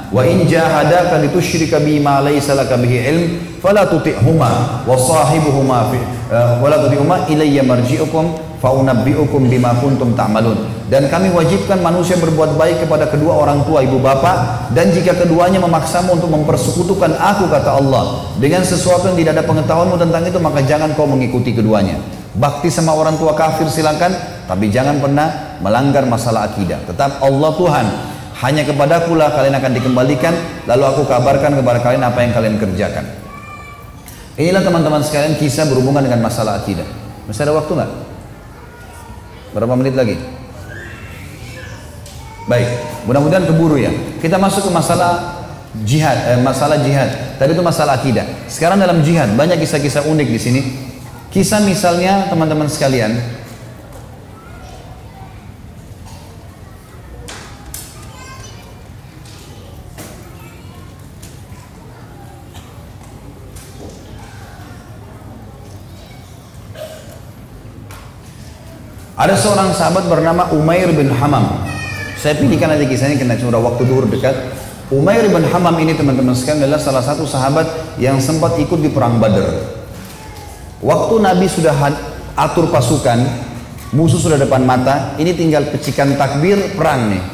[0.08, 5.96] wa in jahadaka litusyrika bima laysa laka ilm fala tuti'huma wa sahibuhuma fi
[6.28, 10.84] uh, wala tuti'huma ilayya marji'ukum fa unabbi'ukum bima kuntum ta'malun.
[10.84, 15.56] Dan kami wajibkan manusia berbuat baik kepada kedua orang tua ibu bapak dan jika keduanya
[15.64, 20.60] memaksamu untuk mempersekutukan aku kata Allah dengan sesuatu yang tidak ada pengetahuanmu tentang itu maka
[20.60, 21.96] jangan kau mengikuti keduanya.
[22.36, 24.12] Bakti sama orang tua kafir silakan
[24.44, 26.84] tapi jangan pernah melanggar masalah akidah.
[26.84, 27.86] Tetap Allah Tuhan.
[28.34, 30.34] Hanya kepadaku lah kalian akan dikembalikan,
[30.68, 33.23] lalu aku kabarkan kepada kalian apa yang kalian kerjakan.
[34.34, 36.86] Inilah teman-teman sekalian kisah berhubungan dengan masalah akidah.
[37.30, 37.90] Masih ada waktu nggak?
[39.54, 40.18] Berapa menit lagi?
[42.50, 42.68] Baik,
[43.06, 43.94] mudah-mudahan keburu ya.
[44.18, 45.44] Kita masuk ke masalah
[45.86, 47.38] jihad, eh, masalah jihad.
[47.38, 48.26] Tadi itu masalah akidah.
[48.50, 50.60] Sekarang dalam jihad banyak kisah-kisah unik di sini.
[51.30, 53.16] Kisah misalnya teman-teman sekalian,
[69.24, 71.64] Ada seorang sahabat bernama Umair bin Hamam.
[72.20, 74.36] Saya pilihkan aja kisahnya karena sudah waktu duhur dekat.
[74.92, 79.16] Umair bin Hamam ini teman-teman sekalian adalah salah satu sahabat yang sempat ikut di perang
[79.16, 79.48] Badar.
[80.84, 81.72] Waktu Nabi sudah
[82.36, 83.24] atur pasukan,
[83.96, 87.24] musuh sudah depan mata, ini tinggal pecikan takbir perang nih.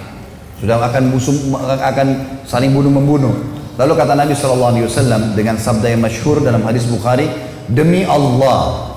[0.62, 2.08] Sudah akan musuh akan
[2.46, 3.34] saling bunuh membunuh.
[3.74, 4.78] Lalu kata Nabi SAW
[5.34, 7.26] dengan sabda yang masyhur dalam hadis Bukhari,
[7.66, 8.89] demi Allah,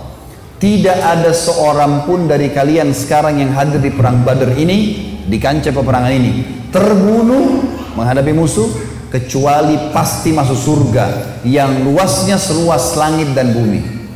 [0.63, 4.95] tidak ada seorang pun dari kalian sekarang yang hadir di perang Badar ini,
[5.27, 6.31] di kancah peperangan ini,
[6.71, 7.67] terbunuh
[7.99, 8.71] menghadapi musuh,
[9.11, 11.05] kecuali pasti masuk surga
[11.43, 14.07] yang luasnya seluas langit dan bumi.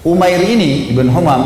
[0.00, 1.42] Umair ini, Ibn Humam,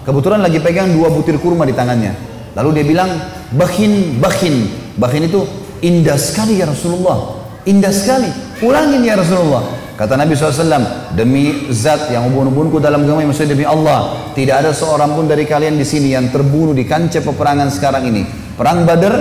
[0.00, 2.16] kebetulan lagi pegang dua butir kurma di tangannya.
[2.56, 3.10] Lalu dia bilang,
[3.52, 4.80] bakin, bakin.
[4.96, 5.44] Bakin itu
[5.84, 7.36] indah sekali ya Rasulullah.
[7.68, 8.32] Indah sekali.
[8.64, 9.83] Ulangin ya Rasulullah.
[9.94, 15.14] Kata Nabi SAW, demi zat yang ubun-ubunku dalam agama maksudnya demi Allah, tidak ada seorang
[15.14, 18.26] pun dari kalian di sini yang terbunuh di kancah peperangan sekarang ini.
[18.58, 19.14] Perang Badar,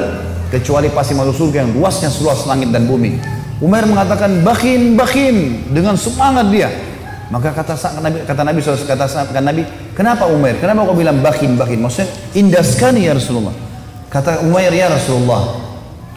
[0.50, 3.22] kecuali pasti masuk surga yang luasnya seluas langit dan bumi.
[3.62, 6.74] Umar mengatakan, bakin, bakin, dengan semangat dia.
[7.30, 9.62] Maka kata Nabi, kata Nabi SAW, kata Nabi,
[9.94, 10.58] kenapa Umar?
[10.58, 11.86] Kenapa kau bilang bakin, bakin?
[11.86, 13.54] Maksudnya indah sekali ya Rasulullah.
[14.10, 15.54] Kata Umar ya Rasulullah,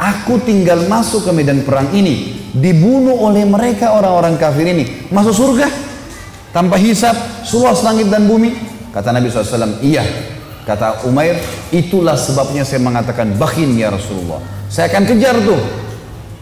[0.00, 5.08] aku tinggal masuk ke medan perang ini dibunuh oleh mereka orang-orang kafir ini.
[5.12, 5.68] Masuk surga
[6.50, 8.56] tanpa hisap seluas langit dan bumi.
[8.92, 10.04] Kata Nabi SAW iya.
[10.66, 11.38] Kata Umair
[11.70, 15.60] itulah sebabnya saya mengatakan bakin ya Rasulullah saya akan kejar tuh.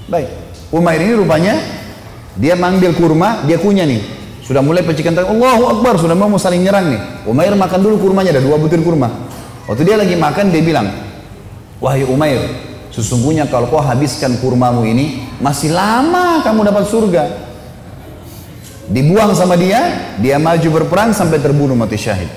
[0.08, 0.28] Baik
[0.72, 1.54] Umair ini rupanya
[2.34, 4.00] dia manggil kurma dia kunyah nih.
[4.44, 7.00] Sudah mulai pecikan tangan Allahu Akbar sudah mau saling nyerang nih.
[7.28, 9.12] Umair makan dulu kurmanya ada dua butir kurma.
[9.68, 10.88] Waktu dia lagi makan dia bilang
[11.84, 12.40] wahai Umair
[12.94, 17.24] Sesungguhnya kalau kau habiskan kurmamu ini, masih lama kamu dapat surga.
[18.86, 22.30] Dibuang sama dia, dia maju berperang sampai terbunuh mati syahid.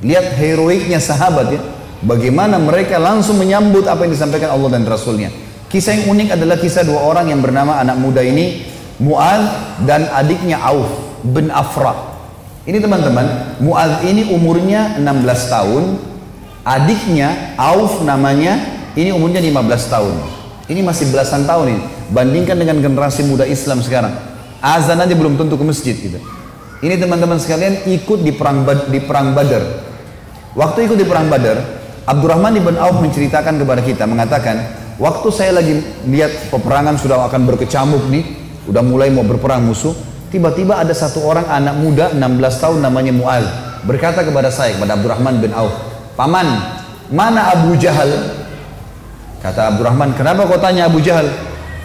[0.00, 1.60] Lihat heroiknya sahabat ya.
[2.00, 5.28] Bagaimana mereka langsung menyambut apa yang disampaikan Allah dan Rasulnya.
[5.66, 8.64] Kisah yang unik adalah kisah dua orang yang bernama anak muda ini,
[9.02, 9.42] Mu'ad
[9.84, 10.88] dan adiknya Auf
[11.26, 12.16] bin Afra.
[12.64, 15.84] Ini teman-teman, Mu'ad ini umurnya 16 tahun,
[16.62, 20.14] adiknya Auf namanya, ini umurnya 15 tahun.
[20.66, 21.82] Ini masih belasan tahun ini.
[22.10, 24.16] Bandingkan dengan generasi muda Islam sekarang.
[24.64, 26.18] Azan aja belum tentu ke masjid gitu.
[26.80, 29.62] Ini teman-teman sekalian ikut di perang di perang Badar.
[30.56, 31.60] Waktu ikut di perang Badar,
[32.08, 34.56] Abdurrahman ibn Auf menceritakan kepada kita mengatakan,
[34.96, 35.76] waktu saya lagi
[36.08, 38.24] lihat peperangan sudah akan berkecamuk nih,
[38.64, 39.92] udah mulai mau berperang musuh,
[40.32, 43.44] tiba-tiba ada satu orang anak muda 16 tahun namanya Mu'al
[43.86, 45.72] berkata kepada saya kepada Abdurrahman bin Auf,
[46.18, 46.48] "Paman,
[47.12, 48.45] mana Abu Jahal?"
[49.46, 51.30] Kata Abdurrahman, "Kenapa kau tanya Abu Jahal?"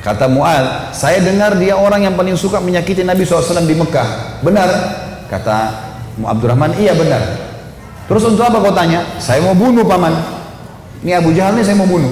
[0.02, 4.70] Kata Mu'al, "Saya dengar dia orang yang paling suka menyakiti Nabi SAW di Mekah." Benar?
[5.30, 5.70] Kata
[6.26, 7.22] Abdurrahman, "Iya benar."
[8.10, 9.06] Terus untuk apa kau tanya?
[9.22, 10.10] Saya mau bunuh paman.
[11.06, 12.10] Ini Abu Jahal ini saya mau bunuh.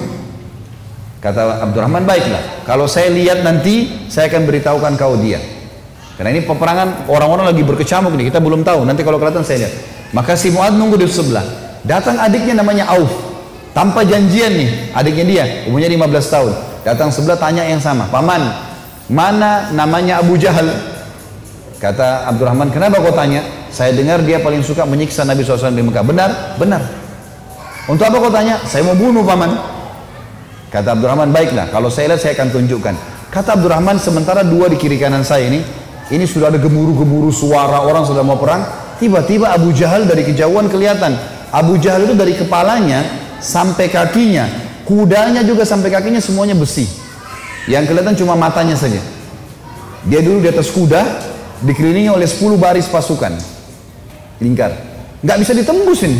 [1.17, 2.63] Kata Abdurrahman, baiklah.
[2.63, 5.41] Kalau saya lihat nanti, saya akan beritahukan kau dia.
[6.15, 8.87] Karena ini peperangan orang-orang lagi berkecamuk nih, kita belum tahu.
[8.87, 9.73] Nanti kalau kelihatan saya lihat.
[10.15, 11.43] Maka si Muad nunggu di sebelah.
[11.83, 13.28] Datang adiknya namanya Auf.
[13.79, 16.51] Tanpa janjian nih, adiknya dia, umurnya 15 tahun.
[16.83, 18.51] Datang sebelah tanya yang sama, paman,
[19.07, 20.67] mana namanya Abu Jahal?
[21.79, 23.39] Kata Abdurrahman, kenapa kau tanya?
[23.71, 26.03] Saya dengar dia paling suka menyiksa Nabi SAW di Mekah.
[26.03, 26.59] Benar?
[26.59, 26.83] Benar.
[27.87, 28.59] Untuk apa kau tanya?
[28.67, 29.55] Saya mau bunuh paman.
[30.67, 31.71] Kata Abdurrahman, baiklah.
[31.71, 32.95] Kalau saya lihat saya akan tunjukkan.
[33.31, 35.63] Kata Abdurrahman, sementara dua di kiri kanan saya ini,
[36.11, 38.59] ini sudah ada gemuruh-gemuruh suara orang sudah mau perang.
[38.99, 41.15] Tiba-tiba Abu Jahal dari kejauhan kelihatan.
[41.55, 44.47] Abu Jahal itu dari kepalanya sampai kakinya,
[44.85, 46.87] kudanya juga sampai kakinya semuanya besi.
[47.67, 48.99] Yang kelihatan cuma matanya saja.
[50.07, 51.01] Dia dulu di atas kuda,
[51.63, 53.35] dikelilingi oleh 10 baris pasukan.
[54.39, 54.71] Lingkar.
[55.19, 56.19] Nggak bisa ditembus ini.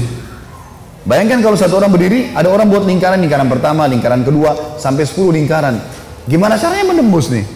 [1.08, 5.32] Bayangkan kalau satu orang berdiri ada orang buat lingkaran lingkaran pertama lingkaran kedua sampai 10
[5.32, 5.80] lingkaran.
[6.28, 7.48] Gimana caranya menembus nih?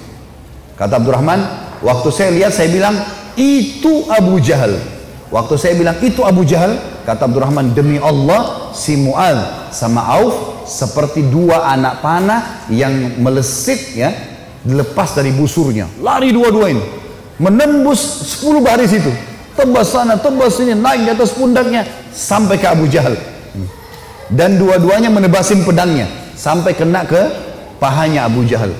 [0.79, 1.39] Kata Abdurrahman
[1.83, 2.95] waktu saya lihat saya bilang
[3.35, 4.79] itu Abu Jahal.
[5.27, 11.27] Waktu saya bilang itu Abu Jahal kata Abdurrahman demi Allah si Mu'ad sama Auf seperti
[11.27, 14.09] dua anak panah yang melesit ya
[14.63, 15.91] dilepas dari busurnya.
[15.99, 16.83] Lari dua-dua ini.
[17.37, 19.11] Menembus 10 baris itu.
[19.53, 23.13] Tebas sana tebas sini naik di atas pundaknya sampai ke Abu Jahal.
[24.33, 27.21] Dan dua-duanya menebasin pedangnya sampai kena ke
[27.77, 28.73] pahanya Abu Jahal.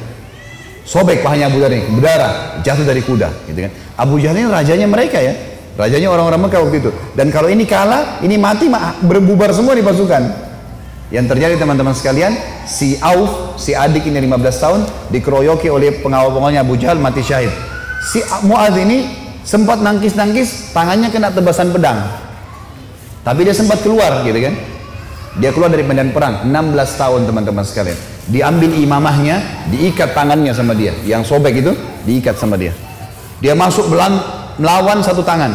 [0.87, 3.71] Sobek pahanya Abu Jahal ini berdarah jatuh dari kuda gitu kan.
[3.99, 6.91] Abu Jahal ini rajanya mereka ya rajanya orang-orang Mekah waktu itu.
[7.17, 8.69] Dan kalau ini kalah ini mati
[9.03, 10.53] berbubar semua di pasukan.
[11.13, 12.33] Yang terjadi teman-teman sekalian
[12.65, 14.81] si Auf si adik ini 15 tahun
[15.13, 17.53] dikeroyoki oleh pengawal-pengawalnya Abu Jahal mati syahid.
[18.09, 18.19] Si
[18.49, 19.05] Mu'adz ini
[19.45, 22.01] sempat nangkis-nangkis tangannya kena tebasan pedang.
[23.23, 24.55] Tapi dia sempat keluar gitu kan?
[25.39, 27.97] Dia keluar dari medan perang 16 tahun teman-teman sekalian.
[28.29, 30.93] Diambil imamahnya diikat tangannya sama dia.
[31.05, 31.71] Yang sobek itu
[32.05, 32.75] diikat sama dia.
[33.41, 35.53] Dia masuk belan, melawan satu tangan.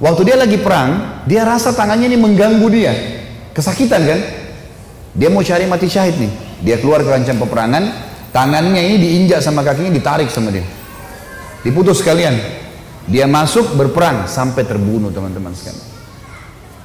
[0.00, 2.92] Waktu dia lagi perang dia rasa tangannya ini mengganggu dia.
[3.52, 4.20] Kesakitan kan?
[5.12, 6.32] Dia mau cari mati syahid nih.
[6.64, 7.84] Dia keluar ke rancang peperangan
[8.32, 10.64] tangannya ini diinjak sama kakinya ditarik sama dia.
[11.60, 12.62] Diputus sekalian.
[13.10, 15.88] Dia masuk berperang sampai terbunuh teman-teman sekalian.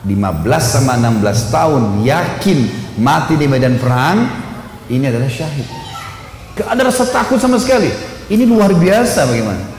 [0.05, 2.59] 15 sama 16 tahun yakin
[3.01, 4.27] mati di medan perang
[4.89, 5.65] ini adalah syahid.
[6.55, 7.89] Gak ada rasa takut sama sekali.
[8.25, 9.74] Ini luar biasa bagaimana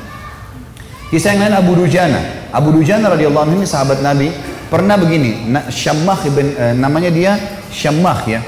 [1.10, 4.32] kisah yang lain Abu Dujana Abu Dujana radhiyallahu anhu ini sahabat Nabi
[4.66, 7.38] pernah begini Syammah eh, namanya dia
[7.70, 8.40] Syammah ya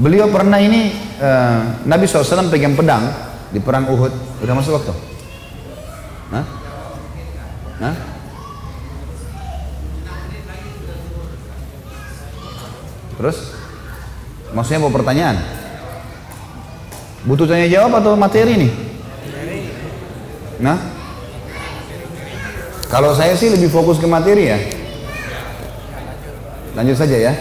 [0.00, 3.04] beliau pernah ini eh, Nabi SAW pegang pedang
[3.52, 4.12] di perang Uhud
[4.44, 4.92] udah masuk waktu
[6.28, 6.44] Hah?
[7.80, 7.96] Hah?
[13.18, 13.38] Terus?
[14.54, 15.36] Maksudnya mau pertanyaan?
[17.26, 18.72] Butuh tanya jawab atau materi nih?
[20.62, 20.97] Nah?
[22.88, 24.58] Kalau saya sih lebih fokus ke materi ya.
[26.72, 27.32] Lanjut saja ya.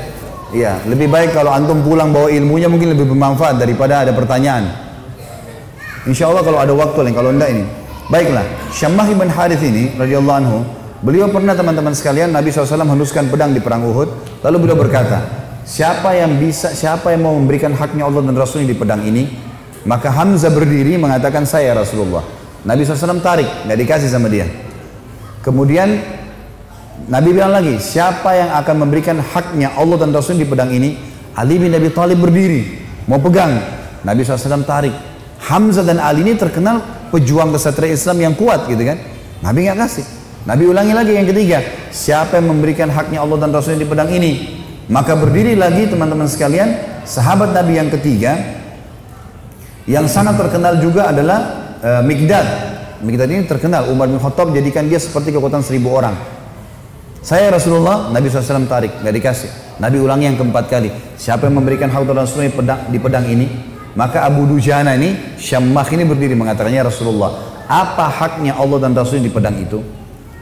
[0.52, 4.72] Iya, lebih baik kalau antum pulang bawa ilmunya mungkin lebih bermanfaat daripada ada pertanyaan.
[6.08, 7.64] Insya Allah kalau ada waktu lain, kalau enggak ini.
[8.08, 10.64] Baiklah, Syammah ibn Harith ini radhiyallahu anhu,
[11.04, 15.28] beliau pernah teman-teman sekalian Nabi SAW henuskan pedang di perang Uhud, lalu beliau berkata,
[15.68, 19.28] siapa yang bisa, siapa yang mau memberikan haknya Allah dan Rasulnya di pedang ini,
[19.84, 22.24] maka Hamzah berdiri mengatakan saya Rasulullah.
[22.64, 24.48] Nabi SAW tarik, nggak dikasih sama dia.
[25.48, 25.96] Kemudian
[27.08, 31.00] Nabi bilang lagi, siapa yang akan memberikan haknya Allah dan Rasulnya di pedang ini?
[31.40, 33.56] Ali bin Abi Thalib berdiri, mau pegang.
[34.04, 34.92] Nabi SAW tarik.
[35.38, 38.98] Hamzah dan Ali ini terkenal pejuang kesatria Islam yang kuat gitu kan
[39.46, 40.02] Nabi nggak kasih
[40.50, 41.62] Nabi ulangi lagi yang ketiga
[41.94, 47.04] siapa yang memberikan haknya Allah dan Rasulnya di pedang ini Maka berdiri lagi teman-teman sekalian,
[47.04, 48.40] sahabat Nabi yang ketiga,
[49.84, 51.40] yang sangat terkenal juga adalah
[51.84, 52.77] uh, Mikdad.
[53.02, 56.18] Mikdad ini terkenal, Umar bin Khattab jadikan dia seperti kekuatan seribu orang.
[57.22, 59.50] Saya Rasulullah, Nabi SAW tarik, nggak dikasih.
[59.78, 60.90] Nabi ulangi yang keempat kali.
[61.20, 63.48] Siapa yang memberikan haud Rasulullah pedang, di pedang ini?
[63.98, 67.34] Maka Abu Dujana ini, Syammah ini berdiri mengatakannya Rasulullah,
[67.68, 69.84] apa haknya Allah dan Rasul di pedang itu?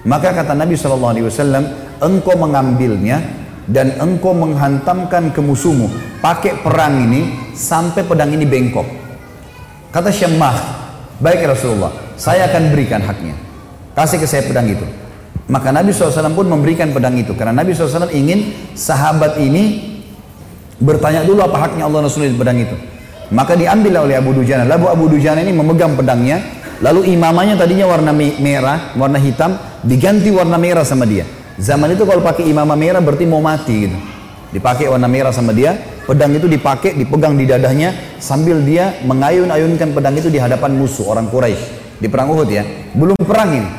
[0.06, 1.66] Maka kata Nabi SAW,
[1.98, 3.24] engkau mengambilnya
[3.66, 5.90] dan engkau menghantamkan ke musuhmu.
[6.22, 8.86] Pakai perang ini sampai pedang ini bengkok.
[9.90, 10.85] Kata Syammah,
[11.20, 13.36] baik Rasulullah, saya akan berikan haknya.
[13.96, 14.84] Kasih ke saya pedang itu.
[15.46, 17.38] Maka Nabi SAW pun memberikan pedang itu.
[17.38, 19.94] Karena Nabi SAW ingin sahabat ini
[20.82, 22.76] bertanya dulu apa haknya Allah Rasul di pedang itu.
[23.32, 24.66] Maka diambil oleh Abu Dujana.
[24.66, 26.42] Lalu Abu Dujana ini memegang pedangnya.
[26.84, 31.24] Lalu imamanya tadinya warna merah, warna hitam, diganti warna merah sama dia.
[31.56, 33.98] Zaman itu kalau pakai imamah merah berarti mau mati gitu.
[34.52, 40.16] Dipakai warna merah sama dia, pedang itu dipakai, dipegang di dadahnya sambil dia mengayun-ayunkan pedang
[40.16, 42.64] itu di hadapan musuh orang Quraisy di perang Uhud ya.
[42.96, 43.70] Belum perang ini.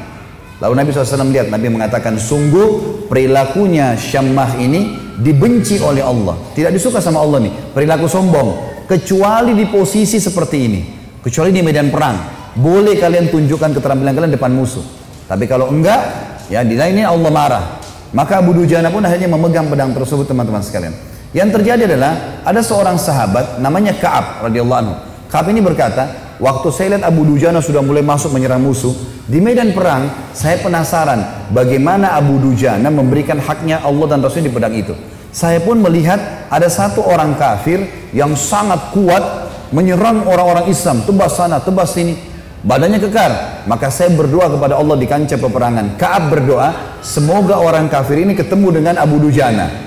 [0.57, 6.33] Lalu Nabi SAW lihat, Nabi mengatakan, sungguh perilakunya Syammah ini dibenci oleh Allah.
[6.57, 8.81] Tidak disuka sama Allah nih, perilaku sombong.
[8.89, 10.81] Kecuali di posisi seperti ini.
[11.21, 12.17] Kecuali di medan perang.
[12.57, 14.81] Boleh kalian tunjukkan keterampilan kalian depan musuh.
[15.29, 16.01] Tapi kalau enggak,
[16.49, 17.65] ya di lainnya Allah marah.
[18.17, 20.95] Maka Abu Dujana pun akhirnya memegang pedang tersebut teman-teman sekalian.
[21.35, 24.95] Yang terjadi adalah ada seorang sahabat namanya Kaab radhiyallahu anhu.
[25.27, 28.93] Kaab ini berkata, Waktu saya lihat Abu Dujana sudah mulai masuk menyerang musuh,
[29.25, 34.77] di medan perang saya penasaran bagaimana Abu Dujana memberikan haknya Allah dan Rasul di pedang
[34.77, 34.93] itu.
[35.33, 41.57] Saya pun melihat ada satu orang kafir yang sangat kuat menyerang orang-orang Islam, tebas sana,
[41.61, 42.17] tebas sini.
[42.67, 43.33] Badannya kekar.
[43.65, 45.97] Maka saya berdoa kepada Allah di kancah peperangan.
[45.97, 49.86] Kaab berdoa, semoga orang kafir ini ketemu dengan Abu Dujana.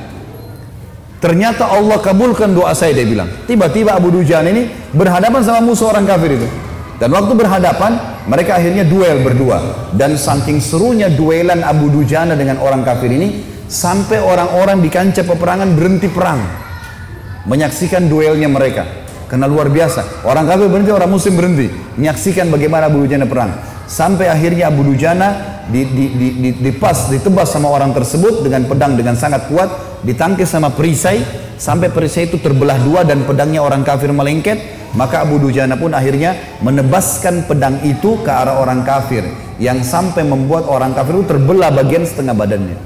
[1.20, 3.28] Ternyata Allah kabulkan doa saya dia bilang.
[3.44, 6.48] Tiba-tiba Abu Dujan ini berhadapan sama musuh orang kafir itu.
[6.96, 9.92] Dan waktu berhadapan mereka akhirnya duel berdua.
[9.92, 15.76] Dan saking serunya duelan Abu Dujana dengan orang kafir ini sampai orang-orang di kancah peperangan
[15.76, 16.40] berhenti perang.
[17.52, 18.88] Menyaksikan duelnya mereka.
[19.28, 20.24] Karena luar biasa.
[20.24, 21.68] Orang kafir berhenti, orang muslim berhenti.
[22.00, 23.52] Menyaksikan bagaimana Abu Dujana perang.
[23.92, 28.96] Sampai akhirnya Abu Dujana di, di, di, di, dipas, ditebas sama orang tersebut dengan pedang
[28.96, 31.22] dengan sangat kuat ditangkis sama perisai
[31.60, 36.34] sampai perisai itu terbelah dua dan pedangnya orang kafir melengket maka Abu Dujana pun akhirnya
[36.66, 39.22] menebaskan pedang itu ke arah orang kafir
[39.62, 42.78] yang sampai membuat orang kafir itu terbelah bagian setengah badannya.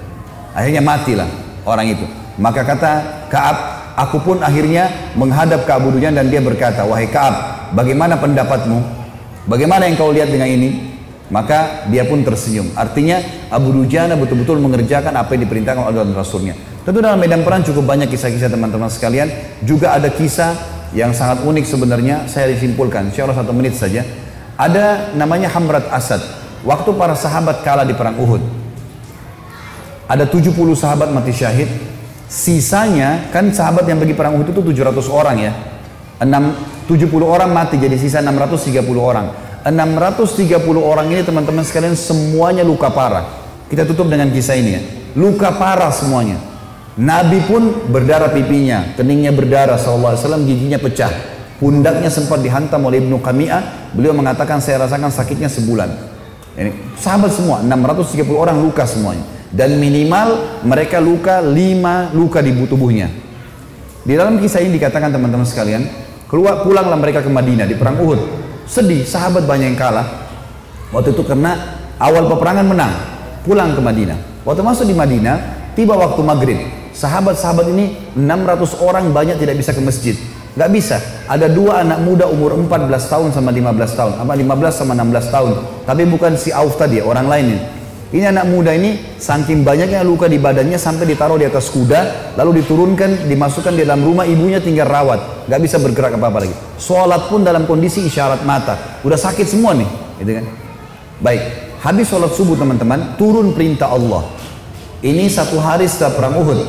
[0.51, 1.29] Akhirnya matilah
[1.63, 2.05] orang itu.
[2.35, 2.91] Maka kata
[3.29, 3.57] Kaab
[3.95, 9.05] aku pun akhirnya menghadap ke Abu Dujana dan dia berkata wahai Kaab bagaimana pendapatmu?
[9.47, 10.92] Bagaimana yang kau lihat dengan ini
[11.33, 13.17] maka dia pun tersenyum artinya
[13.49, 16.53] Abu Dujana betul-betul mengerjakan apa yang diperintahkan oleh Rasulnya
[16.83, 19.31] Tentu dalam medan perang cukup banyak kisah-kisah teman-teman sekalian.
[19.63, 20.51] Juga ada kisah
[20.91, 22.27] yang sangat unik sebenarnya.
[22.27, 24.03] Saya disimpulkan, insya Allah satu menit saja.
[24.59, 26.19] Ada namanya Hamrat Asad.
[26.67, 28.43] Waktu para sahabat kalah di perang Uhud.
[30.11, 31.71] Ada 70 sahabat mati syahid.
[32.27, 35.55] Sisanya, kan sahabat yang pergi perang Uhud itu 700 orang ya.
[36.19, 36.27] 6,
[36.91, 39.31] 70 orang mati, jadi sisa 630 orang.
[39.63, 43.23] 630 orang ini teman-teman sekalian semuanya luka parah.
[43.71, 44.81] Kita tutup dengan kisah ini ya.
[45.15, 46.35] Luka parah semuanya.
[46.93, 51.09] Nabi pun berdarah pipinya, keningnya berdarah SAW, giginya pecah.
[51.57, 55.89] Pundaknya sempat dihantam oleh Ibnu Qami'ah, beliau mengatakan saya rasakan sakitnya sebulan.
[56.53, 59.25] Ini sahabat semua, 630 orang luka semuanya.
[59.49, 63.09] Dan minimal mereka luka 5 luka di tubuhnya.
[64.03, 65.87] Di dalam kisah ini dikatakan teman-teman sekalian,
[66.27, 68.42] keluar pulanglah mereka ke Madinah di perang Uhud.
[68.65, 70.29] Sedih, sahabat banyak yang kalah.
[70.93, 72.93] Waktu itu karena awal peperangan menang,
[73.43, 74.19] pulang ke Madinah.
[74.43, 76.59] Waktu masuk di Madinah, tiba waktu maghrib,
[76.93, 80.13] Sahabat-sahabat ini 600 orang banyak tidak bisa ke masjid.
[80.53, 81.01] Gak bisa.
[81.25, 84.13] Ada dua anak muda umur 14 tahun sama 15 tahun.
[84.21, 85.53] Apa 15 sama 16 tahun.
[85.89, 87.61] Tapi bukan si Auf tadi, orang lain ini.
[88.13, 92.61] Ini anak muda ini saking banyaknya luka di badannya sampai ditaruh di atas kuda, lalu
[92.61, 96.53] diturunkan, dimasukkan di dalam rumah ibunya tinggal rawat, gak bisa bergerak apa-apa lagi.
[96.77, 99.89] Sholat pun dalam kondisi isyarat mata, udah sakit semua nih,
[100.21, 100.45] gitu kan?
[101.25, 101.41] Baik,
[101.81, 104.29] habis sholat subuh teman-teman, turun perintah Allah.
[105.01, 106.59] Ini satu hari setelah perang Uhud.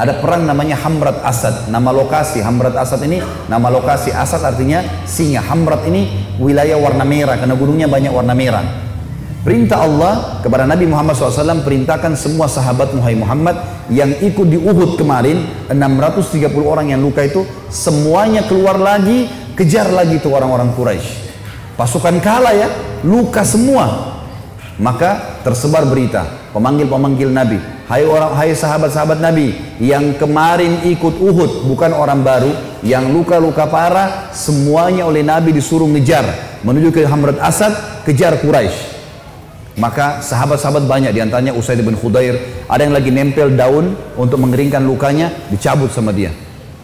[0.00, 1.68] Ada perang namanya Hamrat Asad.
[1.68, 3.20] Nama lokasi Hamrat Asad ini
[3.52, 5.44] nama lokasi Asad artinya singa.
[5.44, 6.08] Hamrat ini
[6.40, 8.89] wilayah warna merah karena gunungnya banyak warna merah.
[9.40, 13.56] Perintah Allah kepada Nabi Muhammad SAW perintahkan semua sahabat Muhammad
[13.88, 20.20] yang ikut di Uhud kemarin 630 orang yang luka itu semuanya keluar lagi kejar lagi
[20.20, 21.32] itu orang-orang Quraisy.
[21.72, 22.68] Pasukan kalah ya,
[23.00, 24.12] luka semua.
[24.76, 31.92] Maka tersebar berita, pemanggil-pemanggil Nabi, Hai orang, hai sahabat-sahabat Nabi yang kemarin ikut Uhud, bukan
[31.92, 36.24] orang baru, yang luka-luka parah, semuanya oleh Nabi disuruh ngejar
[36.64, 37.72] menuju ke Hamrat Asad,
[38.08, 38.89] kejar Quraisy.
[39.78, 44.82] Maka sahabat-sahabat banyak di antaranya Usaid bin Khudair, ada yang lagi nempel daun untuk mengeringkan
[44.82, 46.34] lukanya, dicabut sama dia.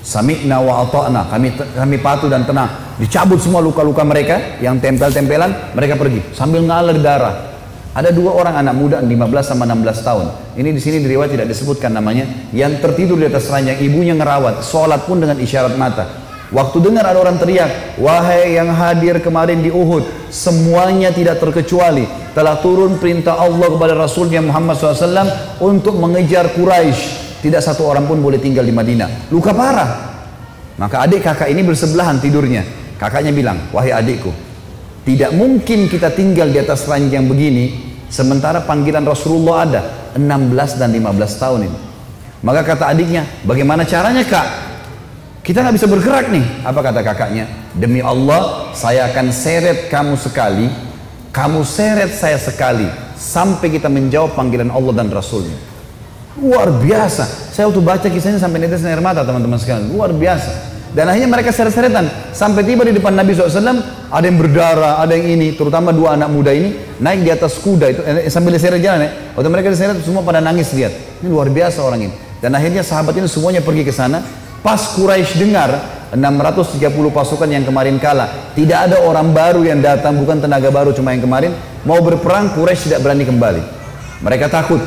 [0.07, 2.71] Sami'na wa ata'na, kami kami patuh dan tenang.
[3.03, 7.59] Dicabut semua luka-luka mereka yang tempel-tempelan, mereka pergi sambil ngalir darah.
[7.97, 9.09] Ada dua orang anak muda 15
[9.57, 10.27] sama 16 tahun.
[10.55, 12.29] Ini di sini di riwayat tidak disebutkan namanya.
[12.53, 16.05] Yang tertidur di atas ranjang, ibunya ngerawat, sholat pun dengan isyarat mata.
[16.53, 22.61] Waktu dengar ada orang teriak, wahai yang hadir kemarin di Uhud, semuanya tidak terkecuali telah
[22.61, 27.41] turun perintah Allah kepada Rasulnya Muhammad SAW untuk mengejar Quraisy.
[27.41, 29.33] Tidak satu orang pun boleh tinggal di Madinah.
[29.33, 30.21] Luka parah.
[30.77, 32.61] Maka adik kakak ini bersebelahan tidurnya.
[33.01, 34.29] Kakaknya bilang, wahai adikku,
[35.09, 39.83] tidak mungkin kita tinggal di atas ranjang begini Sementara panggilan Rasulullah ada
[40.15, 41.79] 16 dan 15 tahun ini.
[42.47, 44.47] Maka kata adiknya, bagaimana caranya kak?
[45.43, 46.45] Kita nggak bisa bergerak nih.
[46.63, 47.51] Apa kata kakaknya?
[47.75, 50.71] Demi Allah, saya akan seret kamu sekali.
[51.37, 52.89] Kamu seret saya sekali.
[53.13, 55.53] Sampai kita menjawab panggilan Allah dan Rasulnya.
[56.41, 57.53] Luar biasa.
[57.53, 59.93] Saya waktu baca kisahnya sampai netes air mata teman-teman sekalian.
[59.93, 60.73] Luar biasa.
[60.97, 63.53] Dan akhirnya mereka seret-seretan sampai tiba di depan Nabi SAW.
[64.09, 66.73] Ada yang berdarah, ada yang ini, terutama dua anak muda ini
[67.05, 69.11] naik di atas kuda itu eh, sambil diseret jalan ya.
[69.37, 71.21] Waktu mereka diseret semua pada nangis lihat.
[71.21, 72.15] Ini luar biasa orang ini.
[72.41, 74.25] Dan akhirnya sahabat ini semuanya pergi ke sana.
[74.65, 78.55] Pas Quraisy dengar 630 pasukan yang kemarin kalah.
[78.55, 81.51] Tidak ada orang baru yang datang, bukan tenaga baru cuma yang kemarin.
[81.83, 83.63] Mau berperang, Quraisy tidak berani kembali.
[84.23, 84.79] Mereka takut.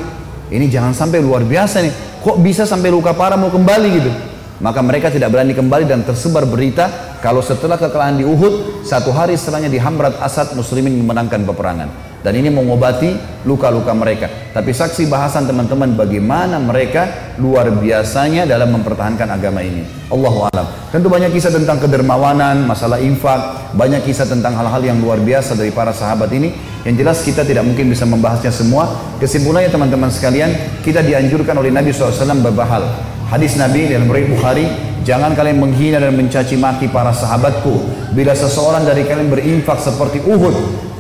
[0.49, 1.93] Ini jangan sampai luar biasa nih.
[2.23, 4.11] Kok bisa sampai luka parah mau kembali gitu?
[4.59, 9.35] Maka mereka tidak berani kembali dan tersebar berita kalau setelah kekalahan di Uhud, satu hari
[9.35, 12.08] setelahnya di Hamrat Asad muslimin memenangkan peperangan.
[12.19, 13.15] Dan ini mengobati
[13.47, 14.27] luka-luka mereka.
[14.51, 19.87] Tapi saksi bahasan teman-teman bagaimana mereka luar biasanya dalam mempertahankan agama ini.
[20.11, 20.67] Allahu alam.
[20.91, 25.71] Tentu banyak kisah tentang kedermawanan, masalah infak, banyak kisah tentang hal-hal yang luar biasa dari
[25.71, 26.51] para sahabat ini.
[26.83, 28.91] Yang jelas kita tidak mungkin bisa membahasnya semua.
[29.23, 32.83] Kesimpulannya teman-teman sekalian, kita dianjurkan oleh Nabi SAW beberapa hal.
[33.29, 34.65] Hadis Nabi dalam Bukhari,
[35.03, 37.85] jangan kalian menghina dan mencaci maki para sahabatku.
[38.15, 40.55] Bila seseorang dari kalian berinfak seperti Uhud,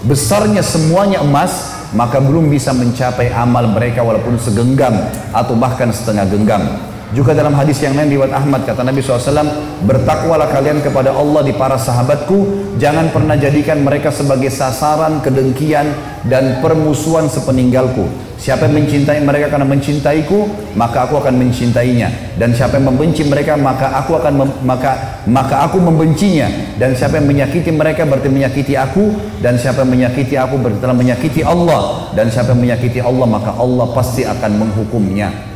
[0.05, 4.93] besarnya semuanya emas, maka belum bisa mencapai amal mereka walaupun segenggam
[5.33, 6.63] atau bahkan setengah genggam.
[7.09, 9.49] Juga dalam hadis yang lain riwayat Ahmad kata Nabi SAW,
[9.81, 15.89] bertakwalah kalian kepada Allah di para sahabatku, jangan pernah jadikan mereka sebagai sasaran kedengkian
[16.29, 18.29] dan permusuhan sepeninggalku.
[18.37, 20.47] Siapa yang mencintai mereka karena mencintaiku,
[20.77, 22.37] maka aku akan mencintainya.
[22.37, 26.47] Dan siapa yang membenci mereka, maka aku akan maka maka aku membencinya.
[26.77, 29.11] Dan siapa yang menyakiti mereka berarti menyakiti aku.
[29.43, 32.13] Dan siapa yang menyakiti aku berarti telah menyakiti Allah.
[32.15, 35.48] Dan siapa yang menyakiti Allah, maka Allah pasti akan menghukumnya.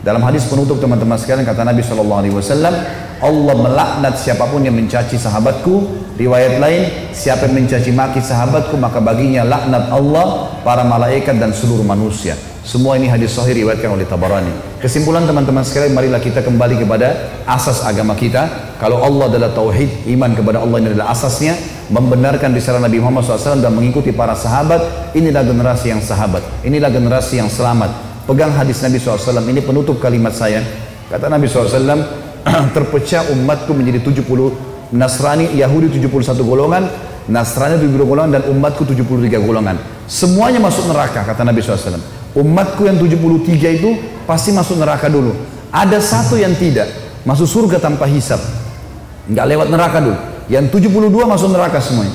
[0.00, 2.72] Dalam hadis penutup teman-teman sekalian kata Nabi Shallallahu Alaihi Wasallam,
[3.20, 6.08] Allah melaknat siapa pun yang mencaci sahabatku.
[6.16, 11.84] Riwayat lain, siapa yang mencaci maki sahabatku maka baginya laknat Allah, para malaikat dan seluruh
[11.84, 12.32] manusia.
[12.64, 14.80] Semua ini hadis sahih riwayatkan oleh Tabarani.
[14.80, 18.72] Kesimpulan teman-teman sekalian, marilah kita kembali kepada asas agama kita.
[18.80, 21.56] Kalau Allah adalah tauhid, iman kepada Allah ini adalah asasnya,
[21.92, 27.40] membenarkan risalah Nabi Muhammad SAW dan mengikuti para sahabat, inilah generasi yang sahabat, inilah generasi
[27.40, 28.09] yang selamat.
[28.30, 30.62] Pegang hadis Nabi SAW, ini penutup kalimat saya.
[31.10, 31.82] Kata Nabi SAW,
[32.78, 36.86] terpecah umatku menjadi 70 Nasrani, Yahudi 71 golongan,
[37.26, 39.82] Nasrani 70 golongan dan umatku 73 golongan.
[40.06, 41.98] Semuanya masuk neraka kata Nabi SAW.
[42.38, 43.98] Umatku yang 73 itu
[44.30, 45.34] pasti masuk neraka dulu.
[45.74, 46.86] Ada satu yang tidak,
[47.26, 48.38] masuk surga tanpa hisap.
[49.26, 50.18] Enggak lewat neraka dulu.
[50.46, 52.14] Yang 72 masuk neraka semuanya.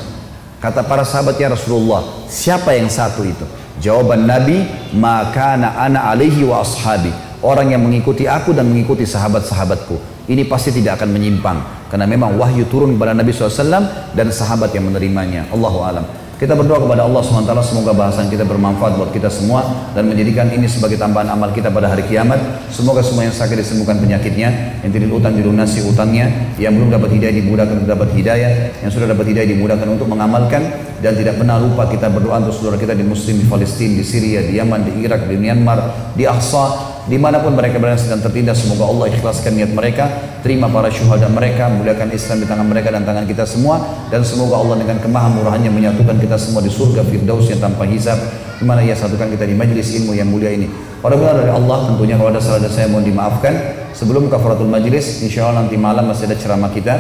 [0.64, 3.65] Kata para sahabat ya Rasulullah, siapa yang satu itu?
[3.80, 4.64] Jawaban Nabi,
[4.96, 7.12] maka ana alaihi wa ashabi.
[7.46, 10.26] Orang yang mengikuti aku dan mengikuti sahabat-sahabatku.
[10.26, 11.58] Ini pasti tidak akan menyimpang
[11.94, 13.86] karena memang wahyu turun kepada Nabi SAW
[14.18, 15.46] dan sahabat yang menerimanya.
[15.54, 16.06] Allahu alam
[16.36, 20.68] kita berdoa kepada Allah SWT semoga bahasan kita bermanfaat buat kita semua dan menjadikan ini
[20.68, 22.68] sebagai tambahan amal kita pada hari kiamat.
[22.68, 26.28] Semoga semua yang sakit disembuhkan penyakitnya, yang tidak utang dilunasi utangnya,
[26.60, 28.52] yang belum dapat hidayah dimudahkan untuk dapat hidayah,
[28.84, 30.62] yang sudah dapat hidayah dimudahkan untuk mengamalkan
[31.00, 34.44] dan tidak pernah lupa kita berdoa untuk saudara kita di Muslim di Palestina, di Syria,
[34.44, 38.66] di Yaman, di Irak, di Myanmar, di Aqsa, di mana pun mereka berada sedang tertindas
[38.66, 40.10] semoga Allah ikhlaskan niat mereka
[40.42, 43.78] terima para syuhada mereka muliakan Islam di tangan mereka dan tangan kita semua
[44.10, 48.18] dan semoga Allah dengan kemahamurahannya menyatukan kita semua di surga Firdaus yang tanpa hisab
[48.58, 50.66] di mana ia satukan kita di majlis ilmu yang mulia ini.
[51.04, 53.54] Pada benar dari Allah tentunya kalau ada salah dan saya mohon dimaafkan.
[53.94, 56.96] Sebelum kafaratul majlis insya Allah nanti malam masih ada ceramah kita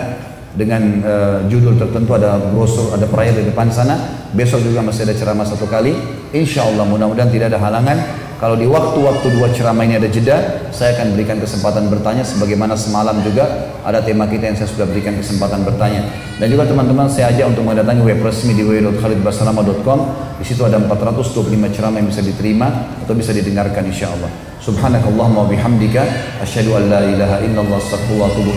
[0.55, 4.27] dengan uh, judul tertentu ada brosur ada perayaan di depan sana.
[4.35, 5.95] Besok juga masih ada ceramah satu kali.
[6.35, 7.97] Insya Allah mudah-mudahan tidak ada halangan
[8.35, 13.23] Kalau di waktu-waktu dua ceramah ini ada jeda, saya akan berikan kesempatan bertanya sebagaimana semalam
[13.23, 16.03] juga ada tema kita yang saya sudah berikan kesempatan bertanya.
[16.35, 19.99] Dan juga teman-teman saya ajak untuk mendatangi web resmi di www.khalidbasrama.com.
[20.43, 22.67] Di situ ada 425 ceramah yang bisa diterima
[23.07, 24.27] atau bisa didengarkan insya Allah.
[24.59, 26.03] Subhanakallahumma bihamdika
[26.43, 28.51] asyhadu an la ilaha illallah astaghfirullah wa atubu.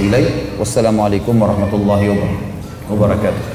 [0.58, 2.18] Wassalamualaikum warahmatullahi
[2.90, 3.47] wabarakatuh.